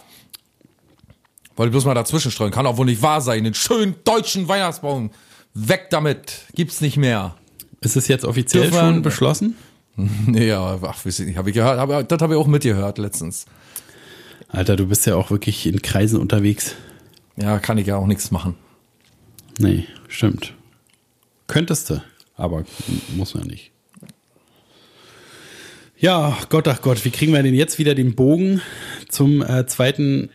Wollte 1.62 1.74
bloß 1.74 1.86
mal 1.86 1.94
dazwischen 1.94 2.32
streuen. 2.32 2.50
Kann 2.50 2.66
auch 2.66 2.78
wohl 2.78 2.88
nicht 2.88 3.04
wahr 3.04 3.22
sein. 3.22 3.44
Den 3.44 3.54
schönen 3.54 3.94
deutschen 4.04 4.48
Weihnachtsbaum. 4.48 5.12
Weg 5.54 5.92
damit. 5.92 6.46
Gibt's 6.56 6.82
nicht 6.82 6.98
mehr. 6.98 7.36
Ist 7.82 7.96
es 7.96 8.08
jetzt 8.08 8.26
offiziell 8.26 8.72
Dürfen 8.72 8.80
schon 8.80 9.02
beschlossen? 9.04 9.56
Nee, 9.96 10.48
ja, 10.48 10.80
ach, 10.82 11.06
weiß 11.06 11.20
ich 11.20 11.28
nicht. 11.28 11.38
Hab 11.38 11.46
ich 11.46 11.54
gehört. 11.54 11.78
Hab, 11.78 12.10
das 12.10 12.20
habe 12.20 12.34
ich 12.34 12.40
auch 12.40 12.48
mitgehört 12.48 12.98
letztens. 12.98 13.46
Alter, 14.48 14.76
du 14.76 14.88
bist 14.88 15.06
ja 15.06 15.14
auch 15.14 15.30
wirklich 15.30 15.68
in 15.68 15.84
Kreisen 15.84 16.20
unterwegs. 16.20 16.74
Ja, 17.36 17.60
kann 17.60 17.78
ich 17.78 17.86
ja 17.86 17.98
auch 17.98 18.08
nichts 18.08 18.32
machen. 18.32 18.56
Nee, 19.60 19.86
stimmt. 20.08 20.56
Könntest 21.46 21.92
du, 21.92 22.02
aber 22.38 22.64
muss 23.16 23.36
man 23.36 23.46
nicht. 23.46 23.70
Ja, 25.96 26.36
Gott, 26.50 26.68
ach 26.68 26.82
Gott, 26.82 27.06
wie 27.06 27.12
kriegen 27.12 27.34
wir 27.34 27.44
denn 27.44 27.54
jetzt 27.54 27.78
wieder 27.78 27.94
den 27.94 28.16
Bogen 28.16 28.64
zum 29.10 29.44
äh, 29.44 29.68
zweiten? 29.68 30.32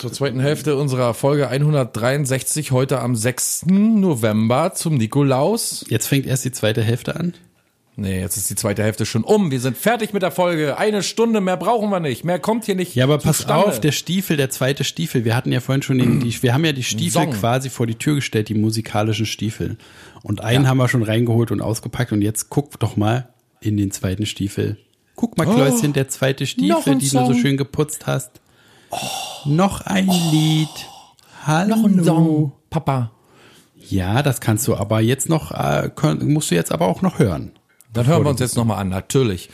Zur 0.00 0.14
zweiten 0.14 0.40
Hälfte 0.40 0.76
unserer 0.76 1.12
Folge 1.12 1.48
163, 1.48 2.70
heute 2.70 3.00
am 3.00 3.14
6. 3.14 3.66
November 3.66 4.72
zum 4.72 4.94
Nikolaus. 4.94 5.84
Jetzt 5.90 6.06
fängt 6.06 6.24
erst 6.24 6.46
die 6.46 6.52
zweite 6.52 6.82
Hälfte 6.82 7.16
an. 7.16 7.34
Nee, 7.96 8.18
jetzt 8.18 8.38
ist 8.38 8.48
die 8.48 8.54
zweite 8.54 8.82
Hälfte 8.82 9.04
schon 9.04 9.24
um. 9.24 9.50
Wir 9.50 9.60
sind 9.60 9.76
fertig 9.76 10.14
mit 10.14 10.22
der 10.22 10.30
Folge. 10.30 10.78
Eine 10.78 11.02
Stunde 11.02 11.42
mehr 11.42 11.58
brauchen 11.58 11.90
wir 11.90 12.00
nicht. 12.00 12.24
Mehr 12.24 12.38
kommt 12.38 12.64
hier 12.64 12.76
nicht. 12.76 12.94
Ja, 12.94 13.04
aber 13.04 13.18
pass 13.18 13.36
zustande. 13.36 13.66
auf, 13.66 13.78
der 13.78 13.92
Stiefel, 13.92 14.38
der 14.38 14.48
zweite 14.48 14.84
Stiefel. 14.84 15.26
Wir 15.26 15.36
hatten 15.36 15.52
ja 15.52 15.60
vorhin 15.60 15.82
schon 15.82 15.98
den, 15.98 16.20
die, 16.20 16.42
wir 16.42 16.54
haben 16.54 16.64
ja 16.64 16.72
die 16.72 16.82
Stiefel 16.82 17.24
Song. 17.24 17.32
quasi 17.32 17.68
vor 17.68 17.86
die 17.86 17.96
Tür 17.96 18.14
gestellt, 18.14 18.48
die 18.48 18.54
musikalischen 18.54 19.26
Stiefel. 19.26 19.76
Und 20.22 20.40
einen 20.40 20.66
haben 20.66 20.78
wir 20.78 20.88
schon 20.88 21.02
reingeholt 21.02 21.50
und 21.50 21.60
ausgepackt 21.60 22.12
und 22.12 22.22
jetzt 22.22 22.48
guck 22.48 22.80
doch 22.80 22.96
mal 22.96 23.28
in 23.60 23.76
den 23.76 23.90
zweiten 23.90 24.24
Stiefel. 24.24 24.78
Guck 25.14 25.36
mal, 25.36 25.44
Kläuschen, 25.44 25.92
der 25.92 26.08
zweite 26.08 26.46
Stiefel, 26.46 26.96
den 26.96 27.00
du 27.00 27.06
so 27.06 27.34
schön 27.34 27.58
geputzt 27.58 28.06
hast. 28.06 28.40
Noch 29.44 29.82
ein 29.82 30.08
oh. 30.08 30.30
Lied. 30.30 30.68
Hallo. 31.46 31.76
Noch 31.76 31.84
ein 31.84 32.04
Song, 32.04 32.52
Papa. 32.70 33.10
Ja, 33.88 34.22
das 34.22 34.40
kannst 34.40 34.66
du 34.68 34.76
aber 34.76 35.00
jetzt 35.00 35.28
noch, 35.28 35.52
äh, 35.52 35.90
können, 35.94 36.32
musst 36.32 36.50
du 36.50 36.54
jetzt 36.54 36.72
aber 36.72 36.86
auch 36.86 37.02
noch 37.02 37.18
hören. 37.18 37.52
Dann 37.92 38.06
hören 38.06 38.24
wir 38.24 38.30
uns 38.30 38.40
jetzt 38.40 38.56
nochmal 38.56 38.78
an, 38.78 38.88
natürlich. 38.88 39.50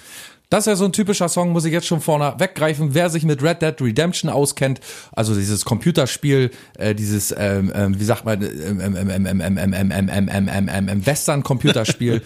Das 0.51 0.61
ist 0.61 0.67
ja 0.67 0.77
so 0.77 0.85
ein 0.85 0.93
typischer 0.93 1.29
Song, 1.29 1.51
muss 1.51 1.65
ich 1.65 1.73
jetzt 1.73 1.87
schon 1.87 2.01
vorne 2.01 2.35
weggreifen. 2.39 2.95
Wer 2.95 3.11
sich 3.11 3.25
mit 3.25 3.43
Red 3.43 3.63
Dead 3.63 3.75
Redemption 3.81 4.31
auskennt, 4.31 4.81
also 5.13 5.35
dieses 5.35 5.65
Computerspiel, 5.65 6.53
dieses, 6.79 7.33
wie 7.33 8.05
sagt 8.05 8.25
man, 8.25 8.43
ähm, 8.43 11.07
Western-Computerspiel. 11.07 12.23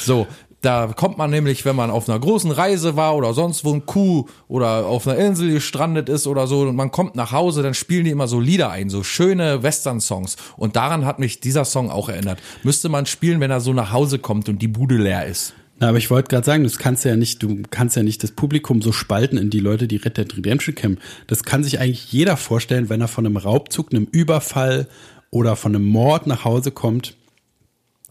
So, 0.00 0.26
da 0.62 0.92
kommt 0.96 1.18
man 1.18 1.30
nämlich, 1.30 1.64
wenn 1.64 1.74
man 1.74 1.90
auf 1.90 2.08
einer 2.08 2.18
großen 2.18 2.52
Reise 2.52 2.96
war 2.96 3.16
oder 3.16 3.34
sonst 3.34 3.64
wo 3.64 3.74
ein 3.74 3.84
Kuh 3.84 4.26
oder 4.46 4.86
auf 4.86 5.06
einer 5.06 5.18
Insel 5.18 5.50
gestrandet 5.50 6.08
ist 6.08 6.28
oder 6.28 6.46
so 6.46 6.60
und 6.60 6.76
man 6.76 6.92
kommt 6.92 7.16
nach 7.16 7.32
Hause, 7.32 7.62
dann 7.62 7.74
spielen 7.74 8.04
die 8.04 8.12
immer 8.12 8.28
so 8.28 8.38
Lieder 8.38 8.70
ein, 8.70 8.88
so 8.88 9.02
schöne 9.02 9.64
Western-Songs. 9.64 10.36
Und 10.56 10.76
daran 10.76 11.04
hat 11.04 11.18
mich 11.18 11.40
dieser 11.40 11.64
Song 11.64 11.90
auch 11.90 12.08
erinnert. 12.08 12.40
Müsste 12.62 12.88
man 12.88 13.06
spielen, 13.06 13.40
wenn 13.40 13.50
er 13.50 13.60
so 13.60 13.72
nach 13.72 13.92
Hause 13.92 14.20
kommt 14.20 14.48
und 14.48 14.62
die 14.62 14.68
Bude 14.68 14.96
leer 14.96 15.26
ist. 15.26 15.54
Na, 15.80 15.88
aber 15.88 15.98
ich 15.98 16.10
wollte 16.10 16.28
gerade 16.28 16.46
sagen, 16.46 16.62
das 16.62 16.78
kannst 16.78 17.04
ja 17.04 17.16
nicht, 17.16 17.42
du 17.42 17.62
kannst 17.70 17.96
ja 17.96 18.04
nicht 18.04 18.22
das 18.22 18.30
Publikum 18.30 18.82
so 18.82 18.92
spalten 18.92 19.38
in 19.38 19.50
die 19.50 19.58
Leute, 19.58 19.88
die 19.88 19.96
Red 19.96 20.16
Dead 20.16 20.36
Redemption 20.36 20.76
kennen. 20.76 20.98
Das 21.26 21.42
kann 21.42 21.64
sich 21.64 21.80
eigentlich 21.80 22.12
jeder 22.12 22.36
vorstellen, 22.36 22.88
wenn 22.88 23.00
er 23.00 23.08
von 23.08 23.26
einem 23.26 23.36
Raubzug, 23.36 23.92
einem 23.92 24.06
Überfall 24.12 24.86
oder 25.30 25.56
von 25.56 25.74
einem 25.74 25.86
Mord 25.86 26.28
nach 26.28 26.44
Hause 26.44 26.70
kommt 26.70 27.16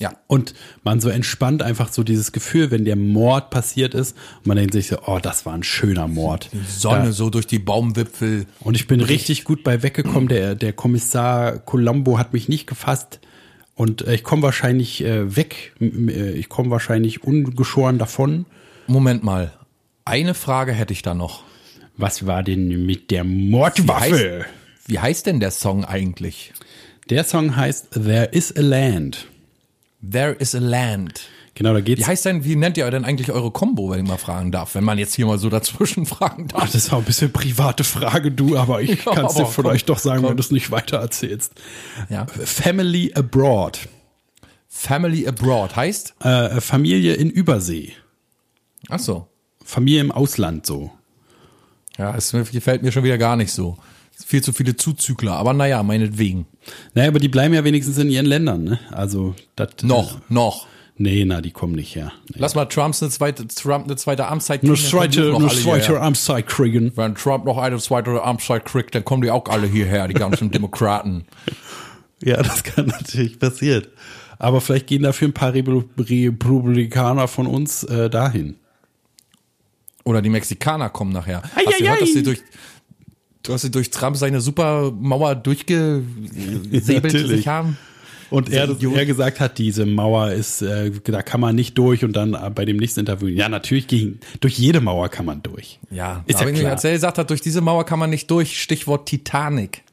Ja. 0.01 0.11
und 0.27 0.53
man 0.83 0.99
so 0.99 1.09
entspannt 1.09 1.61
einfach 1.61 1.91
so 1.93 2.03
dieses 2.03 2.31
Gefühl, 2.31 2.71
wenn 2.71 2.83
der 2.85 2.95
Mord 2.95 3.49
passiert 3.51 3.93
ist 3.93 4.17
und 4.39 4.47
man 4.47 4.57
denkt 4.57 4.73
sich 4.73 4.87
so, 4.87 4.97
oh, 5.05 5.19
das 5.21 5.45
war 5.45 5.53
ein 5.53 5.63
schöner 5.63 6.07
Mord. 6.07 6.49
Sonne 6.67 7.05
Da, 7.05 7.11
so 7.11 7.29
durch 7.29 7.45
die 7.47 7.59
Baumwipfel. 7.59 8.47
und 8.61 8.75
ich 8.75 8.87
bin 8.87 8.99
richtig 9.01 9.43
gut 9.43 9.63
bei 9.63 9.83
weggekommen. 9.83 10.27
Der, 10.27 10.55
der 10.55 10.73
Kommissar 10.73 11.59
Colombo 11.59 12.17
hat 12.17 12.33
mich 12.33 12.49
nicht 12.49 12.65
gefasst. 12.67 13.19
Und 13.75 14.01
äh, 14.07 14.15
ich 14.15 14.23
komme 14.23 14.41
wahrscheinlich 14.43 15.03
äh, 15.03 15.35
weg. 15.35 15.73
Äh, 15.79 16.31
Ich 16.31 16.49
komme 16.49 16.69
wahrscheinlich 16.71 17.23
ungeschoren 17.23 17.97
davon. 17.99 18.45
Moment 18.87 19.23
mal. 19.23 19.53
Eine 20.03 20.33
Frage 20.33 20.73
hätte 20.73 20.93
ich 20.93 21.03
da 21.03 21.13
noch. 21.13 21.43
Was 21.95 22.25
war 22.25 22.41
denn 22.43 22.85
mit 22.87 23.11
der 23.11 23.23
Wie 23.23 23.29
heißt, 23.29 23.49
Mordwaffe? 23.51 24.45
wie 24.87 24.99
heißt 24.99 25.25
denn 25.27 25.39
der 25.39 25.51
Song 25.51 25.85
eigentlich? 25.85 26.53
Der 27.09 27.23
Song 27.23 27.55
heißt 27.55 27.91
There 27.91 28.25
is 28.25 28.55
a 28.57 28.61
Land. 28.61 29.27
There 30.09 30.33
is 30.33 30.55
a 30.55 30.59
Land. 30.59 31.21
Genau, 31.53 31.73
da 31.73 31.81
geht's. 31.81 32.01
Wie 32.01 32.05
heißt 32.05 32.25
denn, 32.25 32.45
wie 32.45 32.55
nennt 32.55 32.77
ihr 32.77 32.89
denn 32.89 33.03
eigentlich 33.05 33.31
eure 33.31 33.51
Combo, 33.51 33.89
wenn 33.89 34.03
ich 34.03 34.07
mal 34.07 34.17
fragen 34.17 34.51
darf? 34.51 34.73
Wenn 34.73 34.83
man 34.83 34.97
jetzt 34.97 35.15
hier 35.15 35.25
mal 35.25 35.37
so 35.37 35.49
dazwischen 35.49 36.05
fragen 36.07 36.47
Ach, 36.53 36.61
darf. 36.61 36.71
das 36.71 36.91
war 36.91 36.99
ein 36.99 37.05
bisschen 37.05 37.31
private 37.31 37.83
Frage, 37.83 38.31
du, 38.31 38.57
aber 38.57 38.81
ich 38.81 38.89
Ja, 39.05 39.13
kann 39.13 39.25
es 39.25 39.35
dir 39.35 39.45
vielleicht 39.45 39.85
komm, 39.85 39.95
doch 39.95 40.01
sagen, 40.01 40.21
komm. 40.21 40.29
wenn 40.31 40.37
du 40.37 40.41
es 40.41 40.51
nicht 40.51 40.71
weiter 40.71 40.97
erzählst. 40.97 41.53
Ja. 42.09 42.25
Family 42.25 43.13
Abroad. 43.13 43.87
Family 44.69 45.27
Abroad 45.27 45.75
heißt? 45.75 46.15
Äh, 46.21 46.61
Familie 46.61 47.15
in 47.15 47.29
Übersee. 47.29 47.91
Ach 48.89 48.99
so. 48.99 49.27
Familie 49.63 50.01
im 50.01 50.11
Ausland 50.11 50.65
so. 50.65 50.91
Ja, 51.97 52.15
es 52.15 52.31
gefällt 52.31 52.81
mir 52.81 52.91
schon 52.91 53.03
wieder 53.03 53.17
gar 53.17 53.35
nicht 53.35 53.51
so. 53.51 53.77
Viel 54.25 54.41
zu 54.41 54.53
viele 54.53 54.75
Zuzügler, 54.75 55.33
aber 55.33 55.53
naja, 55.53 55.83
meinetwegen. 55.83 56.45
Naja, 56.93 57.09
aber 57.09 57.19
die 57.19 57.27
bleiben 57.27 57.53
ja 57.53 57.63
wenigstens 57.63 57.97
in 57.97 58.09
ihren 58.09 58.25
Ländern, 58.25 58.63
ne? 58.63 58.79
Also, 58.91 59.35
das. 59.55 59.69
Noch, 59.83 60.19
noch. 60.29 60.67
Nee, 60.97 61.25
na, 61.25 61.41
die 61.41 61.51
kommen 61.51 61.73
nicht 61.73 61.95
her. 61.95 62.11
Nee. 62.29 62.35
Lass 62.37 62.53
mal 62.53 62.65
Trumps 62.65 63.01
eine 63.01 63.09
zweite, 63.09 63.47
Trump 63.47 63.85
eine 63.85 63.95
zweite 63.95 64.27
Amtszeit 64.27 64.61
kriegen, 64.61 64.75
die 64.75 64.81
zweite, 64.83 65.33
alle 65.33 65.47
zweite. 65.47 65.99
Amtszeit 65.99 66.45
kriegen. 66.45 66.91
Wenn 66.95 67.15
Trump 67.15 67.45
noch 67.45 67.57
eine 67.57 67.79
zweite 67.79 68.21
Amtszeit 68.21 68.65
kriegt, 68.65 68.93
dann 68.93 69.03
kommen 69.03 69.23
die 69.23 69.31
auch 69.31 69.45
alle 69.47 69.65
hierher, 69.65 70.07
die 70.07 70.13
ganzen 70.13 70.51
Demokraten. 70.51 71.25
Ja, 72.23 72.37
das 72.43 72.63
kann 72.63 72.85
natürlich 72.87 73.39
passieren. 73.39 73.87
Aber 74.37 74.61
vielleicht 74.61 74.87
gehen 74.87 75.01
dafür 75.01 75.29
ein 75.29 75.33
paar 75.33 75.53
Republikaner 75.53 77.27
von 77.27 77.47
uns 77.47 77.83
äh, 77.83 78.09
dahin. 78.09 78.57
Oder 80.03 80.21
die 80.21 80.29
Mexikaner 80.29 80.89
kommen 80.89 81.13
nachher. 81.13 81.41
Hast 81.55 81.79
du 81.79 81.83
gehört, 81.83 82.01
dass 82.01 82.13
sie 82.13 82.23
durch, 82.23 82.41
dass 83.43 83.61
sie 83.63 83.71
durch 83.71 83.89
Trump 83.89 84.17
seine 84.17 84.41
Supermauer 84.41 85.35
durchgesäbelt 85.35 87.03
Natürlich. 87.03 87.27
sich 87.31 87.47
haben? 87.47 87.77
Und 88.29 88.49
er, 88.49 88.69
er 88.81 89.05
gesagt 89.05 89.41
hat, 89.41 89.57
diese 89.57 89.85
Mauer 89.85 90.31
ist, 90.31 90.61
äh, 90.61 90.89
da 91.03 91.21
kann 91.21 91.41
man 91.41 91.53
nicht 91.53 91.77
durch 91.77 92.05
und 92.05 92.13
dann 92.15 92.33
äh, 92.33 92.49
bei 92.49 92.63
dem 92.63 92.77
nächsten 92.77 93.01
Interview, 93.01 93.27
ja, 93.27 93.49
natürlich 93.49 93.87
ging, 93.87 94.19
durch 94.39 94.57
jede 94.57 94.79
Mauer 94.79 95.09
kann 95.09 95.25
man 95.25 95.43
durch. 95.43 95.79
Ja, 95.89 96.23
ist 96.27 96.39
ja 96.39 96.49
klar. 96.49 96.71
als 96.71 96.83
er 96.85 96.93
gesagt 96.93 97.17
hat, 97.17 97.29
durch 97.29 97.41
diese 97.41 97.59
Mauer 97.59 97.85
kann 97.85 97.99
man 97.99 98.09
nicht 98.09 98.31
durch. 98.31 98.61
Stichwort 98.61 99.05
Titanic. 99.09 99.83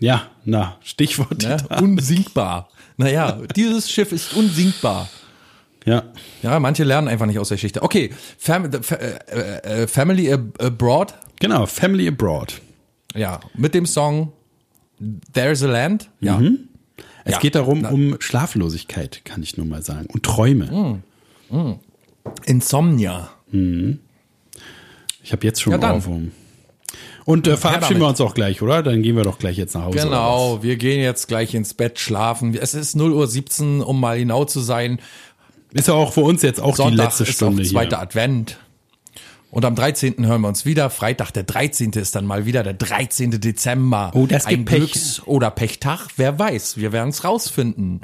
Ja, 0.00 0.26
na, 0.44 0.76
Stichwort 0.82 1.40
Ne? 1.44 1.56
Titan. 1.56 1.84
Unsinkbar. 1.84 2.68
Naja, 2.96 3.38
dieses 3.54 3.88
Schiff 3.88 4.10
ist 4.10 4.34
unsinkbar. 4.34 5.08
Ja, 5.86 6.02
Ja, 6.42 6.58
manche 6.58 6.82
lernen 6.82 7.06
einfach 7.06 7.26
nicht 7.26 7.38
aus 7.38 7.48
der 7.48 7.56
Geschichte. 7.58 7.82
Okay, 7.82 8.10
Fam 8.38 8.70
äh, 8.72 9.82
äh, 9.82 9.86
Family 9.86 10.32
Ab- 10.32 10.60
Abroad. 10.60 11.14
genau, 11.38 11.66
Family 11.66 12.08
Abroad. 12.08 12.60
Ja, 13.14 13.40
mit 13.54 13.74
dem 13.74 13.86
Song 13.86 14.32
There's 15.32 15.62
a 15.62 15.66
Land. 15.66 16.10
Ja. 16.20 16.40
Es 17.24 17.32
Ja. 17.32 17.38
geht 17.40 17.54
darum, 17.54 17.80
Na- 17.82 17.90
um 17.90 18.16
Schlaflosigkeit, 18.20 19.24
kann 19.24 19.42
ich 19.42 19.56
nur 19.56 19.66
mal 19.66 19.82
sagen. 19.82 20.06
Und 20.12 20.22
Träume. 20.24 21.00
Insomnia. 22.44 23.30
Ich 25.22 25.32
habe 25.32 25.46
jetzt 25.46 25.62
schon 25.62 25.80
Ja. 25.80 25.92
Ohrwurm. 25.94 26.32
Und 27.24 27.46
äh, 27.46 27.56
verabschieden 27.56 28.00
wir 28.00 28.08
uns 28.08 28.20
auch 28.20 28.34
gleich, 28.34 28.60
oder? 28.60 28.82
Dann 28.82 29.02
gehen 29.02 29.16
wir 29.16 29.22
doch 29.22 29.38
gleich 29.38 29.56
jetzt 29.56 29.74
nach 29.74 29.84
Hause. 29.86 29.98
Genau, 29.98 30.62
wir 30.62 30.76
gehen 30.76 31.00
jetzt 31.00 31.26
gleich 31.26 31.54
ins 31.54 31.72
Bett 31.72 31.98
schlafen. 31.98 32.54
Es 32.54 32.74
ist 32.74 32.94
0.17 32.96 33.78
Uhr, 33.80 33.88
um 33.88 33.98
mal 33.98 34.18
genau 34.18 34.44
zu 34.44 34.60
sein. 34.60 35.00
Ist 35.72 35.88
ja 35.88 35.94
auch 35.94 36.12
für 36.12 36.20
uns 36.20 36.42
jetzt 36.42 36.60
auch 36.60 36.72
die 36.72 36.76
Sonntag 36.82 37.04
letzte 37.06 37.22
ist 37.24 37.30
Stunde 37.32 37.62
auch 37.62 37.66
zweiter 37.66 37.96
hier. 37.96 38.00
Advent. 38.02 38.58
Und 39.54 39.64
am 39.64 39.76
13. 39.76 40.26
hören 40.26 40.40
wir 40.40 40.48
uns 40.48 40.64
wieder. 40.64 40.90
Freitag, 40.90 41.30
der 41.30 41.44
13. 41.44 41.92
ist 41.92 42.16
dann 42.16 42.26
mal 42.26 42.44
wieder 42.44 42.64
der 42.64 42.74
13. 42.74 43.40
Dezember. 43.40 44.10
Oh, 44.12 44.26
das 44.26 44.46
Ein 44.46 44.56
gibt 44.56 44.68
Pech. 44.68 44.78
Glücks- 44.78 45.22
oder 45.26 45.52
Pechtag. 45.52 46.08
Wer 46.16 46.36
weiß, 46.40 46.78
wir 46.78 46.90
werden 46.90 47.10
es 47.10 47.22
rausfinden. 47.22 48.00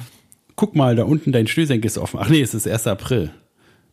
Guck 0.55 0.77
mal, 0.77 0.94
da 0.94 1.02
unten 1.02 1.32
dein 1.32 1.48
Schnürsenkel 1.48 1.89
ist 1.89 1.98
offen. 1.98 2.20
Ach 2.22 2.28
nee, 2.28 2.40
es 2.40 2.55
ist 2.55 2.68
1. 2.68 2.86
April. 2.86 3.32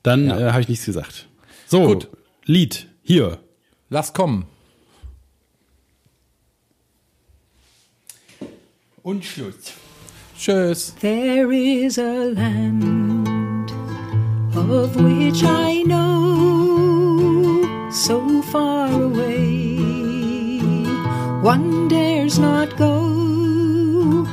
Dann 0.03 0.29
äh, 0.29 0.51
habe 0.51 0.61
ich 0.61 0.69
nichts 0.69 0.85
gesagt. 0.85 1.29
So, 1.65 1.87
Gut. 1.87 2.09
Lied, 2.45 2.89
hier. 3.01 3.39
Lass 3.89 4.13
kommen. 4.13 4.45
Und 9.01 9.25
Schluss. 9.25 9.73
Tschüss. 10.37 10.93
There 11.01 11.51
is 11.51 11.97
a 11.97 12.25
land 12.35 13.71
of 14.55 14.95
which 14.95 15.41
I 15.41 15.83
know 15.85 16.96
so 17.91 18.41
far 18.41 18.91
away. 18.91 19.77
One 21.41 21.87
dares 21.87 22.37
not 22.37 22.75
go, 22.75 24.25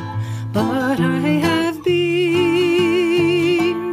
but 0.53 0.99
I 1.01 1.21
have 1.49 1.85
been 1.85 3.15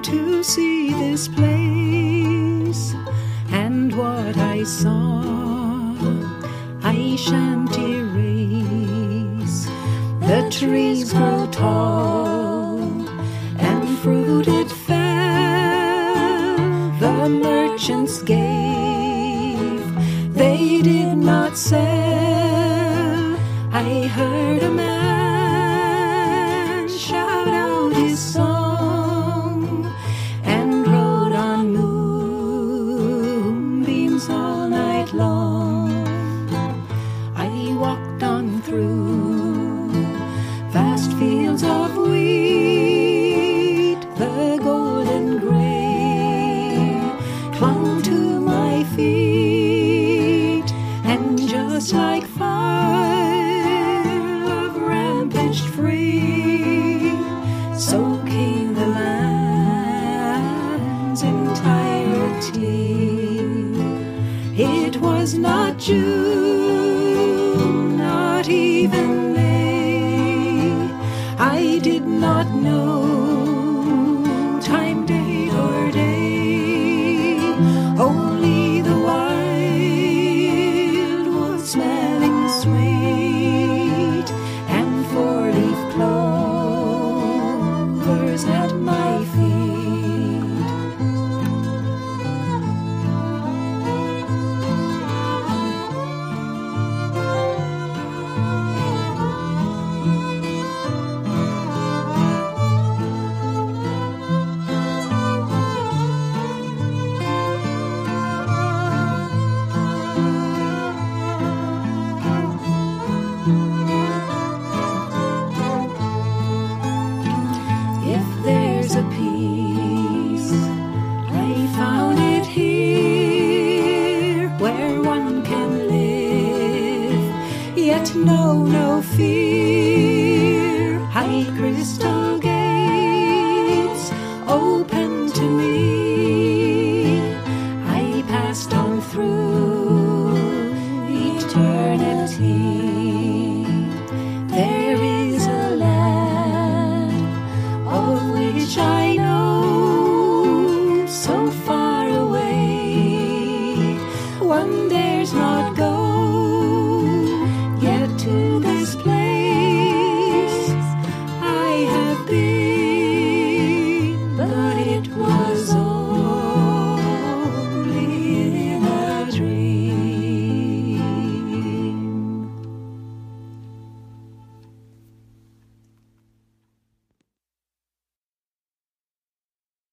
to 0.01 0.43
see 0.43 0.93
this 0.93 1.27
place, 1.27 2.95
and 3.51 3.95
what 3.95 4.37
I 4.37 4.63
saw 4.63 5.21
I 6.83 7.15
shan't 7.15 7.77
erase. 7.77 9.67
The 10.21 10.49
trees 10.49 11.13
grow 11.13 11.47
tall 11.51 12.79
and 13.59 13.97
fruit 13.99 14.47
it 14.47 14.71
fell. 14.71 14.97
The 16.99 17.29
merchants 17.29 18.21
did 18.23 18.70
not 21.51 21.57
sell. 21.57 23.35
I 23.73 24.07
heard 24.07 24.63
a 24.63 24.71
man 24.71 24.87
shout 26.87 27.49
out 27.49 27.93
his 27.93 28.17
song 28.17 29.85
and 30.43 30.87
rode 30.87 31.33
on 31.33 31.73
moonbeams 32.73 33.19
all 34.29 34.69
night 34.69 35.11
long. 35.13 35.91
I 37.35 37.75
walked 37.77 38.23
on 38.23 38.61
through 38.61 39.91
vast 40.71 41.11
fields 41.19 41.63
of 41.63 42.00